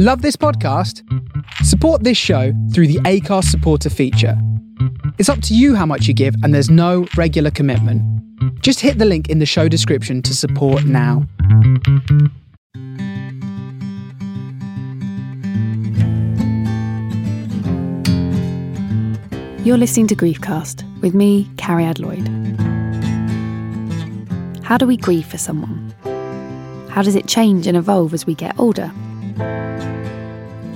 Love 0.00 0.22
this 0.22 0.36
podcast? 0.36 1.02
Support 1.64 2.04
this 2.04 2.16
show 2.16 2.52
through 2.72 2.86
the 2.86 3.00
Acast 3.00 3.46
supporter 3.46 3.90
feature. 3.90 4.40
It's 5.18 5.28
up 5.28 5.42
to 5.42 5.56
you 5.56 5.74
how 5.74 5.86
much 5.86 6.06
you 6.06 6.14
give, 6.14 6.36
and 6.44 6.54
there's 6.54 6.70
no 6.70 7.08
regular 7.16 7.50
commitment. 7.50 8.00
Just 8.62 8.78
hit 8.78 8.98
the 8.98 9.04
link 9.04 9.28
in 9.28 9.40
the 9.40 9.44
show 9.44 9.66
description 9.66 10.22
to 10.22 10.36
support 10.36 10.84
now. 10.84 11.26
You're 19.64 19.78
listening 19.78 20.06
to 20.06 20.14
Griefcast 20.14 20.84
with 21.00 21.12
me, 21.12 21.50
Cariad 21.56 21.98
Lloyd. 21.98 22.28
How 24.62 24.78
do 24.78 24.86
we 24.86 24.96
grieve 24.96 25.26
for 25.26 25.38
someone? 25.38 25.92
How 26.88 27.02
does 27.02 27.16
it 27.16 27.26
change 27.26 27.66
and 27.66 27.76
evolve 27.76 28.14
as 28.14 28.28
we 28.28 28.36
get 28.36 28.56
older? 28.60 28.92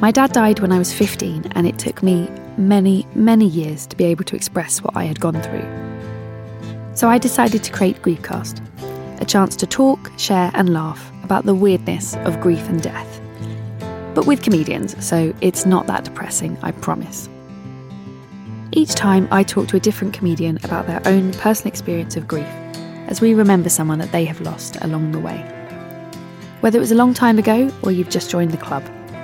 My 0.03 0.11
dad 0.11 0.33
died 0.33 0.59
when 0.59 0.73
I 0.73 0.81
was 0.81 0.93
15, 0.93 1.53
and 1.55 1.65
it 1.65 1.79
took 1.79 2.03
me 2.03 2.29
many, 2.57 3.07
many 3.15 3.47
years 3.47 3.87
to 3.87 3.95
be 3.95 4.03
able 4.03 4.25
to 4.25 4.35
express 4.35 4.83
what 4.83 4.97
I 4.97 5.05
had 5.05 5.21
gone 5.21 5.41
through. 5.41 6.97
So 6.97 7.09
I 7.09 7.19
decided 7.19 7.63
to 7.63 7.71
create 7.71 8.03
Griefcast, 8.03 8.61
a 9.21 9.25
chance 9.25 9.55
to 9.55 9.65
talk, 9.65 10.11
share, 10.19 10.51
and 10.55 10.75
laugh 10.75 11.13
about 11.23 11.47
the 11.47 11.55
weirdness 11.55 12.17
of 12.25 12.41
grief 12.41 12.69
and 12.69 12.83
death. 12.83 13.21
But 14.13 14.27
with 14.27 14.43
comedians, 14.43 14.97
so 15.07 15.33
it's 15.41 15.67
not 15.67 15.87
that 15.87 16.03
depressing, 16.03 16.59
I 16.65 16.73
promise. 16.73 17.29
Each 18.73 18.97
time 18.97 19.29
I 19.31 19.45
talk 19.45 19.69
to 19.69 19.77
a 19.77 19.81
different 19.81 20.15
comedian 20.15 20.59
about 20.65 20.89
their 20.89 21.01
own 21.07 21.31
personal 21.35 21.69
experience 21.69 22.17
of 22.17 22.27
grief, 22.27 22.53
as 23.07 23.21
we 23.21 23.35
remember 23.35 23.69
someone 23.69 24.01
that 24.01 24.11
they 24.11 24.25
have 24.25 24.41
lost 24.41 24.79
along 24.81 25.13
the 25.13 25.21
way. 25.21 25.39
Whether 26.59 26.79
it 26.79 26.81
was 26.81 26.91
a 26.91 26.97
long 26.97 27.15
time 27.15 27.39
ago 27.39 27.71
or 27.85 27.93
you've 27.93 28.11
just 28.11 28.33
joined 28.33 28.51
the 28.51 28.57
club, 28.57 28.83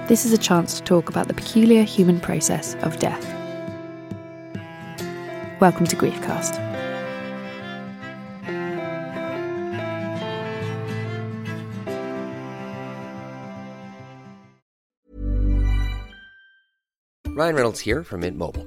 this 0.08 0.24
is 0.24 0.32
a 0.32 0.38
chance 0.38 0.74
to 0.74 0.82
talk 0.84 1.10
about 1.10 1.28
the 1.28 1.34
peculiar 1.34 1.82
human 1.82 2.18
process 2.18 2.74
of 2.76 2.98
death. 2.98 3.24
Welcome 5.60 5.86
to 5.86 5.96
Griefcast. 5.96 6.56
Ryan 17.26 17.54
Reynolds 17.54 17.80
here 17.80 18.02
from 18.02 18.20
Mint 18.20 18.36
Mobile. 18.36 18.66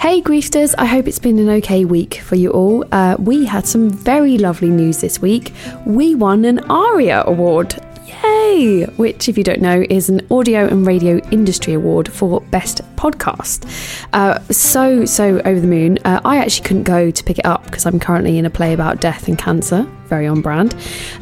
Hey 0.00 0.22
Griefsters, 0.22 0.76
I 0.78 0.84
hope 0.84 1.08
it's 1.08 1.18
been 1.18 1.40
an 1.40 1.48
okay 1.48 1.84
week 1.84 2.20
for 2.20 2.36
you 2.36 2.50
all. 2.50 2.84
Uh, 2.92 3.16
we 3.18 3.44
had 3.44 3.66
some 3.66 3.90
very 3.90 4.38
lovely 4.38 4.68
news 4.68 5.00
this 5.00 5.20
week. 5.20 5.52
We 5.84 6.14
won 6.14 6.44
an 6.44 6.60
ARIA 6.70 7.24
award. 7.26 7.74
Yay! 8.06 8.84
Which, 8.96 9.28
if 9.28 9.36
you 9.36 9.42
don't 9.42 9.60
know, 9.60 9.84
is 9.90 10.08
an 10.08 10.24
audio 10.30 10.68
and 10.68 10.86
radio 10.86 11.18
industry 11.30 11.72
award 11.72 12.12
for 12.12 12.40
best 12.42 12.80
podcast. 12.94 13.66
Uh, 14.12 14.40
so, 14.52 15.04
so 15.04 15.40
over 15.40 15.58
the 15.58 15.66
moon. 15.66 15.98
Uh, 16.04 16.20
I 16.24 16.36
actually 16.36 16.68
couldn't 16.68 16.84
go 16.84 17.10
to 17.10 17.24
pick 17.24 17.40
it 17.40 17.44
up 17.44 17.64
because 17.64 17.84
I'm 17.84 17.98
currently 17.98 18.38
in 18.38 18.46
a 18.46 18.50
play 18.50 18.74
about 18.74 19.00
death 19.00 19.26
and 19.26 19.36
cancer. 19.36 19.84
Very 20.08 20.26
on 20.26 20.40
brand. 20.40 20.74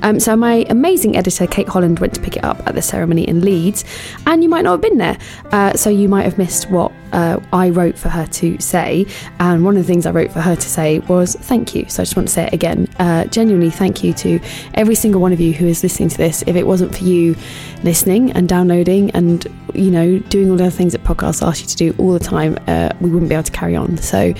Um, 0.02 0.20
so, 0.20 0.36
my 0.36 0.64
amazing 0.70 1.16
editor, 1.16 1.46
Kate 1.48 1.68
Holland, 1.68 1.98
went 1.98 2.14
to 2.14 2.20
pick 2.20 2.36
it 2.36 2.44
up 2.44 2.64
at 2.68 2.76
the 2.76 2.82
ceremony 2.82 3.26
in 3.26 3.40
Leeds, 3.40 3.84
and 4.26 4.44
you 4.44 4.48
might 4.48 4.62
not 4.62 4.72
have 4.72 4.80
been 4.80 4.98
there. 4.98 5.18
Uh, 5.50 5.72
so, 5.72 5.90
you 5.90 6.08
might 6.08 6.22
have 6.22 6.38
missed 6.38 6.70
what 6.70 6.92
uh, 7.12 7.40
I 7.52 7.70
wrote 7.70 7.98
for 7.98 8.08
her 8.08 8.26
to 8.26 8.58
say. 8.60 9.06
And 9.40 9.64
one 9.64 9.76
of 9.76 9.82
the 9.82 9.86
things 9.86 10.06
I 10.06 10.12
wrote 10.12 10.30
for 10.30 10.40
her 10.40 10.54
to 10.54 10.68
say 10.68 11.00
was 11.00 11.34
thank 11.34 11.74
you. 11.74 11.88
So, 11.88 12.02
I 12.02 12.04
just 12.04 12.16
want 12.16 12.28
to 12.28 12.34
say 12.34 12.44
it 12.46 12.52
again. 12.52 12.88
Uh, 13.00 13.24
genuinely, 13.24 13.70
thank 13.70 14.04
you 14.04 14.12
to 14.14 14.38
every 14.74 14.94
single 14.94 15.20
one 15.20 15.32
of 15.32 15.40
you 15.40 15.52
who 15.52 15.66
is 15.66 15.82
listening 15.82 16.08
to 16.10 16.16
this. 16.16 16.44
If 16.46 16.54
it 16.54 16.66
wasn't 16.66 16.96
for 16.96 17.02
you 17.02 17.34
listening 17.82 18.30
and 18.32 18.48
downloading 18.48 19.10
and, 19.12 19.46
you 19.74 19.90
know, 19.90 20.20
doing 20.20 20.48
all 20.48 20.56
the 20.56 20.70
things 20.70 20.92
that 20.92 21.02
podcasts 21.02 21.44
ask 21.44 21.60
you 21.60 21.66
to 21.66 21.76
do 21.76 21.94
all 21.98 22.12
the 22.12 22.20
time, 22.20 22.56
uh, 22.68 22.90
we 23.00 23.10
wouldn't 23.10 23.28
be 23.28 23.34
able 23.34 23.42
to 23.42 23.52
carry 23.52 23.74
on. 23.74 23.96
So, 23.96 24.32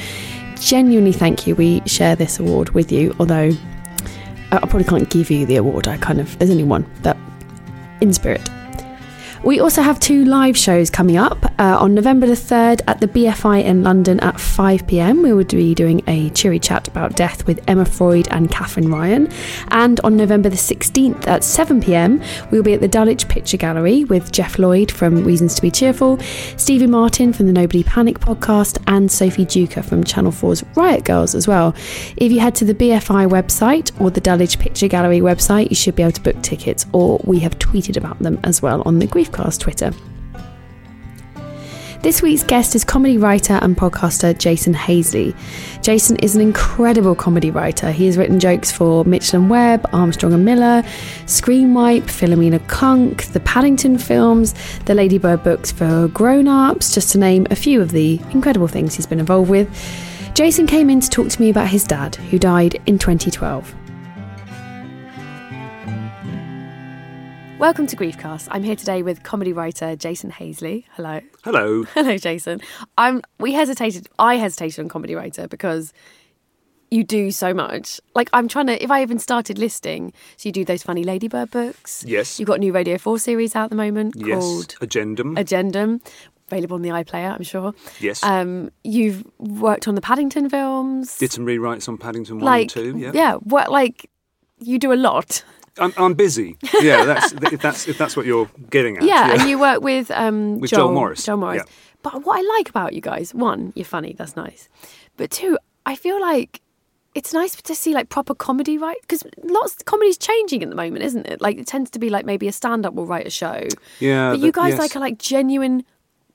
genuinely 0.61 1.13
thank 1.13 1.49
you. 1.49 1.57
We 1.57 1.83
share 1.87 2.15
this 2.17 2.39
award 2.39 2.71
with 2.71 2.93
you, 2.93 3.15
although 3.19 3.53
I 4.53 4.59
probably 4.61 4.85
can't 4.85 5.09
give 5.11 5.31
you 5.31 5.45
the 5.47 5.57
award. 5.57 5.89
I 5.89 5.97
kind 5.97 6.21
of, 6.21 6.39
there's 6.39 6.51
only 6.51 6.65
one, 6.65 6.87
but 7.03 7.17
in 8.01 8.13
spirit. 8.13 8.49
We 9.45 9.61
also 9.61 9.83
have 9.83 10.01
two 10.01 10.25
live 10.25 10.57
shows 10.57 10.91
coming 10.91 11.17
up 11.17 11.45
uh, 11.59 11.77
on 11.79 11.95
November 11.95 12.27
the 12.27 12.33
3rd 12.33 12.81
at 12.89 13.01
the 13.01 13.09
BFI 13.09 13.65
in 13.65 13.83
London 13.83 14.19
at 14.21 14.41
5 14.41 14.87
pm. 14.87 15.23
We 15.23 15.33
will 15.33 15.45
be 15.45 15.75
doing 15.75 16.03
a 16.07 16.31
cheery 16.31 16.59
chat 16.59 16.89
about 16.89 17.17
death 17.17 17.47
with 17.47 17.63
Emma 17.69 17.85
Freud 17.85 18.29
and 18.31 18.51
Katherine 18.51 18.91
Ryan. 18.91 19.29
And 19.69 20.01
on 20.01 20.17
November 20.17 20.49
the 20.49 20.57
16th 20.57 21.27
at 21.27 21.45
7 21.45 21.81
pm, 21.81 22.23
we'll 22.51 22.63
be 22.63 22.75
at 22.75 22.81
the 22.81 22.89
Dulwich 22.89 23.29
Picture 23.29 23.57
Gallery 23.57 24.05
with 24.05 24.33
Geoff 24.33 24.59
Lloyd 24.59 24.91
from 24.91 25.23
Reasons 25.25 25.55
to 25.57 25.63
Be 25.63 25.71
Cheerful, 25.71 26.19
Stevie 26.57 26.87
Martin 26.87 27.33
from 27.33 27.47
the 27.47 27.53
Nobody 27.53 27.83
Panic 27.83 28.19
podcast, 28.19 28.83
and 28.87 29.11
Sophie 29.11 29.47
Duker 29.47 29.85
from 29.85 30.03
Channel 30.03 30.33
4's 30.33 30.65
Riot 30.75 31.05
Girls 31.05 31.35
as 31.35 31.47
well. 31.47 31.75
If 32.17 32.33
you 32.33 32.41
head 32.41 32.55
to 32.57 32.65
the 32.65 32.75
BFI 32.75 33.29
website 33.29 33.99
or 34.01 34.11
the 34.11 34.21
Dulwich 34.21 34.59
Picture 34.59 34.89
Gallery 34.89 35.21
website, 35.21 35.71
you 35.71 35.77
should 35.77 35.95
be 35.95 36.03
able 36.03 36.13
to 36.13 36.23
book 36.23 36.43
tickets, 36.43 36.87
or 36.93 37.21
we 37.25 37.39
have 37.41 37.59
tweeted 37.59 37.97
about 37.97 38.19
them 38.19 38.41
as 38.43 38.63
well 38.63 38.83
on 38.87 38.99
the 38.99 39.07
Griefcast 39.31 39.61
Twitter. 39.61 39.93
This 42.03 42.23
week's 42.23 42.45
guest 42.45 42.77
is 42.77 42.85
comedy 42.85 43.19
writer 43.19 43.55
and 43.55 43.77
podcaster 43.77 44.39
Jason 44.39 44.75
Hazeley. 44.75 45.35
Jason 45.83 46.17
is 46.19 46.37
an 46.37 46.41
incredible 46.41 47.17
comedy 47.17 47.51
writer. 47.51 47.91
He 47.91 48.07
has 48.07 48.17
written 48.17 48.39
jokes 48.39 48.71
for 48.71 49.05
Mitchell 49.05 49.41
and 49.41 49.51
Webb, 49.51 49.89
Armstrong 49.93 50.33
and 50.33 50.45
Miller, 50.45 50.83
Screenwipe, 51.25 52.05
Philomena 52.05 52.65
Cunk, 52.69 53.25
the 53.33 53.41
Paddington 53.41 53.99
films, 53.99 54.55
the 54.85 54.95
Ladybird 54.95 55.43
books 55.43 55.73
for 55.73 56.07
grown-ups, 56.09 56.95
just 56.95 57.11
to 57.13 57.19
name 57.19 57.47
a 57.51 57.57
few 57.57 57.83
of 57.83 57.91
the 57.91 58.21
incredible 58.31 58.69
things 58.69 58.95
he's 58.95 59.07
been 59.07 59.19
involved 59.19 59.51
with. 59.51 59.69
Jason 60.35 60.67
came 60.67 60.91
in 60.91 61.01
to 61.01 61.11
talk 61.11 61.29
to 61.29 61.41
me 61.41 61.51
about 61.51 61.69
his 61.69 61.83
dad, 61.83 62.15
who 62.15 62.39
died 62.39 62.81
in 62.87 62.99
2012. 62.99 63.75
Welcome 67.59 67.87
to 67.87 67.97
Griefcast. 67.97 68.49
I'm 68.51 68.63
here 68.63 68.77
today 68.77 69.03
with 69.03 69.23
comedy 69.23 69.53
writer 69.55 69.97
Jason 69.97 70.29
Hazeley. 70.31 70.85
Hello. 70.93 71.21
Hello. 71.43 71.85
Hello, 71.95 72.19
Jason. 72.19 72.61
I'm. 72.99 73.23
We 73.41 73.55
hesitated. 73.55 74.09
I 74.19 74.37
hesitated 74.37 74.81
on 74.81 74.89
comedy 74.91 75.15
writer 75.15 75.49
because 75.49 75.95
you 76.91 77.03
do 77.03 77.31
so 77.31 77.55
much. 77.55 77.99
Like 78.15 78.29
I'm 78.35 78.47
trying 78.47 78.67
to. 78.67 78.83
If 78.83 78.91
I 78.91 79.01
even 79.01 79.19
started 79.19 79.57
listing, 79.59 80.13
so 80.37 80.49
you 80.49 80.53
do 80.53 80.67
those 80.67 80.83
funny 80.83 81.03
Ladybird 81.03 81.51
books. 81.51 82.05
Yes. 82.07 82.39
You've 82.39 82.47
got 82.47 82.57
a 82.57 82.61
new 82.61 82.73
Radio 82.73 82.99
Four 82.99 83.19
series 83.19 83.57
out 83.57 83.65
at 83.65 83.71
the 83.71 83.77
moment 83.77 84.15
Yes. 84.17 84.39
called 84.39 84.69
Agendum. 84.81 85.37
Agendum, 85.39 86.07
available 86.49 86.75
on 86.75 86.83
the 86.83 86.91
iPlayer. 86.91 87.35
I'm 87.35 87.43
sure. 87.43 87.73
yes. 88.01 88.23
Um, 88.23 88.71
you've 88.85 89.25
worked 89.39 89.89
on 89.89 89.95
the 89.95 90.03
Paddington 90.03 90.51
films. 90.51 91.17
Did 91.17 91.33
some 91.33 91.47
rewrites 91.47 91.89
on 91.89 91.97
Paddington 91.97 92.37
1 92.37 92.45
like 92.45 92.77
and 92.77 92.95
2. 92.97 92.99
Yeah. 92.99 93.13
yeah. 93.15 93.35
What 93.37 93.71
like 93.73 94.11
you 94.59 94.79
do 94.79 94.93
a 94.93 94.95
lot. 94.95 95.43
I'm, 95.79 95.93
I'm 95.97 96.15
busy. 96.15 96.57
Yeah, 96.81 97.05
that's 97.05 97.33
if 97.33 97.61
that's 97.61 97.89
if 97.89 97.99
that's 97.99 98.17
what 98.17 98.27
you're 98.27 98.49
getting 98.71 98.99
at. 98.99 99.05
Yeah, 99.05 99.33
and 99.33 99.49
you 99.49 99.59
work 99.59 99.83
with 99.83 100.11
um 100.11 100.61
With 100.61 100.71
Joel, 100.71 100.87
Joel 100.87 100.93
Morris, 100.93 101.25
Joel 101.25 101.37
Morris. 101.39 101.63
yeah. 101.67 101.73
But 102.03 102.25
what 102.25 102.39
I 102.39 102.57
like 102.57 102.69
about 102.69 102.93
you 102.93 103.01
guys, 103.01 103.35
one, 103.35 103.73
you're 103.75 103.85
funny, 103.85 104.15
that's 104.17 104.37
nice. 104.37 104.69
But 105.17 105.31
two, 105.31 105.59
I 105.85 105.97
feel 105.97 106.21
like 106.21 106.61
it's 107.15 107.33
nice 107.33 107.57
to 107.57 107.75
see 107.75 107.95
like 107.95 108.11
proper 108.11 108.35
comedy, 108.35 108.77
right? 108.79 108.99
Because 109.01 109.25
lots 109.43 109.75
of 109.77 109.87
comedy's 109.87 110.19
changing 110.19 110.63
at 110.63 110.69
the 110.69 110.77
moment, 110.77 111.03
isn't 111.03 111.27
it? 111.27 111.41
Like 111.41 111.59
it 111.59 111.67
tends 111.67 111.91
to 111.93 111.99
be 111.99 112.11
like 112.11 112.27
maybe 112.27 112.47
a 112.47 112.53
stand-up 112.53 112.95
will 112.95 113.07
write 113.07 113.27
a 113.27 113.31
show. 113.31 113.67
Yeah, 114.01 114.31
but 114.33 114.41
you 114.41 114.53
guys 114.53 114.73
yes. 114.73 114.79
like 114.79 114.97
are 114.97 115.01
like 115.01 115.19
genuine 115.19 115.85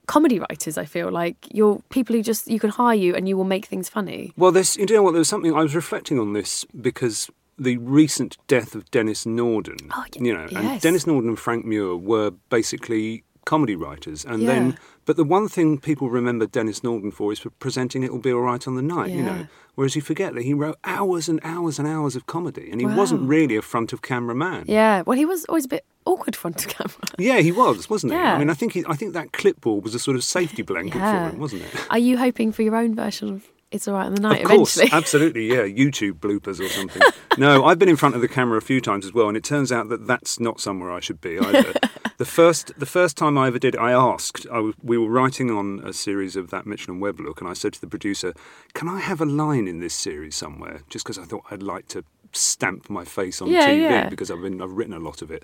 comedy 0.08 0.40
writers. 0.40 0.78
I 0.78 0.86
feel 0.86 1.12
like 1.12 1.38
you're 1.52 1.82
people 1.90 2.16
who 2.16 2.24
just 2.24 2.48
you 2.48 2.60
can 2.60 2.72
hire 2.72 2.96
you 2.96 3.16
and 3.16 3.30
you 3.30 3.38
will 3.38 3.46
make 3.46 3.66
things 3.66 3.88
funny. 3.90 4.34
Well, 4.36 4.52
this 4.52 4.76
you 4.76 4.86
know 4.88 5.04
what? 5.04 5.12
There 5.12 5.20
was 5.20 5.30
something 5.30 5.54
I 5.54 5.62
was 5.62 5.76
reflecting 5.76 6.20
on 6.20 6.34
this 6.34 6.66
because 6.66 7.30
the 7.58 7.78
recent 7.78 8.38
death 8.48 8.76
of 8.76 8.90
Denis 8.92 9.26
Norden. 9.26 9.78
Oh, 9.92 10.00
y- 10.16 10.26
you 10.26 10.34
know, 10.34 10.48
and. 10.56 10.82
Denis 10.82 11.06
Norden 11.06 11.30
and 11.30 11.40
Frank 11.40 11.66
Muir 11.66 11.96
were 11.96 12.32
basically 12.50 13.24
comedy 13.46 13.76
writers, 13.76 14.24
and 14.24 14.44
Yeah. 14.44 14.48
then. 14.54 14.78
But 15.06 15.18
the 15.18 15.24
one 15.24 15.48
thing 15.50 15.80
people 15.80 16.10
remember 16.12 16.46
Denis 16.46 16.84
Norden 16.84 17.10
for 17.12 17.32
is 17.32 17.40
for 17.40 17.50
presenting 17.50 18.04
"It'll 18.04 18.20
Be 18.20 18.32
All 18.32 18.42
Right 18.42 18.66
on 18.68 18.76
the 18.76 18.84
Night." 18.84 19.10
You 19.10 19.24
know, 19.24 19.48
whereas 19.76 19.96
you 19.96 20.02
forget 20.02 20.36
that 20.36 20.44
he 20.44 20.54
wrote 20.54 20.78
hours 20.84 21.28
and 21.28 21.40
hours 21.44 21.80
and 21.80 21.88
hours 21.88 22.16
of 22.16 22.28
comedy, 22.28 22.70
and 22.72 22.80
he 22.80 22.86
wasn't 22.86 23.28
really 23.28 23.56
a 23.56 23.62
front 23.64 23.94
of 23.94 24.02
camera 24.04 24.36
man. 24.36 24.66
Yeah. 24.68 25.02
Well, 25.06 25.18
he 25.18 25.26
was 25.26 25.44
always 25.46 25.66
a 25.66 25.70
bit 25.70 25.84
awkward 26.06 26.36
front 26.36 26.64
of 26.66 26.72
camera. 26.72 26.96
Yeah, 27.18 27.40
he 27.42 27.52
was, 27.52 27.90
wasn't 27.90 28.14
he? 28.14 28.20
Yeah. 28.20 28.36
I 28.36 28.38
mean, 28.40 28.50
I 28.50 28.54
think 28.54 28.74
he, 28.74 28.84
I 28.88 28.96
think 28.96 29.14
that 29.14 29.34
clipboard 29.34 29.84
was 29.84 29.96
a 29.96 30.00
sort 30.00 30.16
of 30.18 30.24
safety 30.24 30.62
blanket 30.62 30.98
Yeah. 30.98 31.30
for 31.30 31.34
him, 31.36 31.40
wasn't 31.42 31.64
it? 31.64 31.88
Are 31.90 32.00
you 32.00 32.18
hoping 32.18 32.52
for 32.52 32.62
your 32.62 32.76
own 32.76 32.96
version 32.96 33.30
of 33.30 33.48
It's 33.72 33.88
All 33.88 33.94
Right 33.96 34.08
in 34.08 34.16
the 34.16 34.22
Night 34.22 34.42
Of 34.42 34.48
course, 34.50 34.76
eventually? 34.78 34.98
absolutely, 34.98 35.48
yeah. 35.48 35.64
YouTube 35.64 36.20
bloopers 36.20 36.60
or 36.60 36.68
something. 36.68 37.02
no, 37.38 37.64
I've 37.64 37.80
been 37.80 37.88
in 37.90 37.96
front 37.96 38.16
of 38.16 38.22
the 38.22 38.28
camera 38.28 38.58
a 38.58 38.62
few 38.62 38.82
times 38.82 39.06
as 39.06 39.14
well, 39.14 39.28
and 39.30 39.38
it 39.38 39.44
turns 39.46 39.72
out 39.72 39.88
that 39.90 40.08
that's 40.08 40.40
not 40.40 40.60
somewhere 40.60 40.92
I 40.92 41.00
should 41.00 41.22
be 41.22 41.40
either. 41.40 41.74
the 42.18 42.26
first, 42.26 42.78
the 42.78 42.86
first 42.86 43.16
time 43.16 43.38
I 43.38 43.48
ever 43.48 43.60
did 43.60 43.78
I 43.78 43.92
asked. 43.92 44.46
I 44.52 44.60
was, 44.60 44.76
we 44.84 44.98
were 44.98 45.10
writing 45.10 45.50
on 45.50 45.82
a 45.86 45.94
series 45.94 46.36
of 46.36 46.50
that 46.50 46.66
Mitchell 46.66 46.92
and 46.94 47.02
Webb 47.02 47.20
look, 47.22 47.40
and 47.40 47.50
I 47.50 47.54
said 47.54 47.72
to 47.74 47.82
the 47.82 47.88
producer, 47.88 48.34
"Can 48.74 48.90
I 48.90 49.00
have 49.00 49.22
a 49.22 49.26
line 49.26 49.68
in 49.70 49.80
this 49.80 49.94
series 49.94 50.36
somewhere?" 50.36 50.82
Just 50.90 51.06
because 51.06 51.18
I 51.18 51.24
thought 51.24 51.46
I'd 51.50 51.64
like 51.64 51.88
to 51.90 52.04
stamp 52.34 52.90
my 52.90 53.06
face 53.06 53.42
on 53.42 53.48
Yeah, 53.50 53.70
TV 53.70 53.82
yeah. 53.82 54.10
because 54.10 54.30
I've 54.30 54.42
been 54.42 54.62
I've 54.62 54.72
written 54.74 54.94
a 54.94 55.00
lot 55.00 55.22
of 55.22 55.32
it. 55.32 55.44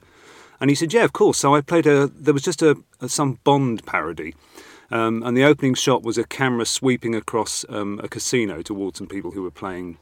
And 0.60 0.70
he 0.70 0.76
said, 0.76 0.92
"Yeah, 0.92 1.06
of 1.06 1.14
course." 1.14 1.38
So 1.38 1.56
I 1.56 1.62
played 1.62 1.88
a. 1.88 2.08
There 2.08 2.34
was 2.34 2.44
just 2.44 2.62
a, 2.62 2.76
a 3.00 3.08
some 3.08 3.40
Bond 3.46 3.86
parody. 3.86 4.36
Um, 4.90 5.22
and 5.24 5.36
the 5.36 5.44
opening 5.44 5.74
shot 5.74 6.04
was 6.04 6.18
a 6.18 6.24
camera 6.24 6.66
sweeping 6.66 7.14
across 7.16 7.66
um, 7.70 8.00
a 8.04 8.08
casino 8.08 8.62
towards 8.62 9.00
some 9.00 9.08
people 9.08 9.32
who 9.32 9.44
were 9.44 9.52
playing. 9.52 9.98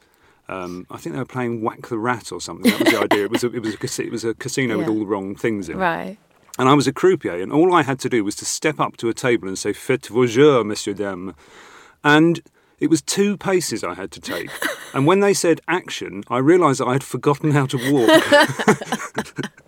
Um, 0.48 0.86
I 0.92 0.98
think 0.98 1.14
they 1.14 1.20
were 1.20 1.26
playing 1.26 1.62
Whack 1.62 1.88
the 1.88 1.98
Rat 1.98 2.32
or 2.32 2.40
something. 2.40 2.72
That 2.72 2.80
was 2.84 2.94
the 2.94 3.00
idea. 3.00 3.24
It 3.26 3.32
was 3.32 3.44
a, 3.44 3.48
it 3.48 3.62
was 3.62 4.00
a, 4.00 4.04
it 4.04 4.12
was 4.12 4.24
a 4.24 4.34
casino 4.36 4.78
with 4.78 4.88
all 4.88 5.00
the 5.00 5.06
wrong 5.06 5.36
things 5.36 5.70
in. 5.70 5.78
it. 5.78 5.80
right. 5.80 6.18
And 6.58 6.70
I 6.70 6.74
was 6.74 6.88
a 6.88 6.94
croupier, 6.94 7.42
and 7.42 7.52
all 7.52 7.74
I 7.74 7.82
had 7.84 8.00
to 8.00 8.10
do 8.10 8.24
was 8.24 8.36
to 8.38 8.46
step 8.46 8.80
up 8.80 8.96
to 8.98 9.10
a 9.10 9.14
table 9.14 9.48
and 9.50 9.58
say 9.60 9.74
"Faites 9.74 10.08
vos 10.08 10.32
jeux, 10.32 10.64
messieurs 10.64 10.96
dames," 10.98 11.34
and 12.02 12.42
it 12.80 12.90
was 12.90 13.02
two 13.02 13.36
paces 13.36 13.84
I 13.84 13.94
had 13.96 14.10
to 14.12 14.22
take. 14.22 14.50
and 14.94 15.06
when 15.06 15.20
they 15.20 15.34
said 15.34 15.60
action, 15.68 16.24
I 16.30 16.38
realised 16.38 16.82
I 16.82 16.94
had 16.94 17.04
forgotten 17.04 17.52
how 17.52 17.66
to 17.66 17.92
walk. 17.92 19.50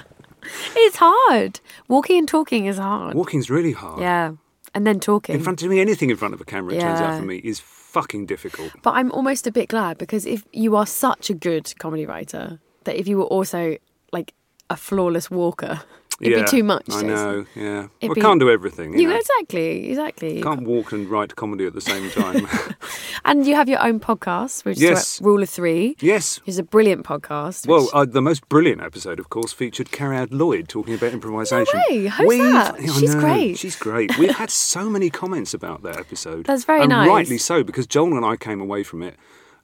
It's 0.76 0.98
hard. 1.00 1.60
Walking 1.88 2.20
and 2.20 2.28
talking 2.28 2.68
is 2.68 2.78
hard. 2.78 3.16
Walking's 3.16 3.50
really 3.50 3.74
hard. 3.74 4.00
Yeah. 4.00 4.34
And 4.78 4.86
then 4.86 5.00
talking. 5.00 5.34
In 5.34 5.42
front 5.42 5.64
of 5.64 5.70
me, 5.72 5.80
anything 5.80 6.12
in 6.12 6.18
front 6.18 6.36
of 6.36 6.40
a 6.40 6.46
camera, 6.46 6.76
it 6.76 6.82
turns 6.82 7.02
out 7.02 7.18
for 7.18 7.26
me, 7.26 7.38
is 7.38 7.60
fucking 7.60 8.28
difficult. 8.28 8.72
But 8.84 8.92
I'm 8.92 9.12
almost 9.12 9.48
a 9.48 9.52
bit 9.52 9.70
glad 9.70 9.98
because 9.98 10.28
if 10.28 10.44
you 10.54 10.76
are 10.76 10.86
such 10.86 11.32
a 11.32 11.34
good 11.34 11.74
comedy 11.80 12.06
writer, 12.06 12.60
that 12.84 12.96
if 12.96 13.08
you 13.08 13.18
were 13.18 13.24
also 13.24 13.78
like 14.12 14.36
a 14.70 14.78
flawless 14.78 15.32
walker, 15.32 15.82
it'd 16.22 16.38
yeah, 16.38 16.44
be 16.46 16.50
too 16.50 16.64
much. 16.64 16.86
I 16.92 17.02
know. 17.04 17.46
Yeah, 17.56 17.88
It'd 18.02 18.10
well, 18.10 18.16
be- 18.16 18.22
can't 18.22 18.40
do 18.40 18.50
everything. 18.50 18.94
You 18.94 19.02
You 19.02 19.10
know? 19.10 19.16
exactly, 19.18 19.90
exactly. 19.90 20.42
Can't 20.42 20.64
walk 20.64 20.92
and 20.92 21.10
write 21.10 21.36
comedy 21.36 21.66
at 21.66 21.74
the 21.74 21.82
same 21.82 22.10
time. 22.12 22.48
And 23.26 23.46
you 23.46 23.56
have 23.56 23.68
your 23.68 23.84
own 23.86 24.00
podcast, 24.00 24.64
which 24.64 24.78
Yes. 24.80 25.16
is 25.16 25.22
Rule 25.22 25.44
of 25.44 25.50
Three. 25.50 25.98
yes. 26.00 26.40
Which 26.40 26.50
is 26.50 26.60
a 26.60 26.64
brilliant 26.64 27.04
podcast. 27.06 27.68
Well, 27.68 27.90
uh, 27.94 28.06
the 28.06 28.22
most 28.22 28.48
brilliant 28.48 28.82
episode, 28.82 29.20
of 29.20 29.30
course, 29.30 29.52
featured 29.52 29.90
Cariad 29.92 30.30
Lloyd 30.32 30.70
talking 30.70 30.94
about 30.94 31.12
improvisation. 31.12 31.78
way. 31.90 32.08
Who's 32.08 32.38
that? 32.54 32.76
She's 32.82 33.16
know, 33.16 33.20
great. 33.20 33.58
She's 33.58 33.76
great. 33.76 34.18
We've 34.18 34.36
had 34.36 34.50
so 34.72 34.90
many 34.90 35.10
comments 35.10 35.54
about 35.54 35.84
that 35.84 35.98
episode. 35.98 36.46
That's 36.46 36.64
very 36.64 36.82
and 36.82 36.90
nice. 36.90 37.10
rightly 37.10 37.38
so, 37.38 37.64
because 37.64 37.86
Joel 37.86 38.16
and 38.16 38.26
I 38.26 38.38
came 38.38 38.62
away 38.62 38.84
from 38.84 39.04
it 39.04 39.16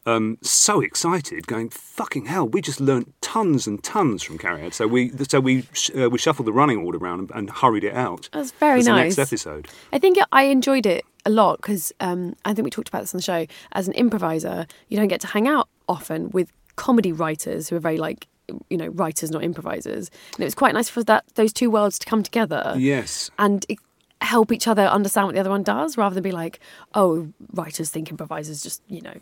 um, 0.06 0.38
so 0.42 0.82
excited, 0.82 1.48
going, 1.48 1.70
"Fucking 1.70 2.26
hell!" 2.26 2.48
We 2.48 2.62
just 2.62 2.80
learnt 2.82 3.14
tons 3.22 3.68
and 3.68 3.82
tons 3.84 4.24
from 4.24 4.38
Cariad. 4.38 4.74
So 4.74 4.88
we, 4.88 5.12
so 5.28 5.40
we, 5.40 5.64
sh- 5.74 5.92
uh, 5.98 6.10
we 6.10 6.18
shuffled 6.18 6.48
the 6.48 6.54
running 6.54 6.80
order 6.80 6.98
around 6.98 7.20
and, 7.20 7.32
and 7.34 7.50
hurried 7.50 7.84
it 7.84 7.94
out. 7.94 8.30
That's 8.34 8.52
very 8.52 8.80
as 8.80 8.88
nice. 8.88 9.16
The 9.16 9.22
next 9.22 9.32
episode. 9.32 9.68
I 9.92 10.00
think 10.00 10.18
I 10.32 10.44
enjoyed 10.44 10.86
it 10.86 11.06
a 11.26 11.30
lot 11.30 11.58
because 11.62 11.94
um, 12.00 12.36
I 12.46 12.54
think 12.54 12.66
we 12.66 12.70
talked 12.72 12.90
about 12.90 13.02
this 13.02 13.14
on 13.14 13.20
the 13.20 13.24
show. 13.24 13.46
As 13.72 13.88
an 13.88 13.94
improviser, 13.94 14.68
you 14.90 14.98
don't 14.98 15.08
get 15.08 15.22
to 15.22 15.28
hang 15.28 15.48
out 15.48 15.70
often 15.88 16.30
with 16.32 16.52
comedy 16.76 17.12
writers 17.12 17.70
who 17.70 17.76
are 17.76 17.80
very 17.80 17.98
like 17.98 18.28
you 18.70 18.76
know 18.78 18.88
writers, 18.88 19.32
not 19.32 19.44
improvisers. 19.44 20.12
And 20.34 20.42
it 20.42 20.46
was 20.46 20.56
quite 20.56 20.74
nice 20.74 20.90
for 20.90 21.04
that 21.06 21.24
those 21.36 21.54
two 21.54 21.70
worlds 21.72 21.98
to 22.00 22.06
come 22.06 22.24
together 22.24 22.74
Yes. 22.78 23.32
and 23.40 23.66
it, 23.70 23.80
help 24.22 24.52
each 24.52 24.68
other 24.68 24.84
understand 24.84 25.28
what 25.28 25.34
the 25.34 25.40
other 25.40 25.50
one 25.50 25.64
does, 25.64 25.98
rather 25.98 26.14
than 26.14 26.24
be 26.24 26.32
like, 26.32 26.60
oh, 26.94 27.30
writers 27.54 27.90
think 27.90 28.10
improvisers 28.10 28.62
just 28.62 28.82
you 28.90 29.02
know 29.02 29.16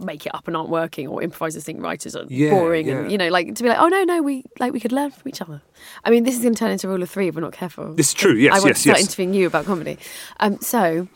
make 0.00 0.26
it 0.26 0.34
up 0.34 0.46
and 0.48 0.56
aren't 0.56 0.70
working 0.70 1.08
or 1.08 1.22
improvisers 1.22 1.64
think 1.64 1.82
writers 1.82 2.14
are 2.16 2.24
Yeah, 2.28 2.50
boring 2.50 2.86
yeah. 2.88 2.98
and 3.00 3.12
you 3.12 3.18
know 3.18 3.28
like 3.28 3.54
to 3.54 3.62
be 3.62 3.68
like 3.68 3.78
oh 3.78 3.88
no 3.88 4.04
no 4.04 4.22
we 4.22 4.44
like 4.58 4.72
we 4.72 4.80
could 4.80 4.92
learn 4.92 5.10
from 5.10 5.28
each 5.28 5.40
other 5.40 5.60
i 6.04 6.10
mean 6.10 6.24
this 6.24 6.34
is 6.36 6.42
going 6.42 6.54
to 6.54 6.58
turn 6.58 6.70
into 6.70 6.88
rule 6.88 7.02
of 7.02 7.10
three 7.10 7.28
if 7.28 7.34
we're 7.34 7.40
not 7.40 7.52
careful 7.52 7.94
This 7.94 8.08
is 8.08 8.14
true, 8.14 8.34
yes, 8.34 8.52
i 8.54 8.58
want 8.58 8.68
yes, 8.68 8.76
to 8.76 8.82
start 8.82 8.98
yes. 8.98 9.06
interviewing 9.06 9.34
you 9.34 9.46
about 9.46 9.64
comedy 9.66 9.98
um 10.40 10.58
so 10.60 11.08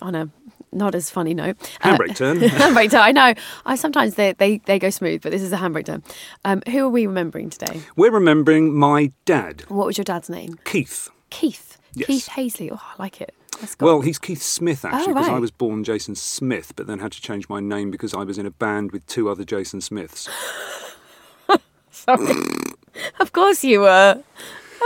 on 0.00 0.14
a 0.14 0.28
not 0.72 0.94
as 0.94 1.08
funny 1.08 1.34
note 1.34 1.56
uh, 1.82 1.96
Handbrake 1.96 2.16
turn. 2.16 2.38
handbrake 2.40 2.90
turn 2.90 3.00
i 3.00 3.12
know 3.12 3.34
i 3.64 3.76
sometimes 3.76 4.16
they, 4.16 4.32
they 4.32 4.58
they 4.66 4.78
go 4.78 4.90
smooth 4.90 5.22
but 5.22 5.30
this 5.30 5.42
is 5.42 5.52
a 5.52 5.56
handbrake 5.56 5.86
turn 5.86 6.02
um 6.44 6.62
who 6.68 6.84
are 6.84 6.88
we 6.88 7.06
remembering 7.06 7.48
today 7.50 7.80
We're 7.96 8.10
remembering 8.10 8.74
my 8.76 9.12
dad, 9.24 9.62
what 9.68 9.86
was 9.86 9.96
your 9.98 10.04
dad's 10.04 10.28
name 10.28 10.58
Keith. 10.64 11.08
keith 11.30 11.78
Yes. 11.96 12.06
keith 12.08 12.26
Hazeley. 12.28 12.70
oh 12.72 12.80
i 12.82 12.94
like 13.02 13.20
it 13.20 13.34
Let's. 13.64 13.76
Well, 13.80 14.02
he's 14.02 14.18
Keith 14.18 14.42
Smith 14.42 14.84
oh, 14.84 14.88
actually, 14.88 15.12
Oh, 15.12 15.14
because 15.14 15.28
I 15.28 15.38
was 15.38 15.50
born 15.50 15.84
Jason 15.84 16.14
Smith, 16.14 16.74
but 16.76 16.86
then 16.86 16.98
had 16.98 17.12
to 17.12 17.20
change 17.20 17.48
my 17.48 17.60
name 17.60 17.90
because 17.90 18.12
I 18.12 18.22
was 18.22 18.36
in 18.36 18.44
a 18.44 18.50
band 18.50 18.92
with 18.92 19.06
two 19.06 19.28
other 19.30 19.42
Jason 19.42 19.80
Smiths. 19.80 20.28
Sorry. 21.90 22.34
of 23.20 23.32
course 23.32 23.64
you 23.64 23.80
were 23.80 24.22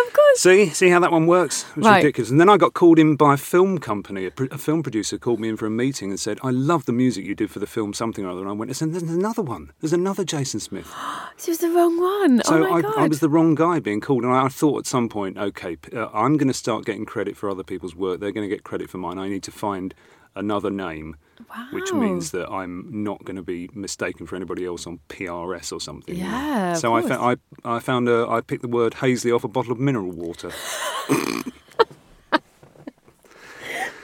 of 0.09 0.13
course 0.15 0.39
See, 0.41 0.69
see 0.71 0.89
how 0.89 1.01
that 1.01 1.11
one 1.13 1.27
works? 1.27 1.65
It 1.71 1.77
was 1.79 1.87
Right. 1.87 1.97
ridiculous. 1.97 2.31
And 2.31 2.41
then 2.41 2.49
I 2.49 2.57
got 2.57 2.73
called 2.75 2.99
in 2.99 3.17
by 3.17 3.35
a 3.35 3.37
film 3.37 3.79
company. 3.79 4.27
A, 4.27 4.31
pro- 4.31 4.47
a 4.51 4.59
film 4.59 4.83
producer 4.83 5.19
called 5.19 5.41
me 5.41 5.49
in 5.49 5.57
for 5.57 5.67
a 5.67 5.71
meeting 5.71 6.11
and 6.11 6.19
said, 6.21 6.39
"I 6.43 6.51
love 6.51 6.85
the 6.85 6.93
music 6.93 7.25
you 7.25 7.35
did 7.35 7.51
for 7.51 7.59
the 7.59 7.67
film 7.67 7.93
something 7.93 8.25
or 8.25 8.31
other." 8.31 8.41
And 8.41 8.49
I 8.49 8.53
went, 8.53 8.69
"There's 8.69 8.79
there's 8.79 9.03
another 9.03 9.43
one. 9.43 9.73
There's 9.81 9.93
another 9.93 10.25
Jason 10.25 10.61
Smith." 10.61 10.93
this 11.37 11.49
was 11.49 11.59
the 11.59 11.71
wrong 11.71 11.99
one 12.01 12.41
So 12.45 12.65
oh 12.67 12.71
my 12.71 12.77
I, 12.79 12.83
god 12.83 12.95
I 12.99 13.09
was 13.09 13.21
the 13.21 13.29
wrong 13.29 13.55
guy 13.55 13.81
being 13.81 14.01
called, 14.01 14.23
and 14.25 14.33
I, 14.33 14.45
I 14.45 14.49
thought 14.49 14.79
at 14.81 14.87
some 14.87 15.09
point, 15.09 15.37
okay, 15.39 15.77
uh, 15.95 16.09
I'm 16.15 16.37
going 16.37 16.49
to 16.49 16.55
start 16.55 16.85
getting 16.85 17.05
credit 17.05 17.37
for 17.37 17.51
other 17.51 17.65
people's 17.65 17.95
work. 17.95 18.21
They're 18.21 18.33
going 18.33 18.49
to 18.49 18.55
get 18.55 18.65
credit 18.65 18.89
for 18.91 18.99
mine. 18.99 19.19
I 19.19 19.29
need 19.29 19.43
to 19.45 19.53
find 19.53 19.95
another 20.39 20.71
name, 20.71 21.17
which 21.73 21.93
means 21.93 22.31
that 22.33 22.49
I'm 22.51 23.03
not 23.05 23.25
going 23.25 23.37
to 23.37 23.43
be 23.43 23.69
mistaken 23.75 24.27
for 24.27 24.37
anybody 24.37 24.65
else 24.65 24.87
on 24.87 25.01
PRS 25.09 25.73
or 25.73 25.81
something. 25.81 26.17
Yeah, 26.17 26.75
So 26.75 26.95
I, 26.95 27.03
fa- 27.03 27.21
I, 27.21 27.37
I 27.77 27.79
found 27.81 28.09
a, 28.09 28.27
I 28.29 28.41
picked 28.41 28.63
the 28.63 28.69
word 28.69 28.95
Hazeley 28.95 29.33
off 29.33 29.45
a 29.45 29.49
bottle 29.49 29.73
of 29.73 29.79
mineral 29.79 30.11
water. 30.11 30.53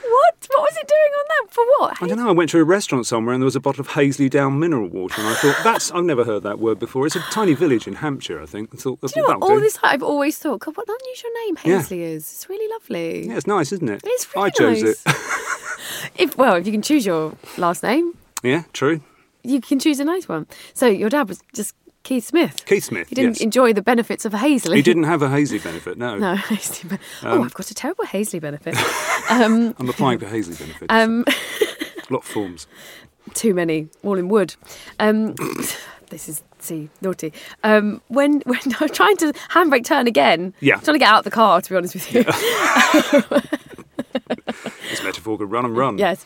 What? 0.03 0.37
What 0.49 0.63
was 0.63 0.74
it 0.85 0.89
doing 0.89 1.13
on 1.19 1.25
that? 1.29 1.53
For 1.53 1.65
what? 1.79 2.03
I 2.03 2.07
don't 2.09 2.19
know. 2.19 2.29
I 2.29 2.33
went 2.33 2.51
to 2.51 2.59
a 2.61 2.65
restaurant 2.65 3.07
somewhere 3.07 3.35
and 3.35 3.43
there 3.43 3.47
was 3.47 3.57
a 3.57 3.61
bottle 3.61 3.81
of 3.81 3.89
Hazeley 3.89 4.29
Down 4.29 4.59
mineral 4.59 4.89
water, 4.89 5.21
and 5.21 5.29
I 5.29 5.35
thought 5.35 5.57
that's 5.65 5.91
I've 5.93 6.05
never 6.05 6.25
heard 6.25 6.43
that 6.45 6.59
word 6.59 6.79
before. 6.79 7.07
It's 7.07 7.17
a 7.17 7.21
tiny 7.31 7.55
village 7.55 7.87
in 7.87 7.95
Hampshire, 7.95 8.41
I 8.43 8.47
think. 8.47 8.71
I 8.73 8.77
thought, 8.77 9.01
Do 9.01 9.09
you 9.17 9.23
know 9.23 9.39
what? 9.39 9.43
All 9.51 9.57
do. 9.57 9.61
this 9.61 9.79
I've 9.83 10.03
always 10.03 10.39
thought, 10.39 10.61
God, 10.61 10.77
what 10.77 10.89
an 10.89 10.97
unusual 11.03 11.31
name 11.45 11.59
Yeah. 11.65 11.79
Hazeley 11.79 12.03
is. 12.03 12.23
It's 12.33 12.49
really 12.49 12.69
lovely. 12.73 13.27
Yeah, 13.29 13.37
it's 13.37 13.47
nice, 13.47 13.73
isn't 13.73 13.89
it? 13.89 14.03
It's 14.05 14.35
really 14.35 14.47
I 14.47 14.51
chose 14.51 14.83
nice. 14.83 15.03
it. 15.07 15.15
If 16.17 16.37
well, 16.37 16.55
if 16.55 16.67
you 16.67 16.73
can 16.73 16.83
choose 16.83 17.05
your 17.07 17.35
last 17.59 17.83
name, 17.83 18.17
yeah, 18.43 18.63
true. 18.73 19.01
you 19.43 19.61
can 19.61 19.79
choose 19.79 20.01
a 20.01 20.05
nice 20.05 20.29
one. 20.29 20.47
So 20.73 20.87
your 20.87 21.09
dad 21.11 21.29
was 21.29 21.41
just 21.55 21.75
Keith 22.05 22.27
Smith. 22.27 22.65
Keith 22.67 22.85
Smith. 22.85 23.09
He 23.09 23.15
didn't 23.15 23.37
yes. 23.37 23.41
enjoy 23.41 23.73
the 23.73 23.83
benefits 23.83 24.25
of 24.25 24.35
a 24.35 24.39
Hazeley. 24.39 24.77
He 24.77 24.83
didn't 24.83 25.05
have 25.05 25.23
a 25.23 25.29
Hazeley 25.31 25.59
benefit, 25.59 25.97
no. 25.99 26.17
No, 26.19 26.35
Hazeley. 26.51 26.91
ben- 26.91 26.99
Um, 27.23 27.39
oh, 27.41 27.45
I've 27.45 27.55
got 27.55 27.71
a 27.71 27.75
terrible 27.75 28.05
Hazeley 28.05 28.39
benefit. 28.41 28.77
um, 29.31 29.75
I'm 29.79 29.89
applying 29.89 30.19
for 30.19 30.27
Hazeley 30.27 30.55
benefits. 30.57 30.87
um, 30.91 31.25
a 31.29 31.33
lot 32.13 32.19
of 32.21 32.25
forms. 32.27 32.67
too 33.33 33.55
many, 33.55 33.89
all 34.03 34.19
in 34.19 34.29
wood. 34.29 34.55
Um, 35.01 35.35
this 36.11 36.29
is 36.29 36.43
see 36.59 36.91
naughty. 37.01 37.33
Um, 37.63 38.01
when 38.09 38.41
when 38.45 38.61
I'm 38.81 38.89
trying 38.91 39.17
to 39.19 39.33
handbrake 39.51 39.85
turn 39.87 40.07
again, 40.07 40.53
Yeah. 40.61 40.75
I'm 40.77 40.81
trying 40.83 40.95
to 40.97 40.99
get 40.99 41.09
out 41.11 41.19
of 41.21 41.25
the 41.25 41.31
car. 41.31 41.61
To 41.63 41.71
be 41.71 41.77
honest 41.77 41.95
with 41.95 42.13
you, 42.13 42.25
This 44.91 45.03
metaphor 45.03 45.39
could 45.39 45.51
run 45.51 45.65
and 45.65 45.77
run. 45.77 45.99
yes. 45.99 46.25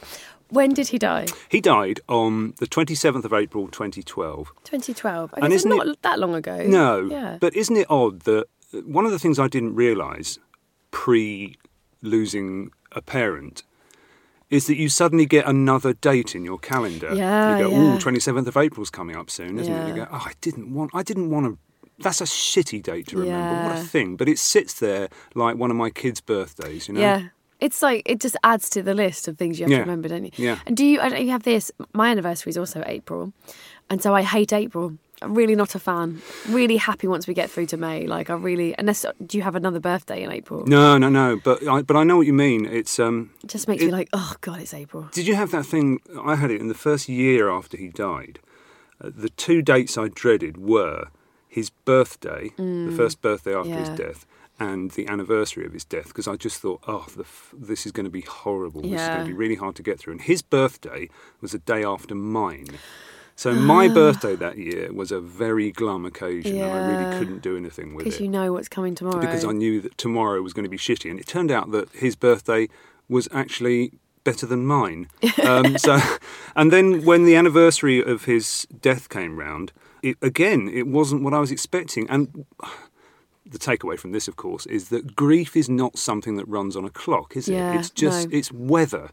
When 0.50 0.73
did 0.75 0.88
he 0.88 0.99
die? 0.99 1.26
He 1.49 1.61
died 1.61 2.00
on 2.09 2.55
the 2.59 2.67
27th 2.67 3.25
of 3.25 3.33
April 3.33 3.69
2012. 3.69 4.49
2012. 4.64 5.35
I 5.35 5.45
And 5.45 5.52
it's 5.52 5.62
isn't 5.62 5.76
not 5.76 5.87
it- 5.87 6.02
that 6.02 6.19
long 6.19 6.35
ago. 6.35 6.64
No, 6.67 7.00
Yeah. 7.11 7.37
but 7.40 7.55
isn't 7.55 7.76
it 7.76 7.87
odd 7.90 8.21
that 8.21 8.47
uh, 8.75 8.78
one 8.81 9.05
of 9.05 9.11
the 9.12 9.19
things 9.19 9.38
I 9.38 9.49
didn't 9.49 9.75
realise 9.75 10.38
pre 10.90 11.57
losing 12.02 12.71
a 12.93 13.02
parent 13.02 13.62
is 14.50 14.67
that 14.67 14.76
you 14.76 14.88
suddenly 14.88 15.26
get 15.26 15.47
another 15.47 15.93
date 15.93 16.35
in 16.35 16.43
your 16.45 16.59
calendar. 16.59 17.12
Yeah, 17.14 17.59
You 17.59 17.64
go, 17.64 17.71
yeah. 17.71 17.95
oh, 17.95 17.99
27th 17.99 18.47
of 18.47 18.57
April's 18.57 18.88
coming 18.88 19.14
up 19.17 19.28
soon, 19.31 19.59
isn't 19.59 19.73
it? 19.73 19.88
You 19.88 19.95
go, 19.95 20.09
oh, 20.11 20.25
I 20.26 20.33
didn't 20.40 20.73
want, 20.73 20.90
I 20.95 21.02
didn't 21.02 21.28
want 21.31 21.45
to. 21.47 21.59
That's 22.02 22.21
a 22.21 22.25
shitty 22.25 22.83
date 22.83 23.09
to 23.09 23.19
remember. 23.19 23.37
Yeah. 23.38 23.67
What 23.69 23.78
a 23.78 23.83
thing. 23.87 24.17
But 24.17 24.28
it 24.28 24.38
sits 24.38 24.73
there 24.75 25.09
like 25.35 25.57
one 25.57 25.71
of 25.71 25.76
my 25.76 25.90
kids' 25.90 26.21
birthdays, 26.23 26.88
you 26.88 26.95
know? 26.95 27.00
Yeah. 27.00 27.23
It's 27.61 27.83
like 27.83 28.03
it 28.07 28.21
just 28.21 28.37
adds 28.45 28.71
to 28.71 28.83
the 28.83 28.95
list 28.95 29.27
of 29.29 29.37
things 29.37 29.59
you 29.59 29.65
have 29.65 29.71
Yeah. 29.73 29.79
to 29.79 29.83
remember, 29.85 30.09
don't 30.09 30.25
you? 30.25 30.31
Yeah. 30.37 30.59
And 30.67 30.77
do 30.77 30.85
you? 30.85 31.00
I 31.00 31.09
don't 31.09 31.21
you 31.23 31.31
have 31.31 31.43
this. 31.43 31.73
My 31.93 32.09
anniversary 32.11 32.50
is 32.50 32.59
also 32.59 32.83
April, 32.87 33.33
and 33.91 34.00
so 34.03 34.15
I 34.15 34.23
hate 34.23 34.53
April. 34.53 34.93
I'm 35.21 35.35
really 35.35 35.57
not 35.57 35.75
a 35.75 35.81
fan. 35.81 36.23
Really 36.49 36.77
happy 36.77 37.09
once 37.09 37.27
we 37.27 37.35
get 37.35 37.50
through 37.50 37.67
to 37.67 37.77
May. 37.77 38.07
Like 38.07 38.31
I 38.31 38.35
really. 38.35 38.75
Unless 38.79 39.05
do 39.27 39.37
you 39.37 39.43
have 39.43 39.57
another 39.57 39.81
birthday 39.81 40.23
in 40.23 40.31
April? 40.31 40.65
No, 40.67 40.97
no, 40.99 41.09
no. 41.09 41.41
But 41.43 41.67
I, 41.67 41.83
but 41.83 41.97
I 41.97 42.05
know 42.05 42.17
what 42.17 42.27
you 42.29 42.33
mean. 42.33 42.65
It's 42.65 43.00
um. 43.00 43.31
It 43.43 43.49
just 43.49 43.67
makes 43.67 43.83
it- 43.83 43.87
me 43.87 43.93
like, 43.93 44.09
oh 44.12 44.35
god, 44.41 44.61
it's 44.61 44.73
April. 44.73 45.09
Did 45.12 45.27
you 45.27 45.35
have 45.35 45.50
that 45.50 45.67
thing? 45.67 45.99
I 46.25 46.37
had 46.37 46.53
it 46.53 46.61
in 46.61 46.69
the 46.69 46.75
first 46.88 47.09
year 47.09 47.50
after 47.50 47.77
he 47.77 47.88
died. 47.88 48.38
Uh, 49.03 49.11
the 49.12 49.29
two 49.31 49.62
dates 49.62 49.99
I 49.99 50.07
dreaded 50.09 50.57
were 50.59 51.09
his 51.49 51.71
birthday, 51.71 52.50
the 52.57 52.93
first 52.97 53.21
birthday 53.21 53.55
after 53.55 53.75
his 53.75 53.88
Mm. 53.88 53.97
Death, 53.97 54.27
and 54.59 54.91
the 54.93 55.07
anniversary 55.09 55.65
of 55.65 55.73
his 55.73 55.85
death, 55.85 56.09
because 56.09 56.27
I 56.29 56.37
just 56.37 56.61
thought, 56.61 56.81
oh, 56.87 57.07
the 57.17 57.23
f- 57.23 57.55
this 57.57 57.87
is 57.87 57.93
going 57.93 58.05
to 58.05 58.11
be 58.11 58.23
horrible. 58.23 58.83
This 58.83 59.00
is 59.00 59.09
going 59.09 59.21
to 59.21 59.27
be 59.27 59.33
really 59.33 59.55
hard 59.55 59.77
to 59.77 59.83
get 59.83 59.99
through. 59.99 60.12
And 60.15 60.23
his 60.23 60.43
birthday 60.43 61.09
was 61.41 61.55
a 61.55 61.59
day 61.59 61.85
after 61.85 62.15
mine. 62.15 62.67
So 63.37 63.53
my 63.55 63.87
birthday 63.87 64.35
that 64.35 64.59
year 64.59 64.93
was 64.93 65.12
a 65.12 65.21
very 65.21 65.71
glum 65.71 66.05
occasion, 66.05 66.57
and 66.61 66.73
I 66.73 66.88
really 67.03 67.19
couldn't 67.21 67.41
do 67.41 67.57
anything 67.57 67.95
with 67.95 68.05
it. 68.05 68.11
Because 68.11 68.21
you 68.21 68.27
know 68.29 68.53
what's 68.53 68.69
coming 68.69 68.97
tomorrow. 68.97 69.21
because 69.21 69.45
I 69.45 69.53
knew 69.53 69.81
that 69.81 69.97
tomorrow 69.97 70.43
was 70.43 70.53
going 70.53 70.65
to 70.65 70.69
be 70.71 70.77
shitty, 70.79 71.09
and 71.09 71.21
it 71.21 71.27
turned 71.29 71.53
out 71.53 71.71
that 71.71 71.88
his 71.91 72.17
birthday 72.17 72.69
was 73.09 73.29
actually 73.31 73.93
better 74.25 74.45
than 74.45 74.67
mine. 74.67 75.09
Um, 75.45 75.79
so, 75.79 75.99
and 76.57 76.71
then 76.73 77.05
when 77.05 77.25
the 77.25 77.35
anniversary 77.37 78.03
of 78.03 78.25
his 78.25 78.67
death 78.83 79.09
came 79.09 79.38
round, 79.38 79.73
it, 80.03 80.17
again, 80.21 80.69
it 80.69 80.87
wasn't 80.88 81.23
what 81.23 81.33
I 81.33 81.38
was 81.38 81.50
expecting. 81.53 82.11
And 82.11 82.45
the 83.50 83.59
takeaway 83.59 83.99
from 83.99 84.12
this, 84.12 84.28
of 84.28 84.37
course, 84.37 84.67
is 84.67 84.88
that 84.90 85.17
grief 85.17 85.57
is 85.57 85.69
not 85.69 85.99
something 85.99 86.37
that 86.37 86.47
runs 86.47 86.76
on 86.76 86.85
a 86.85 86.90
clock, 86.90 87.37
is 87.37 87.49
Yeah, 87.49 87.73
it? 87.73 87.81
It's 87.81 87.90
just 87.90 88.28
no. 88.28 88.37
it's 88.37 88.52
weather. 88.52 89.11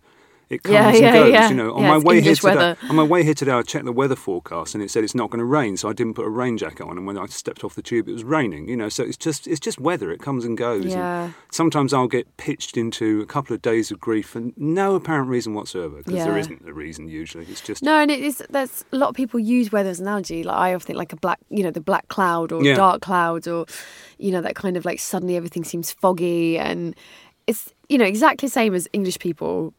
It 0.49 0.61
comes 0.63 0.73
Yeah, 0.73 0.89
and 0.89 0.97
yeah, 0.99 1.13
goes. 1.13 1.33
yeah. 1.33 1.49
You 1.49 1.55
know, 1.55 1.73
on 1.73 1.83
my 1.83 1.97
way 1.97 2.19
English 2.19 2.41
here 2.41 2.51
today, 2.51 2.65
weather. 2.65 2.77
on 2.89 2.95
my 2.95 3.03
way 3.03 3.23
here 3.23 3.33
today, 3.33 3.51
I 3.51 3.61
checked 3.63 3.85
the 3.85 3.91
weather 3.91 4.15
forecast 4.15 4.75
and 4.75 4.83
it 4.83 4.91
said 4.91 5.03
it's 5.03 5.15
not 5.15 5.31
going 5.31 5.39
to 5.39 5.45
rain, 5.45 5.75
so 5.75 5.89
I 5.89 5.93
didn't 5.93 6.13
put 6.13 6.25
a 6.25 6.29
rain 6.29 6.57
jacket 6.57 6.83
on. 6.83 6.97
And 6.97 7.07
when 7.07 7.17
I 7.17 7.25
stepped 7.27 7.63
off 7.63 7.73
the 7.75 7.81
tube, 7.81 8.07
it 8.07 8.13
was 8.13 8.23
raining. 8.23 8.67
You 8.69 8.77
know, 8.77 8.89
so 8.89 9.03
it's 9.03 9.17
just 9.17 9.47
it's 9.47 9.59
just 9.59 9.79
weather. 9.79 10.11
It 10.11 10.21
comes 10.21 10.45
and 10.45 10.55
goes. 10.57 10.83
And 10.83 10.91
Yeah. 10.91 11.29
sometimes 11.51 11.93
I'll 11.93 12.07
get 12.07 12.37
pitched 12.37 12.77
into 12.77 13.21
a 13.21 13.25
couple 13.25 13.55
of 13.55 13.61
days 13.63 13.89
of 13.89 13.99
grief 13.99 14.27
for 14.27 14.43
no 14.55 14.93
apparent 14.95 15.29
reason 15.29 15.53
whatsoever 15.55 15.97
because 15.97 16.23
there 16.23 16.37
isn't 16.37 16.61
a 16.67 16.73
reason 16.73 17.07
usually. 17.07 17.45
It's 17.45 17.61
just 17.61 17.81
No, 17.81 17.97
and 17.99 18.11
it 18.11 18.19
is. 18.19 18.43
There's 18.49 18.85
a 18.91 18.97
lot 18.97 19.09
of 19.09 19.15
people 19.15 19.39
use 19.39 19.71
weather 19.71 19.89
as 19.89 19.99
an 19.99 20.05
analogy. 20.07 20.43
Like 20.43 20.57
I 20.57 20.73
often 20.75 20.85
think 20.87 20.97
like 20.99 21.13
a 21.13 21.17
black, 21.17 21.39
you 21.49 21.63
know, 21.63 21.71
the 21.71 21.81
black 21.81 22.07
cloud 22.09 22.51
or 22.51 22.61
dark 22.75 23.01
clouds, 23.01 23.47
or 23.47 23.65
you 24.19 24.31
know, 24.31 24.41
that 24.41 24.55
kind 24.55 24.77
of 24.77 24.85
like 24.85 24.99
suddenly 24.99 25.35
everything 25.37 25.63
seems 25.63 25.91
foggy, 25.91 26.59
and 26.59 26.95
it's 27.47 27.73
you 27.89 27.97
know 27.97 28.05
exactly 28.05 28.47
the 28.47 28.51
same 28.53 28.73
as 28.75 28.87
English 28.93 29.17
people, 29.19 29.73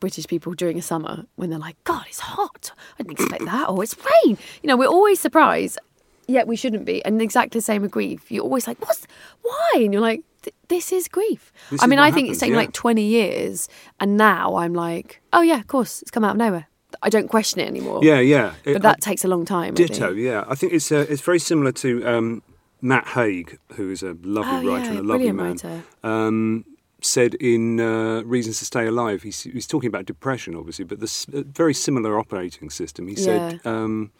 British 0.00 0.26
people 0.26 0.54
during 0.54 0.78
a 0.78 0.82
summer 0.82 1.24
when 1.36 1.50
they're 1.50 1.58
like, 1.58 1.82
God, 1.84 2.04
it's 2.08 2.20
hot. 2.20 2.72
I 2.98 3.02
didn't 3.02 3.18
expect 3.20 3.44
that. 3.44 3.68
Or 3.68 3.82
it's 3.82 3.96
rain. 4.24 4.38
You 4.62 4.68
know, 4.68 4.76
we're 4.76 4.86
always 4.88 5.20
surprised, 5.20 5.78
yet 6.26 6.46
we 6.46 6.56
shouldn't 6.56 6.84
be. 6.84 7.04
And 7.04 7.20
exactly 7.22 7.58
the 7.58 7.62
same 7.64 7.82
with 7.82 7.90
grief. 7.90 8.30
You're 8.30 8.44
always 8.44 8.66
like, 8.66 8.80
what's 8.80 9.06
why? 9.42 9.72
And 9.76 9.92
you're 9.92 10.02
like. 10.02 10.22
This 10.68 10.92
is 10.92 11.08
grief. 11.08 11.52
This 11.70 11.82
I 11.82 11.86
mean, 11.86 11.98
I 11.98 12.10
think 12.12 12.30
it's 12.30 12.38
taken 12.38 12.54
yeah. 12.54 12.60
like 12.60 12.72
20 12.72 13.02
years, 13.02 13.68
and 14.00 14.16
now 14.16 14.54
I'm 14.56 14.72
like, 14.72 15.20
oh 15.32 15.42
yeah, 15.42 15.58
of 15.58 15.66
course, 15.66 16.00
it's 16.00 16.10
come 16.12 16.24
out 16.24 16.30
of 16.32 16.36
nowhere. 16.36 16.68
I 17.02 17.10
don't 17.10 17.28
question 17.28 17.60
it 17.60 17.66
anymore. 17.66 18.00
yeah, 18.04 18.20
yeah. 18.20 18.54
It- 18.64 18.74
But 18.74 18.82
that 18.82 19.00
takes 19.00 19.24
a 19.24 19.28
long 19.28 19.44
time. 19.44 19.74
Ditto, 19.74 20.08
think. 20.14 20.18
yeah. 20.20 20.44
I 20.48 20.54
think 20.54 20.72
it's 20.72 20.90
uh, 20.92 21.04
it's 21.10 21.20
very 21.22 21.40
similar 21.40 21.72
to 21.72 22.06
um, 22.06 22.42
Matt 22.80 23.08
Haig, 23.08 23.58
who 23.74 23.90
is 23.90 24.02
a 24.02 24.16
lovely 24.22 24.68
Oh, 24.68 24.72
writer 24.72 24.84
yeah, 24.84 24.90
and 24.90 24.98
a 25.00 25.02
lovely 25.02 25.32
man. 25.32 25.50
writer. 25.50 25.82
Um, 26.04 26.64
said 27.00 27.34
in 27.34 27.80
uh, 27.80 28.22
Reasons 28.24 28.58
to 28.58 28.64
Stay 28.64 28.86
Alive, 28.86 29.22
he's, 29.22 29.42
he's 29.42 29.66
talking 29.66 29.88
about 29.88 30.04
depression, 30.06 30.54
obviously, 30.56 30.84
but 30.84 31.00
this 31.00 31.26
very 31.28 31.74
similar 31.74 32.18
operating 32.18 32.70
system. 32.70 33.06
He 33.08 33.16
said, 33.16 33.60
um, 33.64 34.10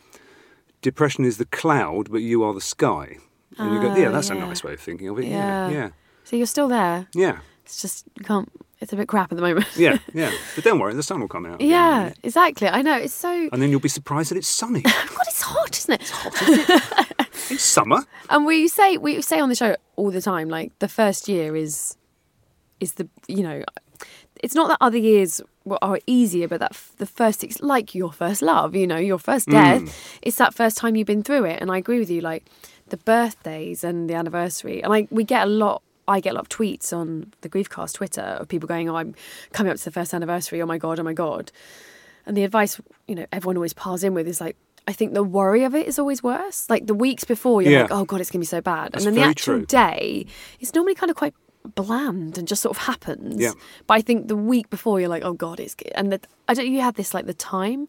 "Depression 0.83 1.25
is 1.25 1.39
the 1.39 1.45
cloud, 1.47 2.11
but 2.11 2.19
you 2.23 2.43
are 2.45 2.55
the 2.55 2.61
sky." 2.61 3.19
And 3.59 3.75
you 3.75 3.81
go, 3.81 3.89
Ah, 3.91 3.97
"Yeah, 3.97 4.11
that's 4.11 4.31
a 4.31 4.35
nice 4.35 4.63
way 4.63 4.75
of 4.75 4.81
thinking 4.81 5.09
of 5.09 5.19
it." 5.19 5.25
Yeah. 5.27 5.69
Yeah, 5.69 5.75
yeah, 5.77 5.89
So 6.25 6.37
you're 6.37 6.47
still 6.47 6.69
there. 6.69 7.09
yeah, 7.15 7.39
It's 7.65 7.83
just 7.83 8.05
you 8.19 8.25
can't. 8.25 8.49
It's 8.81 8.93
a 8.93 8.97
bit 8.97 9.09
crap 9.09 9.33
at 9.33 9.37
the 9.37 9.43
moment. 9.43 9.67
yeah. 9.77 9.99
yeah. 10.15 10.31
But 10.55 10.63
don't 10.63 10.79
worry, 10.79 10.95
the 10.95 11.03
sun 11.03 11.19
will 11.21 11.27
come 11.27 11.45
out. 11.47 11.61
yeah, 11.61 12.13
exactly. 12.23 12.69
I 12.69 12.81
know. 12.83 12.97
It's 12.97 13.13
so. 13.13 13.49
And 13.53 13.61
then 13.61 13.71
you'll 13.71 13.81
be 13.81 13.89
surprised 13.89 14.31
that 14.31 14.37
it's 14.39 14.47
sunny. 14.47 14.83
God, 14.83 15.27
it's 15.27 15.43
hot, 15.43 15.77
isn't 15.77 15.95
it? 15.95 16.01
It's 16.03 16.11
hot. 16.11 17.15
It's 17.51 17.65
summer. 17.65 18.05
And 18.31 18.45
we 18.47 18.69
say 18.69 18.99
we 18.99 19.21
say 19.23 19.41
on 19.41 19.49
the 19.49 19.55
show 19.57 19.75
all 19.97 20.11
the 20.13 20.21
time, 20.21 20.49
like 20.49 20.79
the 20.81 20.89
first 20.89 21.29
year 21.29 21.57
is 21.57 21.97
is 22.81 22.93
the 22.95 23.09
you 23.27 23.43
know, 23.43 23.63
it's 24.43 24.55
not 24.55 24.69
that 24.69 24.79
other 24.81 24.99
years 24.99 25.41
were- 25.65 25.79
are 25.83 25.99
easier, 26.07 26.47
but 26.49 26.61
that 26.61 26.73
f- 26.73 26.93
the 26.99 27.07
first 27.07 27.43
it's 27.45 27.61
like 27.61 27.95
your 27.95 28.13
first 28.13 28.43
love, 28.43 28.75
you 28.75 28.87
know, 28.87 28.97
your 28.97 29.19
first 29.19 29.49
death. 29.49 29.83
Mm. 29.83 30.19
It's 30.23 30.37
that 30.37 30.55
first 30.55 30.77
time 30.77 30.97
you've 30.97 31.07
been 31.07 31.23
through 31.23 31.45
it, 31.45 31.61
and 31.61 31.71
I 31.71 31.79
agree 31.79 31.99
with 31.99 32.11
you. 32.11 32.21
Like 32.21 32.45
the 32.89 32.97
birthdays 32.99 33.85
and 33.85 34.09
the 34.09 34.15
anniversary, 34.15 34.83
and 34.83 34.91
like 34.91 35.09
we 35.11 35.25
get 35.25 35.47
a 35.47 35.51
lot. 35.51 35.83
I 36.07 36.21
get 36.21 36.31
a 36.31 36.37
lot 36.37 36.43
of 36.43 36.49
tweets 36.49 36.91
on 36.97 37.33
the 37.43 37.51
Griefcast 37.51 37.93
Twitter 37.95 38.23
of 38.23 38.49
people 38.49 38.67
going, 38.67 38.89
"Oh, 38.89 38.97
I'm 38.97 39.15
coming 39.53 39.71
up 39.71 39.77
to 39.79 39.85
the 39.85 39.91
first 39.91 40.15
anniversary. 40.15 40.63
Oh 40.63 40.67
my 40.67 40.79
god! 40.79 40.99
Oh 40.99 41.03
my 41.03 41.13
god!" 41.13 41.53
And 42.25 42.35
the 42.37 42.45
advice, 42.45 42.81
you 43.07 43.15
know, 43.15 43.27
everyone 43.33 43.57
always 43.57 43.73
piles 43.75 44.03
in 44.05 44.13
with 44.15 44.27
is 44.29 44.41
like, 44.41 44.57
I 44.87 44.93
think 44.93 45.13
the 45.15 45.23
worry 45.23 45.65
of 45.65 45.75
it 45.75 45.87
is 45.87 45.99
always 45.99 46.23
worse. 46.23 46.69
Like 46.71 46.87
the 46.87 46.95
weeks 46.95 47.25
before, 47.25 47.61
you're 47.63 47.73
Yeah. 47.73 47.83
like, 47.83 47.91
oh 47.93 48.05
God, 48.05 48.21
it's 48.21 48.31
going 48.31 48.41
to 48.41 48.45
be 48.45 48.47
so 48.47 48.61
bad. 48.61 48.93
That's 48.93 49.05
and 49.07 49.17
then 49.17 49.23
the 49.23 49.29
actual 49.29 49.57
true. 49.59 49.67
day, 49.67 50.27
it's 50.61 50.75
normally 50.75 50.95
kind 50.95 51.09
of 51.11 51.17
quite 51.17 51.35
bland 51.75 52.39
and 52.39 52.49
just 52.49 52.63
sort 52.63 52.77
of 52.77 52.83
happens. 52.85 53.41
Yeah. 53.41 53.53
But 53.87 53.95
I 53.95 54.01
think 54.01 54.29
the 54.29 54.37
week 54.37 54.71
before, 54.71 55.01
you're 55.01 55.09
like, 55.09 55.25
oh 55.25 55.33
God, 55.33 55.61
it's 55.61 55.75
good. 55.75 55.93
And 55.95 56.13
the, 56.13 56.21
I 56.49 56.55
don't 56.55 56.67
you 56.67 56.81
had 56.81 56.95
this 56.95 57.15
like 57.15 57.27
the 57.27 57.35
time? 57.35 57.89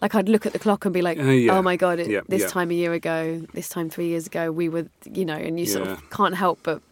Like 0.00 0.14
I'd 0.14 0.28
look 0.28 0.46
at 0.46 0.52
the 0.52 0.58
clock 0.58 0.84
and 0.84 0.94
be 0.94 1.02
like, 1.02 1.18
Uh, 1.18 1.24
yeah. 1.24 1.56
oh 1.56 1.62
my 1.62 1.76
God, 1.76 1.98
it, 2.00 2.08
Yeah, 2.08 2.20
this 2.28 2.42
yeah. 2.42 2.48
time 2.48 2.70
a 2.70 2.74
year 2.74 2.92
ago, 2.92 3.42
this 3.54 3.68
time 3.68 3.90
three 3.90 4.08
years 4.08 4.26
ago, 4.26 4.50
we 4.50 4.68
were, 4.68 4.86
you 5.04 5.24
know, 5.24 5.36
and 5.36 5.58
you 5.60 5.66
sort 5.66 5.88
of 5.88 6.10
can't 6.10 6.34
help 6.34 6.60
but 6.62 6.82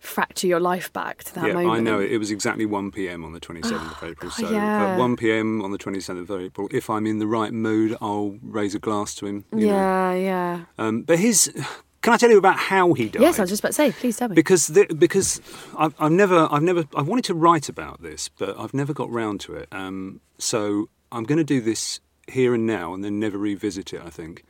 fracture 0.00 0.46
your 0.46 0.60
life 0.60 0.92
back 0.92 1.24
to 1.24 1.34
that 1.34 1.46
yeah, 1.48 1.52
moment. 1.54 1.76
I 1.76 1.80
know. 1.80 2.00
It 2.00 2.18
was 2.18 2.30
exactly 2.30 2.64
1 2.64 2.92
p.m. 2.92 3.24
on 3.24 3.32
the 3.32 3.40
27th 3.40 4.02
of 4.02 4.02
April. 4.10 4.30
So 4.30 4.48
yeah. 4.48 4.92
at 4.92 4.98
1 4.98 5.16
p.m. 5.16 5.60
on 5.60 5.72
the 5.72 5.78
27th 5.78 6.30
of 6.30 6.40
April, 6.40 6.68
if 6.70 6.88
I'm 6.88 7.06
in 7.06 7.18
the 7.18 7.26
right 7.26 7.52
mood, 7.52 7.96
I'll 8.00 8.36
raise 8.42 8.74
a 8.74 8.78
glass 8.78 9.14
to 9.16 9.26
him. 9.26 9.44
You 9.52 9.66
Know. 9.66 9.66
Yeah, 9.66 10.14
yeah. 10.14 10.60
Um, 10.78 11.02
but 11.02 11.18
his. 11.18 11.52
Can 12.02 12.12
I 12.12 12.16
tell 12.16 12.30
you 12.30 12.38
about 12.38 12.56
how 12.56 12.92
he 12.92 13.08
died? 13.08 13.22
Yes, 13.22 13.38
I 13.38 13.42
was 13.42 13.50
just 13.50 13.60
about 13.60 13.70
to 13.70 13.74
say, 13.74 13.90
please 13.92 14.16
tell 14.16 14.28
me. 14.28 14.34
because 14.34 14.68
the, 14.68 14.86
because 14.86 15.40
I've, 15.76 15.94
I've 15.98 16.12
never 16.12 16.46
I've 16.50 16.62
never 16.62 16.84
I 16.94 17.02
wanted 17.02 17.24
to 17.24 17.34
write 17.34 17.68
about 17.68 18.02
this, 18.02 18.28
but 18.28 18.58
I've 18.58 18.72
never 18.74 18.92
got 18.94 19.10
round 19.10 19.40
to 19.42 19.54
it. 19.54 19.68
Um, 19.72 20.20
so 20.38 20.88
I'm 21.10 21.24
going 21.24 21.38
to 21.38 21.44
do 21.44 21.60
this 21.60 22.00
here 22.28 22.54
and 22.54 22.66
now, 22.66 22.94
and 22.94 23.02
then 23.02 23.18
never 23.18 23.36
revisit 23.38 23.92
it. 23.92 24.00
I 24.04 24.10
think 24.10 24.44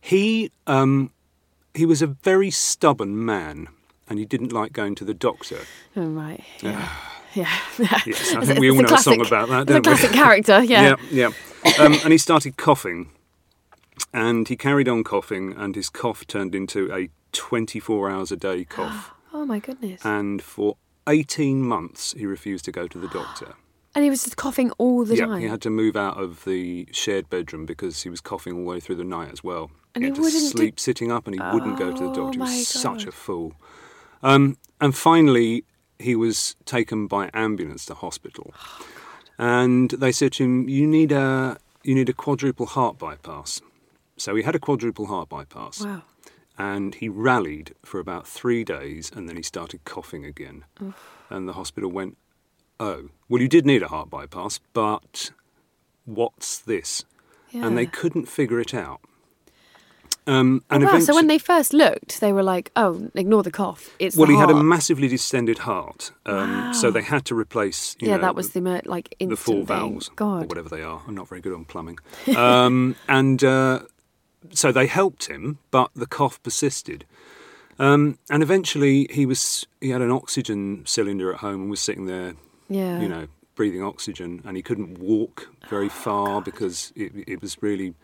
he 0.00 0.50
um, 0.66 1.10
he 1.74 1.84
was 1.84 2.00
a 2.00 2.06
very 2.06 2.50
stubborn 2.50 3.22
man, 3.24 3.68
and 4.08 4.18
he 4.18 4.24
didn't 4.24 4.52
like 4.52 4.72
going 4.72 4.94
to 4.96 5.04
the 5.04 5.14
doctor. 5.14 5.60
Oh, 5.96 6.06
right. 6.06 6.42
Yeah. 6.62 6.88
Yeah. 7.34 7.48
Yes, 8.06 8.32
I 8.36 8.44
think 8.44 8.60
we 8.60 8.70
all 8.70 8.76
know 8.80 8.88
a 8.90 8.94
a 8.94 8.98
song 8.98 9.20
about 9.26 9.48
that, 9.48 9.62
It's 9.62 9.70
a 9.70 9.74
don't 9.74 9.86
we? 9.86 9.92
classic 9.96 10.12
character, 10.12 10.62
yeah. 10.62 10.94
yeah. 11.10 11.30
yeah. 11.64 11.84
Um, 11.84 11.94
and 12.04 12.12
he 12.12 12.18
started 12.18 12.56
coughing, 12.56 13.10
and 14.12 14.48
he 14.48 14.56
carried 14.56 14.88
on 14.88 15.04
coughing, 15.04 15.52
and 15.56 15.74
his 15.74 15.88
cough 15.88 16.26
turned 16.26 16.54
into 16.54 16.92
a 16.92 17.08
24 17.32 18.10
hours 18.10 18.32
a 18.32 18.36
day 18.36 18.64
cough. 18.68 19.12
Oh 19.32 19.44
my 19.44 19.58
goodness. 19.58 20.04
and 20.04 20.40
for 20.42 20.76
18 21.08 21.60
months 21.62 22.14
he 22.16 22.24
refused 22.24 22.64
to 22.66 22.72
go 22.72 22.86
to 22.86 22.98
the 22.98 23.08
doctor. 23.20 23.54
And 23.96 24.02
he 24.02 24.10
was 24.10 24.24
just 24.24 24.36
coughing 24.36 24.70
all 24.72 25.04
the 25.04 25.16
yeah, 25.16 25.26
time. 25.26 25.40
he 25.40 25.46
had 25.48 25.62
to 25.62 25.70
move 25.70 25.96
out 25.96 26.16
of 26.20 26.44
the 26.44 26.88
shared 26.90 27.28
bedroom 27.30 27.64
because 27.66 28.02
he 28.02 28.10
was 28.10 28.20
coughing 28.20 28.54
all 28.54 28.60
the 28.64 28.68
way 28.70 28.80
through 28.80 28.96
the 28.96 29.04
night 29.04 29.30
as 29.32 29.44
well. 29.44 29.70
And 29.94 30.02
he 30.02 30.06
he 30.06 30.10
had 30.10 30.14
to 30.16 30.20
wouldn't 30.22 30.42
do- 30.42 30.48
sleep 30.58 30.80
sitting 30.80 31.12
up 31.12 31.26
and 31.28 31.34
he 31.34 31.40
wouldn't 31.52 31.78
go 31.78 31.92
to 31.92 32.02
the 32.02 32.08
Oh 32.10 32.14
doctor. 32.14 32.32
He 32.32 32.38
my 32.38 32.44
was 32.46 32.66
such 32.68 32.98
God. 33.04 33.08
a 33.08 33.12
fool. 33.12 33.52
Um, 34.22 34.56
and 34.80 34.96
finally, 34.96 35.64
he 36.00 36.16
was 36.16 36.56
taken 36.64 37.06
by 37.06 37.30
ambulance 37.34 37.86
to 37.86 37.94
hospital. 37.94 38.52
Oh, 38.58 38.86
and 39.38 39.90
they 39.90 40.10
said 40.12 40.32
to 40.34 40.44
him, 40.44 40.68
you 40.68 40.86
need, 40.88 41.12
a, 41.12 41.58
you 41.84 41.94
need 41.94 42.08
a 42.08 42.12
quadruple 42.12 42.66
heart 42.66 42.98
bypass. 42.98 43.60
So 44.16 44.34
he 44.34 44.42
had 44.42 44.54
a 44.54 44.58
quadruple 44.58 45.06
heart 45.06 45.28
bypass 45.28 45.84
wow. 45.84 46.02
and 46.58 46.94
he 46.94 47.08
rallied 47.08 47.74
for 47.84 47.98
about 47.98 48.26
three 48.26 48.64
days 48.64 49.10
and 49.14 49.28
then 49.28 49.36
he 49.36 49.42
started 49.42 49.84
coughing 49.84 50.24
again. 50.24 50.64
And 51.30 51.48
the 51.48 51.54
hospital 51.54 51.90
went, 51.90 52.16
Oh, 52.80 53.10
well, 53.28 53.40
you 53.40 53.48
did 53.48 53.64
need 53.64 53.82
a 53.82 53.88
heart 53.88 54.10
bypass, 54.10 54.60
but 54.72 55.30
what's 56.04 56.58
this? 56.58 57.04
And 57.52 57.78
they 57.78 57.86
couldn't 57.86 58.26
figure 58.26 58.58
it 58.58 58.74
out. 58.74 59.00
Um, 60.26 60.64
and 60.70 60.84
Oh, 60.84 60.86
wow. 60.86 60.98
So 61.00 61.14
when 61.14 61.26
they 61.26 61.38
first 61.38 61.72
looked, 61.74 62.20
they 62.20 62.32
were 62.32 62.42
like, 62.42 62.70
"Oh, 62.76 63.10
ignore 63.14 63.42
the 63.42 63.50
cough. 63.50 63.90
It's 63.98 64.16
well, 64.16 64.28
he 64.28 64.36
had 64.36 64.50
a 64.50 64.54
massively 64.54 65.06
distended 65.06 65.58
heart, 65.58 66.12
um, 66.24 66.72
so 66.72 66.90
they 66.90 67.02
had 67.02 67.24
to 67.26 67.34
replace. 67.34 67.94
You 68.00 68.08
yeah, 68.08 68.16
know, 68.16 68.22
that 68.22 68.34
was 68.34 68.50
the 68.50 68.82
like 68.86 69.14
the 69.18 69.36
four 69.36 69.56
thing. 69.56 69.66
valves 69.66 70.08
or 70.08 70.14
God, 70.14 70.48
whatever 70.48 70.68
they 70.68 70.82
are. 70.82 71.02
I'm 71.06 71.14
not 71.14 71.28
very 71.28 71.40
good 71.40 71.52
on 71.52 71.66
plumbing. 71.66 71.98
Um, 72.36 72.96
and 73.08 73.44
uh, 73.44 73.80
so 74.52 74.72
they 74.72 74.86
helped 74.86 75.26
him, 75.26 75.58
but 75.70 75.90
the 75.94 76.06
cough 76.06 76.42
persisted. 76.42 77.04
Um, 77.78 78.18
and 78.30 78.42
eventually, 78.42 79.08
he 79.10 79.26
was 79.26 79.66
he 79.80 79.90
had 79.90 80.02
an 80.02 80.10
oxygen 80.10 80.82
cylinder 80.86 81.32
at 81.32 81.40
home 81.40 81.62
and 81.62 81.70
was 81.70 81.80
sitting 81.80 82.06
there, 82.06 82.34
yeah, 82.68 83.00
you 83.00 83.08
know, 83.08 83.26
breathing 83.54 83.82
oxygen, 83.82 84.42
and 84.44 84.56
he 84.56 84.62
couldn't 84.62 84.98
walk 84.98 85.48
very 85.68 85.88
far 85.88 86.40
because 86.40 86.92
it, 86.94 87.12
it 87.26 87.40
was 87.40 87.62
really 87.62 87.94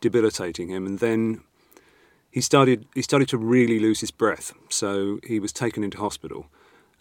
debilitating 0.00 0.68
him. 0.68 0.86
And 0.86 0.98
then 1.00 1.42
he 2.30 2.40
started 2.40 2.86
he 2.94 3.02
started 3.02 3.28
to 3.28 3.38
really 3.38 3.78
lose 3.78 4.00
his 4.00 4.10
breath, 4.10 4.54
so 4.68 5.20
he 5.26 5.38
was 5.38 5.52
taken 5.52 5.84
into 5.84 5.98
hospital. 5.98 6.46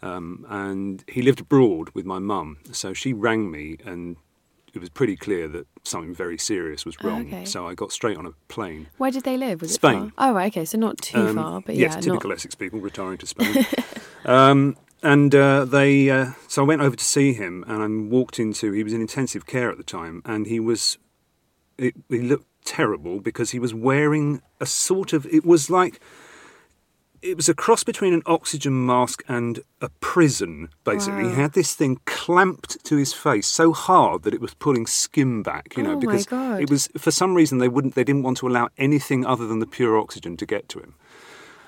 Um, 0.02 0.46
and 0.50 1.04
he 1.10 1.22
lived 1.22 1.42
abroad 1.42 1.90
with 1.94 2.06
my 2.06 2.20
mum, 2.20 2.58
so 2.72 2.94
she 2.94 3.12
rang 3.12 3.52
me, 3.52 3.78
and 3.86 4.16
it 4.74 4.80
was 4.80 4.90
pretty 4.90 5.16
clear 5.16 5.48
that 5.48 5.68
something 5.84 6.14
very 6.14 6.38
serious 6.38 6.86
was 6.86 7.02
wrong. 7.04 7.28
okay. 7.28 7.46
So 7.46 7.68
I 7.68 7.74
got 7.74 7.92
straight 7.92 8.18
on 8.18 8.26
a 8.26 8.32
plane. 8.48 8.88
Where 8.98 9.12
did 9.12 9.24
they 9.24 9.38
live? 9.38 9.62
Was 9.62 9.74
Spain. 9.74 10.12
Oh, 10.18 10.34
right, 10.34 10.52
okay, 10.52 10.66
so 10.66 10.78
not 10.78 10.98
too 11.02 11.20
Um, 11.20 11.36
far, 11.36 11.62
but 11.62 11.76
yes, 11.76 11.96
yeah, 11.96 12.02
typical 12.02 12.30
not. 12.30 12.38
Essex 12.38 12.56
people 12.56 12.80
retiring 12.80 13.18
to 13.20 13.26
Spain. 13.26 13.66
um, 14.26 14.78
and 15.02 15.34
uh, 15.34 15.66
they, 15.66 16.10
uh, 16.10 16.32
so 16.48 16.64
I 16.64 16.66
went 16.68 16.82
over 16.82 16.96
to 16.96 17.04
see 17.04 17.34
him, 17.34 17.64
and 17.68 17.82
I 17.82 17.88
walked 18.14 18.38
into. 18.40 18.72
He 18.74 18.84
was 18.84 18.94
in 18.94 19.02
intensive 19.02 19.46
care 19.46 19.72
at 19.72 19.78
the 19.78 19.84
time, 19.84 20.22
and 20.26 20.46
he 20.46 20.60
was, 20.60 20.98
it, 21.78 21.96
he 22.10 22.20
looked 22.20 22.48
terrible 22.66 23.20
because 23.22 23.52
he 23.52 23.60
was 23.60 23.74
wearing 23.74 24.42
a 24.60 24.66
sort 24.66 25.14
of. 25.14 25.26
It 25.28 25.46
was 25.46 25.70
like. 25.70 26.00
It 27.22 27.36
was 27.36 27.50
a 27.50 27.54
cross 27.54 27.84
between 27.84 28.14
an 28.14 28.22
oxygen 28.26 28.86
mask 28.86 29.24
and 29.28 29.60
a 29.82 29.90
prison, 30.00 30.70
basically. 30.84 31.30
He 31.30 31.36
had 31.36 31.54
this 31.54 31.76
thing 31.76 32.00
clamped 32.06 32.84
to 32.86 32.96
his 32.96 33.14
face 33.14 33.48
so 33.48 33.74
hard 33.74 34.24
that 34.24 34.34
it 34.34 34.42
was 34.42 34.54
pulling 34.54 34.88
skin 34.88 35.44
back, 35.44 35.76
you 35.76 35.84
know, 35.84 35.94
Oh 35.94 36.00
because 36.00 36.28
it 36.32 36.70
was 36.70 36.88
for 36.98 37.12
some 37.12 37.36
reason 37.36 37.58
they 37.58 37.68
wouldn't 37.68 37.96
they 37.96 38.04
didn't 38.04 38.24
want 38.24 38.38
to 38.38 38.48
allow 38.48 38.70
anything 38.78 39.26
other 39.26 39.48
than 39.48 39.60
the 39.60 39.68
pure 39.68 39.98
oxygen 39.98 40.38
to 40.38 40.46
get 40.46 40.70
to 40.70 40.80
him. 40.80 40.96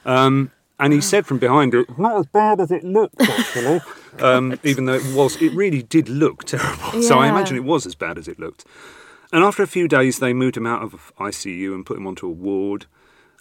Um, 0.05 0.51
and 0.79 0.93
he 0.93 1.01
said 1.01 1.27
from 1.27 1.37
behind 1.37 1.75
it, 1.75 1.97
not 1.99 2.17
as 2.17 2.25
bad 2.25 2.59
as 2.59 2.71
it 2.71 2.83
looked, 2.83 3.21
actually. 3.21 3.81
um, 4.19 4.59
even 4.63 4.85
though 4.85 4.95
it 4.95 5.15
was, 5.15 5.39
it 5.41 5.53
really 5.53 5.83
did 5.83 6.09
look 6.09 6.43
terrible. 6.45 7.01
So 7.03 7.19
I 7.19 7.27
imagine 7.27 7.55
it 7.55 7.63
was 7.63 7.85
as 7.85 7.93
bad 7.93 8.17
as 8.17 8.27
it 8.27 8.39
looked. 8.39 8.65
And 9.31 9.43
after 9.43 9.63
a 9.63 9.67
few 9.67 9.87
days, 9.87 10.19
they 10.19 10.33
moved 10.33 10.57
him 10.57 10.65
out 10.65 10.81
of 10.81 11.13
ICU 11.19 11.73
and 11.73 11.85
put 11.85 11.97
him 11.97 12.07
onto 12.07 12.25
a 12.27 12.31
ward. 12.31 12.85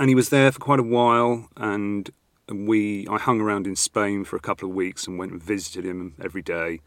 And 0.00 0.08
he 0.08 0.14
was 0.14 0.30
there 0.30 0.50
for 0.50 0.58
quite 0.58 0.80
a 0.80 0.82
while. 0.82 1.48
And 1.58 2.10
we, 2.48 3.06
I 3.06 3.18
hung 3.18 3.40
around 3.40 3.66
in 3.66 3.76
Spain 3.76 4.24
for 4.24 4.34
a 4.34 4.40
couple 4.40 4.68
of 4.68 4.74
weeks 4.74 5.06
and 5.06 5.18
went 5.18 5.30
and 5.32 5.42
visited 5.42 5.84
him 5.84 6.14
every 6.20 6.40
day. 6.40 6.80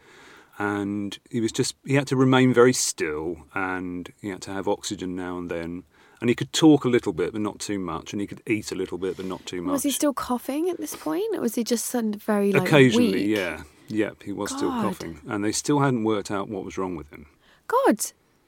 And 0.57 1.17
he 1.29 1.39
was 1.39 1.51
just, 1.51 1.75
he 1.85 1.93
had 1.93 2.07
to 2.07 2.15
remain 2.15 2.53
very 2.53 2.73
still 2.73 3.45
and 3.53 4.11
he 4.19 4.29
had 4.29 4.41
to 4.41 4.51
have 4.51 4.67
oxygen 4.67 5.15
now 5.15 5.37
and 5.37 5.49
then. 5.49 5.83
And 6.21 6.29
he 6.29 6.35
could 6.35 6.53
talk 6.53 6.85
a 6.85 6.89
little 6.89 7.13
bit, 7.13 7.33
but 7.33 7.41
not 7.41 7.59
too 7.59 7.77
much. 7.77 8.13
And 8.13 8.19
he 8.19 8.25
could 8.25 8.41
eat 8.47 8.71
a 8.71 8.75
little 8.75 8.97
bit, 8.97 9.15
but 9.17 9.25
not 9.25 9.45
too 9.45 9.61
much. 9.61 9.73
Was 9.73 9.83
he 9.83 9.91
still 9.91 10.13
coughing 10.13 10.69
at 10.69 10.77
this 10.77 10.95
point, 10.95 11.35
or 11.35 11.41
was 11.41 11.55
he 11.55 11.63
just 11.63 11.91
very 11.91 12.51
like 12.51 12.67
Occasionally, 12.67 13.27
weak? 13.27 13.37
yeah. 13.37 13.63
Yep, 13.89 14.23
he 14.23 14.31
was 14.31 14.49
still 14.49 14.69
coughing. 14.69 15.19
And 15.27 15.43
they 15.43 15.51
still 15.51 15.79
hadn't 15.79 16.03
worked 16.03 16.31
out 16.31 16.49
what 16.49 16.65
was 16.65 16.77
wrong 16.77 16.95
with 16.95 17.09
him. 17.11 17.27
God, 17.67 17.99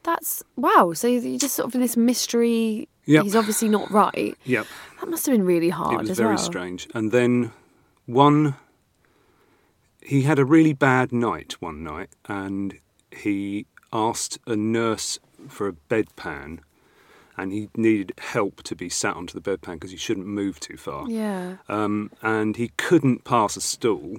that's 0.04 0.42
wow. 0.56 0.94
So 0.94 1.08
you're 1.08 1.38
just 1.38 1.56
sort 1.56 1.68
of 1.68 1.76
in 1.76 1.82
this 1.82 1.98
mystery. 1.98 2.88
Yep. 3.06 3.24
He's 3.24 3.36
obviously 3.36 3.70
not 3.70 3.90
right. 3.92 4.36
Yep. 4.46 4.66
That 5.00 5.10
must 5.10 5.26
have 5.26 5.34
been 5.34 5.46
really 5.46 5.70
hard 5.70 5.94
it 5.94 6.00
was 6.02 6.10
as 6.12 6.18
very 6.18 6.36
well. 6.36 6.44
strange. 6.44 6.88
And 6.94 7.12
then 7.12 7.52
one, 8.06 8.56
he 10.02 10.24
had 10.24 10.40
a 10.40 10.46
really 10.46 10.74
bad 10.74 11.12
night 11.12 11.56
one 11.60 11.84
night, 11.84 12.10
and 12.28 12.80
he 13.12 13.68
asked 13.94 14.40
a 14.48 14.56
nurse 14.56 15.20
for 15.48 15.68
a 15.68 15.74
bedpan, 15.74 16.60
and 17.38 17.52
he 17.52 17.70
needed 17.76 18.14
help 18.18 18.64
to 18.64 18.76
be 18.76 18.90
sat 18.90 19.16
onto 19.16 19.40
the 19.40 19.42
bedpan 19.42 19.74
because 19.74 19.92
he 19.92 19.98
shouldn't 19.98 20.26
move 20.26 20.60
too 20.60 20.78
far. 20.78 21.10
Yeah. 21.10 21.58
Um, 21.70 22.12
and 22.22 22.58
he 22.58 22.70
couldn't 22.78 23.24
pass 23.24 23.58
a 23.58 23.62
stool. 23.62 24.18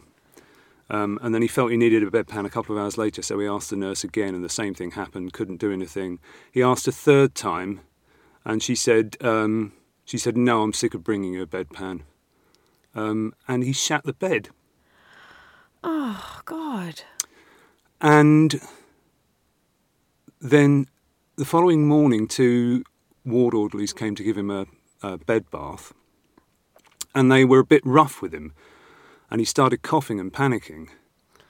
Um, 0.89 1.19
and 1.21 1.35
then 1.35 1.43
he 1.43 1.49
felt 1.49 1.73
he 1.73 1.77
needed 1.77 2.05
a 2.05 2.11
bedpan 2.11 2.47
a 2.47 2.51
couple 2.51 2.77
of 2.77 2.83
hours 2.83 2.97
later, 2.97 3.21
so 3.23 3.39
he 3.41 3.47
asked 3.47 3.71
the 3.71 3.77
nurse 3.77 4.05
again, 4.05 4.35
and 4.35 4.45
the 4.45 4.49
same 4.49 4.75
thing 4.75 4.93
happened. 4.93 5.33
Couldn't 5.33 5.57
do 5.57 5.73
anything. 5.73 6.21
He 6.53 6.63
asked 6.63 6.87
a 6.87 6.93
third 6.93 7.35
time, 7.35 7.81
and 8.47 8.63
she 8.63 8.75
said, 8.77 9.17
um, 9.21 9.73
"She 10.05 10.17
said, 10.17 10.37
no, 10.37 10.63
I'm 10.63 10.73
sick 10.73 10.95
of 10.95 11.05
bringing 11.05 11.35
you 11.35 11.43
a 11.43 11.47
bedpan." 11.47 12.03
Um, 12.95 13.35
and 13.47 13.63
he 13.63 13.73
shat 13.75 14.05
the 14.05 14.15
bed, 14.15 14.49
Oh 15.85 16.41
God. 16.47 17.03
and 18.01 18.59
then 20.41 20.87
the 21.37 21.45
following 21.45 21.87
morning, 21.87 22.27
two 22.27 22.85
ward 23.25 23.53
orderlies 23.53 23.93
came 23.93 24.15
to 24.15 24.23
give 24.23 24.39
him 24.39 24.51
a, 24.51 24.67
a 25.03 25.19
bed 25.19 25.51
bath, 25.51 25.93
and 27.15 27.31
they 27.31 27.45
were 27.45 27.59
a 27.59 27.65
bit 27.67 27.83
rough 27.85 28.23
with 28.23 28.33
him, 28.33 28.55
and 29.31 29.41
he 29.41 29.45
started 29.45 29.83
coughing 29.83 30.21
and 30.21 30.33
panicking. 30.33 30.89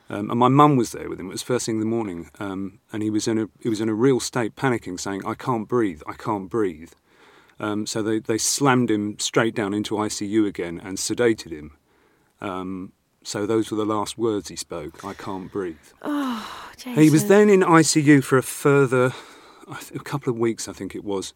Um, 0.09 0.31
and 0.31 0.39
my 0.39 0.49
mum 0.49 0.77
was 0.77 0.93
there 0.93 1.09
with 1.09 1.19
him. 1.19 1.27
It 1.27 1.33
was 1.33 1.43
first 1.43 1.67
thing 1.67 1.77
in 1.77 1.81
the 1.81 1.87
morning, 1.87 2.31
um, 2.39 2.79
and 2.93 3.03
he 3.03 3.11
was 3.11 3.27
in 3.27 3.39
a 3.39 3.49
he 3.61 3.69
was 3.69 3.81
in 3.81 3.89
a 3.89 3.95
real 3.95 4.21
state, 4.21 4.55
panicking, 4.55 5.01
saying, 5.01 5.27
"I 5.27 5.35
can't 5.35 5.67
breathe, 5.67 6.03
I 6.07 6.13
can't 6.13 6.49
breathe." 6.49 6.93
Um, 7.59 7.87
so 7.87 8.03
they, 8.03 8.19
they 8.19 8.39
slammed 8.39 8.91
him 8.91 9.19
straight 9.19 9.55
down 9.55 9.73
into 9.73 9.95
ICU 9.95 10.47
again 10.47 10.81
and 10.83 10.99
sedated 10.99 11.53
him. 11.53 11.77
Um, 12.41 12.93
so 13.23 13.47
those 13.47 13.71
were 13.71 13.79
the 13.79 13.87
last 13.87 14.19
words 14.19 14.49
he 14.49 14.57
spoke. 14.57 15.05
I 15.05 15.15
can't 15.15 15.51
breathe. 15.51 15.77
Jason. 16.77 16.95
He 17.03 17.11
was 17.11 17.27
then 17.27 17.49
in 17.49 17.61
ICU 17.61 18.23
for 18.23 18.37
a 18.37 18.43
further 18.43 19.13
a 19.69 19.99
couple 20.01 20.33
of 20.33 20.39
weeks, 20.39 20.69
I 20.69 20.73
think 20.73 20.95
it 20.95 21.05
was. 21.05 21.35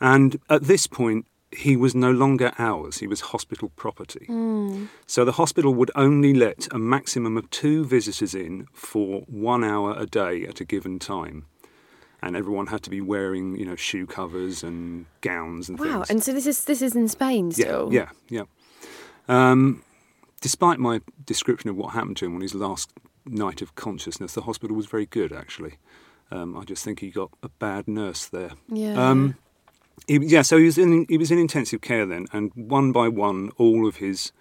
And 0.00 0.38
at 0.48 0.64
this 0.64 0.86
point, 0.86 1.26
he 1.52 1.76
was 1.76 1.94
no 1.94 2.10
longer 2.10 2.52
ours, 2.58 2.98
he 2.98 3.06
was 3.06 3.20
hospital 3.20 3.70
property. 3.76 4.26
So 5.06 5.24
the 5.24 5.32
hospital 5.32 5.74
would 5.74 5.90
only 5.94 6.34
let 6.34 6.66
a 6.72 6.78
maximum 6.78 7.36
of 7.36 7.48
two 7.50 7.84
visitors 7.84 8.34
in 8.34 8.66
for 8.72 9.20
one 9.28 9.62
hour 9.64 9.94
a 9.96 10.06
day 10.06 10.44
at 10.46 10.60
a 10.60 10.64
given 10.64 10.98
time. 10.98 11.46
And 12.22 12.34
everyone 12.34 12.68
had 12.68 12.82
to 12.82 12.90
be 12.90 13.00
wearing, 13.00 13.56
you 13.56 13.64
know, 13.66 13.76
shoe 13.76 14.06
covers 14.06 14.64
and 14.64 15.06
gowns 15.20 15.68
and 15.68 15.78
Wow. 15.78 15.84
things. 15.84 15.96
Wow! 15.96 16.04
And 16.08 16.22
so 16.22 16.32
this 16.32 16.46
is 16.46 16.64
this 16.64 16.82
is 16.82 16.96
in 16.96 17.08
Spain 17.08 17.52
still. 17.52 17.92
Yeah, 17.92 18.08
yeah, 18.28 18.42
yeah. 19.28 19.50
Um, 19.52 19.82
despite 20.40 20.78
my 20.78 21.02
description 21.24 21.70
of 21.70 21.76
what 21.76 21.92
happened 21.92 22.16
to 22.18 22.26
him 22.26 22.34
on 22.34 22.40
his 22.40 22.54
last 22.54 22.92
night 23.26 23.60
of 23.62 23.74
consciousness, 23.74 24.32
the 24.34 24.42
hospital 24.42 24.74
was 24.76 24.86
very 24.86 25.06
good, 25.06 25.32
actually. 25.32 25.74
Um, 26.30 26.56
I 26.56 26.64
just 26.64 26.84
think 26.84 27.00
he 27.00 27.10
got 27.10 27.30
a 27.42 27.48
bad 27.48 27.86
nurse 27.86 28.26
there. 28.26 28.52
Yeah. 28.68 28.94
Um, 28.94 29.36
he, 30.06 30.18
yeah, 30.22 30.42
so 30.42 30.58
he 30.58 30.64
was 30.64 30.78
in 30.78 31.06
he 31.08 31.18
was 31.18 31.30
in 31.30 31.38
intensive 31.38 31.80
care 31.80 32.06
then, 32.06 32.26
and 32.32 32.52
one 32.54 32.92
by 32.92 33.08
one, 33.08 33.50
all 33.56 33.86
of 33.86 33.96
his 33.96 34.32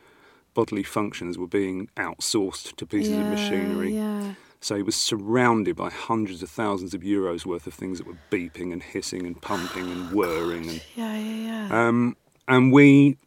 bodily 0.54 0.84
functions 0.84 1.38
were 1.38 1.48
being 1.48 1.89
outsourced 1.98 2.76
to 2.76 2.86
pieces 2.86 3.18
of 3.18 3.26
machinery. 3.26 3.94
Yeah. 3.94 4.34
So 4.62 4.76
he 4.76 4.82
was 4.84 4.96
surrounded 4.96 5.76
by 5.76 5.89
hundreds 5.91 6.41
of 6.41 6.50
thousands 6.50 6.94
of 6.94 7.02
euros 7.02 7.46
worth 7.46 7.68
of 7.68 7.74
things 7.74 8.00
that 8.00 8.08
were 8.08 8.18
beeping 8.32 8.74
and 8.74 8.82
hissing 8.82 9.26
and 9.26 9.39
pumping 9.39 9.91
and 9.91 10.12
whirring 10.12 10.68
and 10.70 10.82
Yeah. 10.96 11.18
Yeah. 11.18 11.68
Yeah. 11.68 11.88
um, 11.88 12.18
and 12.48 12.72
we 12.72 13.18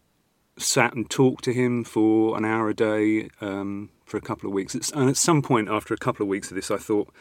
sat 0.56 0.94
and 0.94 1.08
talked 1.08 1.44
to 1.44 1.52
him 1.52 1.84
for 1.84 2.36
an 2.36 2.44
hour 2.44 2.68
a 2.68 2.74
day 2.74 3.28
um, 3.40 3.90
for 4.04 4.16
a 4.16 4.20
couple 4.20 4.48
of 4.48 4.54
weeks. 4.54 4.74
And 4.90 5.08
at 5.08 5.16
some 5.16 5.42
point, 5.42 5.68
after 5.68 5.94
a 5.94 5.98
couple 5.98 6.24
of 6.24 6.28
weeks 6.28 6.50
of 6.50 6.56
this, 6.56 6.70
I 6.70 6.78
thought, 6.78 7.12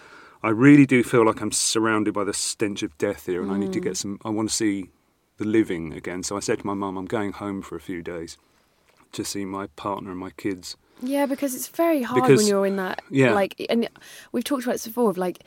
I 0.42 0.50
really 0.50 0.86
do 0.86 1.04
feel 1.04 1.26
like 1.26 1.42
I'm 1.42 1.52
surrounded 1.52 2.14
by 2.14 2.24
the 2.24 2.34
stench 2.34 2.82
of 2.84 2.98
death 2.98 3.26
here, 3.26 3.42
and 3.42 3.52
I 3.52 3.58
need 3.58 3.74
to 3.74 3.80
get 3.80 3.98
some. 3.98 4.20
I 4.24 4.30
want 4.30 4.50
to 4.50 4.56
see 4.56 4.90
the 5.38 5.46
living 5.46 5.94
again. 5.94 6.24
So 6.24 6.36
I 6.38 6.40
said 6.40 6.60
to 6.60 6.68
my 6.68 6.74
mum, 6.74 6.98
I'm 6.98 7.06
going 7.06 7.32
home 7.34 7.62
for 7.62 7.76
a 7.76 7.80
few 7.80 8.02
days 8.02 8.38
to 9.14 9.24
see 9.24 9.46
my 9.46 9.68
partner 9.76 10.12
and 10.12 10.20
my 10.20 10.32
kids. 10.32 10.76
Yeah, 11.02 11.26
because 11.28 11.54
it's 11.56 11.68
very 11.68 12.02
hard 12.04 12.24
because, 12.24 12.40
when 12.40 12.48
you're 12.48 12.66
in 12.66 12.76
that. 12.78 13.02
yeah. 13.12 13.32
Like, 13.34 13.56
and 13.70 13.88
we've 14.32 14.44
talked 14.44 14.64
about 14.64 14.74
this 14.74 14.88
before. 14.88 15.10
Of 15.12 15.18
like 15.18 15.44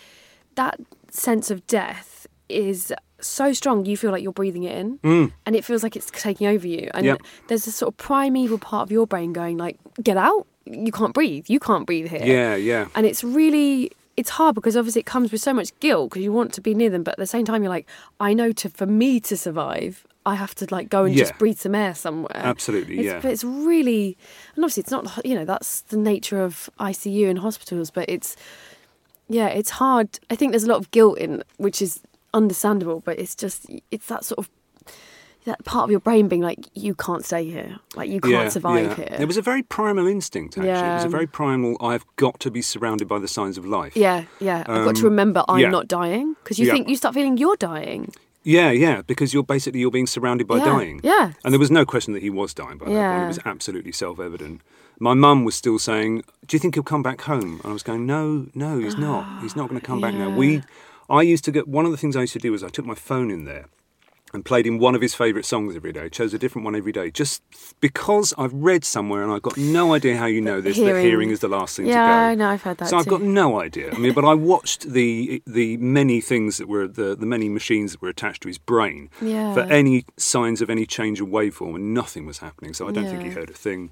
that 0.55 0.79
sense 1.11 1.51
of 1.51 1.67
death 1.67 2.27
is 2.49 2.93
so 3.21 3.53
strong. 3.53 3.85
You 3.85 3.97
feel 3.97 4.13
like 4.13 4.23
you're 4.23 4.33
breathing 4.33 4.63
it 4.63 4.79
in, 4.79 5.33
and 5.45 5.57
it 5.57 5.65
feels 5.65 5.83
like 5.83 5.97
it's 5.97 6.11
taking 6.13 6.47
over 6.47 6.67
you. 6.67 6.89
And 6.95 7.03
Mm. 7.05 7.09
Yep. 7.09 7.23
there's 7.49 7.65
this 7.65 7.75
sort 7.77 7.93
of 7.93 7.97
primeval 7.99 8.59
part 8.59 8.85
of 8.87 8.93
your 8.93 9.07
brain 9.09 9.33
going 9.33 9.57
like, 9.59 9.77
"Get 10.03 10.17
out! 10.17 10.47
You 10.67 10.93
can't 10.93 11.13
breathe. 11.13 11.47
You 11.49 11.59
can't 11.59 11.85
breathe 11.85 12.09
here." 12.09 12.25
Yeah, 12.25 12.55
yeah. 12.55 12.87
And 12.95 13.05
it's 13.05 13.25
really 13.25 13.91
it's 14.17 14.31
hard 14.31 14.55
because 14.55 14.77
obviously 14.77 15.01
it 15.01 15.07
comes 15.07 15.33
with 15.33 15.41
so 15.41 15.55
much 15.55 15.79
guilt 15.81 16.11
because 16.11 16.23
you 16.23 16.33
want 16.33 16.53
to 16.55 16.61
be 16.61 16.75
near 16.75 16.91
them, 16.91 17.03
but 17.03 17.13
at 17.13 17.19
the 17.19 17.27
same 17.27 17.45
time 17.45 17.63
you're 17.63 17.71
like, 17.71 17.89
I 18.19 18.35
know 18.35 18.53
to 18.53 18.69
for 18.69 18.87
me 18.87 19.21
to 19.21 19.37
survive, 19.37 20.07
I 20.27 20.35
have 20.35 20.55
to 20.57 20.67
like 20.71 20.89
go 20.91 21.05
and 21.05 21.15
Yeah. 21.15 21.25
just 21.25 21.39
breathe 21.39 21.59
some 21.59 21.75
air 21.75 21.95
somewhere. 21.95 22.31
Absolutely, 22.37 22.99
It's, 22.99 23.07
yeah. 23.07 23.21
But 23.21 23.31
it's 23.33 23.45
really, 23.45 24.19
and 24.55 24.65
obviously 24.65 24.83
it's 24.83 24.91
not, 24.91 25.25
you 25.25 25.35
know, 25.35 25.45
that's 25.47 25.81
the 25.83 25.97
nature 25.97 26.43
of 26.43 26.69
ICU 26.79 27.29
and 27.31 27.39
hospitals, 27.39 27.91
but 27.91 28.09
it's, 28.11 28.37
yeah, 29.29 29.47
it's 29.47 29.71
hard. 29.71 30.19
I 30.29 30.37
think 30.37 30.53
there's 30.53 30.65
a 30.65 30.69
lot 30.69 30.79
of 30.79 30.91
guilt 30.91 31.17
in, 31.19 31.43
which 31.57 31.81
is 31.81 32.01
understandable, 32.35 33.01
but 33.01 33.19
it's 33.19 33.35
just, 33.35 33.67
it's 33.91 34.07
that 34.09 34.25
sort 34.25 34.39
of, 34.39 34.51
that 35.45 35.65
part 35.65 35.85
of 35.85 35.91
your 35.91 36.01
brain 36.01 36.29
being 36.29 36.43
like, 36.43 36.59
you 36.75 36.95
can't 36.95 37.25
stay 37.25 37.45
here, 37.49 37.79
like 37.97 38.11
you 38.11 38.21
can't 38.21 38.53
survive 38.53 38.97
here. 38.97 39.17
It 39.19 39.25
was 39.27 39.37
a 39.37 39.43
very 39.43 39.63
primal 39.63 40.07
instinct, 40.07 40.59
actually. 40.59 40.71
It 40.71 40.95
was 40.95 41.05
a 41.05 41.09
very 41.09 41.27
primal, 41.27 41.77
I've 41.81 42.05
got 42.17 42.39
to 42.41 42.51
be 42.51 42.61
surrounded 42.63 43.09
by 43.09 43.19
the 43.19 43.29
signs 43.29 43.57
of 43.59 43.65
life. 43.65 43.97
yeah, 43.97 44.25
yeah. 44.41 44.61
I've 44.61 44.85
got 44.85 44.97
to 44.97 45.01
Um, 45.07 45.11
remember 45.13 45.45
I'm 45.49 45.61
yeah. 45.61 45.71
not 45.71 45.89
dying 45.89 46.37
because 46.43 46.59
you 46.59 46.67
Yeah. 46.67 46.73
think 46.75 46.89
you 46.89 46.97
start 46.97 47.15
feeling 47.15 47.37
you're 47.39 47.57
dying. 47.57 48.13
Yeah, 48.43 48.71
yeah, 48.71 49.03
because 49.03 49.35
you're 49.35 49.43
basically 49.43 49.81
you're 49.81 49.91
being 49.91 50.07
surrounded 50.07 50.47
by 50.47 50.59
Yeah, 50.59 50.65
dying. 50.65 51.01
yeah. 51.03 51.33
And 51.45 51.53
there 51.53 51.59
was 51.59 51.71
no 51.71 51.85
question 51.85 52.15
that 52.15 52.23
he 52.23 52.31
was 52.31 52.55
dying 52.55 52.79
by 52.79 52.87
that 52.87 53.11
point. 53.13 53.25
It 53.25 53.27
was 53.29 53.39
absolutely 53.45 53.93
self-evident. 53.93 54.63
My 54.99 55.15
mum 55.15 55.45
was 55.45 55.55
still 55.55 55.79
saying, 55.79 56.23
"Do 56.47 56.55
you 56.55 56.59
think 56.59 56.75
he'll 56.75 56.83
come 56.83 57.03
back 57.03 57.23
home?" 57.23 57.61
And 57.63 57.71
I 57.71 57.73
was 57.73 57.83
going, 57.83 58.05
"No, 58.07 58.47
no, 58.55 58.79
he's 58.79 58.97
not. 58.99 59.25
He's 59.43 59.57
not 59.57 59.69
going 59.69 59.81
to 59.81 59.87
come 59.87 60.01
back 60.01 60.15
now." 60.15 60.31
We, 60.37 60.63
I 61.09 61.23
used 61.23 61.45
to 61.47 61.53
get 61.53 61.67
one 61.69 61.85
of 61.87 61.91
the 61.91 61.97
things 61.97 62.17
I 62.17 62.21
used 62.23 62.33
to 62.35 62.39
do 62.39 62.53
was 62.53 62.63
I 62.63 62.69
took 62.69 62.85
my 62.87 62.95
phone 62.95 63.31
in 63.31 63.45
there 63.45 63.67
and 64.33 64.45
played 64.45 64.67
him 64.67 64.79
one 64.79 64.95
of 64.95 65.01
his 65.01 65.15
favourite 65.15 65.45
songs 65.45 65.75
every 65.75 65.93
day. 65.93 66.09
Chose 66.09 66.33
a 66.33 66.39
different 66.39 66.65
one 66.65 66.77
every 66.77 66.93
day, 66.93 67.11
just 67.11 67.43
because 67.81 68.33
I've 68.39 68.53
read 68.53 68.85
somewhere 68.85 69.23
and 69.23 69.33
I've 69.33 69.43
got 69.43 69.57
no 69.57 69.93
idea 69.95 70.17
how 70.17 70.27
you 70.27 70.41
know 70.41 70.61
this. 70.61 70.77
That 70.77 70.85
Hearing- 70.85 71.05
hearing 71.07 71.31
is 71.31 71.41
the 71.41 71.49
last 71.49 71.77
thing 71.77 71.87
to 71.87 71.91
go. 71.93 71.97
Yeah, 71.97 72.27
I 72.29 72.35
know. 72.35 72.49
I've 72.49 72.63
heard 72.63 72.79
that. 72.79 72.89
So 72.89 72.97
I've 72.97 73.09
got 73.09 73.23
no 73.23 73.61
idea. 73.61 73.91
I 73.93 73.99
mean, 73.99 74.13
but 74.15 74.25
I 74.25 74.35
watched 74.35 74.91
the 74.93 75.43
the 75.47 75.77
many 75.79 76.21
things 76.21 76.59
that 76.59 76.69
were 76.69 76.87
the 76.87 77.17
the 77.17 77.27
many 77.27 77.49
machines 77.49 77.93
that 77.93 78.03
were 78.03 78.09
attached 78.09 78.43
to 78.43 78.49
his 78.49 78.59
brain 78.59 79.11
Yeah. 79.21 79.55
for 79.55 79.61
any 79.63 80.05
signs 80.17 80.61
of 80.63 80.71
any 80.71 80.87
change 80.87 81.21
of 81.21 81.29
waveform, 81.29 81.75
and 81.75 81.93
nothing 81.95 82.27
was 82.27 82.39
happening. 82.39 82.73
So 82.75 82.89
I 82.89 82.93
don't 82.93 83.07
think 83.07 83.23
he 83.23 83.31
heard 83.31 83.51
a 83.51 83.55
thing. 83.55 83.91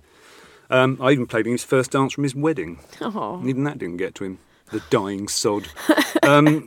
Um, 0.71 0.99
I 1.01 1.13
even 1.13 1.27
played 1.27 1.47
him 1.47 1.53
his 1.53 1.65
first 1.65 1.93
dance 1.93 2.13
from 2.13 2.25
his 2.25 2.35
wedding. 2.35 2.79
Oh. 3.01 3.43
Even 3.47 3.65
that 3.65 3.79
didn't 3.79 3.97
get 3.97 4.15
to 4.17 4.25
him. 4.25 4.39
The 4.71 4.83
dying 4.91 5.29
sod. 5.29 5.67
um, 6.23 6.67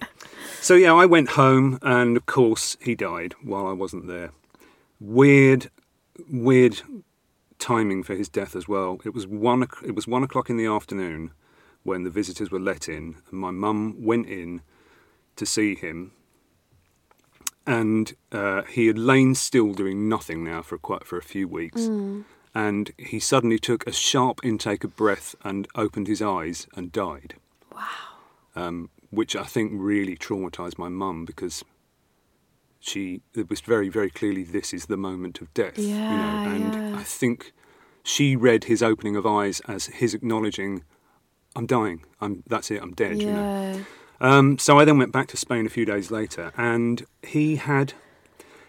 so 0.61 0.75
yeah, 0.75 0.93
I 0.93 1.05
went 1.05 1.29
home, 1.31 1.79
and 1.81 2.15
of 2.15 2.25
course 2.25 2.77
he 2.79 2.95
died 2.95 3.33
while 3.43 3.65
I 3.65 3.73
wasn't 3.73 4.07
there. 4.07 4.31
Weird, 4.99 5.71
weird 6.29 6.81
timing 7.57 8.03
for 8.03 8.15
his 8.15 8.29
death 8.29 8.55
as 8.55 8.67
well. 8.67 8.99
It 9.03 9.13
was 9.13 9.25
one. 9.25 9.67
It 9.83 9.95
was 9.95 10.07
one 10.07 10.23
o'clock 10.23 10.49
in 10.49 10.57
the 10.57 10.67
afternoon 10.67 11.31
when 11.83 12.03
the 12.03 12.11
visitors 12.11 12.51
were 12.51 12.59
let 12.59 12.87
in, 12.87 13.15
and 13.31 13.39
my 13.39 13.49
mum 13.51 13.95
went 13.99 14.27
in 14.27 14.61
to 15.35 15.45
see 15.45 15.73
him. 15.75 16.11
And 17.65 18.13
uh, 18.31 18.63
he 18.63 18.87
had 18.87 18.97
lain 18.97 19.33
still 19.35 19.73
doing 19.73 20.07
nothing 20.07 20.43
now 20.43 20.61
for 20.61 20.77
quite 20.77 21.05
for 21.05 21.17
a 21.17 21.23
few 21.23 21.47
weeks, 21.47 21.87
and 22.53 22.91
he 22.97 23.19
suddenly 23.19 23.57
took 23.57 23.87
a 23.87 23.91
sharp 23.91 24.41
intake 24.43 24.83
of 24.83 24.95
breath 24.95 25.35
and 25.43 25.67
opened 25.73 26.07
his 26.07 26.21
eyes 26.21 26.67
and 26.75 26.91
died. 26.91 27.35
Wow. 27.73 27.87
Um, 28.55 28.89
which 29.11 29.35
I 29.35 29.43
think 29.43 29.71
really 29.75 30.15
traumatized 30.17 30.77
my 30.77 30.89
mum 30.89 31.25
because 31.25 31.63
she 32.79 33.21
it 33.35 33.47
was 33.49 33.61
very 33.61 33.89
very 33.89 34.09
clearly 34.09 34.43
this 34.43 34.73
is 34.73 34.87
the 34.87 34.97
moment 34.97 35.39
of 35.39 35.53
death 35.53 35.77
you 35.77 35.89
Yeah, 35.89 36.17
know 36.17 36.51
and 36.51 36.73
yeah. 36.73 36.97
i 36.99 37.03
think 37.03 37.53
she 38.03 38.35
read 38.35 38.63
his 38.63 38.81
opening 38.81 39.15
of 39.15 39.23
eyes 39.25 39.61
as 39.67 39.85
his 39.85 40.15
acknowledging 40.15 40.83
i'm 41.55 41.67
dying 41.67 42.03
i'm 42.19 42.41
that's 42.47 42.71
it 42.71 42.81
i'm 42.81 42.93
dead 42.93 43.21
you 43.21 43.31
know 43.31 43.75
Yeah. 43.75 43.83
um, 44.19 44.57
so 44.57 44.79
i 44.79 44.83
then 44.83 44.97
went 44.97 45.11
back 45.11 45.27
to 45.27 45.37
spain 45.37 45.67
a 45.67 45.69
few 45.69 45.85
days 45.85 46.09
later 46.09 46.51
and 46.57 47.05
he 47.21 47.57
had 47.57 47.93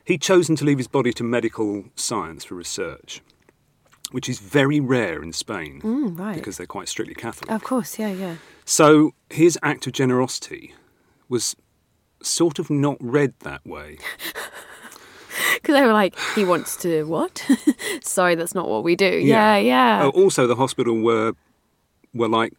he'd 0.04 0.20
chosen 0.20 0.56
to 0.56 0.64
leave 0.66 0.76
his 0.76 0.88
body 0.88 1.14
to 1.14 1.24
medical 1.24 1.84
science 1.96 2.44
for 2.44 2.54
research 2.54 3.22
which 4.12 4.28
is 4.28 4.38
very 4.38 4.78
rare 4.80 5.22
in 5.22 5.32
spain 5.32 5.80
Mm, 5.82 6.18
right. 6.18 6.34
because 6.36 6.56
they're 6.56 6.66
quite 6.66 6.88
strictly 6.88 7.14
catholic 7.14 7.50
Of 7.50 7.64
course, 7.64 7.98
yeah, 7.98 8.12
yeah. 8.12 8.36
so 8.64 9.12
his 9.30 9.58
act 9.62 9.86
of 9.86 9.92
generosity 9.92 10.74
was 11.28 11.56
sort 12.22 12.58
of 12.58 12.70
not 12.70 12.96
read 13.00 13.32
that 13.40 13.66
way 13.66 13.98
Because 15.54 15.74
they 15.76 15.86
were 15.86 15.92
like, 15.92 16.14
he 16.34 16.44
wants 16.44 16.76
to 16.78 17.04
what? 17.04 17.48
Sorry, 18.02 18.34
that's 18.34 18.54
not 18.54 18.68
what 18.68 18.84
we 18.84 18.94
do. 18.96 19.06
Yeah, 19.06 19.56
Yeah. 19.56 20.00
yeah. 20.00 20.02
Oh, 20.04 20.10
also, 20.10 20.46
the 20.46 20.56
hospital 20.56 21.00
were 21.00 21.32
were 22.12 22.28
like 22.28 22.52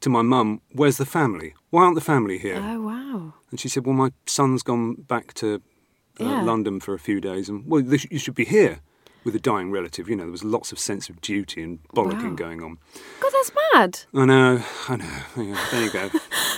to 0.00 0.08
my 0.10 0.22
mum, 0.22 0.60
"Where's 0.72 0.98
the 0.98 1.06
family? 1.06 1.54
Why 1.70 1.82
aren't 1.84 1.94
the 1.96 2.00
family 2.12 2.38
here?" 2.38 2.62
Oh, 2.62 2.80
wow. 2.82 3.34
And 3.50 3.58
she 3.58 3.68
said, 3.68 3.86
"Well, 3.86 3.94
my 3.96 4.10
son's 4.26 4.62
gone 4.62 4.94
back 5.08 5.32
to 5.34 5.46
uh, 6.20 6.24
Yeah. 6.24 6.42
London 6.42 6.78
for 6.80 6.94
a 6.94 6.98
few 6.98 7.20
days, 7.20 7.48
and 7.48 7.66
well, 7.66 7.82
you 7.82 8.18
should 8.18 8.34
be 8.36 8.44
here 8.44 8.80
with 9.24 9.34
a 9.34 9.40
dying 9.40 9.70
relative." 9.70 10.08
You 10.08 10.16
know, 10.16 10.24
there 10.24 10.32
was 10.32 10.44
lots 10.44 10.72
of 10.72 10.78
sense 10.78 11.08
of 11.08 11.20
duty 11.20 11.62
and 11.62 11.78
bollocking 11.94 12.30
Wow. 12.30 12.34
going 12.36 12.62
on. 12.62 12.78
God, 13.20 13.32
that's 13.32 13.52
mad. 13.74 14.00
I 14.14 14.24
know, 14.24 14.62
I 14.88 14.96
know. 14.96 15.42
Yeah, 15.42 15.66
there 15.70 15.84
you 15.84 15.90
go. 15.90 16.10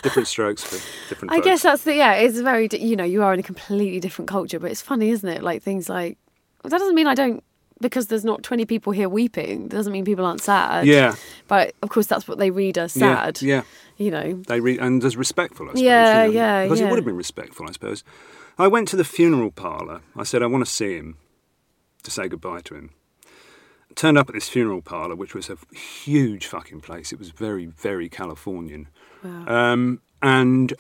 different 0.02 0.28
strokes 0.28 0.62
for 0.64 0.76
different. 1.08 1.32
I 1.32 1.36
folks. 1.36 1.44
guess 1.46 1.62
that's 1.62 1.84
the, 1.84 1.94
yeah, 1.94 2.14
it's 2.14 2.38
very, 2.40 2.68
you 2.72 2.96
know, 2.96 3.04
you 3.04 3.22
are 3.22 3.32
in 3.34 3.40
a 3.40 3.42
completely 3.42 4.00
different 4.00 4.28
culture, 4.28 4.58
but 4.58 4.70
it's 4.70 4.82
funny, 4.82 5.10
isn't 5.10 5.28
it? 5.28 5.42
Like 5.42 5.62
things 5.62 5.88
like, 5.88 6.18
that 6.64 6.70
doesn't 6.70 6.94
mean 6.94 7.06
I 7.06 7.14
don't, 7.14 7.42
because 7.80 8.06
there's 8.06 8.24
not 8.24 8.42
20 8.42 8.64
people 8.64 8.92
here 8.92 9.08
weeping, 9.08 9.68
doesn't 9.68 9.92
mean 9.92 10.04
people 10.04 10.24
aren't 10.24 10.40
sad. 10.40 10.86
Yeah. 10.86 11.14
But 11.48 11.74
of 11.82 11.88
course, 11.90 12.06
that's 12.06 12.26
what 12.26 12.38
they 12.38 12.50
read 12.50 12.78
as 12.78 12.92
sad. 12.92 13.42
yeah. 13.42 13.62
You 13.98 14.10
know, 14.10 14.42
They 14.48 14.58
re- 14.60 14.78
and 14.78 15.04
as 15.04 15.16
respectful, 15.16 15.66
I 15.66 15.70
suppose. 15.70 15.82
Yeah, 15.82 16.24
you 16.24 16.32
know, 16.32 16.38
yeah, 16.40 16.62
Because 16.64 16.80
it 16.80 16.88
would 16.88 16.96
have 16.96 17.04
been 17.04 17.16
respectful, 17.16 17.66
I 17.68 17.72
suppose. 17.72 18.02
I 18.58 18.66
went 18.66 18.88
to 18.88 18.96
the 18.96 19.04
funeral 19.04 19.50
parlour. 19.50 20.00
I 20.16 20.24
said 20.24 20.42
I 20.42 20.46
want 20.46 20.64
to 20.64 20.70
see 20.70 20.96
him 20.96 21.16
to 22.02 22.10
say 22.10 22.28
goodbye 22.28 22.60
to 22.62 22.74
him. 22.74 22.90
I 23.24 23.94
Turned 23.94 24.18
up 24.18 24.28
at 24.28 24.34
this 24.34 24.48
funeral 24.48 24.82
parlour, 24.82 25.14
which 25.14 25.34
was 25.34 25.50
a 25.50 25.58
huge 25.76 26.46
fucking 26.46 26.80
place. 26.80 27.12
It 27.12 27.18
was 27.18 27.30
very, 27.30 27.66
very 27.66 28.08
Californian. 28.08 28.88
Um, 29.46 30.00
and 30.22 30.72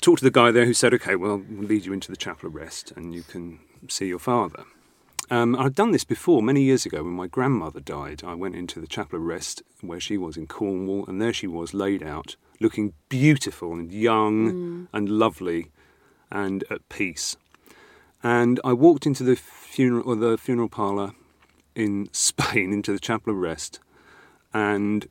talked 0.00 0.18
to 0.18 0.24
the 0.24 0.30
guy 0.30 0.50
there 0.50 0.66
who 0.66 0.74
said, 0.74 0.94
"Okay, 0.94 1.16
well, 1.16 1.42
we'll 1.48 1.66
lead 1.68 1.84
you 1.86 1.92
into 1.92 2.10
the 2.10 2.16
chapel 2.16 2.48
of 2.48 2.54
rest, 2.54 2.92
and 2.96 3.14
you 3.14 3.22
can 3.22 3.60
see 3.88 4.06
your 4.06 4.18
father." 4.18 4.64
Um, 5.30 5.54
I'd 5.56 5.76
done 5.76 5.92
this 5.92 6.02
before 6.04 6.42
many 6.42 6.62
years 6.62 6.84
ago 6.84 7.04
when 7.04 7.12
my 7.12 7.28
grandmother 7.28 7.78
died. 7.80 8.22
I 8.24 8.34
went 8.34 8.56
into 8.56 8.80
the 8.80 8.88
chapel 8.88 9.18
of 9.18 9.24
rest 9.24 9.62
where 9.80 10.00
she 10.00 10.18
was 10.18 10.36
in 10.36 10.48
Cornwall, 10.48 11.06
and 11.06 11.22
there 11.22 11.32
she 11.32 11.46
was 11.46 11.72
laid 11.72 12.02
out, 12.02 12.34
looking 12.58 12.94
beautiful 13.08 13.72
and 13.72 13.92
young 13.92 14.88
and 14.92 15.08
lovely 15.08 15.70
and 16.32 16.64
at 16.68 16.88
peace. 16.88 17.36
And 18.22 18.60
I 18.64 18.72
walked 18.72 19.06
into 19.06 19.22
the 19.22 19.36
funeral 19.70 20.08
or 20.08 20.16
the 20.16 20.36
funeral 20.36 20.68
parlour 20.68 21.12
in 21.74 22.08
Spain, 22.12 22.72
into 22.72 22.92
the 22.92 22.98
chapel 22.98 23.32
of 23.32 23.38
rest, 23.38 23.80
and 24.52 25.06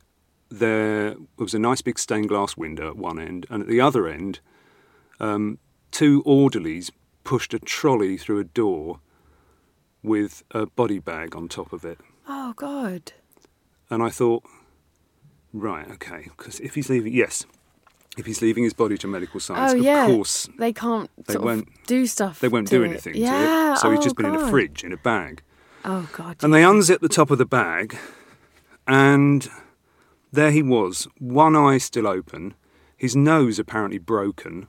there 0.50 1.16
was 1.36 1.54
a 1.54 1.58
nice 1.58 1.80
big 1.80 1.98
stained 1.98 2.28
glass 2.28 2.56
window 2.56 2.88
at 2.88 2.96
one 2.96 3.18
end, 3.18 3.46
and 3.48 3.62
at 3.62 3.68
the 3.68 3.80
other 3.80 4.06
end, 4.06 4.40
um, 5.18 5.58
two 5.90 6.22
orderlies 6.26 6.90
pushed 7.24 7.54
a 7.54 7.58
trolley 7.58 8.16
through 8.16 8.40
a 8.40 8.44
door 8.44 9.00
with 10.02 10.42
a 10.50 10.66
body 10.66 10.98
bag 10.98 11.36
on 11.36 11.48
top 11.48 11.72
of 11.72 11.84
it. 11.84 11.98
oh 12.26 12.52
God. 12.56 13.12
And 13.90 14.02
I 14.02 14.08
thought, 14.10 14.44
right, 15.52 15.88
okay, 15.90 16.28
because 16.36 16.60
if 16.60 16.74
he's 16.76 16.88
leaving, 16.88 17.12
yes, 17.12 17.44
if 18.16 18.26
he's 18.26 18.42
leaving 18.42 18.64
his 18.64 18.72
body 18.72 18.98
to 18.98 19.06
medical 19.08 19.40
science, 19.40 19.72
oh 19.72 19.76
of 19.78 19.82
yeah. 19.84 20.06
course 20.06 20.48
they 20.58 20.72
can't 20.72 21.08
they 21.26 21.36
won't- 21.36 21.68
do 21.86 22.06
stuff. 22.06 22.40
they 22.40 22.48
won't 22.48 22.68
do 22.68 22.82
it. 22.82 22.88
anything 22.90 23.14
Yeah. 23.16 23.30
to 23.30 23.72
it. 23.72 23.78
So 23.78 23.90
he's 23.90 24.00
oh, 24.00 24.02
just 24.02 24.16
been 24.16 24.26
in 24.26 24.34
a 24.34 24.48
fridge 24.50 24.82
in 24.84 24.92
a 24.92 24.96
bag. 24.96 25.42
Oh 25.84 26.08
God. 26.12 26.36
And 26.42 26.52
they 26.52 26.62
unzip 26.62 27.00
the 27.00 27.08
top 27.08 27.30
of 27.30 27.38
the 27.38 27.46
bag, 27.46 27.96
and 28.86 29.48
there 30.32 30.50
he 30.50 30.62
was, 30.62 31.08
one 31.18 31.56
eye 31.56 31.78
still 31.78 32.06
open, 32.06 32.54
his 32.96 33.16
nose 33.16 33.58
apparently 33.58 33.98
broken, 33.98 34.66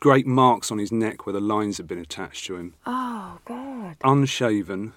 great 0.00 0.26
marks 0.26 0.70
on 0.70 0.78
his 0.78 0.92
neck 0.92 1.26
where 1.26 1.32
the 1.32 1.40
lines 1.40 1.76
had 1.78 1.86
been 1.86 1.98
attached 1.98 2.46
to 2.46 2.56
him, 2.56 2.74
Oh 2.86 3.38
God. 3.44 3.96
unshaven. 4.04 4.92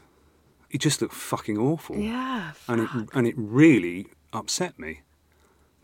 He 0.70 0.78
just 0.78 1.02
looked 1.02 1.14
fucking 1.14 1.58
awful. 1.58 1.96
Yeah. 1.98 2.52
and 2.68 2.82
it 2.82 2.90
and 3.14 3.26
it 3.26 3.36
really 3.38 4.08
upset 4.34 4.78
me. 4.78 5.02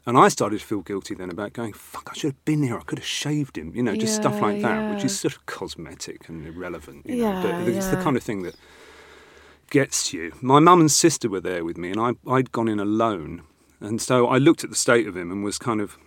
And 0.05 0.17
I 0.17 0.29
started 0.29 0.59
to 0.59 0.65
feel 0.65 0.81
guilty 0.81 1.13
then 1.13 1.29
about 1.29 1.53
going, 1.53 1.73
fuck, 1.73 2.09
I 2.11 2.13
should 2.15 2.31
have 2.33 2.45
been 2.45 2.63
here. 2.63 2.77
I 2.77 2.81
could 2.81 2.97
have 2.97 3.07
shaved 3.07 3.57
him, 3.57 3.71
you 3.75 3.83
know, 3.83 3.95
just 3.95 4.15
stuff 4.15 4.41
like 4.41 4.61
that, 4.63 4.89
which 4.93 5.03
is 5.03 5.19
sort 5.19 5.35
of 5.35 5.45
cosmetic 5.45 6.27
and 6.27 6.45
irrelevant. 6.45 7.05
You 7.05 7.17
Yeah, 7.17 7.43
know, 7.43 7.59
but 7.65 7.67
it's 7.67 7.87
the 7.87 7.97
kind 7.97 8.17
of 8.17 8.23
thing 8.23 8.41
that 8.41 8.55
gets 9.69 10.11
you. 10.11 10.33
My 10.41 10.59
mum 10.59 10.81
and 10.81 10.91
sister 10.91 11.29
were 11.29 11.39
there 11.39 11.63
with 11.63 11.77
me, 11.77 11.91
and 11.91 11.99
I, 11.99 12.13
I'd 12.27 12.51
gone 12.51 12.67
in 12.67 12.79
alone. 12.79 13.43
And 13.79 14.01
so 14.01 14.27
I 14.27 14.37
looked 14.37 14.63
at 14.63 14.71
the 14.71 14.75
state 14.75 15.07
of 15.07 15.15
him 15.15 15.31
and 15.31 15.43
was 15.43 15.59
kind 15.59 15.79
of, 15.79 15.97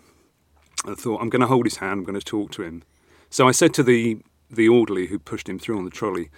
I 0.85 0.95
thought, 0.95 1.21
I'm 1.21 1.31
going 1.31 1.41
to 1.41 1.47
hold 1.47 1.67
his 1.67 1.77
hand, 1.77 1.93
I'm 2.01 2.05
going 2.05 2.19
to 2.19 2.25
talk 2.25 2.51
to 2.53 2.63
him. 2.63 2.83
So 3.31 3.47
I 3.47 3.53
said 3.53 3.73
to 3.75 3.83
the, 3.85 4.19
the 4.51 4.69
orderly 4.69 5.07
who 5.07 5.19
pushed 5.21 5.49
him 5.49 5.59
through 5.59 5.79
on 5.79 5.85
the 5.85 5.91
trolley, 5.91 6.31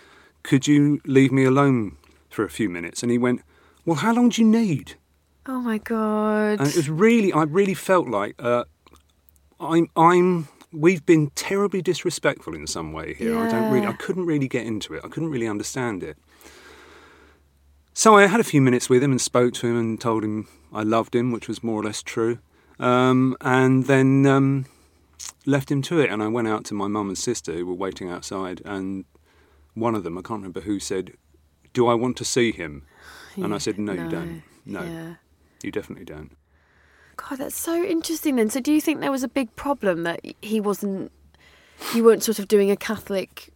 could 0.42 0.66
you 0.66 1.00
leave 1.06 1.32
me 1.32 1.44
alone 1.44 1.96
for 2.28 2.44
a 2.44 2.50
few 2.50 2.68
minutes? 2.68 3.02
And 3.02 3.10
he 3.10 3.18
went, 3.18 3.40
well, 3.86 3.96
how 3.96 4.12
long 4.12 4.28
do 4.28 4.42
you 4.42 4.48
need? 4.48 4.94
Oh 5.48 5.60
my 5.60 5.78
God. 5.78 6.58
And 6.60 6.68
it 6.68 6.76
was 6.76 6.88
really, 6.90 7.32
I 7.32 7.42
really 7.44 7.74
felt 7.74 8.08
like 8.08 8.34
uh, 8.38 8.64
I'm, 9.60 9.88
I'm. 9.96 10.48
We've 10.72 11.04
been 11.06 11.30
terribly 11.30 11.80
disrespectful 11.80 12.54
in 12.54 12.66
some 12.66 12.92
way 12.92 13.14
here. 13.14 13.38
I 13.38 13.48
don't 13.48 13.70
really, 13.70 13.86
I 13.86 13.92
couldn't 13.92 14.26
really 14.26 14.48
get 14.48 14.66
into 14.66 14.94
it. 14.94 15.02
I 15.04 15.08
couldn't 15.08 15.30
really 15.30 15.46
understand 15.48 16.02
it. 16.02 16.18
So 17.94 18.16
I 18.16 18.26
had 18.26 18.40
a 18.40 18.44
few 18.44 18.60
minutes 18.60 18.90
with 18.90 19.02
him 19.02 19.10
and 19.10 19.20
spoke 19.20 19.54
to 19.54 19.66
him 19.68 19.78
and 19.78 19.98
told 20.00 20.22
him 20.22 20.48
I 20.72 20.82
loved 20.82 21.14
him, 21.14 21.32
which 21.32 21.48
was 21.48 21.62
more 21.62 21.80
or 21.80 21.84
less 21.84 22.02
true. 22.02 22.38
Um, 22.78 23.36
and 23.40 23.86
then 23.86 24.26
um, 24.26 24.66
left 25.46 25.70
him 25.70 25.80
to 25.82 26.00
it. 26.00 26.10
And 26.10 26.22
I 26.22 26.28
went 26.28 26.48
out 26.48 26.64
to 26.66 26.74
my 26.74 26.88
mum 26.88 27.08
and 27.08 27.16
sister 27.16 27.52
who 27.54 27.64
were 27.64 27.72
waiting 27.74 28.10
outside, 28.10 28.60
and 28.66 29.06
one 29.74 29.94
of 29.94 30.02
them, 30.04 30.18
I 30.18 30.20
can't 30.20 30.40
remember 30.40 30.60
who, 30.62 30.78
said, 30.78 31.12
"Do 31.72 31.86
I 31.86 31.94
want 31.94 32.16
to 32.18 32.24
see 32.24 32.52
him?" 32.52 32.82
And 33.36 33.54
I 33.54 33.58
said, 33.58 33.78
"No, 33.78 33.92
you 33.92 34.08
don't. 34.10 34.42
No, 34.66 34.82
Yeah. 34.82 35.14
You 35.66 35.72
definitely 35.72 36.04
don't." 36.04 36.36
God, 37.16 37.38
that's 37.38 37.58
so 37.58 37.82
interesting 37.82 38.36
then. 38.36 38.50
So 38.50 38.60
do 38.60 38.72
you 38.72 38.80
think 38.80 39.00
there 39.00 39.10
was 39.10 39.22
a 39.24 39.28
big 39.28 39.54
problem 39.56 40.02
that 40.04 40.20
he 40.42 40.60
wasn't 40.60 41.10
you 41.94 42.04
weren't 42.04 42.22
sort 42.22 42.38
of 42.38 42.48
doing 42.48 42.70
a 42.70 42.76
Catholic 42.76 43.52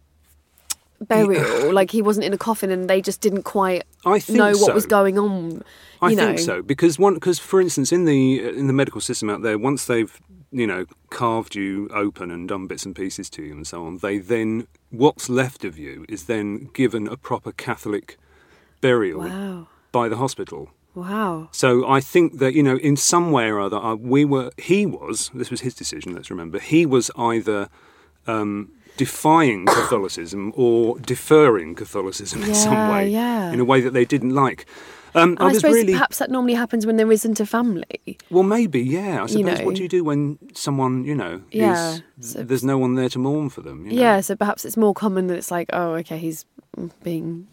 burial, 0.99 1.73
like 1.79 1.91
he 1.91 2.01
wasn't 2.01 2.25
in 2.25 2.33
a 2.33 2.37
coffin 2.37 2.69
and 2.71 2.89
they 2.89 3.01
just 3.01 3.21
didn't 3.21 3.43
quite 3.43 3.83
I 4.05 4.19
think 4.19 4.37
know 4.37 4.53
what 4.57 4.73
was 4.73 4.85
going 4.85 5.17
on. 5.17 5.63
I 6.01 6.13
know? 6.15 6.27
think 6.27 6.39
so 6.39 6.61
because 6.61 6.97
one 6.99 7.15
because 7.15 7.39
for 7.39 7.61
instance 7.61 7.91
in 7.91 8.05
the 8.05 8.43
in 8.43 8.67
the 8.67 8.73
medical 8.73 9.01
system 9.01 9.29
out 9.29 9.41
there 9.43 9.57
once 9.57 9.85
they've 9.85 10.19
you 10.51 10.65
know 10.67 10.85
carved 11.09 11.55
you 11.55 11.87
open 11.93 12.29
and 12.31 12.47
done 12.49 12.67
bits 12.67 12.85
and 12.85 12.95
pieces 12.95 13.29
to 13.31 13.43
you 13.43 13.53
and 13.53 13.65
so 13.67 13.85
on 13.85 13.99
they 13.99 14.17
then 14.17 14.67
what's 14.89 15.29
left 15.29 15.63
of 15.63 15.77
you 15.77 16.05
is 16.09 16.25
then 16.25 16.69
given 16.73 17.07
a 17.07 17.15
proper 17.17 17.51
Catholic 17.51 18.17
burial 18.81 19.21
Wow. 19.21 19.67
by 19.91 20.09
the 20.09 20.17
hospital. 20.17 20.71
Wow. 20.93 21.49
So 21.51 21.87
I 21.89 22.01
think 22.01 22.39
that 22.39 22.53
you 22.53 22.63
know 22.63 22.77
in 22.77 22.97
some 22.97 23.31
way 23.31 23.49
or 23.49 23.59
other 23.59 23.77
uh, 23.77 23.95
we 23.95 24.25
were 24.25 24.51
he 24.57 24.85
was 24.85 25.31
this 25.33 25.49
was 25.49 25.61
his 25.61 25.73
decision 25.73 26.13
let's 26.13 26.29
remember 26.29 26.59
he 26.59 26.85
was 26.85 27.09
either 27.17 27.69
um, 28.27 28.71
defying 28.97 29.65
Catholicism 29.65 30.51
or 30.55 30.99
deferring 30.99 31.75
Catholicism 31.75 32.43
in 32.43 32.53
some 32.53 32.89
way 32.89 33.09
yeah. 33.09 33.51
in 33.51 33.59
a 33.59 33.65
way 33.65 33.81
that 33.81 33.91
they 33.93 34.05
didn't 34.05 34.35
like. 34.35 34.65
Um, 35.13 35.37
I 35.41 35.47
I, 35.47 35.53
suppose 35.53 35.73
really 35.73 35.93
perhaps 35.93 36.19
that 36.19 36.31
normally 36.31 36.53
happens 36.53 36.85
when 36.85 36.95
there 36.95 37.11
isn't 37.11 37.39
a 37.39 37.45
family. 37.45 38.17
well, 38.29 38.43
maybe, 38.43 38.81
yeah. 38.81 39.23
I 39.23 39.25
suppose. 39.25 39.59
You 39.59 39.65
what 39.65 39.75
do 39.75 39.83
you 39.83 39.89
do 39.89 40.03
when 40.05 40.39
someone, 40.53 41.03
you 41.03 41.15
know, 41.15 41.41
Yeah, 41.51 41.99
is 42.17 42.31
so- 42.31 42.43
there's 42.43 42.63
no 42.63 42.77
one 42.77 42.95
there 42.95 43.09
to 43.09 43.19
mourn 43.19 43.49
for 43.49 43.61
them? 43.61 43.85
You 43.85 43.93
know? 43.93 44.01
Yeah, 44.01 44.21
so 44.21 44.35
perhaps 44.35 44.63
it's 44.63 44.77
more 44.77 44.93
common 44.93 45.27
that 45.27 45.37
it's 45.37 45.51
like, 45.51 45.69
oh, 45.73 45.95
okay, 45.95 46.17
he's 46.17 46.45
being 47.03 47.47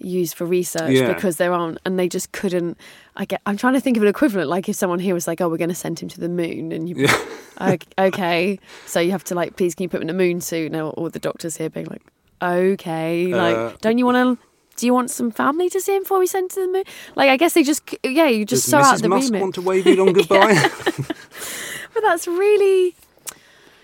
used 0.00 0.34
for 0.34 0.44
research 0.46 0.92
Yeah. 0.92 1.12
because 1.12 1.36
there 1.36 1.52
aren't, 1.52 1.78
and 1.84 1.98
they 1.98 2.08
just 2.08 2.32
couldn't. 2.32 2.76
I 3.16 3.24
get. 3.26 3.40
I'm 3.46 3.56
trying 3.56 3.74
to 3.74 3.80
think 3.80 3.96
of 3.96 4.02
an 4.02 4.08
equivalent. 4.08 4.48
Like 4.48 4.68
if 4.68 4.76
someone 4.76 4.98
here 4.98 5.14
was 5.14 5.26
like, 5.28 5.40
oh, 5.40 5.48
we're 5.48 5.56
going 5.58 5.68
to 5.70 5.74
send 5.76 6.00
him 6.00 6.08
to 6.08 6.20
the 6.20 6.28
moon, 6.28 6.72
and 6.72 6.88
you, 6.88 7.06
"Ok- 7.58 7.86
okay, 7.98 8.58
so 8.86 9.00
you 9.00 9.10
have 9.12 9.24
to 9.24 9.34
like, 9.34 9.56
please, 9.56 9.74
can 9.74 9.82
you 9.84 9.88
put 9.88 9.98
him 10.02 10.08
in 10.08 10.10
a 10.10 10.18
moon 10.18 10.40
suit? 10.40 10.72
Now 10.72 10.88
all 10.90 11.08
the 11.10 11.18
doctors 11.18 11.56
here 11.56 11.68
being 11.70 11.86
like, 11.86 12.02
okay, 12.42 13.26
like, 13.34 13.56
Uh, 13.56 13.72
don't 13.80 13.98
you 13.98 14.06
want 14.06 14.38
to? 14.38 14.44
Do 14.76 14.86
you 14.86 14.94
want 14.94 15.10
some 15.10 15.30
family 15.30 15.68
to 15.68 15.80
see 15.80 15.94
him 15.94 16.04
before 16.04 16.18
we 16.18 16.26
send 16.26 16.50
to 16.52 16.60
the 16.60 16.66
moon? 16.68 16.84
Like, 17.14 17.28
I 17.28 17.36
guess 17.36 17.52
they 17.52 17.62
just, 17.62 17.82
yeah, 18.02 18.28
you 18.28 18.46
just 18.46 18.64
Does 18.64 18.70
so 18.70 18.78
out 18.78 19.02
the 19.02 19.08
Musk 19.10 19.26
remit. 19.26 19.42
want 19.42 19.54
to 19.56 19.60
wave 19.60 19.86
you 19.86 19.96
long 19.96 20.12
goodbye? 20.14 20.54
But 21.92 22.02
that's 22.02 22.26
really, 22.28 22.94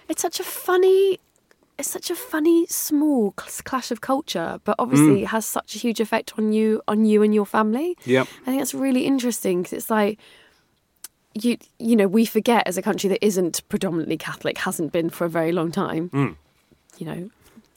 it's 0.08 0.22
such 0.22 0.40
a 0.40 0.44
funny, 0.44 1.18
it's 1.78 1.90
such 1.90 2.10
a 2.10 2.14
funny 2.14 2.66
small 2.68 3.32
clash 3.32 3.90
of 3.90 4.00
culture, 4.00 4.60
but 4.64 4.74
obviously 4.78 5.16
Mm. 5.20 5.22
it 5.22 5.26
has 5.26 5.44
such 5.44 5.74
a 5.76 5.78
huge 5.78 6.00
effect 6.00 6.32
on 6.38 6.52
you, 6.52 6.80
on 6.88 7.04
you 7.04 7.22
and 7.22 7.34
your 7.34 7.44
family. 7.46 7.96
Yep. 8.04 8.26
I 8.42 8.44
think 8.46 8.58
that's 8.60 8.74
really 8.74 9.04
interesting 9.06 9.62
because 9.62 9.72
it's 9.74 9.90
like. 9.90 10.18
You, 11.38 11.58
you 11.78 11.96
know, 11.96 12.08
we 12.08 12.24
forget 12.24 12.66
as 12.66 12.78
a 12.78 12.82
country 12.82 13.10
that 13.10 13.22
isn't 13.22 13.60
predominantly 13.68 14.16
Catholic, 14.16 14.56
hasn't 14.56 14.90
been 14.90 15.10
for 15.10 15.26
a 15.26 15.28
very 15.28 15.52
long 15.52 15.70
time. 15.70 16.08
Mm. 16.08 16.34
You 16.96 17.06
know, 17.06 17.30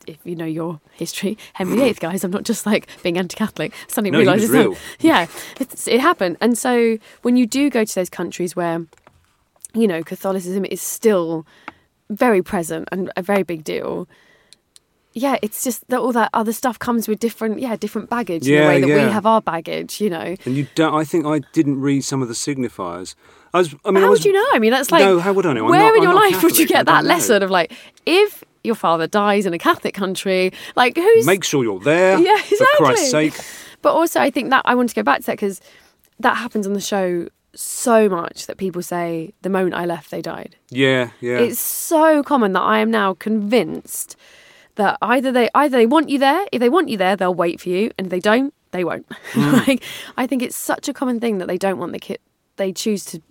if 0.07 0.15
you 0.23 0.33
know 0.33 0.45
your 0.45 0.79
history, 0.93 1.37
Henry 1.51 1.75
VIII, 1.75 1.93
guys, 1.95 2.23
I'm 2.23 2.31
not 2.31 2.43
just 2.43 2.65
like 2.65 2.87
being 3.03 3.17
anti-Catholic. 3.17 3.73
Suddenly 3.89 4.11
No, 4.11 4.19
he 4.19 4.23
realise 4.23 4.43
it's 4.45 4.53
not- 4.53 4.59
real. 4.65 4.77
yeah, 5.01 5.27
it's, 5.59 5.89
it 5.89 5.99
happened. 5.99 6.37
And 6.39 6.57
so 6.57 6.97
when 7.23 7.35
you 7.35 7.45
do 7.45 7.69
go 7.69 7.83
to 7.83 7.95
those 7.95 8.09
countries 8.09 8.55
where, 8.55 8.85
you 9.73 9.89
know, 9.89 10.03
Catholicism 10.03 10.63
is 10.63 10.81
still 10.81 11.45
very 12.09 12.41
present 12.41 12.87
and 12.91 13.11
a 13.15 13.21
very 13.21 13.43
big 13.43 13.63
deal. 13.63 14.07
Yeah, 15.13 15.37
it's 15.41 15.63
just 15.63 15.87
that 15.89 15.99
all 15.99 16.11
that 16.11 16.29
other 16.33 16.53
stuff 16.53 16.77
comes 16.77 17.07
with 17.07 17.19
different, 17.19 17.59
yeah, 17.59 17.75
different 17.75 18.09
baggage 18.09 18.47
in 18.47 18.61
the 18.61 18.67
way 18.67 18.79
that 18.79 18.87
yeah. 18.87 19.05
we 19.05 19.11
have 19.11 19.25
our 19.25 19.41
baggage. 19.41 19.99
You 19.99 20.09
know, 20.09 20.35
and 20.45 20.55
you 20.55 20.67
don't. 20.75 20.93
I 20.93 21.03
think 21.03 21.25
I 21.25 21.39
didn't 21.51 21.81
read 21.81 22.03
some 22.03 22.21
of 22.21 22.27
the 22.27 22.35
signifiers. 22.35 23.15
I 23.53 23.59
was. 23.59 23.75
I 23.85 23.89
mean, 23.89 23.97
I 23.97 24.01
how 24.01 24.11
was, 24.11 24.19
would 24.19 24.25
you 24.25 24.33
know? 24.33 24.45
I 24.53 24.59
mean, 24.59 24.71
that's 24.71 24.91
like 24.91 25.03
No, 25.03 25.19
how 25.19 25.33
would 25.33 25.45
I 25.45 25.53
know? 25.53 25.65
Where 25.65 25.79
not- 25.79 25.95
in 25.95 26.03
your 26.03 26.13
life 26.13 26.43
would 26.43 26.57
you 26.59 26.67
get 26.67 26.85
that 26.85 27.03
know. 27.03 27.09
lesson 27.09 27.41
of 27.41 27.49
like 27.49 27.73
if 28.05 28.43
your 28.63 28.75
father 28.75 29.07
dies 29.07 29.45
in 29.45 29.53
a 29.53 29.57
Catholic 29.57 29.95
country, 29.95 30.51
like 30.75 30.95
who's 30.95 31.25
Make 31.25 31.43
sure 31.43 31.63
you're 31.63 31.79
there. 31.79 32.19
Yeah, 32.19 32.35
exactly. 32.35 32.55
For 32.77 32.85
Christ's 32.85 33.11
sake. 33.11 33.33
But 33.81 33.93
also, 33.93 34.19
I 34.19 34.29
think 34.29 34.51
that 34.51 34.61
I 34.65 34.75
want 34.75 34.89
to 34.89 34.95
go 34.95 35.03
back 35.03 35.21
to 35.21 35.25
that 35.27 35.33
because 35.33 35.59
that 36.19 36.35
happens 36.35 36.67
on 36.67 36.73
the 36.73 36.81
show 36.81 37.29
so 37.55 38.07
much 38.09 38.47
that 38.47 38.57
people 38.57 38.81
say 38.81 39.33
the 39.41 39.49
moment 39.49 39.75
I 39.75 39.85
left, 39.85 40.11
they 40.11 40.21
died. 40.21 40.55
Yeah, 40.69 41.11
yeah. 41.19 41.39
It's 41.39 41.59
so 41.59 42.23
common 42.23 42.53
that 42.53 42.61
I 42.61 42.79
am 42.79 42.91
now 42.91 43.13
convinced 43.13 44.15
that 44.75 44.97
either 45.01 45.31
they 45.31 45.49
either 45.53 45.77
they 45.77 45.85
want 45.85 46.09
you 46.09 46.19
there. 46.19 46.45
If 46.51 46.59
they 46.59 46.69
want 46.69 46.89
you 46.89 46.97
there, 46.97 47.15
they'll 47.15 47.33
wait 47.33 47.59
for 47.59 47.69
you, 47.69 47.91
and 47.97 48.07
if 48.07 48.11
they 48.11 48.19
don't, 48.19 48.53
they 48.71 48.83
won't. 48.83 49.07
Mm. 49.33 49.67
like 49.67 49.83
I 50.17 50.25
think 50.25 50.41
it's 50.41 50.55
such 50.55 50.89
a 50.89 50.93
common 50.93 51.19
thing 51.19 51.37
that 51.37 51.47
they 51.47 51.57
don't 51.57 51.77
want 51.77 51.91
the 51.91 51.99
kid. 51.99 52.19
They 52.55 52.73
choose 52.73 53.05
to 53.05 53.21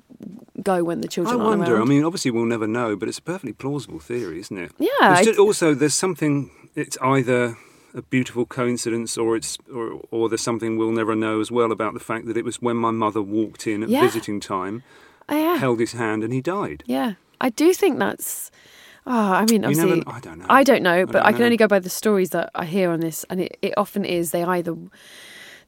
go 0.62 0.85
when 0.85 1.00
the 1.00 1.09
I 1.09 1.11
children 1.11 1.40
aren't 1.40 1.61
wonder. 1.61 1.81
I 1.81 1.85
mean, 1.85 2.04
obviously, 2.04 2.31
we'll 2.31 2.44
never 2.44 2.66
know, 2.66 2.96
but 2.96 3.09
it's 3.09 3.18
a 3.18 3.22
perfectly 3.22 3.52
plausible 3.52 3.98
theory, 3.98 4.40
isn't 4.40 4.57
it? 4.57 4.72
Yeah, 4.78 5.22
just, 5.22 5.38
also, 5.38 5.74
there's 5.74 5.94
something. 5.94 6.50
It's 6.74 6.96
either 7.02 7.57
a 7.98 8.02
beautiful 8.02 8.46
coincidence, 8.46 9.18
or 9.18 9.37
it's, 9.37 9.58
or, 9.74 10.00
or 10.11 10.28
there's 10.28 10.40
something 10.40 10.76
we'll 10.78 10.92
never 10.92 11.14
know 11.14 11.40
as 11.40 11.50
well 11.50 11.72
about 11.72 11.92
the 11.94 12.00
fact 12.00 12.26
that 12.26 12.37
it 12.37 12.44
was 12.44 12.62
when 12.62 12.76
my 12.76 12.90
mother 12.90 13.20
walked 13.20 13.66
in 13.66 13.82
at 13.82 13.88
Yeah. 13.88 14.00
visiting 14.02 14.40
time, 14.40 14.82
Oh, 15.28 15.37
yeah, 15.37 15.56
held 15.58 15.80
his 15.80 15.92
hand, 15.92 16.22
and 16.24 16.32
he 16.32 16.40
died. 16.40 16.82
yeah. 16.87 17.14
I 17.40 17.50
do 17.50 17.72
think 17.72 17.98
that's. 18.00 18.50
Oh, 19.06 19.12
I 19.12 19.44
mean, 19.50 19.64
obviously, 19.64 20.00
never- 20.00 20.11
I 20.11 20.20
don't 20.20 20.38
know. 20.38 20.46
I 20.48 20.64
don't 20.64 20.82
know, 20.82 21.06
but 21.06 21.12
don't 21.12 21.22
I 21.26 21.30
can 21.32 21.38
know. 21.40 21.44
only 21.46 21.56
go 21.56 21.68
by 21.68 21.78
the 21.78 21.88
stories 21.90 22.30
that 22.30 22.50
I 22.54 22.64
hear 22.64 22.90
on 22.90 23.00
this, 23.00 23.24
and 23.30 23.40
it, 23.40 23.56
it 23.62 23.74
often 23.76 24.04
is 24.04 24.30
they 24.32 24.42
either 24.42 24.74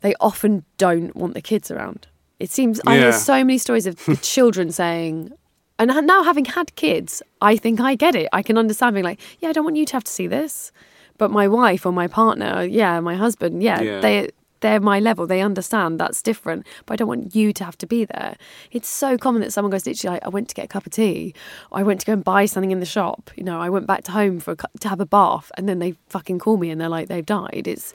they 0.01 0.15
often 0.21 0.65
don't 0.79 1.15
want 1.15 1.35
the 1.35 1.41
kids 1.43 1.71
around. 1.71 2.07
It 2.39 2.51
seems 2.51 2.81
I 2.87 2.97
hear 2.99 3.13
so 3.13 3.45
many 3.45 3.59
stories 3.59 3.87
of 3.87 4.05
the 4.07 4.17
children 4.35 4.73
saying, 4.73 5.31
and 5.79 5.89
now 6.07 6.23
having 6.23 6.47
had 6.47 6.75
kids, 6.75 7.23
I 7.41 7.57
think 7.57 7.81
I 7.81 7.95
get 7.95 8.15
it. 8.15 8.29
I 8.33 8.43
can 8.43 8.57
understand 8.59 8.95
being 8.95 9.05
like, 9.05 9.21
yeah, 9.41 9.51
I 9.51 9.53
don't 9.53 9.65
want 9.65 9.77
you 9.77 9.87
to 9.87 9.93
have 9.93 10.05
to 10.05 10.11
see 10.13 10.27
this, 10.27 10.73
but 11.21 11.31
my 11.31 11.47
wife 11.47 11.83
or 11.87 11.93
my 11.93 12.09
partner, 12.09 12.53
yeah, 12.65 12.99
my 13.11 13.15
husband, 13.25 13.63
yeah, 13.63 13.81
Yeah. 13.81 14.01
they 14.01 14.17
they're 14.63 14.81
my 14.81 14.99
level. 15.01 15.27
They 15.27 15.41
understand 15.41 15.99
that's 15.99 16.21
different, 16.31 16.67
but 16.85 16.93
I 16.93 16.97
don't 16.97 17.09
want 17.09 17.35
you 17.35 17.53
to 17.59 17.65
have 17.65 17.79
to 17.79 17.87
be 17.87 18.05
there. 18.05 18.35
It's 18.77 18.89
so 19.03 19.17
common 19.17 19.41
that 19.43 19.53
someone 19.55 19.71
goes 19.71 19.87
literally 19.87 20.15
like, 20.17 20.27
I 20.27 20.29
went 20.37 20.49
to 20.51 20.55
get 20.55 20.67
a 20.67 20.69
cup 20.77 20.85
of 20.87 20.93
tea, 20.93 21.33
or 21.71 21.79
I 21.81 21.83
went 21.83 22.01
to 22.01 22.07
go 22.07 22.13
and 22.13 22.23
buy 22.25 22.45
something 22.47 22.71
in 22.77 22.81
the 22.81 22.93
shop. 22.99 23.31
You 23.39 23.45
know, 23.49 23.59
I 23.67 23.71
went 23.71 23.87
back 23.87 24.03
to 24.05 24.13
home 24.13 24.39
for 24.45 24.51
a, 24.51 24.57
cu- 24.57 24.77
to 24.81 24.89
have 24.93 25.01
a 25.01 25.07
bath, 25.07 25.51
and 25.57 25.67
then 25.69 25.79
they 25.79 25.95
fucking 26.09 26.41
call 26.41 26.57
me 26.59 26.69
and 26.71 26.79
they're 26.81 26.95
like 26.97 27.09
they've 27.09 27.25
died. 27.41 27.65
It's, 27.75 27.95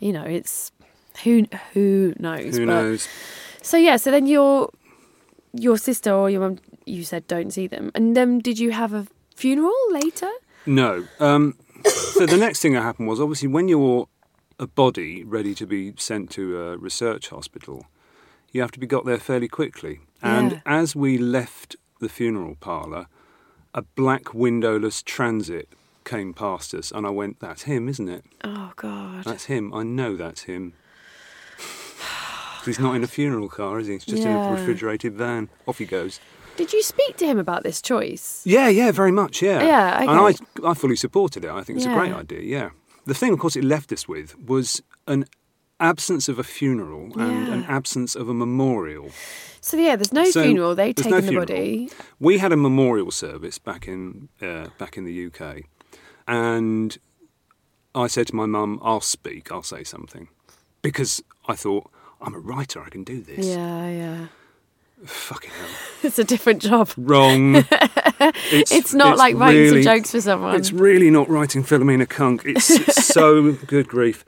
you 0.00 0.12
know, 0.12 0.24
it's 0.38 0.70
who 1.24 1.46
who 1.72 2.12
knows. 2.18 2.56
Who 2.58 2.66
but- 2.66 2.72
knows? 2.74 3.08
So 3.62 3.76
yeah, 3.78 3.96
so 3.96 4.10
then 4.10 4.26
your 4.26 4.68
your 5.66 5.78
sister 5.78 6.12
or 6.12 6.28
your 6.30 6.40
mum, 6.40 6.58
you 6.84 7.04
said 7.04 7.26
don't 7.26 7.52
see 7.52 7.66
them, 7.66 7.90
and 7.94 8.14
then 8.16 8.38
did 8.40 8.58
you 8.58 8.72
have 8.72 8.92
a 8.92 9.06
funeral 9.34 9.72
later? 9.90 10.30
No. 10.66 11.06
Um, 11.20 11.54
so 12.14 12.26
the 12.26 12.36
next 12.36 12.60
thing 12.60 12.72
that 12.74 12.82
happened 12.82 13.08
was 13.08 13.20
obviously 13.20 13.48
when 13.48 13.68
you're 13.68 14.08
a 14.58 14.66
body 14.66 15.24
ready 15.24 15.54
to 15.54 15.66
be 15.66 15.92
sent 15.96 16.30
to 16.30 16.58
a 16.60 16.76
research 16.76 17.28
hospital, 17.28 17.86
you 18.52 18.60
have 18.60 18.70
to 18.72 18.78
be 18.78 18.86
got 18.86 19.04
there 19.04 19.18
fairly 19.18 19.48
quickly. 19.48 20.00
And 20.22 20.52
Yeah. 20.52 20.60
as 20.66 20.94
we 20.94 21.18
left 21.18 21.76
the 22.00 22.08
funeral 22.08 22.56
parlour, 22.60 23.06
a 23.74 23.82
black 23.82 24.34
windowless 24.34 25.02
transit 25.02 25.68
came 26.04 26.34
past 26.34 26.74
us, 26.74 26.90
and 26.90 27.06
I 27.06 27.10
went, 27.10 27.38
"That's 27.40 27.62
him, 27.62 27.88
isn't 27.88 28.08
it? 28.08 28.24
Oh 28.44 28.72
God. 28.76 29.24
That's 29.24 29.44
him. 29.44 29.72
I 29.72 29.82
know 29.82 30.16
that's 30.16 30.42
him." 30.42 30.74
He's 32.64 32.78
not 32.78 32.94
in 32.94 33.02
a 33.02 33.06
funeral 33.08 33.48
car, 33.48 33.80
is 33.80 33.86
he? 33.88 33.94
He's 33.94 34.04
just 34.04 34.24
in 34.24 34.30
a 34.30 34.50
refrigerated 34.52 35.14
van. 35.14 35.48
Off 35.66 35.78
he 35.78 35.84
goes. 35.84 36.20
Did 36.56 36.72
you 36.72 36.82
speak 36.82 37.16
to 37.16 37.26
him 37.26 37.38
about 37.38 37.62
this 37.62 37.80
choice? 37.80 38.42
Yeah, 38.44 38.68
yeah, 38.68 38.92
very 38.92 39.12
much, 39.12 39.42
yeah. 39.42 39.62
Yeah, 39.62 40.00
And. 40.02 40.10
I, 40.10 40.34
I 40.70 40.74
fully 40.74 40.96
supported 40.96 41.44
it. 41.44 41.50
I 41.50 41.62
think 41.62 41.78
it's 41.78 41.86
a 41.86 41.94
great 41.94 42.12
idea, 42.12 42.40
yeah. 42.40 42.70
The 43.06 43.14
thing, 43.14 43.32
of 43.32 43.38
course, 43.38 43.56
it 43.56 43.64
left 43.64 43.90
us 43.92 44.06
with 44.06 44.38
was 44.38 44.82
an 45.08 45.24
absence 45.80 46.28
of 46.28 46.38
a 46.38 46.44
funeral 46.44 47.18
and 47.18 47.48
an 47.48 47.64
absence 47.64 48.14
of 48.14 48.28
a 48.28 48.34
memorial. 48.34 49.10
So 49.60 49.76
yeah, 49.76 49.96
there's 49.96 50.12
no 50.12 50.24
So, 50.30 50.42
funeral. 50.42 50.74
They've 50.76 50.94
taken 50.94 51.10
no 51.10 51.16
the 51.20 51.22
funeral. 51.26 51.46
body. 51.46 51.90
We 52.20 52.38
had 52.38 52.52
a 52.52 52.56
memorial 52.56 53.10
service 53.10 53.58
back 53.58 53.88
in 53.88 54.28
uh, 54.40 54.68
back 54.78 54.96
in 54.96 55.04
the 55.04 55.26
UK, 55.26 55.62
and 56.28 56.96
I 57.94 58.06
said 58.08 58.28
to 58.28 58.36
my 58.36 58.46
mum, 58.46 58.78
"I'll 58.82 59.00
speak. 59.00 59.50
I'll 59.50 59.62
say 59.62 59.82
something," 59.84 60.28
because 60.82 61.22
I 61.48 61.54
thought 61.56 61.90
I'm 62.20 62.34
a 62.34 62.38
writer. 62.40 62.80
I 62.82 62.88
can 62.88 63.02
do 63.04 63.20
this. 63.20 63.46
Yeah, 63.46 63.88
yeah. 63.88 64.26
Fucking 65.04 65.50
hell. 65.50 65.68
It's 66.04 66.18
a 66.18 66.24
different 66.24 66.60
job. 66.60 66.90
Wrong. 66.96 67.54
it's, 68.50 68.72
It's 68.72 68.92
not 68.92 69.18
like 69.18 69.36
writing 69.36 69.60
really- 69.60 69.82
some 69.84 69.98
jokes 69.98 70.10
for 70.10 70.20
someone. 70.20 70.56
It's 70.56 70.72
really 70.72 71.10
not 71.10 71.28
writing 71.28 71.62
Philomena 71.62 72.08
Cunk. 72.08 72.42
It's, 72.44 72.70
it's 72.70 73.06
so 73.14 73.52
good 73.52 73.86
grief. 73.86 74.24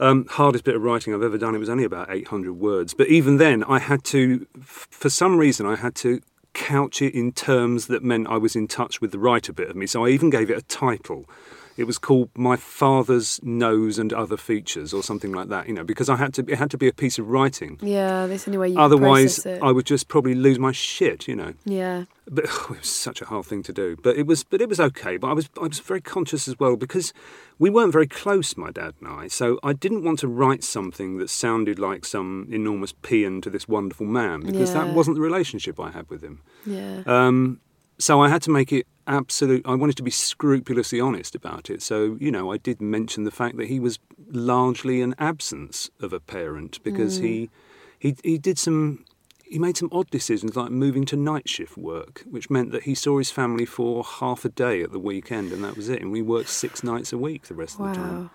Um, 0.00 0.24
hardest 0.30 0.64
bit 0.64 0.74
of 0.74 0.82
writing 0.82 1.12
I've 1.12 1.22
ever 1.22 1.36
done. 1.36 1.54
It 1.54 1.58
was 1.58 1.68
only 1.68 1.84
about 1.84 2.08
800 2.10 2.54
words. 2.54 2.94
But 2.94 3.08
even 3.08 3.36
then, 3.36 3.62
I 3.64 3.78
had 3.78 4.04
to, 4.04 4.46
f- 4.58 4.86
for 4.90 5.10
some 5.10 5.36
reason, 5.36 5.66
I 5.66 5.76
had 5.76 5.94
to 5.96 6.20
couch 6.54 7.02
it 7.02 7.14
in 7.14 7.32
terms 7.32 7.88
that 7.88 8.02
meant 8.02 8.26
I 8.28 8.38
was 8.38 8.56
in 8.56 8.66
touch 8.68 9.00
with 9.02 9.12
the 9.12 9.18
writer 9.18 9.52
bit 9.52 9.68
of 9.68 9.76
me. 9.76 9.86
So 9.86 10.06
I 10.06 10.08
even 10.08 10.30
gave 10.30 10.50
it 10.50 10.56
a 10.56 10.62
title. 10.62 11.28
It 11.78 11.86
was 11.86 11.96
called 11.96 12.28
My 12.36 12.56
Father's 12.56 13.38
Nose 13.44 14.00
and 14.00 14.12
Other 14.12 14.36
Features, 14.36 14.92
or 14.92 15.02
something 15.04 15.30
like 15.32 15.48
that. 15.48 15.68
You 15.68 15.74
know, 15.74 15.84
because 15.84 16.08
I 16.08 16.16
had 16.16 16.34
to. 16.34 16.44
It 16.48 16.58
had 16.58 16.70
to 16.72 16.76
be 16.76 16.88
a 16.88 16.92
piece 16.92 17.18
of 17.20 17.28
writing. 17.28 17.78
Yeah, 17.80 18.26
that's 18.26 18.44
the 18.44 18.58
way 18.58 18.68
you 18.70 18.78
Otherwise. 18.78 19.46
I 19.46 19.70
would 19.70 19.86
just 19.86 20.08
probably 20.08 20.34
lose 20.34 20.58
my 20.58 20.72
shit. 20.72 21.28
You 21.28 21.36
know. 21.36 21.54
yeah. 21.64 22.04
But 22.30 22.44
it 22.52 22.68
was 22.68 22.90
such 22.90 23.22
a 23.22 23.26
hard 23.26 23.46
thing 23.46 23.62
to 23.62 23.72
do. 23.72 23.96
But 24.02 24.16
it 24.16 24.26
was. 24.26 24.42
But 24.42 24.60
it 24.60 24.68
was 24.68 24.80
okay. 24.80 25.16
But 25.18 25.28
I 25.28 25.32
was. 25.34 25.48
I 25.56 25.68
was 25.68 25.78
very 25.78 26.00
conscious 26.00 26.48
as 26.48 26.58
well 26.58 26.74
because 26.76 27.12
we 27.60 27.70
weren't 27.70 27.92
very 27.92 28.08
close, 28.08 28.56
my 28.56 28.72
dad 28.72 28.94
and 29.00 29.08
I. 29.08 29.28
So 29.28 29.60
I 29.62 29.72
didn't 29.72 30.02
want 30.02 30.18
to 30.18 30.28
write 30.28 30.64
something 30.64 31.18
that 31.18 31.30
sounded 31.30 31.78
like 31.78 32.04
some 32.04 32.48
enormous 32.50 32.92
paean 32.92 33.40
to 33.42 33.50
this 33.50 33.68
wonderful 33.68 34.06
man 34.06 34.40
because 34.40 34.74
Yeah. 34.74 34.84
that 34.84 34.94
wasn't 34.94 35.14
the 35.16 35.22
relationship 35.22 35.78
I 35.78 35.90
had 35.92 36.10
with 36.10 36.22
him. 36.22 36.40
Yeah. 36.66 37.02
Um, 37.06 37.60
so 37.98 38.20
I 38.20 38.28
had 38.28 38.42
to 38.42 38.50
make 38.50 38.72
it 38.72 38.86
absolute. 39.08 39.66
I 39.66 39.74
wanted 39.74 39.96
to 39.96 40.02
be 40.02 40.10
scrupulously 40.10 41.00
honest 41.00 41.34
about 41.34 41.70
it. 41.70 41.82
So 41.82 42.16
you 42.20 42.30
know, 42.30 42.52
I 42.52 42.58
did 42.58 42.80
mention 42.80 43.24
the 43.24 43.30
fact 43.30 43.56
that 43.56 43.68
he 43.68 43.80
was 43.80 43.98
largely 44.30 45.00
an 45.02 45.14
absence 45.18 45.90
of 46.00 46.12
a 46.12 46.20
parent 46.20 46.82
because 46.84 47.16
he, 47.16 47.46
mm. 47.46 47.50
he 47.98 48.16
he 48.22 48.38
did 48.38 48.58
some. 48.58 49.04
He 49.44 49.58
made 49.58 49.78
some 49.78 49.88
odd 49.92 50.10
decisions 50.10 50.56
like 50.56 50.70
moving 50.70 51.06
to 51.06 51.16
night 51.16 51.48
shift 51.48 51.78
work, 51.78 52.22
which 52.28 52.50
meant 52.50 52.70
that 52.72 52.82
he 52.82 52.94
saw 52.94 53.16
his 53.16 53.30
family 53.30 53.64
for 53.64 54.04
half 54.04 54.44
a 54.44 54.50
day 54.50 54.82
at 54.82 54.92
the 54.92 54.98
weekend, 54.98 55.52
and 55.52 55.64
that 55.64 55.74
was 55.74 55.88
it. 55.88 56.02
And 56.02 56.12
we 56.12 56.20
worked 56.20 56.50
six 56.50 56.84
nights 56.84 57.14
a 57.14 57.18
week 57.18 57.44
the 57.44 57.54
rest 57.54 57.80
of 57.80 57.86
the 57.86 57.94
time. 57.94 58.30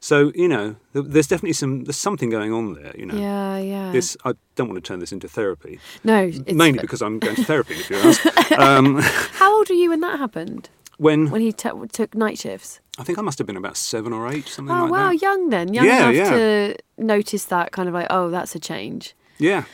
Wow. 0.00 0.06
So 0.08 0.32
you 0.34 0.48
know, 0.48 0.76
there's 0.92 1.26
definitely 1.26 1.54
some 1.54 1.84
there's 1.84 1.96
something 1.96 2.30
going 2.30 2.52
on 2.52 2.74
there. 2.74 2.94
You 2.96 3.06
know, 3.06 3.14
Yeah, 3.18 3.58
yeah. 3.58 3.92
this 3.92 4.16
I 4.24 4.32
don't 4.54 4.68
want 4.68 4.82
to 4.82 4.88
turn 4.88 5.00
this 5.00 5.12
into 5.12 5.28
therapy, 5.28 5.78
no, 6.04 6.24
it's 6.24 6.52
mainly 6.52 6.80
because 6.80 7.02
I'm 7.02 7.18
going 7.18 7.36
to 7.36 7.44
therapy. 7.44 7.74
If 7.74 7.90
you 7.90 7.96
ask, 7.98 8.24
um, 8.58 8.98
How 9.38 9.56
old 9.56 9.68
were 9.68 9.74
you 9.74 9.90
when 9.90 10.00
that 10.00 10.18
happened? 10.18 10.68
when 10.98 11.30
When 11.30 11.40
he 11.40 11.52
t- 11.52 11.70
took 11.92 12.14
night 12.14 12.38
shifts? 12.38 12.80
I 13.00 13.04
think 13.04 13.18
I 13.18 13.22
must 13.22 13.38
have 13.38 13.46
been 13.46 13.56
about 13.56 13.76
seven 13.76 14.12
or 14.12 14.26
eight, 14.32 14.48
something 14.48 14.74
Oh 14.74 14.82
like 14.82 14.90
wow, 14.90 15.08
that. 15.10 15.22
young 15.22 15.50
then, 15.50 15.72
young 15.74 15.86
Yeah, 15.86 16.10
enough 16.10 16.14
yeah. 16.16 16.30
to 16.36 16.76
notice 16.96 17.44
that 17.46 17.70
kind 17.70 17.88
of 17.88 17.94
like, 17.94 18.08
oh, 18.10 18.30
that's 18.30 18.54
a 18.56 18.58
change. 18.60 19.14
Yeah, 19.38 19.64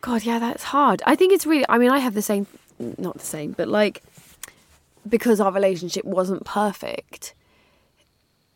God, 0.00 0.24
yeah, 0.24 0.40
that's 0.40 0.64
hard. 0.64 1.02
I 1.06 1.14
think 1.14 1.32
it's 1.32 1.46
really. 1.46 1.64
I 1.68 1.78
mean, 1.78 1.90
I 1.90 1.98
have 2.00 2.14
the 2.14 2.22
same, 2.22 2.46
not 2.98 3.18
the 3.18 3.24
same, 3.24 3.52
but 3.52 3.68
like 3.68 4.02
because 5.08 5.40
our 5.40 5.52
relationship 5.52 6.04
wasn't 6.04 6.44
perfect. 6.44 7.34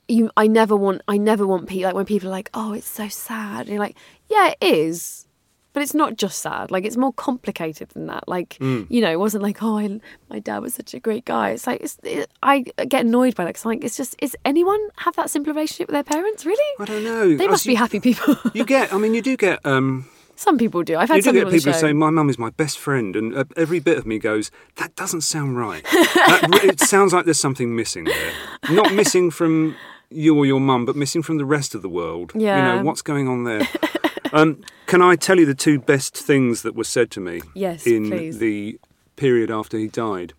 You, 0.09 0.31
I 0.37 0.47
never 0.47 0.77
want. 0.77 1.03
I 1.09 1.16
never 1.16 1.47
want 1.47 1.69
people 1.69 1.87
like 1.88 1.95
when 1.95 2.05
people 2.07 2.29
are 2.29 2.33
like, 2.33 2.51
"Oh, 2.55 2.73
it's 2.73 2.87
so 2.88 3.09
sad." 3.09 3.61
And 3.62 3.71
you're 3.71 3.81
like, 3.81 3.97
"Yeah, 4.29 4.49
it 4.51 4.59
is." 4.61 5.27
But 5.73 5.83
it's 5.83 5.95
not 5.95 6.16
just 6.16 6.40
sad. 6.40 6.71
Like 6.71 6.85
it's 6.87 6.97
more 6.97 7.12
complicated 7.12 7.88
than 7.90 8.07
that. 8.07 8.27
Like 8.29 8.57
Mm. 8.61 8.87
you 8.88 9.01
know, 9.01 9.11
it 9.11 9.19
wasn't 9.19 9.42
like, 9.42 9.62
"Oh, 9.62 9.79
I, 9.79 10.01
my 10.31 10.38
dad 10.38 10.61
was 10.62 10.75
such 10.75 10.95
a 10.95 11.01
great 11.01 11.25
guy." 11.25 11.51
It's 11.51 11.66
like 11.66 11.81
it's, 11.83 11.99
it, 12.05 12.31
I 12.42 12.61
get 12.88 13.05
annoyed 13.05 13.35
by 13.35 13.45
that. 13.45 13.55
'cause, 13.55 13.64
like 13.66 13.83
it's 13.85 13.97
just 13.97 14.14
is 14.21 14.37
anyone 14.45 14.81
have 14.99 15.16
that 15.16 15.29
simple 15.29 15.53
relationship 15.53 15.88
with 15.88 15.95
their 15.95 16.05
parents? 16.05 16.47
Really? 16.47 16.75
I 16.79 16.85
don't 16.85 17.05
know. 17.05 17.37
They 17.37 17.45
As 17.47 17.51
must 17.51 17.66
be 17.66 17.75
happy 17.75 17.99
people. 18.01 18.37
You 18.55 18.64
get. 18.64 18.95
I 18.95 18.99
mean, 18.99 19.12
you 19.12 19.23
do 19.23 19.37
get. 19.37 19.59
Um, 19.66 20.07
Some 20.37 20.57
people 20.57 20.83
do. 20.85 20.97
I've 20.97 21.09
had 21.09 21.16
you 21.16 21.23
do 21.23 21.27
some 21.29 21.35
get 21.35 21.40
people, 21.40 21.49
on 21.49 21.53
the 21.53 21.59
people 21.59 21.73
who 21.73 21.79
show. 21.81 21.87
say, 21.88 21.92
"My 21.92 22.11
mum 22.11 22.31
is 22.31 22.38
my 22.38 22.51
best 22.51 22.79
friend," 22.79 23.16
and 23.16 23.35
uh, 23.37 23.45
every 23.57 23.81
bit 23.81 23.99
of 23.99 24.07
me 24.07 24.19
goes, 24.19 24.51
"That 24.77 24.95
doesn't 24.95 25.23
sound 25.23 25.59
right. 25.59 25.83
That 25.85 26.61
it 26.62 26.79
sounds 26.81 27.12
like 27.12 27.25
there's 27.25 27.40
something 27.40 27.75
missing 27.75 28.05
there. 28.05 28.33
Not 28.71 28.95
missing 28.95 29.31
from 29.31 29.75
you 30.11 30.37
or 30.37 30.47
your 30.47 30.61
mum, 30.61 30.85
but 30.85 30.97
missing 30.97 31.23
from 31.23 31.38
the 31.38 31.45
rest 31.45 31.75
of 31.75 31.83
the 31.83 31.88
world. 31.88 32.33
Yeah. 32.35 32.57
You 32.57 32.62
know 32.79 32.85
what's 32.85 33.03
going 33.03 33.29
on 33.29 33.45
there." 33.45 33.66
um, 34.33 34.62
can 34.87 35.03
I 35.03 35.16
tell 35.16 35.38
you 35.38 35.47
the 35.47 35.55
two 35.55 35.79
best 35.79 36.16
things 36.16 36.62
that 36.62 36.75
were 36.75 36.85
said 36.85 37.11
to 37.12 37.21
me 37.21 37.40
Yes, 37.55 37.87
in 37.87 38.11
please. 38.11 38.38
the 38.38 38.79
period 39.16 39.51
after 39.51 39.79
he 39.79 39.88
died? 39.88 40.33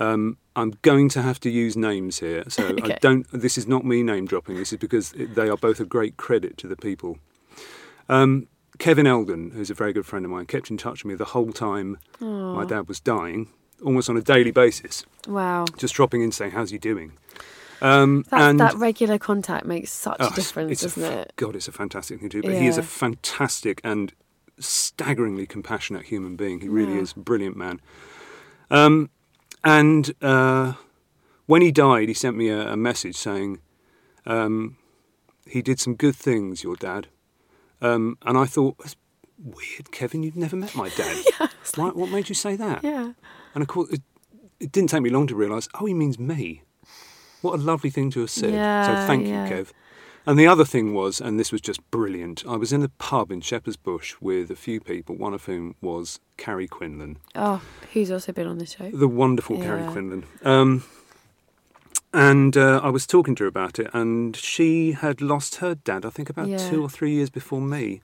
Um, 0.00 0.38
I'm 0.56 0.72
going 0.82 1.08
to 1.10 1.22
have 1.22 1.38
to 1.40 1.50
use 1.50 1.76
names 1.76 2.18
here, 2.18 2.44
so 2.48 2.68
I 2.82 2.98
don't. 3.00 3.26
This 3.32 3.56
is 3.56 3.66
not 3.66 3.84
me 3.84 4.02
name 4.02 4.26
dropping. 4.26 4.56
This 4.56 4.72
is 4.72 4.78
because 4.78 5.12
they 5.16 5.48
are 5.48 5.56
both 5.56 5.80
a 5.80 5.84
great 5.84 6.16
credit 6.16 6.56
to 6.58 6.68
the 6.68 6.76
people. 6.76 7.18
Um, 8.08 8.48
Kevin 8.78 9.06
Eldon, 9.06 9.52
who's 9.52 9.70
a 9.70 9.74
very 9.74 9.92
good 9.92 10.06
friend 10.06 10.24
of 10.24 10.30
mine, 10.30 10.46
kept 10.46 10.70
in 10.70 10.76
touch 10.76 11.04
with 11.04 11.10
me 11.12 11.16
the 11.16 11.26
whole 11.26 11.52
time 11.52 11.98
my 12.20 12.64
dad 12.64 12.88
was 12.88 13.00
dying, 13.00 13.48
almost 13.84 14.08
on 14.10 14.16
a 14.16 14.22
daily 14.22 14.50
basis, 14.50 15.04
Wow. 15.28 15.66
just 15.76 15.94
dropping 15.94 16.22
in 16.22 16.32
saying, 16.32 16.52
"How's 16.52 16.70
he 16.70 16.78
doing?" 16.78 17.12
Um, 17.82 18.24
That, 18.30 18.40
and 18.50 18.60
that 18.60 18.74
regular 18.76 19.18
contact 19.18 19.66
makes 19.66 19.90
such 19.90 20.16
Oh, 20.20 20.28
a 20.28 20.34
difference, 20.34 20.70
it's 20.72 20.82
doesn't 20.82 21.02
fa- 21.02 21.18
it? 21.22 21.32
God, 21.36 21.56
it's 21.56 21.66
a 21.68 21.72
fantastic 21.72 22.20
thing 22.20 22.28
to 22.30 22.40
do. 22.40 22.48
But 22.48 22.56
he 22.56 22.66
is 22.68 22.78
a 22.78 22.82
fantastic 22.82 23.80
and 23.82 24.12
staggeringly 24.60 25.46
compassionate 25.46 26.04
human 26.04 26.36
being. 26.36 26.60
He 26.60 26.68
really 26.68 26.94
Yeah. 26.94 27.00
is 27.00 27.12
a 27.16 27.18
brilliant 27.18 27.56
man. 27.56 27.80
Um, 28.70 29.10
and 29.64 30.14
uh, 30.22 30.74
when 31.46 31.60
he 31.62 31.72
died, 31.72 32.08
he 32.08 32.14
sent 32.14 32.36
me 32.36 32.48
a, 32.48 32.72
a 32.72 32.76
message 32.76 33.16
saying, 33.16 33.58
um, 34.26 34.76
"He 35.46 35.60
did 35.62 35.80
some 35.80 35.94
good 35.94 36.14
things, 36.16 36.62
your 36.62 36.76
dad." 36.76 37.08
Um, 37.80 38.16
and 38.22 38.38
I 38.38 38.44
thought, 38.46 38.78
"That's 38.78 38.96
weird, 39.38 39.90
Kevin. 39.90 40.22
You've 40.22 40.36
never 40.36 40.56
met 40.56 40.74
my 40.76 40.88
dad. 40.90 41.24
Why, 41.74 41.88
what 41.90 42.10
made 42.10 42.28
you 42.28 42.34
say 42.34 42.54
that?" 42.56 42.82
Yeah. 42.84 43.12
And 43.54 43.62
of 43.62 43.68
course, 43.68 43.90
it, 43.90 44.02
it 44.60 44.70
didn't 44.72 44.90
take 44.90 45.02
me 45.02 45.10
long 45.10 45.26
to 45.26 45.34
realise, 45.34 45.68
oh, 45.80 45.86
he 45.86 45.94
means 45.94 46.18
me. 46.18 46.62
What 47.42 47.54
a 47.58 47.62
lovely 47.62 47.90
thing 47.90 48.10
to 48.12 48.20
have 48.20 48.30
said. 48.30 48.54
Yeah, 48.54 48.86
so 49.02 49.06
thank 49.06 49.26
yeah. 49.26 49.46
you, 49.48 49.54
Kev. 49.54 49.72
And 50.24 50.38
the 50.38 50.46
other 50.46 50.64
thing 50.64 50.94
was, 50.94 51.20
and 51.20 51.38
this 51.38 51.50
was 51.50 51.60
just 51.60 51.80
brilliant, 51.90 52.44
I 52.46 52.54
was 52.56 52.72
in 52.72 52.82
a 52.84 52.88
pub 52.88 53.32
in 53.32 53.40
Shepherd's 53.40 53.76
Bush 53.76 54.14
with 54.20 54.50
a 54.52 54.56
few 54.56 54.78
people, 54.80 55.16
one 55.16 55.34
of 55.34 55.46
whom 55.46 55.74
was 55.80 56.20
Carrie 56.36 56.68
Quinlan, 56.68 57.18
Oh, 57.34 57.60
who's 57.92 58.10
also 58.10 58.30
been 58.32 58.46
on 58.46 58.58
the 58.58 58.66
show? 58.66 58.88
the 58.92 59.08
wonderful 59.08 59.56
Carrie 59.58 59.90
Quinlan. 59.90 60.24
Um, 60.44 60.84
and 62.14 62.56
uh, 62.56 62.80
I 62.84 62.90
was 62.90 63.06
talking 63.06 63.34
to 63.36 63.44
her 63.44 63.48
about 63.48 63.78
it, 63.80 63.90
and 63.92 64.36
she 64.36 64.92
had 64.92 65.20
lost 65.20 65.56
her 65.56 65.74
dad, 65.74 66.04
I 66.04 66.10
think, 66.10 66.30
about 66.30 66.46
Yeah. 66.48 66.58
two 66.70 66.82
or 66.82 66.88
three 66.88 67.12
years 67.12 67.30
before 67.30 67.60
me. 67.60 68.02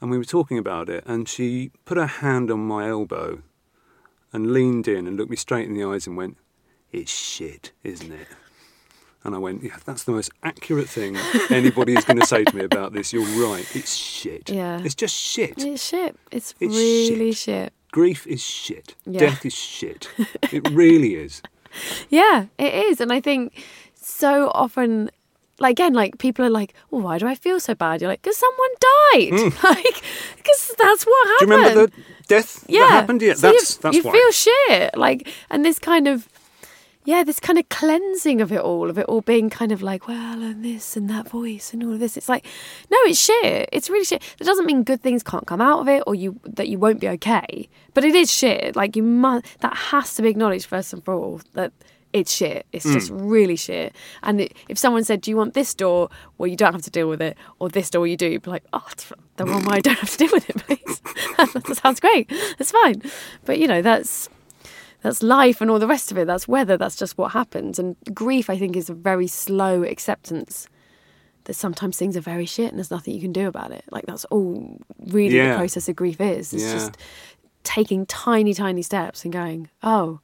And 0.00 0.10
we 0.10 0.16
were 0.18 0.24
talking 0.24 0.56
about 0.58 0.88
it, 0.88 1.04
and 1.06 1.28
she 1.28 1.70
put 1.84 1.96
her 1.98 2.06
hand 2.06 2.50
on 2.50 2.60
my 2.60 2.88
elbow 2.88 3.42
and 4.32 4.52
leaned 4.52 4.86
in 4.88 5.06
and 5.06 5.16
looked 5.16 5.30
me 5.30 5.36
straight 5.36 5.66
in 5.68 5.74
the 5.74 5.84
eyes 5.84 6.06
and 6.06 6.16
went, 6.16 6.36
It's 6.92 7.12
shit, 7.12 7.72
isn't 7.82 8.12
it? 8.12 8.28
And 9.26 9.34
I 9.34 9.38
went, 9.38 9.62
Yeah, 9.62 9.76
that's 9.84 10.04
the 10.04 10.12
most 10.12 10.30
accurate 10.42 10.88
thing 10.88 11.16
anybody 11.50 11.94
is 11.94 12.04
going 12.04 12.18
to 12.20 12.26
say 12.26 12.44
to 12.44 12.56
me 12.56 12.64
about 12.64 12.92
this. 12.92 13.12
You're 13.12 13.24
right, 13.46 13.66
it's 13.74 13.94
shit. 13.94 14.48
Yeah. 14.48 14.80
It's 14.84 14.94
just 14.94 15.14
shit. 15.14 15.54
It's 15.58 15.84
shit. 15.84 16.16
It's, 16.30 16.54
It's 16.60 16.74
really 16.74 17.32
shit. 17.32 17.38
shit. 17.38 17.72
Grief 17.92 18.26
is 18.26 18.42
shit. 18.42 18.94
Yeah. 19.04 19.20
Death 19.20 19.44
is 19.44 19.54
shit. 19.54 20.08
it 20.52 20.68
really 20.70 21.16
is. 21.16 21.42
Yeah, 22.08 22.46
it 22.56 22.72
is. 22.72 23.02
And 23.02 23.12
I 23.12 23.20
think 23.20 23.52
so 23.94 24.50
often, 24.54 25.10
like, 25.58 25.72
again, 25.72 25.92
like 25.92 26.16
people 26.16 26.42
are 26.44 26.50
like, 26.50 26.72
well, 26.90 27.02
why 27.02 27.18
do 27.18 27.26
I 27.26 27.34
feel 27.34 27.60
so 27.60 27.74
bad? 27.74 28.00
You're 28.00 28.08
like, 28.08 28.22
because 28.22 28.38
someone 28.38 28.70
died. 28.80 29.52
Like, 29.62 30.02
because 30.36 30.74
that's 30.78 31.04
what 31.04 31.26
Hmm. 31.28 31.46
Do 31.46 31.52
happened. 31.52 31.64
you 31.66 31.68
remember 31.68 31.86
the 31.86 32.02
death 32.28 32.64
yeah. 32.68 32.80
that 32.80 32.90
happened? 32.92 33.20
Yeah, 33.22 33.34
So 33.34 33.52
that's, 33.52 33.76
you, 33.76 33.80
that's 33.82 33.96
you 33.96 34.02
why. 34.04 34.12
feel 34.12 34.32
shit. 34.32 34.96
Like, 34.96 35.28
and 35.50 35.64
this 35.66 35.78
kind 35.78 36.08
of, 36.08 36.28
yeah, 37.06 37.22
this 37.22 37.38
kind 37.38 37.58
of 37.58 37.68
cleansing 37.68 38.40
of 38.40 38.50
it 38.52 38.60
all, 38.60 38.90
of 38.90 38.98
it 38.98 39.06
all 39.06 39.20
being 39.20 39.48
kind 39.48 39.70
of 39.70 39.80
like, 39.80 40.08
well, 40.08 40.42
and 40.42 40.64
this 40.64 40.96
and 40.96 41.08
that 41.08 41.28
voice 41.28 41.72
and 41.72 41.82
all 41.84 41.92
of 41.92 42.00
this. 42.00 42.16
It's 42.16 42.28
like, 42.28 42.44
no, 42.90 42.98
it's 43.04 43.20
shit. 43.20 43.68
It's 43.72 43.88
really 43.88 44.04
shit. 44.04 44.22
That 44.38 44.44
doesn't 44.44 44.66
mean 44.66 44.82
good 44.82 45.02
things 45.02 45.22
can't 45.22 45.46
come 45.46 45.60
out 45.60 45.80
of 45.80 45.88
it 45.88 46.02
or 46.06 46.16
you 46.16 46.40
that 46.44 46.68
you 46.68 46.78
won't 46.78 47.00
be 47.00 47.08
okay. 47.10 47.68
But 47.94 48.04
it 48.04 48.16
is 48.16 48.30
shit. 48.30 48.74
Like 48.74 48.96
you 48.96 49.04
must. 49.04 49.60
That 49.60 49.76
has 49.76 50.14
to 50.16 50.22
be 50.22 50.28
acknowledged 50.28 50.66
first 50.66 50.92
and 50.92 51.04
for 51.04 51.14
all. 51.14 51.40
That 51.54 51.72
it's 52.12 52.32
shit. 52.32 52.66
It's 52.72 52.84
just 52.84 53.12
mm. 53.12 53.30
really 53.30 53.56
shit. 53.56 53.94
And 54.22 54.40
it, 54.40 54.56
if 54.68 54.78
someone 54.78 55.04
said, 55.04 55.20
"Do 55.20 55.30
you 55.30 55.36
want 55.36 55.54
this 55.54 55.74
door 55.74 56.08
where 56.38 56.48
you 56.48 56.56
don't 56.56 56.72
have 56.72 56.82
to 56.82 56.90
deal 56.90 57.08
with 57.08 57.20
it, 57.20 57.36
or 57.58 57.68
this 57.68 57.90
door 57.90 58.06
you 58.06 58.16
do?" 58.16 58.26
You'd 58.26 58.42
be 58.42 58.50
like, 58.50 58.64
"Oh, 58.72 58.86
the 59.36 59.44
one 59.44 59.64
where 59.64 59.76
I 59.76 59.80
don't 59.80 59.98
have 59.98 60.10
to 60.10 60.16
deal 60.18 60.30
with 60.32 60.48
it, 60.48 60.56
please." 60.56 61.00
that 61.36 61.76
sounds 61.76 62.00
great. 62.00 62.32
That's 62.58 62.72
fine. 62.72 63.02
But 63.44 63.58
you 63.58 63.68
know, 63.68 63.82
that's 63.82 64.28
that's 65.02 65.22
life 65.22 65.60
and 65.60 65.70
all 65.70 65.78
the 65.78 65.86
rest 65.86 66.10
of 66.10 66.18
it. 66.18 66.26
That's 66.26 66.48
weather. 66.48 66.76
That's 66.76 66.96
just 66.96 67.16
what 67.18 67.32
happens. 67.32 67.78
And 67.78 67.96
grief, 68.12 68.48
I 68.50 68.58
think, 68.58 68.76
is 68.76 68.88
a 68.90 68.94
very 68.94 69.26
slow 69.26 69.82
acceptance 69.82 70.68
that 71.44 71.54
sometimes 71.54 71.96
things 71.96 72.16
are 72.16 72.20
very 72.20 72.46
shit 72.46 72.70
and 72.70 72.78
there's 72.78 72.90
nothing 72.90 73.14
you 73.14 73.20
can 73.20 73.32
do 73.32 73.46
about 73.46 73.70
it. 73.70 73.84
Like 73.90 74.06
that's 74.06 74.24
all 74.26 74.78
really 74.98 75.36
Yeah. 75.36 75.52
the 75.52 75.58
process 75.58 75.88
of 75.88 75.94
grief 75.96 76.20
is. 76.20 76.52
It's 76.52 76.62
Yeah. 76.64 76.72
just 76.72 76.96
taking 77.62 78.04
tiny, 78.06 78.52
tiny 78.54 78.82
steps 78.82 79.22
and 79.24 79.32
going, 79.32 79.68
oh, 79.82 80.20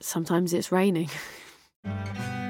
sometimes 0.00 0.52
it's 0.52 0.70
raining. 0.70 1.08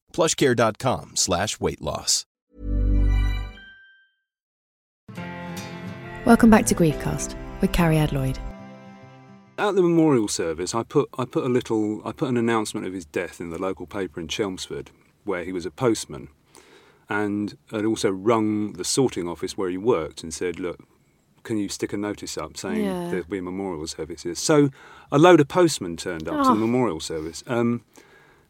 plushcare.com 0.11 1.15
slash 1.15 1.59
weight 1.59 1.81
loss. 1.81 2.25
Welcome 6.25 6.49
back 6.49 6.65
to 6.67 6.75
Griefcast 6.75 7.35
with 7.61 7.71
Cariad 7.71 8.11
Lloyd. 8.11 8.37
At 9.57 9.75
the 9.75 9.81
memorial 9.81 10.27
service, 10.27 10.73
I 10.73 10.83
put 10.83 11.09
I 11.17 11.25
put 11.25 11.43
a 11.45 11.49
little 11.49 12.01
I 12.07 12.11
put 12.11 12.29
an 12.29 12.37
announcement 12.37 12.85
of 12.87 12.93
his 12.93 13.05
death 13.05 13.39
in 13.41 13.49
the 13.49 13.59
local 13.59 13.85
paper 13.85 14.19
in 14.19 14.27
Chelmsford, 14.27 14.91
where 15.23 15.43
he 15.43 15.51
was 15.51 15.65
a 15.65 15.71
postman, 15.71 16.29
and 17.09 17.57
had 17.71 17.85
also 17.85 18.09
rung 18.09 18.73
the 18.73 18.83
sorting 18.83 19.27
office 19.27 19.57
where 19.57 19.69
he 19.69 19.77
worked 19.77 20.23
and 20.23 20.33
said, 20.33 20.59
"Look, 20.59 20.79
can 21.43 21.57
you 21.57 21.69
stick 21.69 21.93
a 21.93 21.97
notice 21.97 22.37
up 22.37 22.55
saying 22.57 22.85
Yeah. 22.85 23.09
there'll 23.09 23.25
be 23.25 23.39
a 23.39 23.43
memorial 23.43 23.85
service?" 23.87 24.23
here?" 24.23 24.35
So, 24.35 24.69
a 25.11 25.19
load 25.19 25.39
of 25.39 25.47
postmen 25.47 25.97
turned 25.97 26.27
up 26.27 26.43
to 26.43 26.49
Oh. 26.49 26.53
the 26.53 26.59
memorial 26.59 26.99
service, 26.99 27.43
um, 27.45 27.81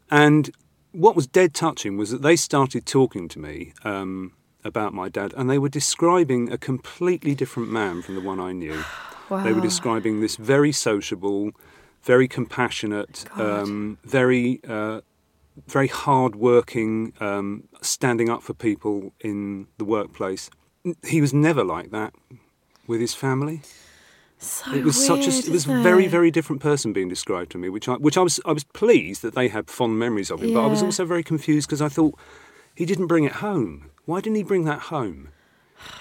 and 0.10 0.52
what 0.92 1.16
was 1.16 1.28
dead 1.28 1.54
touching 1.54 1.98
was 1.98 2.12
that 2.12 2.22
they 2.22 2.36
started 2.36 2.86
talking 2.86 3.28
to 3.30 3.40
me. 3.40 3.74
Um, 3.84 4.34
about 4.64 4.94
my 4.94 5.10
dad, 5.10 5.34
and 5.36 5.50
they 5.50 5.58
were 5.58 5.70
describing 5.70 6.52
a 6.52 6.58
completely 6.58 7.36
different 7.36 7.72
man 7.72 8.02
from 8.02 8.16
the 8.16 8.22
one 8.22 8.40
I 8.40 8.52
knew. 8.52 8.84
They 9.44 9.54
were 9.54 9.62
describing 9.62 10.20
this 10.20 10.36
very 10.36 10.74
sociable, 10.74 11.52
very 12.04 12.28
compassionate, 12.28 13.24
um, 13.40 13.98
very, 14.04 14.60
uh, 14.68 15.00
very 15.68 15.88
hard-working, 15.88 17.14
um, 17.22 17.64
standing 17.82 18.30
up 18.30 18.44
for 18.44 18.54
people 18.54 19.14
in 19.22 19.68
the 19.78 19.86
workplace. 19.86 20.50
He 21.08 21.22
was 21.22 21.34
never 21.34 21.64
like 21.64 21.92
that 21.92 22.14
with 22.88 23.00
his 23.00 23.14
family. 23.14 23.62
So 24.42 24.74
it 24.74 24.84
was 24.84 25.06
such 25.06 25.28
a, 25.28 25.30
it 25.30 25.50
was 25.50 25.66
a 25.66 25.82
very, 25.82 26.06
it? 26.06 26.10
very 26.10 26.32
different 26.32 26.64
person 26.64 26.94
being 26.94 27.08
described 27.08 27.52
to 27.52 27.60
me, 27.60 27.70
which 27.70 27.88
I, 27.88 27.94
which 27.94 28.18
I 28.18 28.22
was, 28.22 28.40
I 28.44 28.52
was 28.52 28.64
pleased 28.64 29.22
that 29.22 29.36
they 29.36 29.48
had 29.50 29.70
fond 29.70 30.00
memories 30.00 30.32
of 30.32 30.42
him, 30.42 30.54
but 30.56 30.64
I 30.64 30.68
was 30.68 30.82
also 30.82 31.06
very 31.06 31.24
confused 31.24 31.68
because 31.68 31.82
I 31.82 31.90
thought 31.90 32.18
he 32.76 32.86
didn't 32.86 33.08
bring 33.08 33.24
it 33.24 33.34
home. 33.34 33.92
Why 34.06 34.20
didn't 34.20 34.38
he 34.38 34.44
bring 34.44 34.66
that 34.66 34.80
home? 34.80 35.30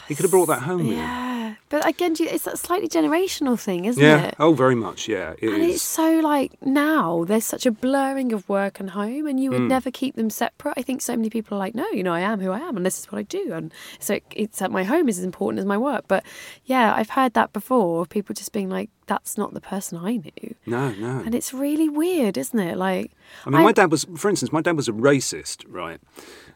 He 0.09 0.15
could 0.15 0.25
have 0.25 0.31
brought 0.31 0.47
that 0.47 0.63
home 0.63 0.89
with 0.89 0.97
him. 0.97 1.30
Yeah, 1.51 1.57
but 1.69 1.87
again, 1.87 2.15
it's 2.19 2.45
that 2.45 2.59
slightly 2.59 2.89
generational 2.89 3.59
thing, 3.59 3.85
isn't 3.85 4.03
Yeah. 4.03 4.25
it? 4.29 4.35
Oh, 4.39 4.53
very 4.55 4.75
much. 4.75 5.09
Yeah. 5.09 5.35
It 5.39 5.49
and 5.53 5.63
is. 5.63 5.77
it's 5.77 5.83
so 5.85 6.21
like 6.21 6.53
now 6.63 7.25
there's 7.25 7.45
such 7.45 7.67
a 7.67 7.71
blurring 7.71 8.33
of 8.33 8.49
work 8.49 8.81
and 8.81 8.91
home, 8.91 9.27
and 9.27 9.39
you 9.43 9.51
would 9.51 9.61
Mm. 9.63 9.69
never 9.69 9.91
keep 9.91 10.15
them 10.17 10.31
separate. 10.31 10.75
I 10.77 10.83
think 10.83 11.01
so 11.03 11.17
many 11.17 11.31
people 11.31 11.57
are 11.57 11.61
like, 11.61 11.75
no, 11.75 11.87
you 11.93 12.03
know, 12.03 12.13
I 12.13 12.21
am 12.21 12.41
who 12.41 12.51
I 12.51 12.59
am, 12.61 12.77
and 12.77 12.85
this 12.85 12.99
is 12.99 13.07
what 13.11 13.19
I 13.19 13.23
do, 13.23 13.53
and 13.53 13.73
so 13.99 14.15
it, 14.15 14.25
it's 14.35 14.59
that 14.59 14.71
my 14.71 14.85
home 14.85 15.09
is 15.09 15.19
as 15.19 15.25
important 15.25 15.59
as 15.61 15.67
my 15.67 15.79
work. 15.79 16.05
But 16.09 16.25
yeah, 16.65 16.95
I've 16.95 17.11
heard 17.11 17.35
that 17.35 17.53
before. 17.53 18.03
of 18.03 18.09
People 18.09 18.35
just 18.35 18.53
being 18.53 18.69
like, 18.71 18.91
that's 19.07 19.37
not 19.39 19.55
the 19.55 19.61
person 19.61 19.99
I 19.99 20.17
knew, 20.17 20.55
No, 20.67 20.91
no. 20.93 21.23
and 21.25 21.35
it's 21.35 21.53
really 21.53 21.89
weird, 21.89 22.37
isn't 22.39 22.59
it? 22.59 22.77
Like, 22.77 23.11
I 23.47 23.51
mean, 23.51 23.63
my 23.63 23.73
dad 23.73 23.91
was, 23.91 24.05
for 24.17 24.29
instance, 24.29 24.53
my 24.53 24.61
dad 24.61 24.77
was 24.77 24.89
a 24.89 24.93
racist, 24.93 25.65
right? 25.69 26.01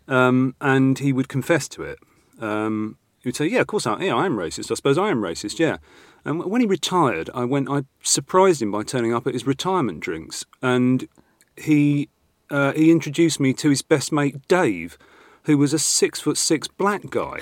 Um, 0.09 0.55
and 0.61 0.99
he 0.99 1.13
would 1.13 1.29
confess 1.29 1.69
to 1.71 1.83
it. 1.83 1.99
Um, 2.41 2.97
he 3.25 3.29
would 3.29 3.37
say, 3.37 3.47
"Yeah, 3.47 3.63
of 3.63 3.67
course, 3.67 3.87
I, 3.87 3.99
yeah, 4.01 4.15
I 4.15 4.27
am 4.27 4.37
racist. 4.37 4.71
I 4.71 4.75
suppose 4.75 4.99
I 4.99 5.09
am 5.09 5.23
racist. 5.23 5.59
Yeah." 5.59 5.79
And 6.27 6.45
when 6.45 6.61
he 6.61 6.67
retired, 6.67 7.31
I 7.35 7.45
went. 7.45 7.69
I 7.71 7.85
surprised 8.03 8.63
him 8.63 8.71
by 8.71 8.83
turning 8.83 9.15
up 9.15 9.27
at 9.27 9.33
his 9.33 9.47
retirement 9.47 10.01
drinks, 10.01 10.45
and 10.63 11.09
he 11.57 12.11
uh, 12.51 12.73
he 12.73 12.91
introduced 12.91 13.41
me 13.41 13.55
to 13.55 13.71
his 13.71 13.83
best 13.83 14.13
mate 14.13 14.47
Dave, 14.47 14.99
who 15.45 15.57
was 15.57 15.73
a 15.73 15.79
six 15.79 16.21
foot 16.21 16.37
six 16.37 16.69
black 16.69 17.09
guy. 17.11 17.41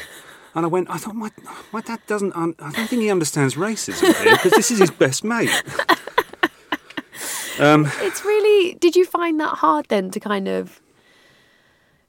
And 0.55 0.64
I 0.64 0.68
went. 0.68 0.89
I 0.89 0.99
thought 0.99 1.16
my 1.16 1.30
my 1.72 1.80
dad 1.80 2.01
doesn't. 2.07 2.35
Un- 2.37 2.55
I 2.61 2.70
don't 2.70 2.89
think 2.89 3.03
he 3.03 3.11
understands 3.11 3.57
racism 3.57 4.09
because 4.24 4.53
this 4.53 4.70
is 4.70 4.78
his 4.78 4.91
best 4.91 5.24
mate. 5.24 5.51
Um, 7.59 7.87
it's 8.01 8.24
really. 8.24 8.74
Did 8.74 8.97
you 8.97 9.05
find 9.05 9.39
that 9.39 9.59
hard 9.59 9.87
then 9.89 10.11
to 10.12 10.18
kind 10.18 10.49
of 10.49 10.80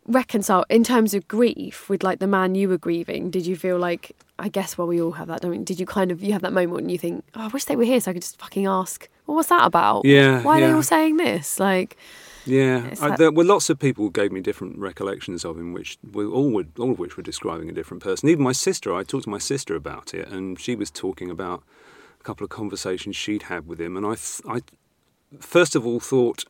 reconcile 0.07 0.65
in 0.69 0.83
terms 0.83 1.13
of 1.13 1.27
grief 1.27 1.89
with 1.89 2.03
like 2.03 2.19
the 2.19 2.27
man 2.27 2.55
you 2.55 2.69
were 2.69 2.77
grieving? 2.77 3.31
Did 3.31 3.45
you 3.45 3.55
feel 3.55 3.77
like 3.77 4.15
I 4.39 4.49
guess 4.49 4.77
well 4.77 4.87
we 4.87 5.01
all 5.01 5.13
have 5.13 5.27
that, 5.27 5.41
don't 5.41 5.51
we? 5.51 5.57
Did 5.59 5.79
you 5.79 5.85
kind 5.85 6.11
of 6.11 6.21
you 6.21 6.33
have 6.33 6.41
that 6.41 6.53
moment 6.53 6.73
when 6.73 6.89
you 6.89 6.97
think, 6.97 7.23
oh, 7.35 7.41
I 7.41 7.47
wish 7.47 7.65
they 7.65 7.75
were 7.75 7.83
here 7.83 7.99
so 7.99 8.11
I 8.11 8.13
could 8.13 8.23
just 8.23 8.39
fucking 8.39 8.65
ask, 8.65 9.07
well, 9.27 9.35
what's 9.35 9.49
that 9.49 9.65
about? 9.65 10.05
Yeah, 10.05 10.41
Why 10.41 10.57
are 10.57 10.67
they 10.67 10.71
all 10.73 10.83
saying 10.83 11.17
this? 11.17 11.59
Like, 11.59 11.97
Yeah, 12.45 12.93
I, 13.01 13.15
there 13.15 13.31
were 13.31 13.45
lots 13.45 13.69
of 13.69 13.79
people 13.79 14.05
who 14.05 14.11
gave 14.11 14.31
me 14.31 14.41
different 14.41 14.77
recollections 14.77 15.45
of 15.45 15.57
him, 15.57 15.71
which 15.71 15.97
were 16.11 16.25
all 16.27 16.49
would, 16.51 16.73
all 16.77 16.91
of 16.91 16.99
which 16.99 17.15
were 17.15 17.23
describing 17.23 17.69
a 17.69 17.73
different 17.73 18.03
person. 18.03 18.27
Even 18.27 18.43
my 18.43 18.51
sister, 18.51 18.93
I 18.93 19.03
talked 19.03 19.23
to 19.25 19.29
my 19.29 19.37
sister 19.37 19.75
about 19.75 20.13
it, 20.13 20.27
and 20.27 20.59
she 20.59 20.75
was 20.75 20.91
talking 20.91 21.29
about 21.29 21.63
a 22.19 22.23
couple 22.23 22.43
of 22.43 22.49
conversations 22.49 23.15
she'd 23.15 23.43
had 23.43 23.67
with 23.67 23.79
him, 23.79 23.95
and 23.95 24.05
I, 24.05 24.15
th- 24.15 24.41
I 24.45 24.61
first 25.39 25.75
of 25.75 25.85
all 25.85 25.99
thought 26.01 26.43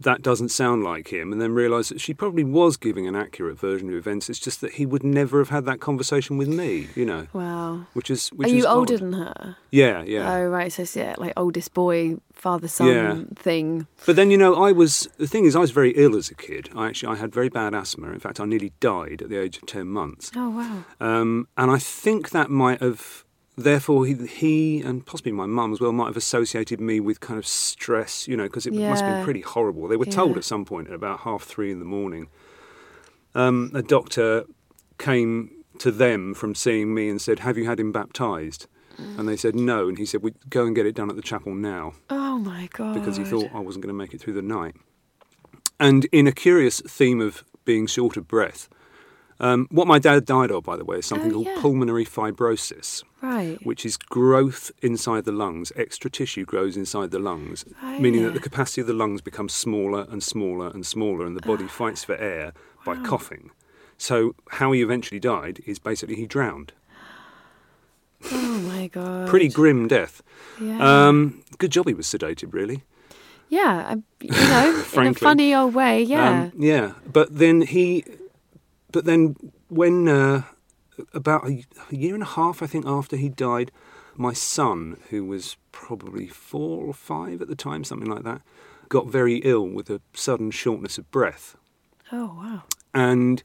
that 0.00 0.22
doesn't 0.22 0.50
sound 0.50 0.84
like 0.84 1.08
him, 1.12 1.32
and 1.32 1.40
then 1.40 1.52
realise 1.52 1.88
that 1.88 2.00
she 2.00 2.14
probably 2.14 2.44
was 2.44 2.76
giving 2.76 3.06
an 3.06 3.16
accurate 3.16 3.58
version 3.58 3.88
of 3.88 3.94
events. 3.96 4.30
It's 4.30 4.38
just 4.38 4.60
that 4.60 4.74
he 4.74 4.86
would 4.86 5.02
never 5.02 5.38
have 5.40 5.48
had 5.48 5.64
that 5.66 5.80
conversation 5.80 6.36
with 6.36 6.48
me, 6.48 6.86
you 6.94 7.04
know. 7.04 7.26
wow. 7.32 7.86
Which 7.94 8.10
is 8.10 8.28
which 8.28 8.48
are 8.48 8.52
you 8.52 8.58
is 8.60 8.64
older 8.66 8.94
odd. 8.94 9.00
than 9.00 9.12
her? 9.14 9.56
Yeah, 9.70 10.02
yeah. 10.02 10.32
Oh 10.34 10.46
right, 10.48 10.72
so 10.72 10.82
it's 10.82 10.94
yeah, 10.96 11.14
like 11.18 11.32
oldest 11.36 11.74
boy, 11.74 12.16
father 12.32 12.68
son 12.68 12.86
Yeah. 12.88 13.22
thing. 13.36 13.86
But 14.06 14.14
then 14.16 14.30
you 14.30 14.36
know, 14.38 14.54
I 14.62 14.70
was 14.72 15.08
the 15.18 15.26
thing 15.26 15.44
is, 15.46 15.56
I 15.56 15.60
was 15.60 15.72
very 15.72 15.90
ill 15.96 16.16
as 16.16 16.30
a 16.30 16.34
kid. 16.34 16.70
I 16.76 16.86
actually 16.88 17.14
I 17.14 17.16
had 17.20 17.32
very 17.34 17.48
bad 17.48 17.74
asthma. 17.74 18.10
In 18.12 18.20
fact, 18.20 18.38
I 18.40 18.44
nearly 18.44 18.72
died 18.80 19.22
at 19.22 19.28
the 19.30 19.36
age 19.40 19.56
of 19.56 19.66
ten 19.66 19.88
months. 19.88 20.30
Oh 20.36 20.50
wow. 20.50 20.84
Um, 21.00 21.48
and 21.56 21.70
I 21.70 21.78
think 21.78 22.30
that 22.30 22.50
might 22.50 22.80
have, 22.80 23.24
therefore, 23.58 24.06
he, 24.06 24.14
he 24.26 24.80
and 24.80 25.04
possibly 25.04 25.32
my 25.32 25.46
mum 25.46 25.72
as 25.72 25.80
well 25.80 25.92
might 25.92 26.06
have 26.06 26.16
associated 26.16 26.80
me 26.80 27.00
with 27.00 27.20
kind 27.20 27.38
of 27.38 27.46
stress, 27.46 28.26
you 28.28 28.36
know, 28.36 28.44
because 28.44 28.66
it 28.66 28.72
must 28.74 29.02
have 29.04 29.16
been 29.16 29.24
pretty 29.24 29.40
horrible. 29.42 29.88
They 29.88 29.96
were 29.96 30.04
told 30.06 30.30
Yeah. 30.32 30.38
at 30.38 30.44
some 30.44 30.64
point 30.64 30.88
at 30.88 30.94
about 30.94 31.20
half 31.20 31.42
three 31.42 31.70
in 31.70 31.78
the 31.78 31.84
morning. 31.84 32.28
Um, 33.34 33.70
a 33.74 33.82
doctor 33.82 34.44
came 34.98 35.50
to 35.78 35.90
them 35.90 36.34
from 36.34 36.54
seeing 36.54 36.94
me 36.94 37.08
and 37.08 37.20
said, 37.20 37.40
"Have 37.40 37.56
you 37.58 37.66
had 37.66 37.78
him 37.78 37.92
baptised?" 37.92 38.66
And 39.16 39.28
they 39.28 39.36
said 39.36 39.54
no, 39.54 39.88
and 39.88 39.96
he 39.96 40.04
said, 40.04 40.22
"We 40.24 40.32
go 40.50 40.66
and 40.66 40.74
get 40.74 40.84
it 40.84 40.96
done 40.96 41.08
at 41.08 41.14
the 41.14 41.22
chapel 41.22 41.54
now." 41.54 41.92
Oh 42.10 42.38
my 42.38 42.68
god. 42.72 42.94
because 42.94 43.16
he 43.16 43.24
thought 43.24 43.50
I 43.54 43.60
wasn't 43.60 43.84
going 43.84 43.94
to 43.94 43.98
make 43.98 44.12
it 44.14 44.20
through 44.20 44.32
the 44.34 44.42
night. 44.42 44.74
And 45.78 46.06
in 46.06 46.26
a 46.26 46.32
curious 46.32 46.80
theme 46.80 47.20
of 47.20 47.44
being 47.64 47.86
short 47.86 48.16
of 48.16 48.26
breath, 48.26 48.68
Um, 49.40 49.68
what 49.70 49.86
my 49.86 49.98
dad 50.00 50.24
died 50.24 50.50
of, 50.50 50.64
by 50.64 50.76
the 50.76 50.84
way, 50.84 50.98
is 50.98 51.06
something 51.06 51.30
Oh, 51.30 51.34
called 51.34 51.46
yeah. 51.46 51.60
pulmonary 51.60 52.04
fibrosis, 52.04 53.04
Right. 53.22 53.56
which 53.64 53.86
is 53.86 53.96
growth 53.96 54.72
inside 54.82 55.24
the 55.24 55.32
lungs. 55.32 55.70
Extra 55.76 56.10
tissue 56.10 56.44
grows 56.44 56.76
inside 56.76 57.12
the 57.12 57.20
lungs, 57.20 57.64
meaning 58.00 58.24
that 58.24 58.34
the 58.34 58.40
capacity 58.40 58.80
of 58.80 58.88
the 58.88 58.92
lungs 58.94 59.20
becomes 59.20 59.52
smaller 59.52 60.06
and 60.10 60.22
smaller 60.24 60.68
and 60.68 60.84
smaller, 60.84 61.24
and 61.24 61.36
the 61.36 61.46
body 61.46 61.68
fights 61.68 62.02
for 62.02 62.16
air 62.16 62.52
by 62.84 62.96
coughing. 62.96 63.50
So, 63.96 64.34
how 64.50 64.72
he 64.72 64.82
eventually 64.82 65.20
died 65.20 65.60
is 65.66 65.78
basically 65.78 66.16
he 66.16 66.26
drowned. 66.26 66.72
Oh 68.32 68.58
my 68.66 68.86
god. 68.92 69.28
Pretty 69.28 69.48
grim 69.48 69.86
death. 69.88 70.22
Yeah. 70.60 71.06
Um, 71.08 71.42
good 71.58 71.70
job 71.70 71.86
he 71.86 71.94
was 71.94 72.06
sedated, 72.06 72.52
really. 72.52 72.82
yeah. 73.48 73.86
I, 73.94 74.02
you 74.20 74.30
know, 74.32 74.84
in 75.02 75.06
a 75.08 75.14
funny 75.14 75.54
old 75.54 75.74
way. 75.74 76.02
Yeah. 76.02 76.42
Um, 76.42 76.52
yeah, 76.58 76.92
but 77.12 77.38
then 77.38 77.60
he, 77.62 78.04
but 78.92 79.04
then 79.04 79.36
when 79.68 80.08
uh, 80.08 80.42
about 81.14 81.46
a, 81.48 81.64
a 81.90 81.94
year 81.96 82.14
and 82.14 82.22
a 82.22 82.26
half, 82.26 82.62
I 82.62 82.66
think, 82.66 82.86
after 82.86 83.16
he 83.16 83.28
died, 83.28 83.70
my 84.16 84.32
son, 84.32 84.98
who 85.10 85.24
was 85.24 85.56
probably 85.72 86.26
four 86.26 86.84
or 86.86 86.94
five 86.94 87.40
at 87.42 87.48
the 87.48 87.54
time, 87.54 87.84
something 87.84 88.08
like 88.10 88.24
that, 88.24 88.42
got 88.88 89.06
very 89.06 89.36
ill 89.38 89.66
with 89.66 89.90
a 89.90 90.00
sudden 90.14 90.50
shortness 90.50 90.98
of 90.98 91.10
breath, 91.10 91.56
oh 92.10 92.26
wow. 92.36 92.62
and 92.94 93.42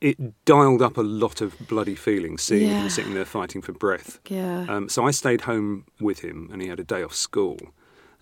it 0.00 0.44
dialed 0.44 0.82
up 0.82 0.96
a 0.96 1.02
lot 1.02 1.40
of 1.40 1.54
bloody 1.68 1.94
feelings 1.94 2.42
seeing 2.42 2.68
Yeah. 2.68 2.82
him 2.82 2.90
sitting 2.90 3.14
there 3.14 3.24
fighting 3.24 3.62
for 3.62 3.70
breath. 3.72 4.18
Yeah. 4.28 4.66
Um, 4.68 4.88
so 4.88 5.04
I 5.06 5.12
stayed 5.12 5.42
home 5.42 5.84
with 6.00 6.20
him, 6.24 6.48
and 6.52 6.60
he 6.60 6.66
had 6.68 6.80
a 6.80 6.84
day 6.84 7.04
off 7.04 7.14
school, 7.14 7.58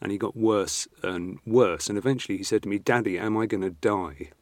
and 0.02 0.12
he 0.12 0.18
got 0.18 0.36
worse 0.36 0.86
and 1.02 1.38
worse. 1.46 1.88
And 1.88 1.96
eventually, 1.96 2.36
he 2.36 2.44
said 2.44 2.62
to 2.64 2.68
me, 2.68 2.78
"Daddy, 2.78 3.18
am 3.18 3.38
I 3.38 3.46
going 3.46 3.62
to 3.62 3.70
die?" 3.70 4.32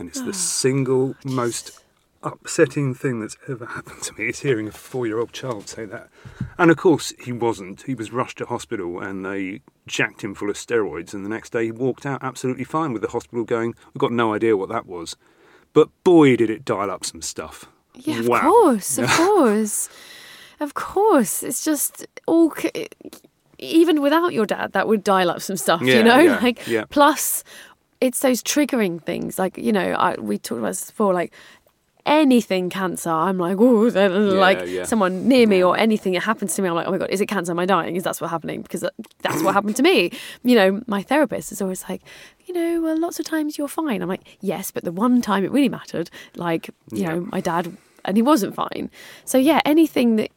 And 0.00 0.08
it's 0.08 0.20
the 0.22 0.30
ah. 0.30 0.32
single 0.32 1.14
most 1.24 1.78
upsetting 2.22 2.94
thing 2.94 3.20
that's 3.20 3.36
ever 3.48 3.64
happened 3.64 4.02
to 4.02 4.12
me 4.14 4.28
is 4.28 4.40
hearing 4.40 4.68
a 4.68 4.72
four-year-old 4.72 5.32
child 5.32 5.68
say 5.68 5.84
that. 5.86 6.08
And 6.58 6.70
of 6.70 6.76
course, 6.76 7.12
he 7.22 7.32
wasn't. 7.32 7.82
He 7.82 7.94
was 7.94 8.12
rushed 8.12 8.38
to 8.38 8.46
hospital, 8.46 9.00
and 9.00 9.24
they 9.24 9.60
jacked 9.86 10.22
him 10.22 10.34
full 10.34 10.50
of 10.50 10.56
steroids. 10.56 11.14
And 11.14 11.24
the 11.24 11.28
next 11.30 11.50
day, 11.52 11.66
he 11.66 11.72
walked 11.72 12.04
out 12.04 12.22
absolutely 12.22 12.64
fine, 12.64 12.92
with 12.92 13.02
the 13.02 13.08
hospital 13.08 13.44
going, 13.44 13.74
"We've 13.94 14.00
got 14.00 14.12
no 14.12 14.34
idea 14.34 14.56
what 14.56 14.68
that 14.70 14.86
was." 14.86 15.16
But 15.72 15.88
boy, 16.04 16.36
did 16.36 16.50
it 16.50 16.64
dial 16.64 16.90
up 16.90 17.04
some 17.04 17.22
stuff. 17.22 17.66
Yeah, 17.94 18.20
of 18.20 18.28
Wow. 18.28 18.40
course, 18.40 18.98
of 18.98 19.08
course, 19.22 19.88
of 20.60 20.74
course. 20.74 21.42
It's 21.42 21.64
just 21.64 22.06
all. 22.26 22.52
Even 23.62 24.00
without 24.00 24.32
your 24.32 24.46
dad, 24.46 24.72
that 24.72 24.88
would 24.88 25.04
dial 25.04 25.28
up 25.28 25.42
some 25.42 25.56
stuff. 25.58 25.82
Yeah, 25.82 25.96
you 25.98 26.02
know, 26.02 26.18
yeah, 26.18 26.38
like 26.40 26.66
yeah. 26.66 26.84
plus, 26.88 27.44
it's 28.00 28.20
those 28.20 28.42
triggering 28.42 29.02
things. 29.02 29.38
Like 29.38 29.58
you 29.58 29.72
know, 29.72 29.92
I, 29.92 30.14
we 30.18 30.38
talked 30.38 30.58
about 30.58 30.68
this 30.68 30.90
before. 30.90 31.14
Like 31.14 31.32
anything 32.06 32.70
cancer, 32.70 33.10
I'm 33.10 33.38
like, 33.38 33.56
oh, 33.58 33.82
like 33.92 34.62
yeah. 34.66 34.84
someone 34.84 35.28
near 35.28 35.46
me 35.46 35.62
or 35.62 35.76
anything 35.76 36.14
that 36.14 36.22
happens 36.22 36.54
to 36.54 36.62
me, 36.62 36.68
I'm 36.68 36.74
like, 36.74 36.86
oh 36.86 36.92
my 36.92 36.98
god, 36.98 37.10
is 37.10 37.20
it 37.20 37.26
cancer? 37.26 37.52
Am 37.52 37.58
I 37.58 37.66
dying? 37.66 37.96
Is 37.96 38.04
that 38.04 38.16
what's 38.18 38.30
happening? 38.30 38.62
Because 38.62 38.84
that's 39.22 39.42
what 39.42 39.54
happened 39.54 39.76
to 39.76 39.82
me. 39.82 40.10
You 40.42 40.56
know, 40.56 40.82
my 40.86 41.02
therapist 41.02 41.52
is 41.52 41.62
always 41.62 41.84
like, 41.88 42.02
you 42.46 42.54
know, 42.54 42.82
well, 42.82 42.98
lots 42.98 43.18
of 43.18 43.26
times 43.26 43.58
you're 43.58 43.68
fine. 43.68 44.02
I'm 44.02 44.08
like, 44.08 44.26
yes, 44.40 44.70
but 44.70 44.84
the 44.84 44.92
one 44.92 45.22
time 45.22 45.44
it 45.44 45.50
really 45.50 45.68
mattered, 45.68 46.10
like, 46.36 46.70
you 46.92 47.04
know, 47.04 47.28
my 47.32 47.40
dad, 47.40 47.76
and 48.04 48.16
he 48.16 48.22
wasn't 48.22 48.54
fine. 48.54 48.90
So 49.24 49.38
yeah, 49.38 49.60
anything 49.64 50.16
that. 50.16 50.30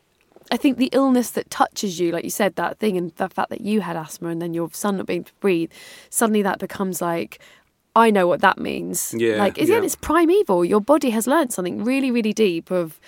I 0.54 0.58
think 0.58 0.78
the 0.78 0.90
illness 0.92 1.32
that 1.32 1.50
touches 1.50 2.00
you, 2.00 2.12
like 2.12 2.24
you 2.24 2.30
said, 2.30 2.56
that 2.56 2.78
thing, 2.80 2.96
and 2.98 3.12
the 3.16 3.28
fact 3.28 3.50
that 3.50 3.62
you 3.62 3.82
had 3.82 3.96
asthma 3.98 4.30
and 4.30 4.42
then 4.42 4.54
your 4.54 4.70
son 4.72 4.98
not 4.98 5.08
being 5.08 5.22
able 5.22 5.26
to 5.30 5.34
breathe, 5.40 5.72
suddenly 6.10 6.44
that 6.44 6.60
becomes 6.60 7.02
like, 7.02 7.40
I 7.96 8.10
know 8.12 8.28
what 8.28 8.42
that 8.42 8.58
means. 8.60 9.14
Yeah, 9.18 9.38
Like, 9.38 9.58
again, 9.58 9.82
yeah. 9.82 9.86
it's 9.88 9.96
primeval. 9.96 10.64
Your 10.64 10.80
body 10.82 11.10
has 11.10 11.26
learned 11.28 11.52
something 11.54 11.84
really, 11.84 12.12
really 12.12 12.34
deep 12.34 12.72
of 12.72 13.00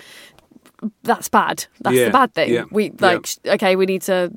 that's 1.03 1.29
bad. 1.29 1.65
That's 1.81 1.95
Yeah, 1.95 2.05
the 2.05 2.11
bad 2.11 2.33
thing. 2.33 2.53
yeah, 2.53 2.65
We 2.71 2.89
like, 2.99 3.25
sh- 3.25 3.37
okay, 3.45 3.75
we 3.75 3.85
need 3.85 4.01
to. 4.03 4.31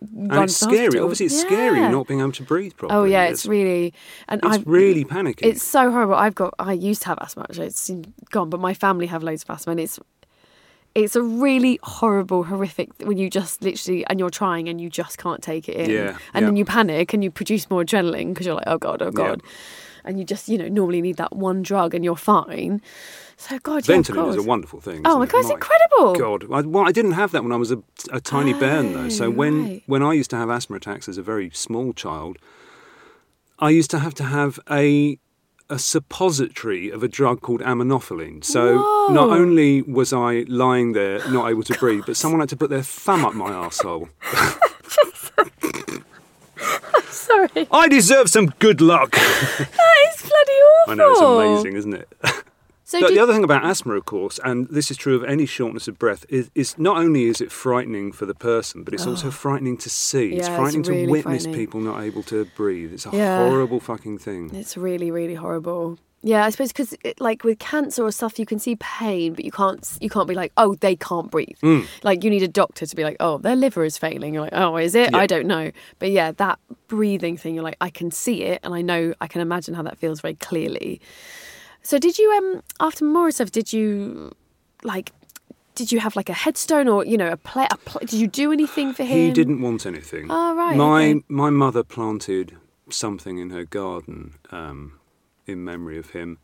And 0.00 0.32
it's 0.44 0.56
scary. 0.56 0.84
hospital. 0.84 1.04
Obviously, 1.04 1.26
it's 1.26 1.40
scary 1.40 1.80
not 1.80 2.06
being 2.06 2.20
able 2.20 2.32
to 2.32 2.42
breathe 2.42 2.74
properly. 2.76 3.00
Oh 3.00 3.04
yeah, 3.04 3.24
it's 3.24 3.44
really 3.46 3.92
and 4.28 4.40
it's 4.42 4.56
I've 4.58 4.66
really 4.66 5.04
panicky. 5.04 5.46
it's 5.46 5.62
so 5.62 5.90
horrible. 5.90 6.14
I've 6.14 6.34
got 6.34 6.54
I 6.58 6.72
used 6.72 7.02
to 7.02 7.08
have 7.08 7.18
asthma 7.20 7.42
actually. 7.42 7.66
It's 7.66 7.90
gone, 8.30 8.48
but 8.48 8.60
my 8.60 8.72
family 8.72 9.06
have 9.06 9.22
loads 9.22 9.42
of 9.42 9.50
asthma, 9.50 9.72
and 9.72 9.80
it's 9.80 9.98
it's 10.94 11.14
a 11.16 11.22
really 11.22 11.78
horrible, 11.82 12.44
horrific 12.44 12.90
when 13.04 13.16
you 13.16 13.30
just 13.30 13.62
literally 13.62 14.04
and 14.06 14.18
you're 14.18 14.30
trying 14.30 14.68
and 14.68 14.80
you 14.80 14.90
just 14.90 15.18
can't 15.18 15.42
take 15.42 15.68
it 15.68 15.76
in, 15.76 15.90
Yeah, 15.90 16.18
and 16.34 16.46
then 16.46 16.56
you 16.56 16.64
panic 16.64 17.12
and 17.14 17.22
you 17.22 17.30
produce 17.30 17.70
more 17.70 17.84
adrenaline 17.84 18.30
because 18.30 18.46
you're 18.46 18.56
like, 18.56 18.64
oh 18.66 18.78
god, 18.78 19.00
oh 19.02 19.06
Yeah. 19.06 19.10
god, 19.12 19.42
and 20.04 20.18
you 20.18 20.24
just 20.24 20.48
you 20.48 20.58
know 20.58 20.68
normally 20.68 21.00
need 21.00 21.16
that 21.16 21.34
one 21.36 21.62
drug 21.62 21.94
and 21.94 22.04
you're 22.04 22.16
fine. 22.16 22.82
So 23.36 23.58
God, 23.58 23.88
yeah, 23.88 23.96
of 23.96 24.04
Ventolin's 24.04 24.36
a 24.36 24.42
wonderful 24.42 24.80
thing. 24.80 25.02
Oh 25.04 25.18
my 25.18 25.24
it? 25.24 25.30
God, 25.30 25.38
it's 25.40 25.50
incredible. 25.50 26.14
God, 26.16 26.44
I, 26.52 26.60
well, 26.62 26.86
I 26.86 26.92
didn't 26.92 27.12
have 27.12 27.30
that 27.32 27.42
when 27.42 27.52
I 27.52 27.56
was 27.56 27.70
a, 27.70 27.82
a 28.12 28.20
tiny 28.20 28.52
oh, 28.52 28.58
bairn 28.58 28.92
though. 28.92 29.08
So 29.08 29.26
Oh, 29.26 29.30
when 29.30 29.62
right. 29.62 29.82
when 29.86 30.02
I 30.02 30.12
used 30.12 30.30
to 30.30 30.36
have 30.36 30.50
asthma 30.50 30.76
attacks 30.76 31.08
as 31.08 31.16
a 31.18 31.22
very 31.22 31.50
small 31.50 31.92
child, 31.92 32.36
I 33.58 33.70
used 33.70 33.90
to 33.92 33.98
have 34.00 34.14
to 34.14 34.24
have 34.24 34.58
a 34.70 35.18
a 35.70 35.78
suppository 35.78 36.90
of 36.90 37.02
a 37.02 37.08
drug 37.08 37.40
called 37.40 37.60
aminophylline. 37.60 38.44
So 38.44 38.76
not 39.10 39.30
only 39.30 39.82
was 39.82 40.12
I 40.12 40.44
lying 40.48 40.92
there 40.92 41.18
not 41.30 41.48
able 41.48 41.62
to 41.62 41.78
breathe, 41.78 42.04
but 42.06 42.16
someone 42.16 42.40
had 42.40 42.48
to 42.50 42.56
put 42.56 42.68
their 42.70 42.82
thumb 42.82 43.24
up 43.24 43.34
my 43.34 43.50
arsehole. 43.50 44.08
Sorry, 47.08 47.68
I 47.70 47.88
deserve 47.88 48.28
some 48.28 48.46
good 48.58 48.80
luck. 48.80 49.12
that 49.12 50.08
is 50.08 50.22
bloody 50.22 50.52
awful. 50.52 50.88
I 50.92 50.94
know 50.94 51.10
it's 51.12 51.20
amazing, 51.20 51.76
isn't 51.76 51.94
it? 51.94 52.08
So 52.90 53.00
But 53.00 53.08
did, 53.10 53.16
the 53.18 53.22
other 53.22 53.32
thing 53.32 53.44
about 53.44 53.64
asthma, 53.64 53.94
of 53.94 54.04
course, 54.04 54.40
and 54.44 54.66
this 54.68 54.90
is 54.90 54.96
true 54.96 55.14
of 55.14 55.22
any 55.22 55.46
shortness 55.46 55.86
of 55.86 55.96
breath, 55.96 56.26
is, 56.28 56.50
is 56.56 56.76
not 56.76 56.96
only 56.96 57.26
is 57.26 57.40
it 57.40 57.52
frightening 57.52 58.10
for 58.10 58.26
the 58.26 58.34
person, 58.34 58.82
but 58.82 58.92
it's 58.94 59.06
also 59.06 59.30
frightening 59.30 59.76
to 59.76 59.88
see. 59.88 60.32
it's 60.32 60.48
Oh. 60.48 60.50
Yeah, 60.50 60.54
it's 60.54 60.58
frightening 60.60 60.82
to 60.82 60.90
really 60.90 61.06
witness 61.06 61.44
frightening. 61.44 61.54
people 61.54 61.80
not 61.80 62.02
able 62.02 62.24
to 62.24 62.46
breathe. 62.56 62.92
It's 62.92 63.06
a 63.06 63.10
Yeah. 63.12 63.48
horrible 63.48 63.78
fucking 63.78 64.18
thing. 64.18 64.50
It's 64.52 64.76
really, 64.76 65.12
really 65.12 65.36
horrible. 65.36 65.98
Yeah, 66.22 66.44
I 66.44 66.50
suppose 66.50 66.68
because 66.72 66.94
like 67.18 67.44
with 67.44 67.58
cancer 67.60 68.02
or 68.04 68.12
stuff, 68.12 68.38
you 68.38 68.44
can 68.44 68.58
see 68.58 68.76
pain, 68.76 69.32
but 69.34 69.42
you 69.44 69.50
can't 69.52 69.88
you 70.02 70.10
can't 70.10 70.28
be 70.28 70.34
like, 70.34 70.52
oh, 70.58 70.74
they 70.74 70.94
can't 70.94 71.30
breathe. 71.30 71.56
Mm. 71.62 71.86
Like 72.02 72.22
you 72.24 72.28
need 72.28 72.42
a 72.42 72.48
doctor 72.48 72.84
to 72.84 72.96
be 72.96 73.04
like, 73.04 73.16
oh, 73.20 73.38
their 73.38 73.56
liver 73.56 73.84
is 73.84 73.96
failing. 73.96 74.34
You're 74.34 74.42
like, 74.42 74.52
oh, 74.52 74.76
is 74.76 74.94
it? 74.94 75.12
Yeah. 75.12 75.16
I 75.16 75.26
don't 75.26 75.46
know. 75.46 75.70
But 75.98 76.10
yeah, 76.10 76.32
that 76.32 76.58
breathing 76.88 77.38
thing, 77.38 77.54
you're 77.54 77.64
like, 77.64 77.78
I 77.80 77.88
can 77.88 78.10
see 78.10 78.42
it, 78.42 78.60
and 78.64 78.74
I 78.74 78.82
know 78.82 79.14
I 79.22 79.28
can 79.28 79.40
imagine 79.40 79.72
how 79.74 79.82
that 79.84 79.96
feels 79.96 80.20
very 80.20 80.34
clearly. 80.34 81.00
So 81.82 81.98
did 81.98 82.18
you 82.18 82.30
um 82.32 82.62
after 82.78 83.04
Morrisov, 83.04 83.50
did 83.50 83.72
you 83.72 84.32
like? 84.82 85.12
Did 85.74 85.92
you 85.92 86.00
have 86.00 86.14
like 86.16 86.28
a 86.28 86.34
headstone 86.34 86.88
or 86.88 87.04
you 87.06 87.16
know 87.16 87.30
a 87.30 87.36
play? 87.36 87.66
A 87.70 87.76
pl- 87.76 88.00
did 88.00 88.14
you 88.14 88.26
do 88.26 88.52
anything 88.52 88.92
for 88.92 89.02
him? 89.04 89.18
He 89.18 89.30
didn't 89.30 89.62
want 89.62 89.86
anything. 89.86 90.26
Oh, 90.30 90.54
right, 90.54 90.76
My 90.76 91.10
okay. 91.10 91.22
my 91.28 91.50
mother 91.50 91.82
planted 91.82 92.56
something 92.90 93.38
in 93.38 93.50
her 93.50 93.64
garden 93.64 94.34
um, 94.50 94.98
in 95.46 95.64
memory 95.64 95.96
of 95.98 96.10
him. 96.10 96.38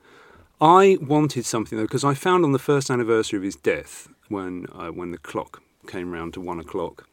I 0.61 0.97
wanted 1.03 1.45
something 1.45 1.77
though 1.77 1.85
because 1.85 2.05
I 2.05 2.15
found 2.15 2.45
on 2.45 2.53
the 2.53 2.59
first 2.59 2.89
anniversary 2.91 3.37
of 3.37 3.43
his 3.43 3.57
death, 3.57 4.09
when 4.29 4.67
uh, 4.73 4.89
when 4.89 5.11
the 5.11 5.19
clock 5.19 5.63
came 5.87 6.13
round 6.13 6.33
to 6.35 6.41
one 6.41 6.59
o'clock, 6.59 7.07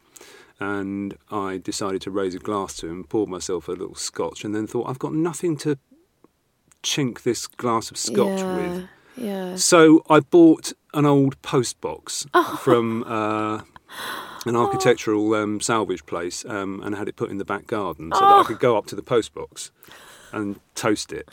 and 0.59 1.17
I 1.29 1.57
decided 1.57 2.01
to 2.03 2.11
raise 2.11 2.35
a 2.35 2.39
glass 2.39 2.77
to 2.77 2.87
him, 2.87 3.03
poured 3.03 3.29
myself 3.29 3.67
a 3.67 3.71
little 3.71 3.95
scotch, 3.95 4.45
and 4.45 4.55
then 4.55 4.65
thought 4.65 4.87
I've 4.87 4.99
got 4.99 5.13
nothing 5.13 5.57
to 5.57 5.77
chink 6.83 7.23
this 7.23 7.47
glass 7.47 7.89
of 7.91 7.97
scotch 7.97 8.39
yeah, 8.39 8.55
with. 8.57 8.87
Yeah. 9.15 9.55
So 9.55 10.03
I 10.09 10.19
bought 10.19 10.73
an 10.93 11.05
old 11.05 11.41
post 11.41 11.79
box 11.81 12.25
Oh. 12.33 12.59
from 12.61 13.03
uh, 13.05 13.61
an 14.45 14.55
architectural 14.55 15.33
um, 15.35 15.61
salvage 15.61 16.05
place 16.05 16.43
um, 16.45 16.81
and 16.83 16.95
had 16.95 17.07
it 17.07 17.15
put 17.15 17.29
in 17.31 17.37
the 17.37 17.45
back 17.45 17.67
garden 17.67 18.11
so 18.13 18.19
that 18.19 18.25
I 18.25 18.39
Oh. 18.41 18.43
could 18.43 18.59
go 18.59 18.77
up 18.77 18.85
to 18.87 18.95
the 18.95 19.03
post 19.03 19.33
box 19.33 19.71
and 20.31 20.59
toast 20.75 21.11
it. 21.13 21.29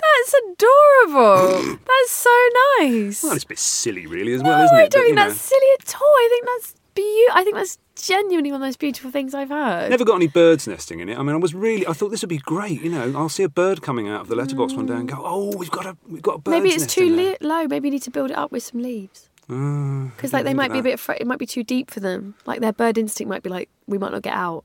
That's 0.00 0.34
adorable. 0.52 1.76
that's 1.86 2.10
so 2.12 2.48
nice. 2.80 3.22
Well, 3.24 3.32
it's 3.32 3.44
a 3.44 3.48
bit 3.48 3.58
silly, 3.58 4.06
really, 4.06 4.32
as 4.32 4.42
no, 4.42 4.50
well, 4.50 4.64
isn't 4.64 4.76
it? 4.78 4.80
I 4.80 4.86
don't 4.88 5.00
you 5.02 5.06
think 5.08 5.16
know, 5.16 5.28
that's 5.28 5.40
silly 5.40 5.66
at 5.80 5.94
all. 6.00 6.06
I 6.06 6.28
think 6.30 6.46
that's 6.46 6.74
beautiful. 7.02 7.40
I 7.40 7.44
think 7.44 7.56
that's 7.56 7.78
genuinely 7.96 8.50
one 8.52 8.56
of 8.56 8.62
the 8.62 8.66
most 8.68 8.78
beautiful 8.78 9.10
things 9.10 9.34
I've 9.34 9.48
heard. 9.48 9.90
Never 9.90 10.04
got 10.04 10.16
any 10.16 10.26
birds 10.28 10.66
nesting 10.68 11.00
in 11.00 11.08
it. 11.08 11.18
I 11.18 11.22
mean, 11.22 11.34
I 11.34 11.38
was 11.38 11.54
really. 11.54 11.86
I 11.86 11.92
thought 11.92 12.10
this 12.10 12.22
would 12.22 12.28
be 12.28 12.38
great. 12.38 12.80
You 12.82 12.90
know, 12.90 13.12
I'll 13.16 13.28
see 13.28 13.42
a 13.42 13.48
bird 13.48 13.82
coming 13.82 14.08
out 14.08 14.20
of 14.22 14.28
the 14.28 14.36
letterbox 14.36 14.74
one 14.74 14.86
day 14.86 14.94
and 14.94 15.08
go, 15.08 15.16
"Oh, 15.18 15.56
we've 15.56 15.70
got 15.70 15.86
a, 15.86 15.96
we've 16.08 16.22
got 16.22 16.36
a 16.36 16.38
bird." 16.38 16.50
Maybe 16.52 16.70
it's 16.70 16.86
too 16.86 17.08
li- 17.14 17.36
low. 17.40 17.66
Maybe 17.66 17.88
you 17.88 17.92
need 17.92 18.02
to 18.02 18.10
build 18.10 18.30
it 18.30 18.36
up 18.38 18.52
with 18.52 18.62
some 18.62 18.82
leaves. 18.82 19.28
Uh, 19.50 20.10
Because 20.14 20.32
like 20.34 20.44
they 20.44 20.54
might 20.54 20.72
be 20.72 20.78
a 20.78 20.82
bit. 20.82 20.94
Afraid, 20.94 21.20
it 21.20 21.26
might 21.26 21.38
be 21.38 21.46
too 21.46 21.64
deep 21.64 21.90
for 21.90 22.00
them. 22.00 22.34
Like 22.46 22.60
their 22.60 22.72
bird 22.72 22.98
instinct 22.98 23.28
might 23.30 23.42
be 23.42 23.48
like, 23.50 23.68
we 23.86 23.96
might 23.98 24.12
not 24.12 24.22
get 24.22 24.34
out. 24.34 24.64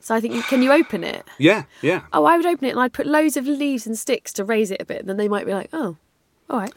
So 0.00 0.14
I 0.14 0.20
think 0.20 0.32
you, 0.34 0.42
can 0.42 0.62
you 0.62 0.72
open 0.72 1.04
it? 1.04 1.26
Yeah, 1.38 1.64
yeah. 1.82 2.02
Oh, 2.14 2.24
I 2.24 2.36
would 2.38 2.46
open 2.46 2.66
it 2.66 2.70
and 2.70 2.80
I'd 2.80 2.94
put 2.94 3.06
loads 3.06 3.36
of 3.36 3.46
leaves 3.46 3.86
and 3.86 3.98
sticks 3.98 4.32
to 4.34 4.44
raise 4.44 4.70
it 4.70 4.80
a 4.80 4.86
bit. 4.86 5.00
And 5.00 5.08
then 5.08 5.18
they 5.18 5.28
might 5.28 5.44
be 5.44 5.52
like, 5.52 5.68
oh, 5.74 5.96
all 6.48 6.60
right. 6.60 6.72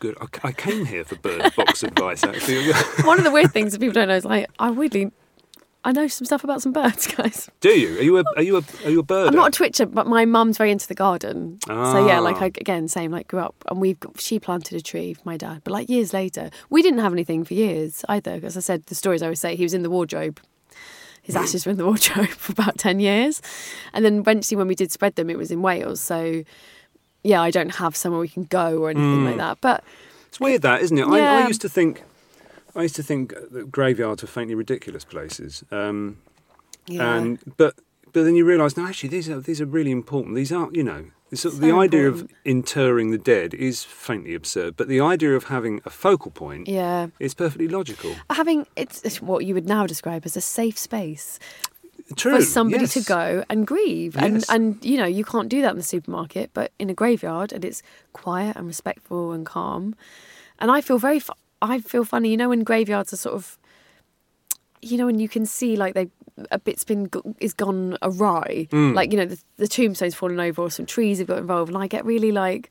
Good. 0.00 0.16
I, 0.20 0.26
I 0.48 0.52
came 0.52 0.84
here 0.86 1.04
for 1.04 1.14
bird 1.16 1.52
box 1.56 1.82
advice. 1.84 2.24
Actually, 2.24 2.72
One 3.04 3.18
of 3.18 3.24
the 3.24 3.30
weird 3.30 3.52
things 3.52 3.72
that 3.72 3.78
people 3.80 3.92
don't 3.94 4.08
know 4.08 4.16
is 4.16 4.24
like 4.24 4.48
I 4.58 4.70
weirdly 4.70 5.12
I 5.82 5.92
know 5.92 6.08
some 6.08 6.26
stuff 6.26 6.44
about 6.44 6.60
some 6.60 6.72
birds, 6.72 7.06
guys. 7.16 7.48
Do 7.60 7.70
you? 7.70 7.98
Are 7.98 8.02
you 8.02 8.18
a 8.18 8.24
are 8.36 8.42
you 8.42 8.56
a 8.58 8.62
are 8.84 8.90
you 8.90 9.00
a 9.00 9.02
bird? 9.02 9.28
I'm 9.28 9.34
not 9.34 9.48
a 9.48 9.50
twitcher, 9.56 9.86
but 9.86 10.06
my 10.06 10.24
mum's 10.26 10.58
very 10.58 10.70
into 10.70 10.86
the 10.86 10.94
garden. 10.94 11.58
So 11.66 12.06
yeah, 12.06 12.18
like 12.18 12.36
Ah. 12.36 12.44
I, 12.44 12.46
again, 12.46 12.86
same. 12.88 13.10
Like 13.12 13.28
grew 13.28 13.40
up, 13.40 13.54
and 13.70 13.80
we've 13.80 13.98
got, 13.98 14.20
she 14.20 14.38
planted 14.38 14.76
a 14.76 14.82
tree 14.82 15.14
for 15.14 15.22
my 15.24 15.38
dad. 15.38 15.62
But 15.64 15.72
like 15.72 15.88
years 15.88 16.12
later, 16.12 16.50
we 16.68 16.82
didn't 16.82 16.98
have 17.00 17.12
anything 17.14 17.44
for 17.44 17.54
years 17.54 18.04
either. 18.10 18.40
As 18.42 18.56
I 18.58 18.60
said, 18.60 18.84
the 18.86 18.94
stories 18.94 19.22
I 19.22 19.26
always 19.26 19.40
say, 19.40 19.56
he 19.56 19.62
was 19.62 19.72
in 19.72 19.82
the 19.82 19.90
wardrobe. 19.90 20.40
His 21.22 21.36
ashes 21.36 21.64
were 21.64 21.72
in 21.72 21.78
the 21.78 21.84
wardrobe 21.86 22.28
for 22.28 22.52
about 22.52 22.76
ten 22.78 23.00
years, 23.00 23.40
and 23.94 24.04
then 24.04 24.18
eventually, 24.18 24.56
when 24.56 24.68
we 24.68 24.74
did 24.74 24.90
spread 24.92 25.14
them, 25.16 25.28
it 25.30 25.36
was 25.38 25.50
in 25.50 25.62
Wales. 25.62 26.00
So 26.00 26.44
yeah, 27.22 27.40
I 27.42 27.50
don't 27.50 27.74
have 27.76 27.94
somewhere 27.96 28.20
we 28.20 28.28
can 28.28 28.44
go 28.44 28.78
or 28.78 28.90
anything 28.90 29.20
Hmm. 29.20 29.26
like 29.26 29.36
that. 29.36 29.58
But 29.60 29.84
It's 30.28 30.40
weird 30.40 30.62
that, 30.62 30.80
isn't 30.82 30.98
it? 30.98 31.06
I, 31.06 31.42
I 31.42 31.46
used 31.48 31.60
to 31.62 31.68
think 31.68 32.02
I 32.76 32.82
used 32.82 32.96
to 32.96 33.02
think 33.02 33.34
that 33.50 33.70
graveyards 33.72 34.22
were 34.22 34.28
faintly 34.28 34.54
ridiculous 34.54 35.04
places. 35.04 35.64
Um, 35.72 36.18
yeah, 36.86 37.14
and 37.16 37.38
but 37.56 37.74
but 38.12 38.24
then 38.24 38.34
you 38.36 38.44
realise 38.44 38.76
no, 38.76 38.86
actually 38.86 39.08
these 39.10 39.28
are 39.28 39.40
these 39.40 39.60
are 39.60 39.66
really 39.66 39.90
important. 39.90 40.34
These 40.36 40.52
aren't 40.52 40.74
you 40.76 40.84
know. 40.84 41.06
It's, 41.32 41.42
So 41.42 41.50
the 41.50 41.72
idea 41.72 42.08
of 42.08 42.28
interring 42.44 43.12
the 43.12 43.18
dead 43.18 43.54
is 43.54 43.84
faintly 43.84 44.34
absurd, 44.34 44.76
but 44.76 44.88
the 44.88 45.00
idea 45.00 45.36
of 45.36 45.44
having 45.44 45.80
a 45.84 45.90
focal 45.90 46.32
point 46.32 46.66
yeah. 46.66 47.06
is 47.20 47.34
perfectly 47.34 47.68
logical. 47.68 48.16
Having 48.30 48.66
it's, 48.74 49.00
it's 49.02 49.22
what 49.22 49.44
you 49.46 49.54
would 49.54 49.66
now 49.68 49.86
describe 49.86 50.22
as 50.26 50.36
a 50.36 50.40
safe 50.40 50.76
space. 50.76 51.38
True. 52.16 52.36
for 52.36 52.42
somebody 52.42 52.86
to 52.86 53.00
go 53.02 53.44
and 53.48 53.66
grieve 53.66 54.16
and 54.16 54.34
Yes. 54.34 54.48
and 54.50 54.84
you 54.84 54.96
know 54.96 55.06
you 55.06 55.24
can't 55.24 55.48
do 55.48 55.60
that 55.62 55.70
in 55.72 55.76
the 55.76 55.82
supermarket 55.82 56.50
but 56.54 56.72
in 56.78 56.90
a 56.90 56.94
graveyard 56.94 57.52
and 57.52 57.64
it's 57.64 57.82
quiet 58.12 58.56
and 58.56 58.66
respectful 58.66 59.32
and 59.32 59.46
calm 59.46 59.94
and 60.58 60.70
i 60.70 60.80
feel 60.80 60.98
very 60.98 61.20
fu- 61.20 61.32
i 61.62 61.80
feel 61.80 62.04
funny 62.04 62.30
you 62.30 62.36
know 62.36 62.48
when 62.48 62.64
graveyards 62.64 63.12
are 63.12 63.16
sort 63.16 63.34
of 63.34 63.58
you 64.82 64.96
know 64.96 65.06
when 65.06 65.18
you 65.20 65.28
can 65.28 65.44
see 65.46 65.76
like 65.76 65.94
they 65.94 66.08
a 66.50 66.58
bit's 66.58 66.84
been 66.84 67.08
is 67.38 67.52
gone 67.52 67.98
awry 68.02 68.66
Hmm. 68.70 68.92
like 68.94 69.12
you 69.12 69.18
know 69.18 69.26
the, 69.26 69.38
the 69.58 69.68
tombstone's 69.68 70.14
fallen 70.14 70.40
over 70.40 70.62
or 70.62 70.70
some 70.70 70.86
trees 70.86 71.18
have 71.18 71.26
got 71.28 71.38
involved 71.38 71.68
and 71.72 71.76
i 71.82 71.86
get 71.86 72.04
really 72.04 72.32
like 72.32 72.70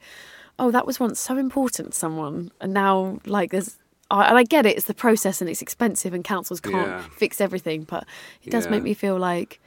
oh 0.57 0.71
that 0.71 0.85
was 0.87 0.99
once 0.99 1.19
so 1.19 1.37
important 1.37 1.91
to 1.93 1.97
someone 1.97 2.51
and 2.59 2.73
now 2.73 3.19
like 3.25 3.51
there's 3.51 3.77
and 4.11 4.37
I 4.37 4.43
get 4.43 4.65
it, 4.65 4.75
it's 4.77 4.85
the 4.87 4.93
process 4.93 5.41
and 5.41 5.49
it's 5.49 5.61
expensive 5.61 6.13
and 6.13 6.23
councils 6.23 6.59
can't 6.59 6.87
Yeah. 6.87 7.03
fix 7.15 7.39
everything, 7.39 7.83
but 7.83 8.05
it 8.43 8.49
does 8.49 8.65
Yeah. 8.65 8.71
make 8.71 8.83
me 8.83 8.93
feel 8.93 9.17
like, 9.17 9.59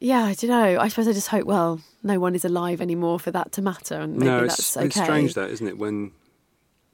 yeah, 0.00 0.24
I 0.24 0.34
don't 0.34 0.50
know. 0.50 0.78
I 0.78 0.88
suppose 0.88 1.08
I 1.08 1.12
just 1.12 1.28
hope, 1.28 1.44
well, 1.46 1.80
no 2.02 2.18
one 2.20 2.34
is 2.34 2.44
alive 2.44 2.80
anymore 2.80 3.18
for 3.18 3.30
that 3.30 3.52
to 3.52 3.62
matter 3.62 3.94
and 3.96 4.16
maybe 4.16 4.26
no, 4.30 4.40
that's 4.46 4.76
okay. 4.76 4.86
it's 4.86 5.00
strange 5.02 5.34
that, 5.34 5.50
isn't 5.50 5.66
it? 5.66 5.78
When 5.78 6.12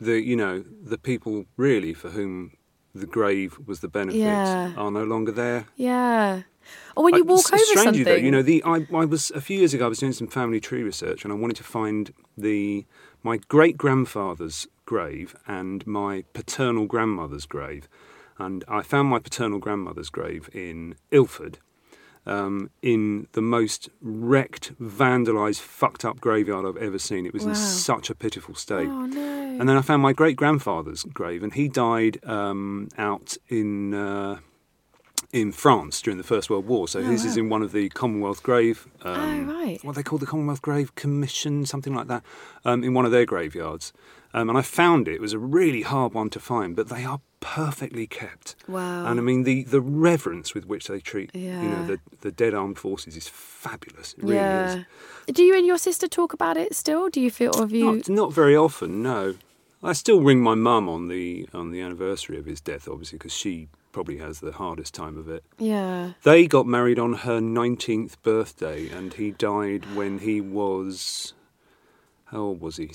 the 0.01 0.21
you 0.23 0.35
know 0.37 0.61
the 0.83 0.97
people 0.97 1.45
really 1.59 1.93
for 1.93 2.09
whom 2.11 2.53
the 2.95 3.07
grave 3.07 3.59
was 3.67 3.81
the 3.81 3.89
benefit 3.89 4.19
Yeah. 4.21 4.73
are 4.77 4.91
no 4.91 5.05
longer 5.05 5.33
there. 5.33 5.67
Yeah. 5.77 6.43
Or 6.97 7.05
when 7.05 7.15
you 7.15 7.21
I- 7.21 7.27
walk 7.27 7.41
it's 7.41 7.53
over 7.53 7.59
strange 7.65 7.85
something. 7.85 8.05
Though, 8.05 8.15
you 8.15 8.31
know, 8.31 8.43
the 8.43 8.63
I, 8.65 8.87
I 8.95 9.05
was 9.05 9.31
a 9.33 9.41
few 9.41 9.59
years 9.59 9.75
ago. 9.75 9.87
I 9.87 9.89
was 9.89 9.99
doing 9.99 10.13
some 10.13 10.27
family 10.29 10.61
tree 10.61 10.83
research, 10.83 11.25
and 11.25 11.33
I 11.33 11.37
wanted 11.37 11.57
to 11.57 11.65
find 11.65 12.13
the 12.39 12.87
my 13.23 13.39
great 13.49 13.77
grandfather's 13.77 14.67
grave 14.95 15.37
and 15.47 15.87
my 15.87 16.25
paternal 16.33 16.87
grandmother's 16.87 17.47
grave, 17.47 17.89
and 18.39 18.65
I 18.67 18.83
found 18.83 19.09
my 19.09 19.21
paternal 19.21 19.61
grandmother's 19.61 20.11
grave 20.11 20.51
in 20.53 20.97
Ilford. 21.13 21.59
Um, 22.27 22.71
in 22.83 23.29
the 23.33 23.41
most 23.41 23.89
wrecked, 24.03 24.67
vandalised, 24.79 25.61
fucked 25.61 26.05
up 26.05 26.21
graveyard 26.21 26.65
I've 26.67 26.83
ever 26.89 26.99
seen. 26.99 27.25
It 27.25 27.33
was 27.33 27.45
Wow. 27.45 27.51
in 27.51 27.55
such 27.57 28.11
a 28.11 28.15
pitiful 28.15 28.55
state. 28.55 28.89
oh, 28.89 29.07
no. 29.07 29.57
And 29.59 29.67
then 29.69 29.77
I 29.77 29.83
found 29.83 30.03
my 30.03 30.13
great 30.13 30.37
grandfather's 30.37 31.03
grave, 31.05 31.43
and 31.45 31.53
he 31.55 31.67
died 31.69 32.15
um, 32.25 32.89
out 32.99 33.37
in 33.49 33.95
uh, 33.95 34.39
in 35.33 35.53
France 35.53 36.03
during 36.03 36.19
the 36.19 36.25
First 36.35 36.51
World 36.51 36.67
War. 36.67 36.89
So 36.89 37.03
his 37.03 37.25
is 37.25 37.37
in 37.37 37.49
one 37.49 37.63
of 37.63 37.73
the 37.73 37.89
Commonwealth 37.91 38.43
Grave. 38.43 38.87
Um, 39.03 39.49
Oh, 39.49 39.55
right. 39.55 39.79
What 39.85 39.95
they 39.97 40.03
call 40.03 40.19
the 40.19 40.27
Commonwealth 40.27 40.61
Grave 40.63 40.95
Commission, 40.95 41.65
something 41.67 41.95
like 41.95 42.09
that, 42.09 42.23
um, 42.65 42.83
in 42.85 42.93
one 42.95 43.05
of 43.07 43.13
their 43.13 43.27
graveyards. 43.27 43.93
Um, 44.33 44.49
and 44.49 44.57
I 44.57 44.63
found 44.63 45.09
it. 45.09 45.15
It 45.15 45.21
was 45.21 45.33
a 45.33 45.39
really 45.39 45.83
hard 45.83 46.15
one 46.15 46.31
to 46.31 46.41
find, 46.41 46.77
but 46.77 46.89
they 46.89 47.05
are 47.05 47.21
perfectly 47.41 48.07
kept. 48.07 48.55
Wow. 48.69 49.07
And 49.07 49.19
I 49.19 49.23
mean, 49.23 49.43
the, 49.43 49.65
the 49.65 49.81
reverence 49.81 50.55
with 50.55 50.67
which 50.67 50.87
they 50.87 51.01
treat, 51.01 51.35
you 51.35 51.51
know, 51.51 51.87
the, 51.87 52.01
the 52.21 52.31
dead 52.31 52.55
armed 52.55 52.79
forces 52.79 53.17
is 53.17 53.29
fabulous. 53.29 54.13
It 54.15 54.23
really 54.23 54.37
yeah. 54.37 54.85
is. 55.27 55.35
Do 55.35 55.43
you 55.43 55.57
and 55.57 55.67
your 55.67 55.79
sister 55.79 56.07
talk 56.07 56.33
about 56.33 56.57
it 56.57 56.77
still? 56.77 57.09
Do 57.09 57.21
you 57.21 57.31
feel, 57.31 57.55
have 57.55 57.73
you. 57.73 57.97
Not, 57.97 58.09
not 58.09 58.33
very 58.33 58.57
often, 58.57 59.03
no. 59.03 59.35
I 59.83 59.95
still 59.95 60.21
ring 60.21 60.43
my 60.43 60.55
mum 60.55 60.89
on 60.91 61.09
the 61.09 61.49
on 61.55 61.71
the 61.71 61.81
anniversary 61.81 62.39
of 62.39 62.45
his 62.45 62.61
death, 62.61 62.87
obviously, 62.87 63.17
because 63.17 63.33
she 63.33 63.69
probably 63.93 64.19
has 64.19 64.41
the 64.41 64.53
hardest 64.53 64.95
time 64.95 65.17
of 65.17 65.29
it. 65.29 65.43
yeah. 65.59 66.13
They 66.23 66.47
got 66.47 66.67
married 66.67 66.99
on 66.99 67.15
her 67.15 67.41
19th 67.41 68.17
birthday, 68.23 68.89
and 68.91 69.15
he 69.15 69.31
died 69.31 69.97
when 69.97 70.19
he 70.19 70.41
was. 70.41 71.33
How 72.27 72.39
old 72.39 72.61
was 72.61 72.77
he? 72.77 72.91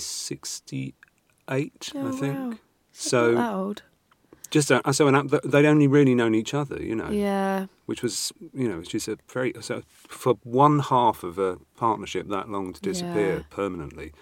68, 1.50 1.92
Oh, 1.96 2.08
I 2.08 2.12
think. 2.12 2.38
wow. 2.38 2.54
So, 2.92 3.36
that 3.36 3.54
old. 3.54 3.82
just 4.50 4.72
uh, 4.72 4.82
so 4.92 5.08
an, 5.08 5.30
they'd 5.44 5.66
only 5.66 5.88
really 5.88 6.16
known 6.16 6.34
each 6.34 6.54
other, 6.54 6.82
you 6.82 6.96
know, 6.96 7.10
Yeah. 7.10 7.66
which 7.86 8.02
was, 8.02 8.32
you 8.54 8.68
know, 8.70 8.78
which 8.78 8.96
is 8.96 9.08
a 9.08 9.18
very. 9.32 9.54
So 9.62 9.84
for 10.08 10.36
one 10.44 10.80
half 10.80 11.24
of 11.24 11.38
a 11.38 11.58
partnership 11.76 12.30
that 12.30 12.50
long 12.50 12.74
to 12.74 12.82
disappear 12.82 13.36
Yeah. 13.38 13.44
permanently 13.50 14.14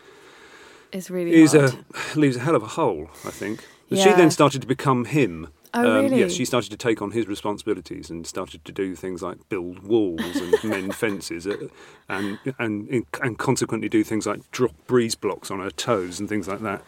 It's 0.92 1.10
really 1.10 1.34
is 1.34 1.54
hard. 1.54 1.76
a 2.16 2.20
leaves 2.20 2.36
a 2.38 2.40
hell 2.40 2.56
of 2.56 2.64
a 2.64 2.68
hole, 2.68 3.10
I 3.26 3.30
think. 3.32 3.66
But 3.90 4.00
She 4.00 4.10
then 4.12 4.32
started 4.32 4.62
to 4.62 4.68
become 4.68 5.06
him. 5.06 5.50
Um, 5.74 5.86
Oh, 5.86 6.02
really? 6.04 6.20
Yes, 6.20 6.34
she 6.34 6.46
started 6.46 6.70
to 6.70 6.78
take 6.78 7.02
on 7.02 7.12
his 7.12 7.28
responsibilities 7.28 8.10
and 8.10 8.28
started 8.28 8.64
to 8.66 8.72
do 8.72 8.96
things 8.96 9.22
like 9.24 9.38
build 9.50 9.80
walls 9.80 10.22
and 10.22 10.64
mend 10.64 10.96
fences, 10.96 11.48
uh, 11.48 11.68
and 12.10 12.38
and 12.60 13.06
and 13.22 13.38
consequently 13.38 13.90
do 13.90 14.04
things 14.04 14.28
like 14.28 14.50
drop 14.52 14.76
breeze 14.88 15.16
blocks 15.16 15.50
on 15.50 15.60
her 15.60 15.72
toes 15.72 16.20
and 16.20 16.30
things 16.30 16.48
like 16.48 16.62
that. 16.62 16.84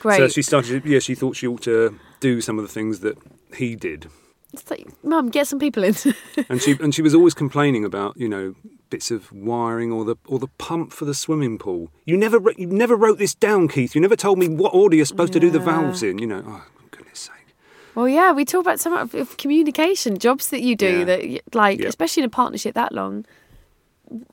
Great. 0.00 0.16
So 0.18 0.28
she 0.28 0.42
started. 0.42 0.84
Yeah, 0.84 0.98
she 1.00 1.14
thought 1.14 1.36
she 1.36 1.46
ought 1.46 1.62
to 1.62 1.98
do 2.20 2.40
some 2.40 2.58
of 2.58 2.64
the 2.64 2.72
things 2.72 3.00
that 3.00 3.18
he 3.56 3.76
did, 3.76 4.08
It's 4.52 4.70
like, 4.70 4.86
Mum, 5.04 5.28
get 5.30 5.46
some 5.46 5.58
people 5.58 5.84
in. 5.84 5.94
and 6.48 6.60
she 6.62 6.76
and 6.80 6.94
she 6.94 7.02
was 7.02 7.14
always 7.14 7.34
complaining 7.34 7.84
about 7.84 8.16
you 8.16 8.28
know 8.28 8.54
bits 8.88 9.10
of 9.10 9.32
wiring 9.32 9.92
or 9.92 10.04
the 10.04 10.16
or 10.26 10.38
the 10.38 10.48
pump 10.58 10.92
for 10.92 11.04
the 11.04 11.14
swimming 11.14 11.58
pool. 11.58 11.90
You 12.04 12.16
never 12.16 12.40
you 12.56 12.66
never 12.66 12.96
wrote 12.96 13.18
this 13.18 13.34
down, 13.34 13.68
Keith. 13.68 13.94
You 13.94 14.00
never 14.00 14.16
told 14.16 14.38
me 14.38 14.48
what 14.48 14.74
order 14.74 14.96
you're 14.96 15.04
supposed 15.06 15.32
to 15.34 15.40
do 15.40 15.50
the 15.50 15.58
valves 15.58 16.02
in. 16.02 16.18
You 16.18 16.26
know, 16.26 16.44
oh. 16.46 16.64
Well, 17.96 18.08
yeah, 18.08 18.30
we 18.32 18.44
talk 18.44 18.60
about 18.60 18.78
some 18.78 18.92
of, 18.92 19.36
communication, 19.38 20.18
jobs 20.18 20.50
that 20.50 20.60
you 20.62 20.76
do 20.76 20.98
Yeah. 21.00 21.04
that, 21.04 21.54
like, 21.54 21.80
Yep. 21.80 21.88
especially 21.88 22.22
in 22.22 22.26
a 22.26 22.30
partnership 22.30 22.74
that 22.74 22.92
long, 22.92 23.24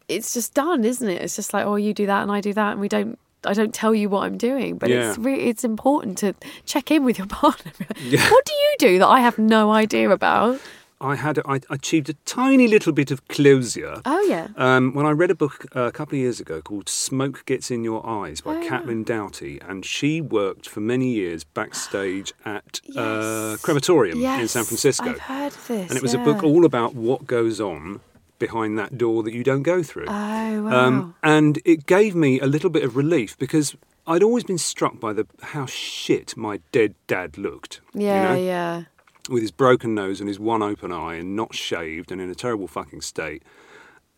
it's 0.07 0.33
just 0.33 0.53
done, 0.53 0.83
isn't 0.83 1.07
it? 1.09 1.21
It's 1.21 1.35
just 1.35 1.53
like, 1.53 1.65
oh, 1.65 1.75
you 1.77 1.93
do 1.93 2.05
that 2.05 2.21
and 2.21 2.31
I 2.31 2.41
do 2.41 2.53
that, 2.53 2.73
and 2.73 2.81
we 2.81 2.87
don't. 2.89 3.17
I 3.45 3.51
don't 3.51 3.73
tell 3.73 3.93
you 3.93 4.07
what 4.07 4.23
I'm 4.23 4.37
doing, 4.37 4.77
but 4.77 4.89
it's 4.89 5.17
Yeah. 5.17 5.23
re- 5.25 5.43
it's 5.49 5.65
important 5.65 6.17
to 6.19 6.33
check 6.65 6.91
in 6.91 7.03
with 7.03 7.17
your 7.17 7.27
partner. 7.41 7.73
What 7.77 8.45
do 8.45 8.53
you 8.53 8.75
do 8.79 8.99
that 8.99 9.07
I 9.07 9.19
have 9.19 9.37
no 9.37 9.71
idea 9.71 10.09
about? 10.11 10.61
I 11.03 11.15
had 11.15 11.39
I 11.45 11.59
achieved 11.69 12.09
a 12.09 12.13
tiny 12.25 12.67
little 12.67 12.93
bit 12.93 13.11
of 13.11 13.27
closure. 13.27 14.01
Oh 14.05 14.21
yeah, 14.29 14.47
Um, 14.57 14.93
when 14.93 15.05
I 15.05 15.11
read 15.11 15.29
a 15.31 15.35
book 15.35 15.65
uh, 15.75 15.81
a 15.81 15.91
couple 15.91 16.15
of 16.15 16.21
years 16.21 16.39
ago 16.39 16.61
called 16.61 16.87
Smoke 16.89 17.43
Gets 17.45 17.69
in 17.69 17.83
Your 17.83 18.01
Eyes 18.07 18.41
by 18.41 18.55
Oh, 18.55 18.61
yeah. 18.61 19.03
Doughty, 19.03 19.59
and 19.67 19.85
she 19.85 20.21
worked 20.21 20.67
for 20.69 20.79
many 20.79 21.09
years 21.13 21.43
backstage 21.43 22.33
at 22.45 22.79
uh, 22.95 23.51
Yes. 23.53 23.61
Crematorium 23.61 24.23
in 24.23 24.47
San 24.47 24.63
Francisco. 24.63 25.09
I've 25.11 25.19
heard 25.19 25.51
this, 25.67 25.89
And 25.89 25.97
it 25.97 26.01
was 26.01 26.13
a 26.13 26.19
book 26.19 26.43
all 26.43 26.63
about 26.65 26.95
what 26.95 27.27
goes 27.27 27.59
on 27.59 27.99
behind 28.39 28.77
that 28.79 28.97
door 28.97 29.23
that 29.23 29.33
you 29.33 29.43
don't 29.43 29.63
go 29.63 29.83
through. 29.83 30.05
Oh 30.07 30.63
wow. 30.63 30.85
Um, 30.87 31.15
and 31.23 31.59
it 31.65 31.85
gave 31.85 32.15
me 32.15 32.39
a 32.39 32.47
little 32.47 32.69
bit 32.69 32.83
of 32.83 32.95
relief 32.95 33.37
because 33.37 33.75
I'd 34.05 34.23
always 34.23 34.43
been 34.43 34.57
struck 34.57 34.99
by 34.99 35.13
the 35.13 35.25
how 35.41 35.65
shit 35.65 36.35
my 36.35 36.59
dead 36.71 36.95
dad 37.07 37.37
looked. 37.37 37.79
yeah, 37.93 38.33
you 38.33 38.39
know? 38.39 38.45
yeah. 38.45 38.83
With 39.29 39.41
his 39.41 39.51
broken 39.51 39.95
nose 39.95 40.19
and 40.19 40.27
his 40.27 40.39
one 40.39 40.61
open 40.61 40.91
eye 40.91 41.15
and 41.15 41.35
not 41.35 41.53
shaved 41.55 42.11
and 42.11 42.19
in 42.21 42.29
a 42.29 42.35
terrible 42.35 42.67
fucking 42.67 43.01
state. 43.01 43.43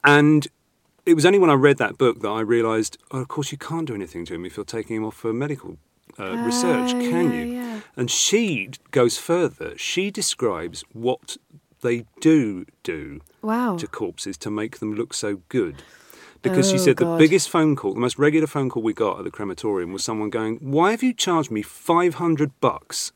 And 0.03 0.47
it 1.05 1.13
was 1.13 1.25
only 1.25 1.39
when 1.39 1.49
I 1.49 1.53
read 1.53 1.77
that 1.77 1.97
book 1.97 2.21
that 2.21 2.29
I 2.29 2.41
realised, 2.41 2.97
oh, 3.11 3.19
of 3.21 3.27
course, 3.27 3.51
you 3.51 3.57
can't 3.57 3.87
do 3.87 3.93
anything 3.95 4.25
to 4.25 4.33
him 4.35 4.45
if 4.45 4.57
you're 4.57 4.65
taking 4.65 4.95
him 4.97 5.05
off 5.05 5.15
for 5.15 5.31
medical 5.33 5.77
uh, 6.19 6.37
research, 6.37 6.93
Oh, 6.95 7.09
can 7.09 7.31
yeah, 7.31 7.37
you? 7.39 7.45
yeah. 7.53 7.79
And 7.95 8.09
she 8.09 8.69
goes 8.91 9.17
further. 9.17 9.77
She 9.77 10.11
describes 10.11 10.83
what 10.93 11.37
they 11.81 12.05
do 12.21 12.65
do 12.83 13.21
Wow. 13.41 13.77
to 13.77 13.85
corpses 13.87 14.37
to 14.39 14.49
make 14.49 14.79
them 14.79 14.95
look 14.95 15.13
so 15.13 15.41
good. 15.49 15.83
Because 16.41 16.69
she 16.69 16.77
Oh, 16.77 16.79
said 16.79 16.97
the 16.97 17.15
biggest 17.17 17.49
phone 17.49 17.75
call, 17.75 17.93
the 17.95 17.99
most 17.99 18.19
regular 18.19 18.45
phone 18.47 18.69
call 18.69 18.83
we 18.83 18.93
got 18.93 19.17
at 19.17 19.23
the 19.23 19.31
crematorium 19.31 19.91
was 19.91 20.03
someone 20.03 20.29
going, 20.29 20.57
"Why 20.57 20.91
have 20.91 21.01
you 21.01 21.11
charged 21.11 21.49
me 21.49 21.63
five 21.63 22.15
hundred 22.15 22.51
bucks 22.61 23.11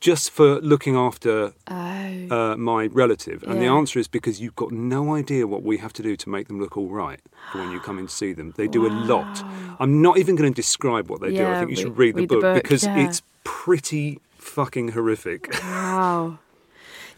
just 0.00 0.30
for 0.30 0.60
looking 0.60 0.96
after 0.96 1.52
Oh. 1.70 2.28
uh, 2.30 2.56
my 2.56 2.86
relative?" 2.86 3.42
And 3.42 3.60
the 3.60 3.66
answer 3.66 3.98
is 3.98 4.08
because 4.08 4.40
you've 4.40 4.56
got 4.56 4.72
no 4.72 5.14
idea 5.14 5.46
what 5.46 5.62
we 5.62 5.78
have 5.78 5.92
to 5.94 6.02
do 6.02 6.16
to 6.16 6.28
make 6.28 6.48
them 6.48 6.60
look 6.60 6.76
all 6.76 6.88
right 6.88 7.20
for 7.52 7.58
when 7.58 7.70
you 7.70 7.80
come 7.80 7.98
in 7.98 8.06
to 8.06 8.12
see 8.12 8.32
them. 8.32 8.52
They 8.56 8.68
do 8.68 8.86
a 8.86 8.92
lot. 9.12 9.42
I'm 9.80 10.00
not 10.02 10.18
even 10.18 10.36
going 10.36 10.52
to 10.52 10.56
describe 10.56 11.08
what 11.10 11.20
they 11.20 11.32
do. 11.34 11.46
I 11.46 11.58
think 11.58 11.70
you 11.70 11.76
should 11.76 11.96
read 11.96 12.14
the, 12.14 12.20
read 12.22 12.28
the 12.28 12.34
book, 12.36 12.42
book, 12.42 12.62
because 12.62 12.84
yeah. 12.84 12.98
it's 12.98 13.22
pretty 13.44 14.20
fucking 14.36 14.88
horrific. 14.88 15.52
Wow. 15.62 16.38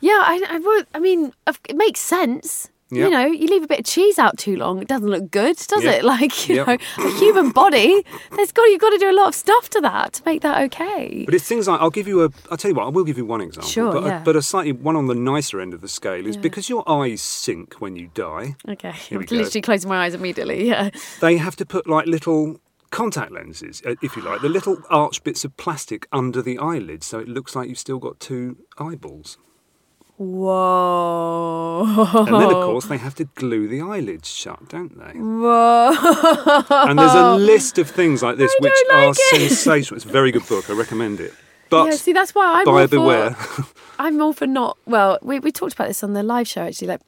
Yeah, 0.00 0.22
I, 0.24 0.42
I. 0.48 0.82
I 0.94 0.98
mean, 0.98 1.32
it 1.68 1.76
makes 1.76 2.00
sense. 2.00 2.70
Yeah. 2.90 3.04
You 3.04 3.10
know, 3.10 3.26
you 3.26 3.46
leave 3.46 3.62
a 3.62 3.66
bit 3.66 3.78
of 3.80 3.84
cheese 3.86 4.18
out 4.18 4.36
too 4.38 4.56
long, 4.56 4.82
it 4.82 4.88
doesn't 4.88 5.08
look 5.08 5.30
good, 5.30 5.56
does 5.56 5.84
Yeah. 5.84 5.92
it? 5.92 6.04
Like, 6.10 6.48
you 6.48 6.56
Yep. 6.56 6.66
know, 6.66 6.76
a 7.06 7.10
human 7.18 7.50
body, 7.50 8.04
there's 8.34 8.50
got 8.52 8.64
you've 8.64 8.80
got 8.80 8.90
to 8.90 8.98
do 8.98 9.10
a 9.10 9.14
lot 9.14 9.28
of 9.28 9.34
stuff 9.34 9.70
to 9.70 9.80
that 9.82 10.14
to 10.14 10.22
make 10.26 10.42
that 10.42 10.60
okay. 10.64 11.22
But 11.24 11.34
it's 11.34 11.44
things 11.46 11.68
like 11.68 11.80
I'll 11.80 11.90
give 11.90 12.08
you 12.08 12.24
a. 12.24 12.30
I'll 12.50 12.56
tell 12.56 12.70
you 12.70 12.74
what. 12.74 12.86
I 12.86 12.88
will 12.88 13.04
give 13.04 13.16
you 13.16 13.24
one 13.24 13.40
example. 13.40 13.70
Sure, 13.70 13.92
But, 13.92 14.04
yeah. 14.04 14.20
a, 14.20 14.24
but 14.24 14.34
a 14.36 14.42
slightly 14.42 14.72
one 14.72 14.96
on 14.96 15.06
the 15.06 15.14
nicer 15.14 15.60
end 15.60 15.72
of 15.72 15.80
the 15.82 15.88
scale 15.88 16.26
is 16.26 16.34
Yeah. 16.36 16.42
because 16.42 16.68
your 16.68 16.82
eyes 16.90 17.22
sink 17.22 17.74
when 17.74 17.94
you 17.96 18.10
die. 18.14 18.56
Okay, 18.68 18.92
I'm 19.12 19.18
literally 19.20 19.60
closing 19.60 19.88
my 19.88 20.04
eyes 20.04 20.14
immediately. 20.14 20.66
Yeah. 20.66 20.90
They 21.20 21.36
have 21.36 21.54
to 21.56 21.66
put 21.66 21.86
like 21.88 22.06
little 22.06 22.60
contact 22.90 23.30
lenses, 23.30 23.80
uh, 23.86 23.94
if 24.02 24.16
you 24.16 24.22
like, 24.22 24.40
the 24.40 24.48
little 24.48 24.76
arch 24.90 25.22
bits 25.22 25.44
of 25.44 25.56
plastic 25.56 26.08
under 26.10 26.42
the 26.42 26.58
eyelids, 26.58 27.06
so 27.06 27.20
it 27.20 27.28
looks 27.28 27.54
like 27.54 27.68
you've 27.68 27.78
still 27.78 27.98
got 28.00 28.18
two 28.18 28.56
eyeballs. 28.78 29.38
Whoa. 30.20 31.84
And 32.26 32.26
then, 32.28 32.42
of 32.42 32.50
course, 32.64 32.86
they 32.86 32.98
have 32.98 33.14
to 33.16 33.24
glue 33.24 33.68
the 33.68 33.80
eyelids 33.80 34.28
shut, 34.28 34.68
don't 34.68 34.96
they? 34.98 35.18
Whoa. 35.18 36.64
And 36.88 36.98
there's 36.98 37.14
a 37.14 37.36
list 37.38 37.78
of 37.78 37.88
things 37.88 38.22
like 38.22 38.36
this 38.36 38.52
I 38.52 38.56
which 38.62 38.72
don't 38.88 38.96
are 38.96 39.06
like 39.08 39.16
it. 39.18 39.48
sensational. 39.48 39.96
It's 39.96 40.04
a 40.04 40.08
very 40.08 40.30
good 40.32 40.46
book. 40.46 40.68
I 40.68 40.74
recommend 40.74 41.20
it. 41.20 41.32
But 41.70 41.84
yeah, 41.86 41.90
see, 41.92 42.12
that's 42.12 42.34
why 42.34 42.60
I'm 42.60 42.64
buyer 42.64 42.74
all 42.82 42.86
for, 42.88 42.96
beware. 42.96 43.36
I'm 43.98 44.20
all 44.20 44.32
for 44.32 44.46
not. 44.46 44.76
Well, 44.86 45.18
we 45.22 45.38
we 45.38 45.52
talked 45.52 45.74
about 45.74 45.88
this 45.88 46.02
on 46.02 46.14
the 46.14 46.22
live 46.22 46.48
show 46.48 46.62
actually. 46.62 46.88
Like, 46.88 47.00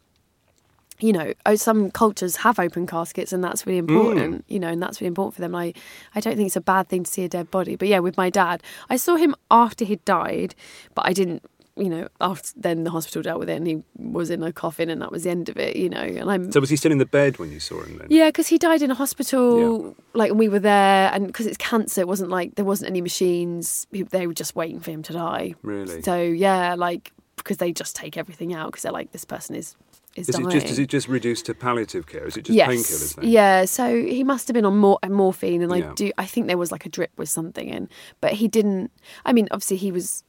you 1.01 1.13
know, 1.13 1.33
oh, 1.47 1.57
some 1.57 1.91
cultures 1.91 2.37
have 2.37 2.61
open 2.61 2.87
caskets, 2.87 3.33
and 3.33 3.43
that's 3.43 3.67
really 3.67 3.81
Mm. 3.83 3.89
important. 3.89 4.45
You 4.47 4.61
know, 4.61 4.69
and 4.69 4.81
that's 4.81 5.01
really 5.01 5.09
important 5.09 5.35
for 5.35 5.41
them. 5.41 5.55
I 5.57 5.75
I 6.15 6.21
don't 6.21 6.37
think 6.37 6.47
it's 6.47 6.55
a 6.57 6.61
bad 6.61 6.89
thing 6.89 7.03
to 7.03 7.11
see 7.11 7.25
a 7.25 7.29
dead 7.29 7.51
body. 7.51 7.75
But 7.75 7.89
yeah, 7.89 7.99
with 7.99 8.17
my 8.17 8.31
dad, 8.31 8.63
I 8.89 8.97
saw 8.97 9.17
him 9.17 9.35
after 9.51 9.85
he'd 9.85 10.05
died, 10.05 10.55
but 10.95 11.07
I 11.07 11.13
didn't. 11.13 11.43
You 11.75 11.89
know, 11.89 12.09
after 12.21 12.51
then 12.55 12.85
the 12.85 12.91
hospital 12.91 13.23
dealt 13.23 13.39
with 13.39 13.49
it, 13.49 13.57
and 13.57 13.67
he 13.67 13.83
was 13.97 14.29
in 14.29 14.43
a 14.43 14.53
coffin, 14.53 14.91
and 14.91 15.01
that 15.01 15.11
was 15.11 15.25
the 15.25 15.31
end 15.31 15.49
of 15.49 15.57
it. 15.57 15.77
You 15.77 15.89
know, 15.89 16.01
and 16.01 16.31
I'm 16.31 16.53
so 16.53 16.61
was 16.61 16.71
he 16.71 16.77
still 16.77 16.93
in 16.93 16.99
the 16.99 17.07
bed 17.07 17.39
when 17.39 17.51
you 17.51 17.61
saw 17.61 17.81
him 17.83 17.99
then? 17.99 18.09
yeah, 18.11 18.29
because 18.29 18.49
he 18.49 18.59
died 18.59 18.83
in 18.83 18.91
a 18.91 18.95
hospital, 18.95 19.87
yeah. 19.87 19.91
like, 20.13 20.31
and 20.31 20.39
we 20.39 20.49
were 20.49 20.59
there, 20.59 21.11
and 21.15 21.27
because 21.27 21.47
it's 21.47 21.57
cancer, 21.57 22.03
it 22.03 22.09
wasn't 22.09 22.31
like 22.31 22.57
there 22.57 22.65
wasn't 22.65 22.91
any 22.91 23.01
machines. 23.01 23.87
They 23.91 24.27
were 24.27 24.35
just 24.35 24.55
waiting 24.55 24.81
for 24.81 24.91
him 24.91 25.03
to 25.05 25.13
die. 25.15 25.55
Really? 25.63 26.03
So 26.03 26.21
yeah, 26.21 26.75
like 26.75 27.13
because 27.37 27.57
they 27.57 27.73
just 27.73 27.97
take 27.97 28.17
everything 28.17 28.53
out 28.53 28.67
because 28.67 28.83
they're 28.83 28.93
like, 28.93 29.13
this 29.13 29.25
person 29.25 29.57
is 29.57 29.75
is, 30.15 30.29
Is 30.29 30.39
it 30.39 30.51
just 30.51 30.67
is 30.67 30.79
it 30.79 30.89
just 30.89 31.09
reduced 31.09 31.47
to 31.47 31.55
palliative 31.55 32.07
care? 32.07 32.27
Is 32.27 32.37
it 32.37 32.45
just 32.45 32.55
yes. 32.55 32.69
painkillers 32.69 33.15
then? 33.17 33.31
Yeah. 33.31 33.65
So 33.65 33.97
he 33.97 34.25
must 34.25 34.47
have 34.47 34.55
been 34.55 34.67
on 34.67 34.77
mor- 34.77 34.99
morphine, 35.09 35.63
and 35.63 35.73
I 35.73 35.81
do. 35.95 36.13
I 36.19 36.27
think 36.27 36.49
there 36.49 36.59
was 36.59 36.71
like 36.71 36.85
a 36.85 36.91
drip 36.91 37.13
with 37.17 37.31
something 37.31 37.69
in, 37.69 37.89
but 38.21 38.33
he 38.33 38.47
didn't. 38.47 38.91
I 39.25 39.33
mean, 39.33 39.49
obviously 39.51 39.79
he 39.79 39.91
was. 39.91 40.23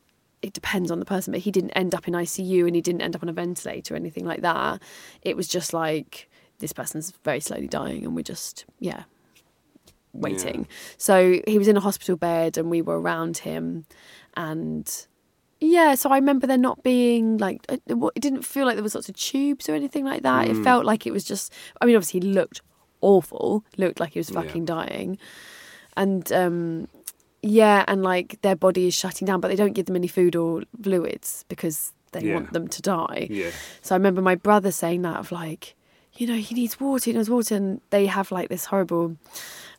It 0.44 0.54
depends 0.54 0.91
on 0.91 1.00
the 1.00 1.06
person, 1.06 1.32
but 1.32 1.41
he 1.41 1.52
didn't 1.52 1.72
end 1.72 1.96
up 1.96 2.08
in 2.08 2.14
ICU 2.14 2.68
and 2.68 2.76
he 2.76 2.82
didn't 2.82 3.02
end 3.02 3.16
up 3.16 3.24
on 3.24 3.30
a 3.30 3.34
ventilator 3.34 3.94
or 3.94 3.98
anything 3.98 4.26
like 4.26 4.41
that. 4.41 4.82
It 5.22 5.36
was 5.36 5.48
just 5.48 5.74
like 5.74 6.30
this 6.60 6.74
person's 6.74 7.12
very 7.24 7.39
slowly 7.39 7.68
dying, 7.68 8.06
and 8.06 8.16
we're 8.16 8.24
just 8.24 8.66
yeah 8.80 9.04
waiting. 10.14 10.68
So 10.98 11.41
he 11.48 11.58
was 11.58 11.68
in 11.68 11.78
a 11.78 11.80
hospital 11.80 12.16
bed, 12.16 12.58
and 12.58 12.70
we 12.70 12.82
were 12.82 13.00
around 13.00 13.39
him, 13.39 13.86
and 14.36 15.08
yeah. 15.60 15.96
So 15.96 16.10
I 16.10 16.18
remember 16.18 16.46
there 16.46 16.58
not 16.58 16.84
being 16.84 17.38
like 17.38 17.66
it, 17.70 17.82
it 17.88 18.22
didn't 18.22 18.44
feel 18.44 18.66
like 18.66 18.76
there 18.76 18.84
was 18.84 18.96
lots 18.96 19.10
of 19.10 19.16
tubes 19.16 19.68
or 19.68 19.74
anything 19.76 20.06
like 20.06 20.24
that. 20.24 20.48
It 20.48 20.64
felt 20.64 20.86
like 20.86 21.08
it 21.08 21.12
was 21.12 21.24
just. 21.24 21.52
I 21.82 21.86
mean, 21.86 21.96
obviously 21.96 22.20
he 22.20 22.28
looked 22.28 22.62
awful, 23.02 23.66
looked 23.78 24.00
like 24.00 24.14
he 24.14 24.20
was 24.20 24.30
fucking 24.30 24.66
dying, 24.66 25.18
and 25.98 26.32
um, 26.32 26.88
yeah, 27.44 27.84
and 27.88 28.02
like 28.02 28.41
their 28.41 28.56
body 28.56 28.88
is 28.88 28.96
shutting 28.96 29.26
down, 29.28 29.39
but 29.41 29.50
they 29.50 29.56
don't 29.56 29.74
give 29.74 29.86
them 29.86 29.96
any 29.96 30.08
food 30.08 30.36
or 30.36 30.64
fluids 30.82 31.46
because 31.50 31.91
they 32.14 32.22
Yeah. 32.22 32.36
want 32.36 32.54
them 32.54 32.68
to 32.70 32.82
die. 32.82 33.28
Yeah. 33.30 33.52
So 33.82 33.94
I 33.94 33.98
remember 33.98 34.22
my 34.22 34.36
brother 34.36 34.72
saying 34.72 35.02
that 35.04 35.18
of 35.18 35.32
like, 35.32 35.76
you 36.14 36.26
know, 36.28 36.36
he 36.36 36.56
needs 36.56 36.80
water, 36.80 37.06
he 37.12 37.14
needs 37.18 37.30
water, 37.30 37.56
and 37.56 37.82
they 37.89 38.06
have 38.06 38.32
like 38.32 38.50
this 38.50 38.66
horrible. 38.66 39.18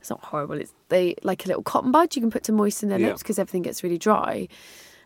It's 0.01 0.11
not 0.11 0.23
horrible. 0.25 0.57
It's 0.61 0.75
they 0.91 1.15
like 1.23 1.45
a 1.47 1.49
little 1.49 1.63
cotton 1.63 1.91
bud 1.91 2.15
you 2.15 2.21
can 2.23 2.31
put 2.31 2.45
to 2.45 2.53
moisten 2.53 2.89
their 2.91 2.99
Yeah. 3.01 3.09
lips 3.09 3.23
because 3.23 3.39
everything 3.39 3.63
gets 3.63 3.83
really 3.83 3.99
dry. 3.99 4.47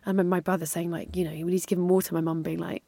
I 0.05 0.09
remember 0.09 0.29
my 0.29 0.39
brother 0.41 0.65
saying 0.65 0.91
like, 0.91 1.15
you 1.15 1.23
know, 1.23 1.31
we 1.31 1.43
need 1.43 1.59
to 1.59 1.67
give 1.67 1.77
him 1.79 1.87
water. 1.87 2.13
My 2.13 2.21
mum 2.21 2.41
being 2.43 2.59
like, 2.59 2.83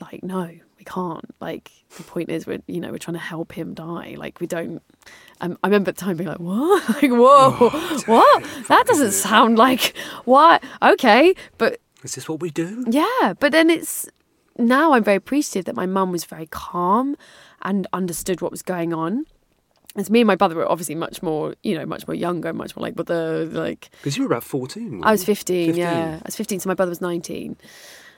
like 0.00 0.22
no, 0.22 0.46
we 0.78 0.84
can't. 0.84 1.24
Like 1.40 1.70
the 1.96 2.02
point 2.02 2.28
is, 2.30 2.46
we're 2.46 2.60
you 2.66 2.80
know 2.80 2.90
we're 2.90 2.98
trying 2.98 3.14
to 3.14 3.20
help 3.20 3.52
him 3.52 3.72
die. 3.74 4.14
Like 4.18 4.40
we 4.40 4.46
don't. 4.46 4.82
Um, 5.40 5.56
I 5.62 5.68
remember 5.68 5.90
at 5.90 5.96
the 5.96 6.04
time 6.04 6.16
being 6.16 6.28
like, 6.28 6.40
what? 6.40 6.88
like 7.02 7.10
whoa, 7.12 7.56
Oh, 7.60 8.02
what? 8.06 8.44
That 8.68 8.86
doesn't 8.86 9.12
sound 9.12 9.56
like 9.56 9.94
what? 10.24 10.62
Okay, 10.82 11.34
but 11.58 11.80
Is 12.02 12.14
this 12.16 12.28
what 12.28 12.40
we 12.40 12.50
do? 12.50 12.84
yeah, 12.88 13.34
but 13.38 13.52
then 13.52 13.70
it's 13.70 14.08
now 14.58 14.92
I'm 14.94 15.04
very 15.04 15.16
appreciative 15.16 15.64
that 15.66 15.76
my 15.76 15.86
mum 15.86 16.10
was 16.10 16.24
very 16.24 16.46
calm 16.46 17.16
and 17.62 17.86
understood 17.92 18.40
what 18.40 18.50
was 18.50 18.62
going 18.62 18.92
on. 18.92 19.26
As 19.96 20.10
me 20.10 20.20
and 20.20 20.26
my 20.26 20.34
brother 20.36 20.54
were 20.56 20.70
obviously 20.70 20.94
much 20.96 21.22
more, 21.22 21.54
you 21.62 21.76
know, 21.76 21.86
much 21.86 22.06
more 22.06 22.14
younger, 22.14 22.52
much 22.52 22.76
more 22.76 22.82
like, 22.82 22.94
but 22.96 23.06
the 23.06 23.48
like. 23.52 23.90
Because 24.02 24.16
you 24.16 24.24
were 24.24 24.28
about 24.28 24.44
fourteen. 24.44 25.00
I 25.04 25.12
was 25.12 25.20
weren't 25.22 25.28
you? 25.28 25.34
15, 25.34 25.76
yeah, 25.76 26.18
I 26.20 26.26
was 26.26 26.36
15, 26.36 26.60
so 26.60 26.68
my 26.68 26.74
brother 26.74 26.90
was 26.90 27.00
19. 27.00 27.56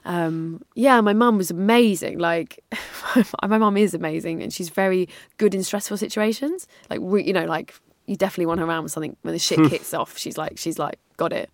Um, 0.05 0.62
yeah, 0.74 1.01
my 1.01 1.12
mum 1.12 1.36
was 1.36 1.51
amazing. 1.51 2.18
Like, 2.18 2.62
my 3.46 3.59
mum 3.59 3.76
is 3.76 3.94
amazing, 3.94 4.42
and 4.42 4.53
she's 4.53 4.68
very 4.70 5.09
good 5.36 5.55
in 5.55 5.62
stressful 5.62 5.96
situations. 5.98 6.66
Like, 6.88 7.01
we, 7.01 7.22
you 7.24 7.32
know, 7.32 7.44
like 7.44 7.74
you 8.07 8.16
definitely 8.16 8.46
want 8.46 8.61
her 8.61 8.66
around 8.66 8.82
with 8.84 8.92
something 8.92 9.16
when 9.22 9.32
the 9.34 9.38
shit 9.38 9.59
kicks 9.70 9.92
off. 9.94 10.16
She's 10.18 10.38
like, 10.38 10.59
she's 10.59 10.78
like, 10.78 10.98
got 11.16 11.32
it. 11.32 11.51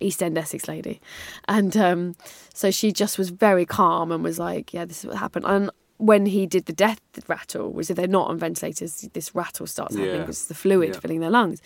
East 0.00 0.22
End 0.22 0.38
Essex 0.38 0.68
lady, 0.68 1.00
and 1.48 1.76
um, 1.76 2.14
so 2.54 2.70
she 2.70 2.92
just 2.92 3.18
was 3.18 3.30
very 3.30 3.66
calm 3.66 4.12
and 4.12 4.22
was 4.22 4.38
like, 4.38 4.72
"Yeah, 4.72 4.84
this 4.84 5.00
is 5.00 5.06
what 5.06 5.16
happened." 5.16 5.44
And 5.48 5.70
when 5.96 6.24
he 6.26 6.46
did 6.46 6.66
the 6.66 6.72
death 6.72 7.00
rattle, 7.26 7.72
which 7.72 7.90
if 7.90 7.96
they're 7.96 8.06
not 8.06 8.28
on 8.28 8.38
ventilators, 8.38 9.08
this 9.12 9.34
rattle 9.34 9.66
starts 9.66 9.96
happening 9.96 10.14
Yeah. 10.14 10.20
because 10.20 10.46
the 10.46 10.54
fluid 10.54 10.90
Yeah. 10.94 11.00
filling 11.00 11.18
their 11.18 11.30
lungs. 11.30 11.60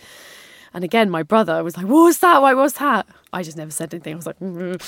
And 0.73 0.83
again, 0.83 1.11
my 1.11 1.21
brother 1.21 1.63
was 1.63 1.77
like, 1.77 1.85
"What 1.85 2.05
was 2.05 2.17
that? 2.19 2.41
Why 2.41 2.55
was 2.55 2.73
that?" 2.73 3.05
I 3.31 3.43
just 3.43 3.55
never 3.55 3.69
said 3.69 3.93
anything. 3.93 4.13
I 4.13 4.15
was 4.15 4.25
like, 4.25 4.39
"Mm." 4.39 4.81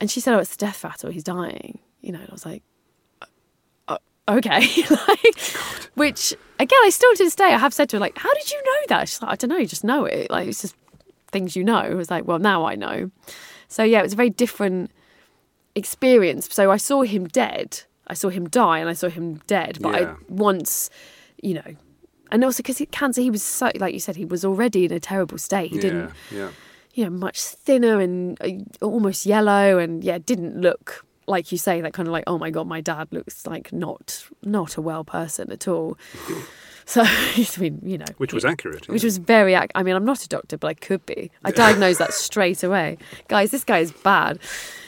And 0.00 0.10
she 0.10 0.20
said, 0.20 0.34
"Oh, 0.34 0.38
it's 0.38 0.54
the 0.56 0.66
death 0.66 0.82
rattle. 0.84 1.10
He's 1.10 1.24
dying." 1.24 1.78
You 2.00 2.12
know, 2.12 2.20
and 2.20 2.28
I 2.28 2.32
was 2.32 2.44
like, 2.46 2.62
"Uh, 3.88 3.98
"Okay." 4.28 4.60
like, 5.08 5.40
which 5.94 6.32
again, 6.58 6.78
I 6.82 6.90
still 6.90 7.14
to 7.14 7.24
this 7.24 7.36
day, 7.36 7.44
I 7.46 7.58
have 7.58 7.74
said 7.74 7.88
to 7.90 7.96
her, 7.96 8.00
like, 8.00 8.18
"How 8.18 8.32
did 8.34 8.50
you 8.50 8.62
know 8.62 8.80
that?" 8.88 9.08
She's 9.08 9.22
like, 9.22 9.32
"I 9.32 9.36
don't 9.36 9.50
know. 9.50 9.56
You 9.56 9.66
just 9.66 9.84
know 9.84 10.04
it. 10.04 10.30
Like, 10.30 10.48
it's 10.48 10.62
just 10.62 10.76
things 11.28 11.56
you 11.56 11.64
know." 11.64 11.76
I 11.76 11.94
was 11.94 12.10
like, 12.10 12.26
"Well, 12.26 12.38
now 12.38 12.64
I 12.64 12.74
know." 12.74 13.10
So 13.68 13.82
yeah, 13.82 14.00
it 14.00 14.02
was 14.02 14.12
a 14.12 14.16
very 14.16 14.30
different 14.30 14.90
experience. 15.74 16.48
So 16.52 16.70
I 16.70 16.76
saw 16.76 17.02
him 17.02 17.26
dead. 17.26 17.82
I 18.06 18.14
saw 18.14 18.28
him 18.28 18.48
die, 18.48 18.78
and 18.78 18.88
I 18.88 18.92
saw 18.92 19.08
him 19.08 19.36
dead. 19.46 19.78
But 19.80 20.00
Yeah. 20.00 20.10
I 20.10 20.16
once, 20.28 20.90
you 21.42 21.54
know, 21.54 21.74
and 22.30 22.44
also 22.44 22.62
because 22.62 22.82
cancer, 22.90 23.20
he 23.20 23.30
was 23.30 23.42
so 23.42 23.70
like 23.76 23.94
you 23.94 24.00
said, 24.00 24.16
he 24.16 24.24
was 24.24 24.44
already 24.44 24.84
in 24.84 24.92
a 24.92 25.00
terrible 25.00 25.38
state. 25.38 25.70
He 25.70 25.76
yeah, 25.76 25.82
didn't, 25.82 26.10
yeah. 26.30 26.50
You 26.94 27.04
know, 27.04 27.10
much 27.10 27.40
thinner 27.40 28.00
and 28.00 28.40
uh, 28.40 28.84
almost 28.84 29.26
yellow, 29.26 29.78
and 29.78 30.02
yeah, 30.02 30.18
didn't 30.18 30.60
look 30.60 31.04
like 31.26 31.50
you 31.52 31.58
say 31.58 31.80
that 31.80 31.92
kind 31.92 32.06
of 32.08 32.12
like, 32.12 32.24
oh 32.26 32.38
my 32.38 32.50
god, 32.50 32.66
my 32.66 32.80
dad 32.80 33.08
looks 33.10 33.46
like 33.46 33.72
not 33.72 34.26
not 34.42 34.76
a 34.76 34.80
well 34.80 35.04
person 35.04 35.52
at 35.52 35.68
all. 35.68 35.98
So 36.86 37.02
I 37.06 37.46
mean, 37.58 37.80
you 37.82 37.96
know, 37.96 38.04
Which 38.18 38.34
was 38.34 38.44
accurate. 38.44 38.88
which 38.88 39.02
was 39.02 39.16
very. 39.16 39.54
ac- 39.54 39.70
I 39.74 39.82
mean, 39.82 39.96
I'm 39.96 40.04
not 40.04 40.22
a 40.22 40.28
doctor, 40.28 40.58
but 40.58 40.68
I 40.68 40.74
could 40.74 41.06
be. 41.06 41.30
I 41.42 41.50
diagnosed 41.64 41.98
that 41.98 42.12
straight 42.12 42.62
away, 42.62 42.98
guys. 43.28 43.50
This 43.52 43.64
guy 43.64 43.78
is 43.78 43.90
bad. 43.90 44.38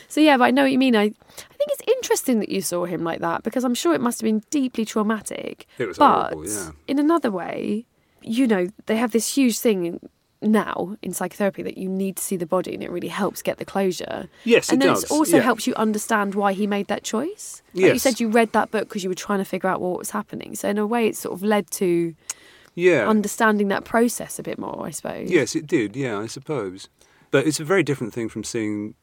So 0.09 0.21
yeah, 0.21 0.37
but 0.37 0.45
I 0.45 0.51
know 0.51 0.63
what 0.65 0.73
you 0.73 0.79
mean. 0.79 0.95
I 0.95 1.05
I 1.05 1.05
think 1.07 1.71
it's 1.71 1.83
interesting 1.97 2.41
that 2.41 2.51
you 2.51 2.61
saw 2.61 2.85
him 2.85 3.03
like 3.03 3.21
that 3.21 3.45
because 3.45 3.65
I'm 3.65 3.75
sure 3.75 3.95
it 3.95 4.03
must 4.03 4.21
have 4.21 4.27
been 4.27 4.43
deeply 4.51 4.85
traumatic. 4.85 5.67
It 5.79 5.87
was 5.89 5.97
but 5.97 6.35
horrible, 6.35 6.47
yeah. 6.47 6.71
in 6.87 6.99
another 6.99 7.31
way, 7.31 7.87
you 8.21 8.47
know, 8.47 8.69
they 8.85 8.97
have 8.99 9.13
this 9.13 9.35
huge 9.35 9.59
thing 9.59 9.99
now 10.43 10.97
in 11.03 11.13
psychotherapy 11.13 11.63
that 11.63 11.79
you 11.79 11.89
need 11.89 12.17
to 12.17 12.23
see 12.23 12.37
the 12.37 12.47
body 12.47 12.75
and 12.75 12.83
it 12.83 12.91
really 12.91 13.09
helps 13.09 13.43
get 13.43 13.59
the 13.59 13.65
closure. 13.65 14.29
Yes, 14.45 14.69
and 14.69 14.83
it 14.83 14.87
then 14.87 14.95
does, 14.95 15.05
it 15.05 15.11
also 15.11 15.37
yeah. 15.39 15.43
helps 15.43 15.67
you 15.67 15.75
understand 15.75 16.35
why 16.35 16.53
he 16.53 16.67
made 16.67 16.89
that 16.89 17.03
choice. 17.03 17.63
Like 17.75 17.93
you 17.93 17.99
said 17.99 18.21
you 18.21 18.29
read 18.29 18.53
that 18.53 18.71
book 18.71 18.89
because 18.89 19.03
you 19.03 19.09
were 19.09 19.15
trying 19.15 19.39
to 19.39 19.45
figure 19.45 19.69
out 19.69 19.81
what 19.81 19.99
was 19.99 20.11
happening. 20.11 20.55
So 20.55 20.69
in 20.69 20.79
a 20.79 20.87
way, 20.87 21.07
it 21.07 21.17
sort 21.17 21.35
of 21.35 21.43
led 21.43 21.71
to 21.73 22.15
yeah. 22.75 23.09
understanding 23.09 23.69
that 23.69 23.85
process 23.85 24.39
a 24.39 24.43
bit 24.43 24.59
more, 24.59 24.87
I 24.87 24.91
suppose. 24.91 25.31
Yes, 25.31 25.57
it 25.57 25.67
did. 25.67 25.97
Yeah, 25.97 26.19
I 26.19 26.27
suppose. 26.27 26.89
But 27.31 27.47
it's 27.47 27.61
a 27.61 27.65
very 27.65 27.83
different 27.83 28.13
thing 28.13 28.29
from 28.29 28.45
seeing 28.45 28.95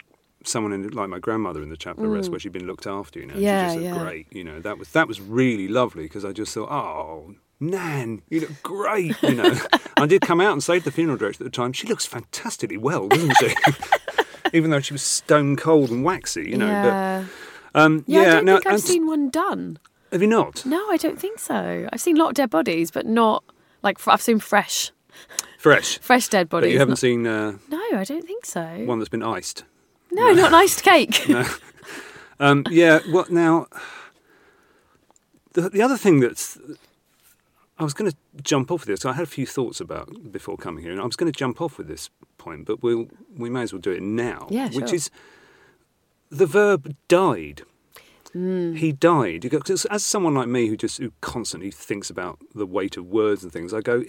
someone 0.46 0.74
in, 0.74 0.88
like 0.90 1.10
my 1.10 1.20
grandmother 1.20 1.62
in 1.62 1.70
the 1.70 1.78
chapel 1.78 2.06
of 2.06 2.12
rest 2.12 2.30
where 2.30 2.40
she'd 2.40 2.52
been 2.52 2.68
looked 2.68 2.88
after. 2.88 3.20
You 3.20 3.28
know, 3.28 3.34
Mm. 3.34 3.42
Yeah, 3.42 3.70
she 3.70 3.76
just 3.76 3.86
yeah. 3.86 4.04
great. 4.04 4.28
You 4.32 4.44
know, 4.44 4.60
that 4.60 4.78
was 4.78 4.90
that 4.90 5.08
was 5.08 5.20
really 5.20 5.68
lovely 5.68 6.04
because 6.04 6.24
I 6.24 6.32
just 6.32 6.54
thought, 6.54 6.72
oh. 6.72 7.36
Nan, 7.72 8.22
you 8.30 8.42
look 8.42 8.62
great. 8.64 9.22
You 9.24 9.36
know, 9.36 9.56
I 9.98 10.06
did 10.06 10.22
come 10.22 10.42
out 10.42 10.54
and 10.54 10.64
say 10.64 10.80
to 10.80 10.86
the 10.86 10.92
funeral 10.92 11.18
director 11.18 11.44
at 11.44 11.52
the 11.52 11.56
time, 11.56 11.74
she 11.74 11.88
looks 11.88 12.06
fantastically 12.06 12.78
well, 12.78 13.08
doesn't 13.08 13.36
she? 13.38 13.54
Even 14.54 14.70
though 14.70 14.80
she 14.82 14.94
was 14.94 15.02
stone 15.02 15.56
cold 15.56 15.90
and 15.90 16.04
waxy, 16.04 16.50
you 16.50 16.58
know. 16.58 16.68
yeah. 16.68 17.26
But 17.74 17.80
um, 17.82 18.04
yeah, 18.08 18.22
yeah, 18.22 18.28
I 18.28 18.32
don't 18.36 18.46
now 18.46 18.54
think 18.60 18.68
I've 18.68 18.80
seen 18.82 19.08
one 19.08 19.30
done. 19.30 19.80
Have 20.12 20.22
you 20.22 20.28
not? 20.28 20.64
No, 20.66 20.90
I 20.92 20.98
don't 20.98 21.20
think 21.20 21.40
so. 21.40 21.88
I've 21.92 22.02
seen 22.02 22.18
a 22.18 22.20
lot 22.20 22.30
of 22.30 22.36
dead 22.36 22.50
bodies, 22.52 22.92
but 22.92 23.06
not 23.08 23.44
like 23.82 23.98
fr- 23.98 24.12
I've 24.12 24.22
seen 24.22 24.38
fresh, 24.40 24.92
Fresh. 25.58 25.98
fresh 26.00 26.28
dead 26.28 26.50
But 26.50 26.58
bodies. 26.58 26.74
you 26.74 26.80
haven't 26.80 26.92
not- 26.92 27.00
seen 27.00 27.26
uh, 27.26 27.54
No, 27.70 27.82
I 27.94 28.04
don't 28.04 28.26
think 28.28 28.46
so. 28.46 28.64
one 28.86 29.00
that's 29.00 29.10
been 29.10 29.24
iced. 29.24 29.64
no, 30.12 30.32
not 30.34 30.50
an 30.50 30.54
iced 30.56 30.84
cake. 30.84 31.28
No. 31.30 31.46
Um, 32.40 32.66
yeah. 32.72 33.00
Well, 33.12 33.26
now 33.30 33.68
the 35.54 35.70
the 35.70 35.82
other 35.82 35.98
thing 35.98 36.20
that's 36.20 36.58
I 37.78 37.84
was 37.84 37.94
going 37.94 38.12
to 38.12 38.18
jump 38.42 38.72
off 38.72 38.82
with 38.82 38.88
this. 38.88 39.06
I 39.06 39.14
had 39.14 39.24
a 39.24 39.28
few 39.28 39.48
thoughts 39.48 39.82
about 39.82 40.32
before 40.32 40.58
coming 40.58 40.84
here, 40.84 40.92
and 40.92 41.02
I 41.02 41.06
was 41.06 41.16
going 41.16 41.32
to 41.32 41.38
jump 41.38 41.60
off 41.62 41.78
with 41.78 41.88
this 41.88 42.10
point, 42.38 42.66
but 42.66 42.84
we'll 42.84 43.08
we 43.36 43.50
may 43.50 43.64
as 43.64 43.74
well 43.74 43.82
do 43.82 43.92
it 43.92 44.02
now. 44.02 44.48
Yeah, 44.50 44.70
Which 44.70 44.94
is 44.94 45.10
the 46.30 46.46
verb 46.46 46.96
died. 47.08 47.64
Hmm. 48.32 48.74
He 48.74 48.92
died. 48.92 49.46
As 49.90 50.04
someone 50.04 50.34
like 50.34 50.48
me 50.48 50.68
who 50.68 50.78
just 50.78 50.98
who 50.98 51.14
constantly 51.22 51.72
thinks 51.72 52.10
about 52.10 52.40
the 52.54 52.66
weight 52.66 52.98
of 52.98 53.06
words 53.06 53.44
and 53.44 53.52
things, 53.52 53.74
I 53.74 53.82
go. 53.82 54.04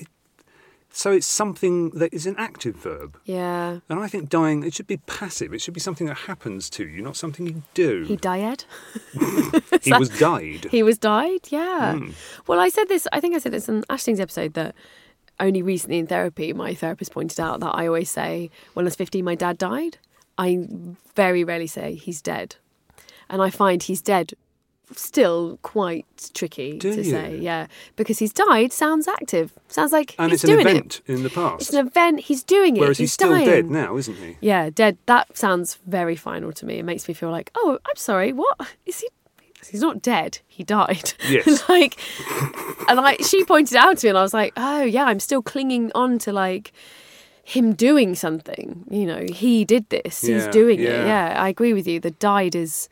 So 0.96 1.10
it's 1.10 1.26
something 1.26 1.90
that 1.90 2.14
is 2.14 2.24
an 2.24 2.36
active 2.38 2.76
verb. 2.76 3.18
Yeah. 3.24 3.80
And 3.88 3.98
I 3.98 4.06
think 4.06 4.28
dying, 4.28 4.62
it 4.62 4.74
should 4.74 4.86
be 4.86 4.98
passive. 4.98 5.52
It 5.52 5.60
should 5.60 5.74
be 5.74 5.80
something 5.80 6.06
that 6.06 6.18
happens 6.18 6.70
to 6.70 6.86
you, 6.86 7.02
not 7.02 7.16
something 7.16 7.48
you 7.48 7.62
do. 7.74 8.04
He 8.04 8.16
died. 8.16 8.64
He 9.82 9.92
was 9.92 10.08
died. 10.08 10.68
He 10.70 10.82
was 10.82 10.96
died, 10.96 11.48
yeah. 11.50 11.94
Hmm. 11.94 12.10
Well, 12.46 12.60
I 12.60 12.68
said 12.68 12.88
this, 12.88 13.06
I 13.12 13.20
think 13.20 13.34
I 13.34 13.38
said 13.38 13.52
this 13.52 13.68
in 13.68 13.82
Aisling's 13.90 14.20
episode 14.20 14.54
that 14.54 14.74
only 15.40 15.62
recently 15.62 15.98
in 15.98 16.06
therapy, 16.06 16.52
my 16.52 16.74
therapist 16.74 17.12
pointed 17.12 17.40
out 17.40 17.60
that 17.60 17.74
I 17.74 17.88
always 17.88 18.10
say, 18.10 18.50
when 18.74 18.84
I 18.84 18.86
was 18.86 18.96
15, 18.96 19.24
my 19.24 19.34
dad 19.34 19.58
died. 19.58 19.98
I 20.38 20.66
very 21.14 21.42
rarely 21.42 21.66
say 21.66 21.96
he's 21.96 22.22
dead. 22.22 22.56
And 23.28 23.42
I 23.42 23.50
find 23.50 23.82
he's 23.82 24.00
dead 24.00 24.32
still 24.92 25.58
quite 25.62 26.06
tricky 26.34 26.78
Do 26.78 26.94
to 26.94 27.02
you? 27.02 27.10
say, 27.10 27.38
yeah. 27.38 27.66
Because 27.96 28.18
he's 28.18 28.32
died 28.32 28.72
sounds 28.72 29.08
active. 29.08 29.52
Sounds 29.68 29.92
like 29.92 30.14
and 30.18 30.30
he's 30.30 30.42
it's 30.42 30.50
an 30.50 30.56
doing 30.56 30.66
event 30.66 31.00
it. 31.06 31.12
in 31.12 31.22
the 31.22 31.30
past. 31.30 31.62
It's 31.62 31.72
an 31.72 31.86
event, 31.86 32.20
he's 32.20 32.42
doing 32.42 32.76
it. 32.76 32.80
Whereas 32.80 32.98
he's, 32.98 33.12
still 33.12 33.30
dying. 33.30 33.46
dead 33.46 33.70
now, 33.70 33.96
isn't 33.96 34.16
he? 34.16 34.36
Yeah, 34.40 34.70
dead. 34.70 34.98
That 35.06 35.36
sounds 35.36 35.78
very 35.86 36.16
final 36.16 36.52
to 36.52 36.66
me. 36.66 36.78
It 36.78 36.84
makes 36.84 37.08
me 37.08 37.14
feel 37.14 37.30
like, 37.30 37.50
oh, 37.54 37.78
I'm 37.86 37.96
sorry. 37.96 38.32
What 38.32 38.58
is 38.86 39.00
he? 39.00 39.08
He's 39.70 39.80
not 39.80 40.02
dead. 40.02 40.40
He 40.46 40.62
died. 40.62 41.14
Yes. 41.26 41.66
like, 41.70 41.98
and 42.88 43.00
I, 43.00 43.16
she 43.16 43.44
pointed 43.44 43.76
out 43.76 43.96
to 43.98 44.06
me, 44.06 44.10
and 44.10 44.18
I 44.18 44.22
was 44.22 44.34
like, 44.34 44.52
oh 44.58 44.82
yeah, 44.82 45.04
I'm 45.04 45.18
still 45.20 45.40
clinging 45.42 45.90
on 45.94 46.18
to 46.20 46.32
like 46.34 46.72
him 47.44 47.72
doing 47.74 48.14
something. 48.14 48.84
You 48.90 49.06
know, 49.06 49.24
he 49.32 49.64
did 49.64 49.88
this. 49.88 50.20
He's 50.20 50.44
Yeah, 50.44 50.50
doing 50.50 50.80
it. 50.80 50.84
yeah. 50.90 51.06
Yeah, 51.06 51.42
I 51.42 51.48
agree 51.48 51.72
with 51.72 51.86
you. 51.88 51.98
The 52.00 52.10
died 52.10 52.54
is. 52.54 52.88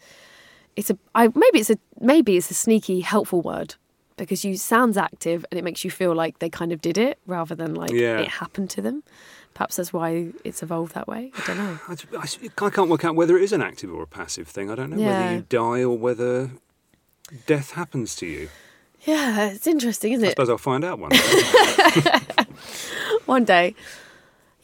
It's 0.76 0.90
a. 0.90 0.98
I 1.14 1.28
maybe 1.28 1.60
it's 1.60 1.70
a 1.70 1.78
maybe 2.00 2.36
it's 2.36 2.50
a 2.50 2.54
sneaky 2.54 3.00
helpful 3.00 3.42
word 3.42 3.74
because 4.16 4.44
you 4.44 4.56
sounds 4.56 4.96
active 4.96 5.44
and 5.50 5.58
it 5.58 5.64
makes 5.64 5.84
you 5.84 5.90
feel 5.90 6.14
like 6.14 6.38
they 6.38 6.48
kind 6.50 6.72
of 6.72 6.80
did 6.80 6.98
it 6.98 7.18
rather 7.26 7.54
than 7.54 7.74
like 7.74 7.90
Yeah. 7.90 8.18
it 8.20 8.28
happened 8.28 8.70
to 8.70 8.82
them. 8.82 9.02
Perhaps 9.54 9.76
that's 9.76 9.92
why 9.92 10.28
it's 10.44 10.62
evolved 10.62 10.94
that 10.94 11.08
way. 11.08 11.32
I 11.36 11.46
don't 11.46 11.58
know. 11.58 11.78
I, 11.88 11.96
I- 12.18 12.66
I 12.66 12.70
can't 12.70 12.88
work 12.90 13.04
out 13.04 13.16
whether 13.16 13.36
it 13.36 13.42
is 13.42 13.52
an 13.52 13.62
active 13.62 13.92
or 13.92 14.02
a 14.02 14.06
passive 14.06 14.48
thing. 14.48 14.70
I 14.70 14.74
don't 14.74 14.90
know 14.90 14.98
Yeah. 14.98 15.20
whether 15.22 15.34
you 15.36 15.46
die 15.48 15.82
or 15.82 15.96
whether 15.98 16.50
death 17.46 17.72
happens 17.72 18.14
to 18.16 18.26
you. 18.26 18.48
Yeah, 19.04 19.48
it's 19.50 19.66
interesting, 19.66 20.12
isn't 20.12 20.24
it? 20.24 20.28
I 20.28 20.32
suppose 20.32 20.48
I'll 20.50 20.58
find 20.58 20.84
out 20.84 20.98
one 21.00 21.10
day. 21.10 21.18
One 23.26 23.44
day. 23.44 23.74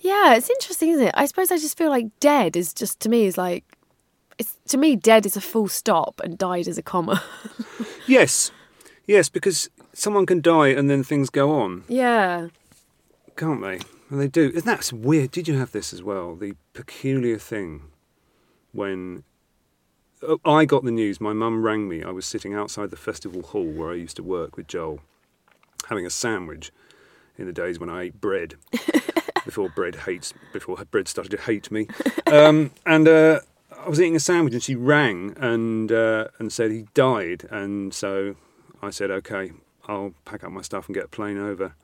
Yeah, 0.01 0.35
it's 0.37 0.49
interesting, 0.51 0.91
isn't 0.91 1.07
it? 1.09 1.15
I 1.17 1.27
suppose 1.27 1.51
I 1.51 1.57
just 1.59 1.77
feel 1.77 1.91
like 1.91 2.07
dead 2.21 2.57
is 2.57 2.73
just 2.73 3.01
to 3.01 3.09
me 3.09 3.25
is 3.27 3.37
like 3.37 3.65
it's 4.39 4.57
to 4.69 4.77
me 4.77 4.97
dead 4.97 5.27
is 5.27 5.37
a 5.37 5.41
full 5.41 5.69
stop 5.69 6.21
and 6.23 6.39
died 6.39 6.69
is 6.69 6.79
a 6.79 6.83
comma. 6.83 7.23
yes, 8.07 8.51
yes, 9.07 9.29
because 9.29 9.69
someone 9.93 10.27
can 10.27 10.41
die 10.41 10.69
and 10.69 10.89
then 10.89 11.03
things 11.03 11.31
go 11.31 11.51
on, 11.51 11.85
yeah. 11.89 12.49
can't 13.37 13.63
they? 13.63 13.81
And 14.11 14.21
they 14.21 14.29
do. 14.29 14.53
And 14.55 14.63
that's 14.63 14.93
weird. 14.93 15.31
Did 15.33 15.49
you 15.49 15.59
have 15.59 15.73
this 15.73 15.93
as 15.93 16.03
well? 16.03 16.35
The 16.35 16.55
peculiar 16.73 17.39
thing 17.39 17.83
when 18.73 19.25
oh, 20.23 20.39
I 20.45 20.65
got 20.65 20.85
the 20.85 20.91
news, 20.91 21.21
my 21.21 21.33
mum 21.33 21.63
rang 21.63 21.89
me. 21.89 22.03
I 22.03 22.11
was 22.11 22.25
sitting 22.25 22.55
outside 22.55 22.91
the 22.91 22.97
festival 22.97 23.43
hall 23.43 23.67
where 23.67 23.91
I 23.91 23.95
used 23.95 24.17
to 24.17 24.23
work 24.23 24.57
with 24.57 24.67
Joel, 24.67 25.01
having 25.89 26.07
a 26.07 26.11
sandwich 26.11 26.71
in 27.37 27.47
the 27.47 27.53
days 27.53 27.79
when 27.79 27.91
I 27.91 28.05
ate 28.05 28.21
bread. 28.21 28.55
before 29.45 29.71
bread 29.71 29.95
hates, 29.97 30.35
before 30.53 30.77
bread 30.91 31.09
started 31.09 31.31
to 31.31 31.43
hate 31.43 31.71
me, 31.71 31.89
um, 32.27 32.71
and 32.85 33.09
uh, 33.09 33.41
I 33.85 33.89
was 33.89 34.01
eating 34.01 34.17
a 34.17 34.21
sandwich, 34.21 34.55
and 34.55 34.63
she 34.63 34.75
rang 34.75 35.35
and 35.39 35.91
uh, 35.93 36.29
and 36.39 36.53
said 36.53 36.71
he 36.71 36.87
died, 36.95 37.47
and 37.51 37.93
so 37.95 38.37
I 38.83 38.91
said, 38.91 39.11
okay, 39.11 39.53
I'll 39.87 40.15
pack 40.25 40.45
up 40.45 40.51
my 40.53 40.63
stuff 40.63 40.87
and 40.87 40.95
get 40.95 41.05
a 41.05 41.09
plane 41.09 41.39
over, 41.39 41.75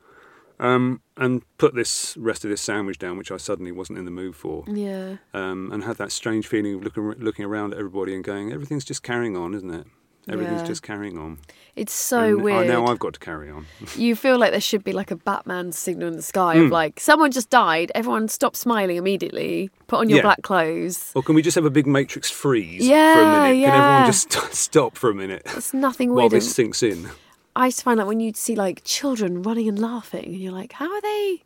um, 0.59 1.01
and 1.17 1.41
put 1.57 1.73
this 1.73 2.15
rest 2.17 2.43
of 2.43 2.49
this 2.49 2.61
sandwich 2.61 2.99
down, 2.99 3.17
which 3.17 3.31
I 3.31 3.37
suddenly 3.37 3.71
wasn't 3.71 3.97
in 3.99 4.05
the 4.05 4.11
mood 4.11 4.35
for, 4.35 4.63
Yeah. 4.67 5.17
um, 5.33 5.71
and 5.71 5.83
had 5.83 5.97
that 5.97 6.11
strange 6.11 6.47
feeling 6.47 6.75
of 6.75 6.83
looking 6.83 7.03
looking 7.17 7.45
around 7.45 7.73
at 7.73 7.79
everybody 7.79 8.13
and 8.13 8.23
going, 8.23 8.51
everything's 8.51 8.85
just 8.85 9.01
carrying 9.03 9.35
on, 9.35 9.53
isn't 9.53 9.71
it? 9.73 9.87
Everything's 10.29 10.61
Yeah. 10.61 10.67
just 10.67 10.81
carrying 10.83 11.17
on. 11.17 11.37
It's 11.75 11.93
so 11.93 12.19
And 12.35 12.41
weird. 12.41 12.65
I, 12.65 12.67
now 12.67 12.85
I've 12.87 12.99
got 12.99 13.13
to 13.13 13.19
carry 13.19 13.49
on. 13.49 13.65
you 13.95 14.15
feel 14.15 14.37
like 14.39 14.51
there 14.51 14.61
should 14.61 14.83
be 14.83 14.93
like 14.93 15.11
a 15.11 15.15
Batman 15.15 15.71
signal 15.71 16.07
in 16.07 16.15
the 16.15 16.21
sky 16.21 16.55
Hmm. 16.57 16.65
of 16.65 16.71
like 16.71 16.99
someone 16.99 17.31
just 17.31 17.49
died, 17.49 17.91
everyone 17.93 18.27
stop 18.27 18.55
smiling 18.55 18.95
immediately, 18.97 19.69
put 19.87 19.99
on 19.99 20.09
your 20.09 20.17
Yeah. 20.17 20.23
black 20.23 20.41
clothes. 20.41 21.11
Or 21.15 21.21
can 21.21 21.35
we 21.35 21.41
just 21.41 21.55
have 21.55 21.65
a 21.65 21.69
big 21.69 21.85
matrix 21.85 22.31
freeze 22.31 22.87
yeah, 22.87 23.13
for 23.15 23.19
a 23.19 23.23
Yeah, 23.23 23.29
minute? 23.31 23.65
Can 23.65 23.73
everyone 23.73 24.01
yeah. 24.01 24.05
just 24.07 24.31
stop 24.55 24.95
for 24.97 25.09
a 25.09 25.13
minute 25.13 25.43
It's 25.55 25.73
nothing 25.73 26.09
weird. 26.09 26.17
while 26.17 26.29
this 26.29 26.53
sinks 26.55 26.81
in? 26.81 27.09
I 27.57 27.65
used 27.67 27.79
to 27.79 27.83
find 27.83 27.99
that 27.99 28.07
when 28.07 28.19
you'd 28.19 28.37
see 28.37 28.55
like 28.55 28.81
children 28.83 29.41
running 29.41 29.67
and 29.69 29.77
laughing, 29.79 30.25
and 30.25 30.35
you're 30.37 30.51
like, 30.53 30.71
how 30.73 30.91
are 30.91 31.01
they 31.01 31.43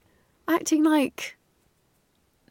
acting 0.48 0.84
like 0.84 1.38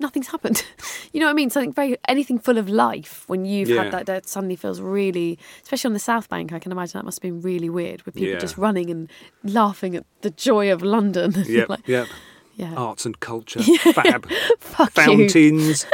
nothing's 0.00 0.28
happened? 0.28 0.64
you 1.12 1.20
know 1.20 1.26
what 1.26 1.30
I 1.32 1.34
mean? 1.34 1.50
Something 1.50 1.72
very 1.72 1.96
anything 2.08 2.38
full 2.38 2.58
of 2.58 2.68
life. 2.68 3.24
When 3.28 3.44
you've 3.44 3.68
Yeah. 3.68 3.84
had 3.84 3.92
that, 3.92 4.06
that 4.06 4.28
suddenly 4.28 4.56
feels 4.56 4.80
really, 4.80 5.38
especially 5.62 5.88
on 5.88 5.92
the 5.94 5.98
South 5.98 6.28
Bank. 6.28 6.52
I 6.52 6.58
can 6.58 6.72
imagine 6.72 6.98
that 6.98 7.04
must 7.04 7.18
have 7.18 7.22
been 7.22 7.40
really 7.42 7.68
weird 7.70 8.02
with 8.02 8.14
people 8.14 8.30
Yeah. 8.30 8.38
just 8.38 8.56
running 8.58 8.90
and 8.90 9.10
laughing 9.44 9.94
at 9.96 10.04
the 10.22 10.30
joy 10.30 10.72
of 10.72 10.82
London. 10.82 11.34
Yep, 11.48 11.68
Like, 11.68 11.88
yep. 11.88 12.06
yeah. 12.56 12.74
Arts 12.74 13.06
and 13.06 13.18
culture, 13.20 13.62
fab, 13.92 14.28
fountains. 14.90 15.86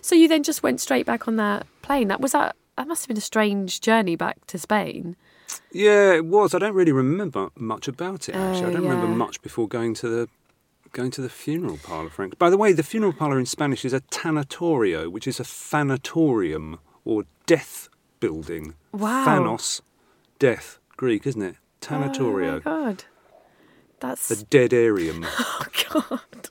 So 0.00 0.14
you 0.14 0.28
then 0.28 0.42
just 0.42 0.62
went 0.62 0.80
straight 0.80 1.06
back 1.06 1.26
on 1.28 1.36
that 1.36 1.66
plane. 1.82 2.08
That 2.08 2.20
was 2.20 2.32
that. 2.32 2.56
That 2.76 2.88
must 2.88 3.02
have 3.04 3.08
been 3.08 3.16
a 3.16 3.20
strange 3.22 3.80
journey 3.80 4.16
back 4.16 4.44
to 4.48 4.58
Spain. 4.58 5.16
Yeah, 5.70 6.12
it 6.14 6.24
was. 6.26 6.54
I 6.54 6.58
don't 6.58 6.74
really 6.74 6.90
remember 6.92 7.50
much 7.56 7.86
about 7.88 8.28
it. 8.28 8.34
Actually, 8.34 8.64
I 8.64 8.68
Oh, 8.68 8.72
don't 8.72 8.82
remember 8.82 9.06
much 9.06 9.40
before 9.42 9.68
going 9.68 9.94
to 9.94 10.08
the 10.08 10.28
going 10.94 11.10
to 11.10 11.20
the 11.20 11.28
funeral 11.28 11.78
parlour. 11.82 12.08
Frank. 12.08 12.38
By 12.38 12.48
the 12.48 12.56
way, 12.56 12.72
the 12.72 12.82
funeral 12.82 13.12
parlour 13.12 13.38
in 13.38 13.44
Spanish 13.44 13.84
is 13.84 13.92
a 13.92 14.00
tanatorio, 14.00 15.10
which 15.10 15.26
is 15.26 15.38
a 15.38 15.44
thanatorium 15.44 16.78
or 17.04 17.24
death 17.44 17.90
building. 18.20 18.74
Wow. 18.92 19.26
Thanos, 19.26 19.82
death, 20.38 20.78
Greek, 20.96 21.26
isn't 21.26 21.42
it? 21.42 21.56
Tanatorio. 21.82 22.62
Oh 22.64 22.80
my 22.80 22.86
god, 22.86 23.04
that's 24.00 24.30
a 24.30 24.44
dead 24.44 24.70
arium. 24.70 25.26
oh 25.38 25.66
god. 25.90 26.48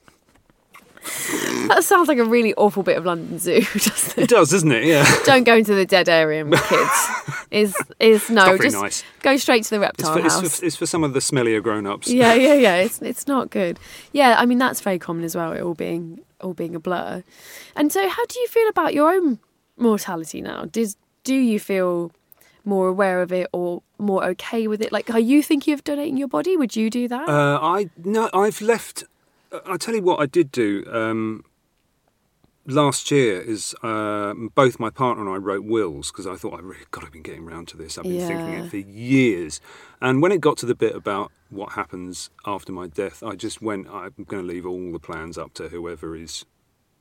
That 1.68 1.82
sounds 1.82 2.08
like 2.08 2.18
a 2.18 2.24
really 2.24 2.52
awful 2.54 2.82
bit 2.82 2.96
of 2.98 3.06
London 3.06 3.38
Zoo, 3.38 3.60
doesn't 3.72 4.18
it 4.18 4.22
it? 4.24 4.28
does, 4.28 4.50
doesn't 4.50 4.70
it? 4.70 4.84
Yeah. 4.84 5.06
Don't 5.24 5.44
go 5.44 5.56
into 5.56 5.74
the 5.74 5.86
dead 5.86 6.08
area, 6.08 6.44
with 6.44 6.62
kids. 6.64 7.08
Is 7.50 7.74
is 8.00 8.28
no, 8.30 8.58
just 8.58 8.76
nice. 8.76 9.04
go 9.22 9.36
straight 9.36 9.62
to 9.64 9.70
the 9.70 9.76
It's 9.76 9.82
reptile 10.02 10.12
for, 10.14 10.18
it's, 10.26 10.34
house. 10.34 10.58
for, 10.58 10.66
it's 10.66 10.76
for 10.76 10.86
some 10.86 11.04
of 11.04 11.12
the 11.14 11.20
smellier 11.20 11.62
grown-ups. 11.62 12.08
yeah, 12.08 12.34
yeah, 12.34 12.54
yeah. 12.54 12.76
It's 12.76 13.00
it's 13.00 13.26
not 13.28 13.50
good. 13.50 13.78
Yeah, 14.12 14.34
I 14.38 14.44
mean 14.44 14.58
that's 14.58 14.80
very 14.80 14.98
common 14.98 15.22
as 15.24 15.36
well. 15.36 15.52
It 15.52 15.62
all 15.62 15.74
being 15.74 16.20
all 16.40 16.52
being 16.52 16.74
a 16.74 16.80
blur. 16.80 17.22
And 17.76 17.92
so, 17.92 18.08
how 18.08 18.24
do 18.26 18.40
you 18.40 18.48
feel 18.48 18.68
about 18.68 18.92
your 18.92 19.10
own 19.12 19.38
mortality 19.76 20.42
now? 20.42 20.64
Does 20.64 20.96
do 21.22 21.34
you 21.34 21.60
feel 21.60 22.10
more 22.64 22.88
aware 22.88 23.22
of 23.22 23.32
it 23.32 23.46
or 23.52 23.82
more 23.98 24.24
okay 24.24 24.66
with 24.66 24.82
it? 24.82 24.90
Like, 24.90 25.10
are 25.10 25.20
you 25.20 25.42
thinking 25.42 25.74
of 25.74 25.84
donating 25.84 26.16
your 26.16 26.28
body? 26.28 26.56
Would 26.56 26.74
you 26.74 26.90
do 26.90 27.06
that? 27.08 27.28
Uh, 27.28 27.58
I 27.62 27.88
no, 28.04 28.30
I've 28.34 28.60
left. 28.60 29.04
I 29.66 29.76
tell 29.76 29.94
you 29.94 30.02
what, 30.02 30.20
I 30.20 30.26
did 30.26 30.50
do 30.52 30.84
um, 30.90 31.44
last 32.66 33.10
year. 33.10 33.40
Is 33.40 33.74
um 33.82 34.50
both 34.54 34.78
my 34.78 34.90
partner 34.90 35.24
and 35.24 35.32
I 35.32 35.36
wrote 35.36 35.64
wills 35.64 36.10
because 36.10 36.26
I 36.26 36.36
thought 36.36 36.54
I 36.54 36.62
really 36.62 36.84
got 36.90 37.04
to 37.04 37.10
be 37.10 37.20
getting 37.20 37.44
round 37.44 37.68
to 37.68 37.76
this. 37.76 37.98
I've 37.98 38.04
been 38.04 38.26
thinking 38.26 38.54
it 38.54 38.70
for 38.70 38.76
years, 38.76 39.60
and 40.00 40.22
when 40.22 40.32
it 40.32 40.40
got 40.40 40.56
to 40.58 40.66
the 40.66 40.74
bit 40.74 40.94
about 40.94 41.32
what 41.50 41.72
happens 41.72 42.30
after 42.46 42.72
my 42.72 42.86
death, 42.86 43.22
I 43.22 43.34
just 43.34 43.62
went. 43.62 43.88
I'm 43.88 44.12
going 44.26 44.42
to 44.42 44.48
leave 44.48 44.66
all 44.66 44.92
the 44.92 44.98
plans 44.98 45.38
up 45.38 45.54
to 45.54 45.68
whoever 45.68 46.16
is 46.16 46.44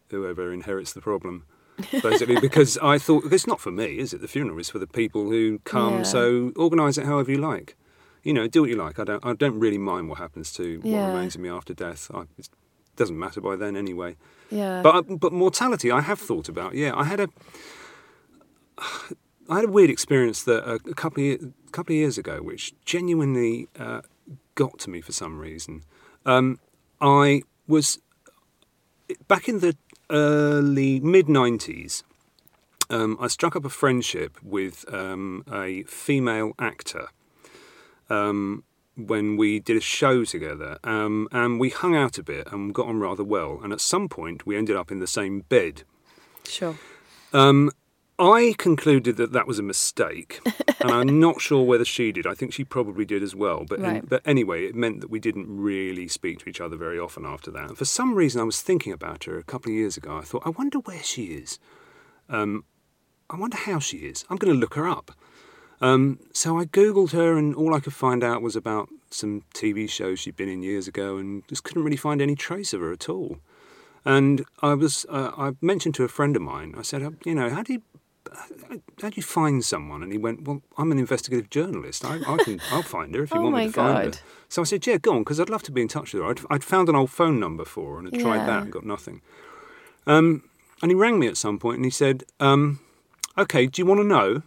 whoever 0.10 0.52
inherits 0.54 0.94
the 0.94 1.02
problem. 1.02 1.46
Basically, 1.92 2.40
because 2.42 2.78
I 2.80 3.00
thought 3.00 3.32
it's 3.32 3.48
not 3.48 3.60
for 3.60 3.72
me, 3.72 3.98
is 3.98 4.14
it? 4.14 4.22
The 4.22 4.28
funeral 4.28 4.60
is 4.60 4.70
for 4.70 4.80
the 4.80 4.88
people 4.88 5.30
who 5.30 5.60
come. 5.60 5.98
Yeah. 5.98 6.04
So 6.04 6.52
organise 6.56 6.98
it 6.98 7.06
however 7.06 7.32
you 7.32 7.38
like 7.38 7.76
you 8.24 8.34
know, 8.34 8.48
do 8.48 8.62
what 8.62 8.70
you 8.70 8.76
like. 8.76 9.00
I 9.00 9.04
don't, 9.04 9.26
I 9.26 9.34
don't 9.34 9.60
really 9.60 9.78
mind 9.78 10.10
what 10.10 10.18
happens 10.18 10.52
to 10.54 10.80
what 10.80 10.90
remains 11.14 11.36
of 11.36 11.42
me 11.42 11.50
after 11.50 11.74
death. 11.74 12.10
I, 12.14 12.22
it 12.38 12.50
doesn't 12.96 13.18
matter 13.18 13.42
by 13.42 13.56
then 13.56 13.76
anyway. 13.76 14.16
yeah. 14.50 14.82
But, 14.82 15.20
but 15.20 15.34
mortality, 15.34 15.92
I 15.92 16.02
have 16.02 16.20
thought 16.20 16.48
about. 16.50 16.74
Yeah, 16.76 16.94
I 16.96 17.04
had 17.06 17.20
a, 17.20 17.28
I 19.50 19.56
had 19.56 19.66
a 19.66 19.72
weird 19.72 19.90
experience 19.90 20.44
that 20.44 20.64
a, 20.68 20.74
a 20.90 20.94
couple 20.94 21.22
of, 21.24 21.42
ye- 21.42 21.52
couple 21.72 21.94
of 21.94 21.98
years 21.98 22.18
ago, 22.18 22.42
which 22.42 22.74
genuinely 22.86 23.68
uh, 23.78 24.02
got 24.56 24.80
to 24.80 24.90
me 24.90 25.02
for 25.02 25.12
some 25.12 25.38
reason. 25.40 25.84
Um, 26.26 26.60
I 27.02 27.44
was 27.68 28.00
back 29.28 29.48
in 29.50 29.60
the 29.60 29.76
early 30.10 31.00
mid 31.00 31.28
'90s. 31.28 32.04
um, 32.90 33.18
I 33.20 33.28
struck 33.28 33.56
up 33.56 33.66
a 33.66 33.70
friendship 33.70 34.38
with 34.42 34.86
um, 34.94 35.44
a 35.52 35.84
female 35.84 36.54
actor 36.60 37.08
um, 38.10 38.64
when 38.96 39.38
we 39.38 39.60
did 39.60 39.78
a 39.78 39.82
show 39.82 40.24
together, 40.24 40.78
um, 40.84 41.28
and 41.32 41.60
we 41.60 41.70
hung 41.70 41.96
out 41.96 42.18
a 42.18 42.24
bit 42.24 42.48
and 42.52 42.74
got 42.74 42.88
on 42.88 43.00
rather 43.00 43.24
well. 43.24 43.60
And 43.64 43.74
at 43.74 43.82
some 43.82 44.08
point, 44.10 44.46
we 44.46 44.56
ended 44.58 44.76
up 44.76 44.92
in 44.92 45.00
the 45.00 45.08
same 45.08 45.42
bed. 45.42 45.84
Sure. 46.46 46.78
Um, 47.32 47.72
I 48.20 48.54
concluded 48.60 49.18
that 49.18 49.32
that 49.34 49.48
was 49.48 49.58
a 49.58 49.64
mistake, 49.64 50.40
and 50.80 50.92
I'm 50.92 51.20
not 51.28 51.42
sure 51.42 51.64
whether 51.64 51.84
she 51.84 52.12
did. 52.12 52.28
I 52.28 52.36
think 52.36 52.54
she 52.54 52.64
probably 52.64 53.06
did 53.06 53.24
as 53.24 53.36
well. 53.36 53.66
But 53.68 53.80
Right. 53.82 54.08
but 54.08 54.22
anyway, 54.24 54.66
it 54.66 54.76
meant 54.76 55.02
that 55.02 55.10
we 55.10 55.20
didn't 55.20 55.48
really 55.50 56.08
speak 56.08 56.40
to 56.40 56.50
each 56.50 56.62
other 56.62 56.76
very 56.78 57.00
often 57.00 57.26
after 57.26 57.50
that. 57.52 57.70
And 57.70 57.78
for 57.78 57.86
some 57.86 58.14
reason, 58.14 58.40
I 58.40 58.44
was 58.44 58.62
thinking 58.62 58.94
about 58.94 59.24
her 59.24 59.40
a 59.40 59.44
couple 59.44 59.72
of 59.72 59.76
years 59.76 59.98
ago. 59.98 60.16
I 60.18 60.22
thought, 60.22 60.44
I 60.46 60.50
wonder 60.52 60.78
where 60.78 61.02
she 61.02 61.26
is. 61.26 61.58
Um, 62.30 62.66
I 63.32 63.38
wonder 63.38 63.58
how 63.58 63.80
she 63.80 63.98
is. 63.98 64.26
I'm 64.30 64.38
going 64.38 64.54
to 64.54 64.60
look 64.60 64.76
her 64.76 64.88
up. 64.88 65.12
Um, 65.84 66.20
so 66.32 66.58
I 66.58 66.64
googled 66.66 67.12
her, 67.12 67.38
and 67.38 67.54
all 67.54 67.74
I 67.74 67.82
could 67.82 67.94
find 67.94 68.24
out 68.24 68.42
was 68.42 68.56
about 68.56 68.88
some 69.10 69.44
TV 69.54 69.90
shows 69.90 70.20
she'd 70.22 70.38
been 70.38 70.48
in 70.48 70.64
years 70.64 70.88
ago, 70.88 71.18
and 71.18 71.46
just 71.50 71.64
couldn't 71.66 71.84
really 71.84 71.98
find 71.98 72.22
any 72.22 72.36
trace 72.36 72.72
of 72.74 72.80
her 72.80 72.94
at 72.94 73.10
all. 73.10 73.38
And 74.06 74.46
I 74.62 74.76
was, 74.76 75.06
uh, 75.10 75.32
I 75.38 75.52
mentioned 75.62 75.96
to 75.96 76.04
a 76.06 76.08
friend 76.08 76.36
of 76.38 76.42
mine. 76.42 76.74
I 76.78 76.84
said, 76.84 77.02
you 77.26 77.36
know, 77.36 77.50
how 77.50 77.64
do 77.64 77.74
you, 77.74 77.82
how 79.02 79.10
do 79.10 79.16
you 79.16 79.24
find 79.24 79.64
someone? 79.64 80.02
And 80.04 80.12
he 80.14 80.18
went, 80.18 80.46
well, 80.48 80.62
I'm 80.78 80.92
an 80.94 81.00
investigative 81.00 81.50
journalist. 81.50 82.06
I, 82.06 82.16
I 82.26 82.38
can, 82.38 82.62
I'll 82.72 82.82
find 82.84 83.14
her 83.16 83.24
if 83.24 83.34
you 83.34 83.42
Oh 83.42 83.44
want 83.44 83.58
me 83.58 83.66
to 83.68 83.72
find 83.74 84.14
her. 84.16 84.20
So 84.48 84.62
I 84.62 84.66
said, 84.66 84.88
yeah, 84.88 84.98
go 84.98 85.12
on, 85.16 85.20
because 85.20 85.40
I'd 85.42 85.50
love 85.50 85.64
to 85.64 85.72
be 85.74 85.82
in 85.82 85.90
touch 85.90 86.14
with 86.14 86.24
her. 86.24 86.30
I'd, 86.30 86.40
I'd 86.50 86.64
found 86.64 86.88
an 86.88 86.96
old 86.96 87.12
phone 87.12 87.40
number 87.42 87.66
for 87.66 87.94
her 87.94 87.98
and 88.00 88.08
had 88.08 88.22
tried 88.22 88.38
Yeah. 88.38 88.46
that 88.46 88.64
and 88.64 88.72
got 88.72 88.86
nothing. 88.86 89.22
Um, 90.08 90.44
and 90.82 90.92
he 90.92 90.96
rang 90.96 91.20
me 91.20 91.28
at 91.28 91.38
some 91.38 91.60
point 91.60 91.78
and 91.78 91.86
he 91.86 91.92
said, 91.92 92.24
um, 92.40 92.80
okay, 93.38 93.68
do 93.68 93.82
you 93.82 93.86
want 93.86 94.00
to 94.00 94.08
know? 94.08 94.44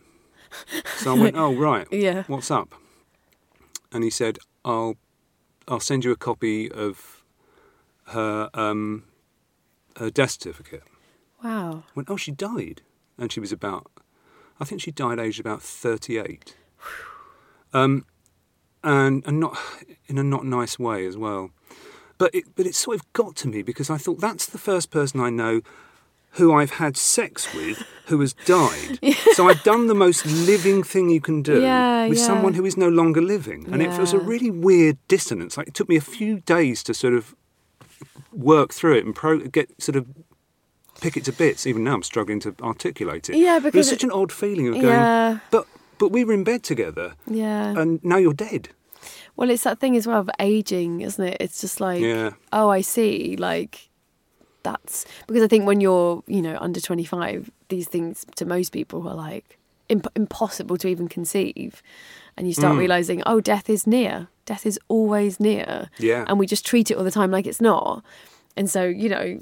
So 0.97 1.14
I 1.14 1.18
went, 1.18 1.36
oh 1.38 1.55
right, 1.55 1.86
Yeah. 1.90 2.24
What's 2.26 2.51
up? 2.51 2.74
And 3.92 4.05
he 4.05 4.11
said, 4.11 4.38
I'll, 4.64 4.97
I'll 5.68 5.80
send 5.80 6.05
you 6.05 6.12
a 6.12 6.16
copy 6.16 6.70
of 6.70 7.22
her, 8.09 8.51
um, 8.55 9.05
her 9.97 10.11
death 10.11 10.32
certificate. 10.32 10.82
Wow. 11.42 11.84
I 11.88 11.92
went, 11.94 12.11
oh, 12.11 12.16
she 12.16 12.32
died, 12.32 12.82
and 13.18 13.30
she 13.32 13.40
was 13.40 13.53
about, 13.53 13.90
I 14.61 14.64
think 14.64 14.80
she 14.80 14.90
died 14.90 15.18
aged 15.18 15.40
about 15.40 15.62
thirty-eight. 15.62 16.57
Um, 17.72 18.07
and 18.82 19.22
and 19.26 19.40
not 19.40 19.59
in 20.07 20.16
a 20.18 20.22
not 20.22 20.44
nice 20.47 20.78
way 20.78 21.07
as 21.07 21.16
well. 21.16 21.51
But 22.18 22.34
it 22.34 22.44
but 22.55 22.66
it 22.66 22.74
sort 22.74 22.97
of 22.97 23.12
got 23.12 23.36
to 23.36 23.49
me 23.49 23.62
because 23.62 23.90
I 23.90 23.99
thought 23.99 24.20
that's 24.20 24.47
the 24.47 24.59
first 24.59 24.90
person 24.90 25.20
I 25.20 25.30
know 25.30 25.61
who 26.37 26.53
I've 26.55 26.72
had 26.72 26.97
sex 26.97 27.53
with 27.55 27.82
who 28.07 28.20
has 28.20 28.32
died. 28.45 28.99
So 29.37 29.49
I've 29.49 29.62
done 29.64 29.87
the 29.87 29.95
most 29.95 30.24
living 30.24 30.82
thing 30.82 31.11
you 31.11 31.20
can 31.20 31.43
do 31.43 31.61
Yeah, 31.61 32.07
with 32.09 32.18
yeah. 32.18 32.24
someone 32.26 32.55
who 32.55 32.64
is 32.64 32.76
no 32.76 32.89
longer 32.89 33.20
living. 33.20 33.66
And 33.70 33.82
it 33.82 33.99
was 33.99 34.12
a 34.14 34.18
really 34.18 34.51
weird 34.51 34.97
dissonance. 35.09 35.57
Like 35.59 35.68
it 35.68 35.74
took 35.74 35.89
me 35.91 35.97
a 35.97 36.01
few 36.01 36.41
days 36.41 36.82
to 36.84 36.95
sort 36.95 37.12
of 37.14 37.34
work 38.32 38.72
through 38.72 38.97
it 38.97 39.05
and 39.05 39.14
pro- 39.14 39.41
get 39.41 39.80
sort 39.82 39.97
of 39.97 40.07
pick 41.01 41.16
it 41.16 41.24
to 41.26 41.32
bits. 41.32 41.66
Even 41.66 41.84
now 41.84 41.95
I'm 41.95 42.03
struggling 42.03 42.41
to 42.41 42.55
articulate 42.62 43.28
it. 43.28 43.37
Yeah, 43.37 43.59
But 43.59 43.72
because 43.72 43.89
it's 43.93 44.01
such 44.01 44.05
an 44.05 44.11
odd 44.12 44.32
feeling 44.32 44.68
of 44.68 44.74
going, 44.74 44.87
Yeah. 44.87 45.39
but 45.51 45.66
but 45.99 46.12
we 46.12 46.24
were 46.24 46.34
in 46.34 46.45
bed 46.45 46.62
together 46.62 47.14
Yeah. 47.26 47.78
and 47.78 48.03
now 48.05 48.16
you're 48.18 48.34
dead. 48.34 48.68
Well, 49.37 49.51
it's 49.51 49.64
that 49.64 49.78
thing 49.80 49.97
as 49.97 50.07
well 50.07 50.20
of 50.20 50.30
aging, 50.41 51.01
isn't 51.03 51.24
it? 51.24 51.37
It's 51.41 51.61
just 51.61 51.80
like, 51.80 52.01
Yeah. 52.01 52.30
oh, 52.53 52.68
I 52.70 52.80
see. 52.82 53.37
Like, 53.37 53.91
that's 54.71 55.05
because 55.27 55.43
I 55.43 55.49
think 55.49 55.67
when 55.67 55.81
you're, 55.81 56.23
you 56.27 56.43
know, 56.43 56.57
under 56.61 56.81
25, 56.81 57.51
these 57.69 57.87
things 57.89 58.25
to 58.37 58.45
most 58.45 58.71
people 58.73 59.07
are 59.09 59.14
like 59.14 59.59
imp- 59.89 60.12
impossible 60.17 60.77
to 60.79 60.89
even 60.89 61.07
conceive. 61.09 61.83
And 62.37 62.47
you 62.49 62.53
start 62.53 62.75
Mm. 62.75 62.79
realizing, 62.85 63.23
oh, 63.27 63.41
death 63.41 63.71
is 63.71 63.87
near. 63.87 64.29
Death 64.45 64.67
is 64.67 64.79
always 64.89 65.39
near. 65.41 65.89
Yeah. 65.99 66.25
And 66.29 66.39
we 66.39 66.47
just 66.47 66.67
treat 66.67 66.91
it 66.91 66.97
all 66.97 67.05
the 67.05 67.11
time 67.21 67.31
like 67.31 67.47
it's 67.47 67.61
not. 67.61 68.05
And 68.57 68.69
so, 68.69 68.83
you 68.85 69.09
know, 69.09 69.41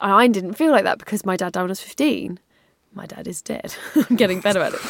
I 0.00 0.26
didn't 0.28 0.54
feel 0.54 0.70
like 0.72 0.84
that 0.84 0.98
because 0.98 1.26
my 1.26 1.36
dad 1.36 1.52
died 1.52 1.62
when 1.62 1.70
I 1.70 1.76
was 1.76 1.80
15. 1.80 2.38
My 2.94 3.06
dad 3.06 3.26
is 3.28 3.42
dead. 3.42 3.74
I'm 4.08 4.16
getting 4.16 4.40
better 4.40 4.60
at 4.60 4.72
it. 4.74 4.80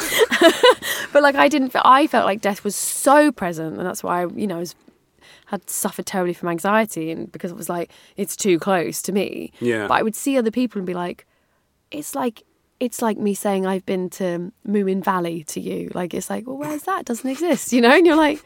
but 1.13 1.21
like 1.23 1.35
I 1.35 1.47
didn't 1.47 1.69
fe- 1.71 1.81
I 1.83 2.07
felt 2.07 2.25
like 2.25 2.41
death 2.41 2.63
was 2.63 2.75
so 2.75 3.31
present 3.31 3.77
and 3.77 3.85
that's 3.85 4.03
why 4.03 4.23
I, 4.23 4.27
you 4.27 4.47
know, 4.47 4.59
was 4.59 4.75
had 5.51 5.69
suffered 5.69 6.05
terribly 6.05 6.33
from 6.33 6.49
anxiety 6.49 7.11
and 7.11 7.31
because 7.31 7.51
it 7.51 7.57
was 7.57 7.69
like 7.69 7.91
it's 8.17 8.35
too 8.35 8.57
close 8.57 9.01
to 9.03 9.11
me. 9.11 9.51
Yeah. 9.59 9.87
But 9.87 9.95
I 9.99 10.01
would 10.01 10.15
see 10.15 10.37
other 10.37 10.51
people 10.51 10.79
and 10.79 10.87
be 10.87 10.93
like 10.93 11.27
it's 11.91 12.15
like 12.15 12.43
it's 12.79 13.01
like 13.01 13.17
me 13.17 13.33
saying 13.35 13.67
I've 13.67 13.85
been 13.85 14.09
to 14.11 14.51
Moomin 14.67 15.03
Valley 15.03 15.43
to 15.43 15.59
you. 15.59 15.91
Like 15.93 16.13
it's 16.15 16.29
like, 16.29 16.47
well, 16.47 16.57
where's 16.57 16.83
that? 16.83 17.01
It 17.01 17.05
doesn't 17.05 17.29
exist, 17.29 17.71
you 17.73 17.79
know? 17.81 17.91
And 17.95 18.07
you're 18.07 18.15
like, 18.15 18.41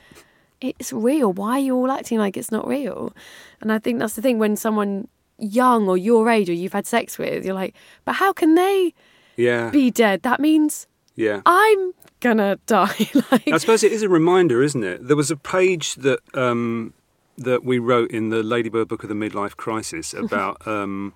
it's 0.59 0.91
real. 0.91 1.31
Why 1.31 1.51
are 1.51 1.59
you 1.59 1.75
all 1.75 1.89
acting 1.91 2.17
like 2.17 2.35
it's 2.35 2.51
not 2.51 2.67
real? 2.67 3.13
And 3.61 3.71
I 3.71 3.79
think 3.79 3.99
that's 3.99 4.15
the 4.15 4.21
thing 4.21 4.37
when 4.39 4.55
someone 4.57 5.07
young 5.37 5.87
or 5.87 5.97
your 5.97 6.29
age 6.29 6.49
or 6.49 6.53
you've 6.53 6.73
had 6.73 6.85
sex 6.87 7.17
with, 7.17 7.45
you're 7.45 7.53
like, 7.53 7.75
but 8.03 8.13
how 8.15 8.33
can 8.33 8.55
they 8.55 8.93
Yeah. 9.37 9.69
be 9.69 9.89
dead? 9.91 10.23
That 10.23 10.39
means 10.39 10.87
yeah. 11.15 11.41
I'm 11.45 11.93
gonna 12.29 12.57
die. 12.65 13.09
like, 13.31 13.47
I 13.47 13.57
suppose 13.57 13.83
it 13.83 13.91
is 13.91 14.03
a 14.03 14.09
reminder, 14.09 14.61
isn't 14.63 14.83
it? 14.83 15.07
There 15.07 15.15
was 15.15 15.31
a 15.31 15.37
page 15.37 15.95
that 15.95 16.19
um, 16.33 16.93
that 17.37 17.63
we 17.63 17.79
wrote 17.79 18.11
in 18.11 18.29
the 18.29 18.41
Ladybird 18.43 18.87
book 18.87 19.03
of 19.03 19.09
the 19.09 19.15
midlife 19.15 19.55
crisis 19.55 20.13
about. 20.25 20.65
Um, 20.67 21.13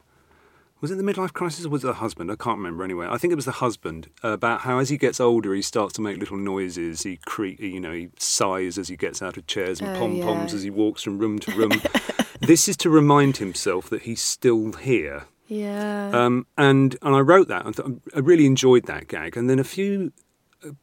was 0.82 0.91
it 0.91 0.95
the 0.95 1.03
midlife 1.03 1.34
crisis 1.34 1.66
or 1.66 1.70
was 1.70 1.84
it 1.84 1.88
the 1.88 1.93
husband? 2.05 2.32
I 2.32 2.36
can't 2.38 2.57
remember 2.57 2.86
anyway. 2.86 3.05
I 3.10 3.18
think 3.18 3.34
it 3.34 3.36
was 3.36 3.43
the 3.43 3.51
husband 3.66 4.07
about 4.24 4.62
how 4.62 4.80
as 4.80 4.88
he 4.88 4.97
gets 4.97 5.20
older, 5.20 5.53
he 5.53 5.62
starts 5.62 5.91
to 5.95 6.01
make 6.01 6.18
little 6.18 6.38
noises. 6.38 7.03
He 7.03 7.18
cre- 7.26 7.60
you 7.60 7.82
know, 7.82 7.91
he 7.91 8.07
sighs 8.18 8.78
as 8.78 8.88
he 8.88 8.95
gets 8.95 9.22
out 9.22 9.36
of 9.36 9.45
chairs 9.45 9.82
and 9.82 9.89
Oh, 9.89 9.99
pom 9.99 10.22
poms 10.22 10.51
yeah. 10.53 10.55
as 10.55 10.64
he 10.64 10.70
walks 10.70 11.01
from 11.03 11.18
room 11.20 11.38
to 11.39 11.51
room. 11.51 11.82
this 12.39 12.70
is 12.70 12.78
to 12.78 12.89
remind 12.89 13.36
himself 13.38 13.89
that 13.89 14.03
he's 14.03 14.22
still 14.22 14.72
here. 14.72 15.26
yeah. 15.49 16.12
Um, 16.14 16.47
and 16.57 16.95
and 17.01 17.14
I 17.14 17.20
wrote 17.20 17.49
that. 17.49 17.66
and 17.66 17.76
th- 17.76 17.89
I 18.16 18.20
really 18.20 18.45
enjoyed 18.45 18.86
that 18.86 19.10
gag. 19.10 19.36
And 19.36 19.49
then 19.49 19.60
a 19.60 19.66
few, 19.66 20.14
uh, 20.16 20.22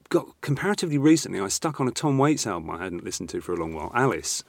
got 0.09 0.41
comparatively 0.41 0.99
recently, 0.99 1.41
I 1.41 1.49
stuck 1.49 1.81
on 1.81 1.89
a 1.89 1.91
Tom 1.91 2.19
Waits 2.19 2.47
album 2.47 2.71
I 2.71 2.83
hadn't 2.83 3.05
listened 3.05 3.29
to 3.31 3.41
for 3.41 3.53
a 3.53 3.57
long 3.57 3.75
while, 3.75 3.91
Alice. 3.95 4.43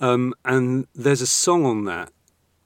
Um, 0.00 0.34
and 0.44 0.86
there's 0.94 1.20
a 1.20 1.26
song 1.26 1.64
on 1.64 1.84
that 1.84 2.10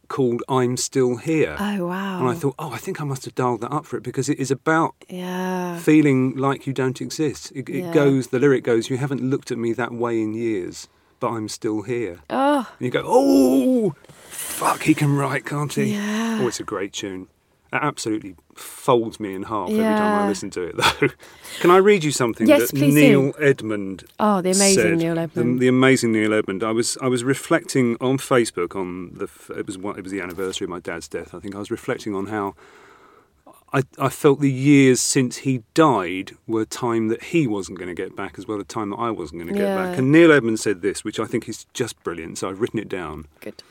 called 0.08 0.42
"I'm 0.48 0.76
Still 0.76 1.16
Here." 1.16 1.56
oh 1.58 1.86
wow. 1.86 2.20
And 2.20 2.28
I 2.28 2.34
thought, 2.34 2.54
oh, 2.58 2.70
I 2.72 2.78
think 2.78 3.00
I 3.00 3.04
must 3.04 3.24
have 3.24 3.34
dialed 3.34 3.60
that 3.62 3.72
up 3.72 3.84
for 3.86 3.96
it 3.96 4.02
because 4.02 4.28
it 4.28 4.38
is 4.38 4.50
about 4.50 4.94
yeah. 5.08 5.78
feeling 5.78 6.36
like 6.36 6.66
you 6.66 6.72
don't 6.72 7.00
exist. 7.00 7.50
It, 7.54 7.68
it 7.68 7.80
Yeah. 7.84 7.92
goes, 7.92 8.28
the 8.28 8.38
lyric 8.38 8.64
goes, 8.64 8.88
"You 8.88 8.96
haven't 8.98 9.22
looked 9.22 9.50
at 9.50 9.58
me 9.58 9.72
that 9.74 9.92
way 9.92 10.20
in 10.22 10.32
years, 10.34 10.88
but 11.20 11.28
I'm 11.30 11.48
still 11.48 11.82
here." 11.82 12.20
Oh, 12.30 12.66
And 12.78 12.84
you 12.86 12.90
go, 12.90 13.02
oh, 13.04 13.94
fuck, 14.28 14.82
he 14.84 14.94
can 14.94 15.14
write, 15.16 15.44
can't 15.44 15.72
he? 15.72 15.92
Yeah. 15.94 16.38
Oh, 16.40 16.48
it's 16.48 16.60
a 16.60 16.64
great 16.64 16.92
tune. 16.92 17.28
It 17.72 17.80
absolutely 17.82 18.36
folds 18.54 19.18
me 19.20 19.34
in 19.34 19.42
half 19.44 19.68
every 19.70 19.82
time 19.82 20.14
I 20.14 20.26
listen 20.26 20.50
to 20.50 20.62
it, 20.62 20.76
though. 21.00 21.08
can 21.60 21.70
I 21.70 21.78
read 21.78 22.04
you 22.04 22.10
something 22.12 22.46
Yes, 22.46 22.70
that 22.70 22.80
Neil 22.80 23.32
Edmond 23.40 24.04
Oh, 24.20 24.40
the 24.40 24.50
amazing 24.50 24.74
said? 24.82 24.98
Neil 24.98 25.14
The, 25.16 25.20
Edmond. 25.22 25.58
the 25.60 25.68
amazing 25.68 26.12
Neil 26.12 26.32
Edmond. 26.32 26.62
I 26.62 26.70
was 26.72 26.96
I 27.02 27.08
was 27.08 27.24
reflecting 27.24 27.96
on 28.00 28.18
Facebook 28.18 28.76
on 28.76 29.14
the 29.14 29.28
it 29.58 29.66
was 29.66 29.76
it 29.76 30.02
was 30.02 30.12
the 30.12 30.20
anniversary 30.20 30.64
of 30.66 30.70
my 30.70 30.80
dad's 30.80 31.08
death. 31.08 31.34
I 31.34 31.40
think 31.40 31.54
I 31.54 31.58
was 31.58 31.70
reflecting 31.70 32.14
on 32.14 32.26
how 32.26 32.54
I, 33.72 33.82
I 33.98 34.08
felt 34.10 34.40
the 34.40 34.50
years 34.50 35.00
since 35.00 35.38
he 35.38 35.64
died 35.74 36.36
were 36.46 36.64
time 36.64 37.08
that 37.08 37.24
he 37.24 37.46
wasn't 37.48 37.78
going 37.78 37.88
to 37.88 37.94
get 38.00 38.14
back 38.14 38.38
as 38.38 38.46
well 38.46 38.58
as 38.60 38.66
time 38.66 38.90
that 38.90 38.96
I 38.96 39.10
wasn't 39.10 39.42
going 39.42 39.52
to 39.52 39.58
get 39.58 39.68
Yeah. 39.68 39.74
back. 39.90 39.98
And 39.98 40.12
Neil 40.12 40.30
Edmond 40.32 40.60
said 40.60 40.82
this, 40.82 41.02
which 41.04 41.18
I 41.18 41.24
think 41.26 41.48
is 41.48 41.66
just 41.74 42.00
brilliant. 42.04 42.38
So 42.38 42.48
I've 42.48 42.60
written 42.60 42.78
it 42.78 42.88
down. 42.88 43.26
good. 43.40 43.62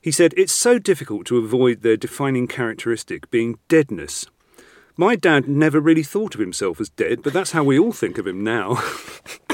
He 0.00 0.10
said, 0.10 0.32
It's 0.36 0.52
so 0.52 0.78
difficult 0.78 1.26
to 1.26 1.38
avoid 1.38 1.82
their 1.82 1.96
defining 1.96 2.46
characteristic 2.48 3.30
being 3.30 3.58
deadness. 3.68 4.26
My 4.96 5.16
dad 5.16 5.48
never 5.48 5.80
really 5.80 6.02
thought 6.02 6.34
of 6.34 6.40
himself 6.40 6.80
as 6.80 6.88
dead, 6.90 7.22
but 7.22 7.32
that's 7.32 7.52
how 7.52 7.64
we 7.64 7.78
all 7.78 7.92
think 7.92 8.18
of 8.18 8.26
him 8.26 8.42
now. 8.44 8.82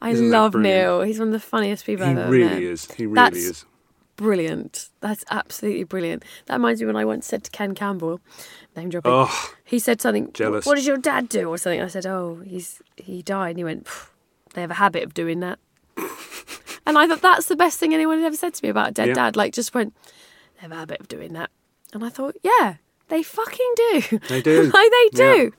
I 0.00 0.10
Isn't 0.10 0.30
love? 0.30 0.54
Neil. 0.54 1.02
He's 1.02 1.18
one 1.18 1.28
of 1.28 1.32
the 1.32 1.40
funniest 1.40 1.84
people 1.86 2.04
he 2.06 2.12
I've 2.12 2.18
ever 2.18 2.30
really 2.30 2.48
met. 2.48 2.62
is. 2.62 2.90
He 2.92 3.06
really 3.06 3.14
That's 3.14 3.36
is. 3.38 3.64
Brilliant. 4.16 4.90
That's 5.00 5.24
absolutely 5.30 5.84
brilliant. 5.84 6.24
That 6.46 6.54
reminds 6.54 6.80
me 6.80 6.86
when 6.86 6.96
I 6.96 7.04
once 7.04 7.26
said 7.26 7.44
to 7.44 7.50
Ken 7.50 7.74
Campbell, 7.74 8.20
name 8.76 8.88
dropping. 8.88 9.10
Oh, 9.12 9.52
He 9.64 9.78
said 9.78 10.00
something. 10.00 10.32
Jealous. 10.32 10.64
What 10.64 10.76
does 10.76 10.86
your 10.86 10.96
dad 10.96 11.28
do? 11.28 11.48
Or 11.48 11.58
something. 11.58 11.80
I 11.80 11.88
said, 11.88 12.06
oh, 12.06 12.40
he's 12.46 12.80
he 12.96 13.22
died. 13.22 13.50
And 13.50 13.58
he 13.58 13.64
went, 13.64 13.86
they 14.54 14.60
have 14.60 14.70
a 14.70 14.74
habit 14.74 15.02
of 15.02 15.12
doing 15.12 15.40
that. 15.40 15.58
and 16.86 16.98
I 16.98 17.06
thought 17.06 17.22
that's 17.22 17.46
the 17.46 17.56
best 17.56 17.78
thing 17.78 17.94
anyone 17.94 18.18
had 18.18 18.26
ever 18.26 18.36
said 18.36 18.54
to 18.54 18.64
me 18.64 18.68
about 18.68 18.88
a 18.88 18.92
dead 18.92 19.08
Yeah. 19.08 19.14
dad. 19.14 19.36
Like 19.36 19.52
just 19.52 19.74
went, 19.74 19.94
they 20.56 20.62
have 20.62 20.72
a 20.72 20.76
habit 20.76 21.00
of 21.00 21.08
doing 21.08 21.32
that. 21.34 21.50
And 21.92 22.04
I 22.04 22.08
thought, 22.08 22.36
yeah, 22.42 22.74
they 23.08 23.22
fucking 23.22 23.74
do. 23.76 24.18
They 24.28 24.42
do. 24.42 24.62
like 24.74 24.90
they 24.90 25.08
Yeah. 25.12 25.34
do. 25.34 25.52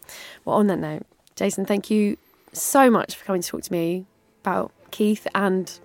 Well, 0.45 0.57
on 0.57 0.67
that 0.67 0.79
note, 0.79 1.05
Jason, 1.35 1.65
thank 1.65 1.89
you 1.89 2.17
so 2.53 2.89
much 2.89 3.15
for 3.15 3.25
coming 3.25 3.41
to 3.41 3.47
talk 3.47 3.61
to 3.63 3.71
me 3.71 4.05
about 4.43 4.71
Keith 4.91 5.27
and 5.35 5.79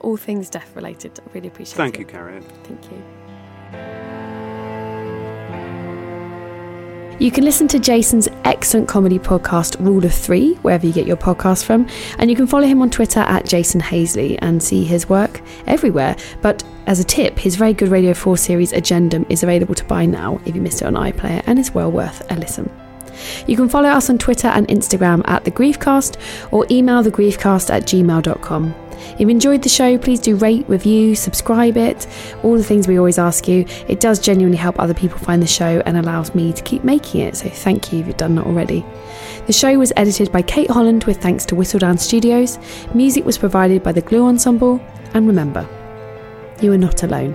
all 0.00 0.16
things 0.16 0.48
death 0.50 0.74
related. 0.76 1.18
I 1.20 1.32
really 1.32 1.48
appreciate 1.48 1.76
thank 1.76 1.94
it. 1.94 1.98
Thank 1.98 2.12
you, 2.12 2.14
Carrie. 2.18 2.40
Thank 2.64 2.84
you. 2.90 4.05
You 7.18 7.30
can 7.30 7.44
listen 7.44 7.66
to 7.68 7.78
Jason's 7.78 8.28
excellent 8.44 8.88
comedy 8.88 9.18
podcast, 9.18 9.82
Rule 9.82 10.04
of 10.04 10.12
Three, 10.12 10.52
wherever 10.56 10.86
you 10.86 10.92
get 10.92 11.06
your 11.06 11.16
podcast 11.16 11.64
from. 11.64 11.88
And 12.18 12.28
you 12.28 12.36
can 12.36 12.46
follow 12.46 12.66
him 12.66 12.82
on 12.82 12.90
Twitter 12.90 13.20
at 13.20 13.46
Jason 13.46 13.80
Hazeley 13.80 14.38
and 14.40 14.62
see 14.62 14.84
his 14.84 15.08
work 15.08 15.40
everywhere. 15.66 16.14
But 16.42 16.62
as 16.86 17.00
a 17.00 17.04
tip, 17.04 17.38
his 17.38 17.56
very 17.56 17.72
good 17.72 17.88
Radio 17.88 18.12
4 18.12 18.36
series, 18.36 18.70
Agendum, 18.72 19.24
is 19.30 19.42
available 19.42 19.74
to 19.76 19.84
buy 19.86 20.04
now 20.04 20.42
if 20.44 20.54
you 20.54 20.60
missed 20.60 20.82
it 20.82 20.84
on 20.84 20.92
iPlayer 20.92 21.42
and 21.46 21.58
is 21.58 21.72
well 21.72 21.90
worth 21.90 22.30
a 22.30 22.36
listen. 22.36 22.70
You 23.46 23.56
can 23.56 23.70
follow 23.70 23.88
us 23.88 24.10
on 24.10 24.18
Twitter 24.18 24.48
and 24.48 24.68
Instagram 24.68 25.22
at 25.26 25.42
The 25.44 25.50
Griefcast 25.50 26.18
or 26.52 26.66
email 26.70 27.02
thegriefcast 27.02 27.70
at 27.70 27.84
gmail.com. 27.84 28.74
If 29.14 29.20
you 29.20 29.28
enjoyed 29.28 29.62
the 29.62 29.68
show, 29.68 29.98
please 29.98 30.20
do 30.20 30.36
rate, 30.36 30.68
review, 30.68 31.14
subscribe 31.14 31.76
it, 31.76 32.06
all 32.42 32.56
the 32.56 32.64
things 32.64 32.86
we 32.86 32.98
always 32.98 33.18
ask 33.18 33.48
you. 33.48 33.64
It 33.88 34.00
does 34.00 34.18
genuinely 34.18 34.58
help 34.58 34.78
other 34.78 34.94
people 34.94 35.18
find 35.18 35.42
the 35.42 35.46
show 35.46 35.82
and 35.86 35.96
allows 35.96 36.34
me 36.34 36.52
to 36.52 36.62
keep 36.62 36.84
making 36.84 37.22
it, 37.22 37.36
so 37.36 37.48
thank 37.48 37.92
you 37.92 38.00
if 38.00 38.06
you've 38.06 38.16
done 38.16 38.34
that 38.34 38.46
already. 38.46 38.84
The 39.46 39.52
show 39.52 39.78
was 39.78 39.92
edited 39.96 40.32
by 40.32 40.42
Kate 40.42 40.70
Holland 40.70 41.04
with 41.04 41.22
thanks 41.22 41.44
to 41.46 41.54
Whistledown 41.54 41.98
Studios. 41.98 42.58
Music 42.94 43.24
was 43.24 43.38
provided 43.38 43.82
by 43.82 43.92
the 43.92 44.00
Glue 44.00 44.26
Ensemble. 44.26 44.80
And 45.14 45.26
remember, 45.26 45.66
you 46.60 46.72
are 46.72 46.78
not 46.78 47.02
alone. 47.02 47.34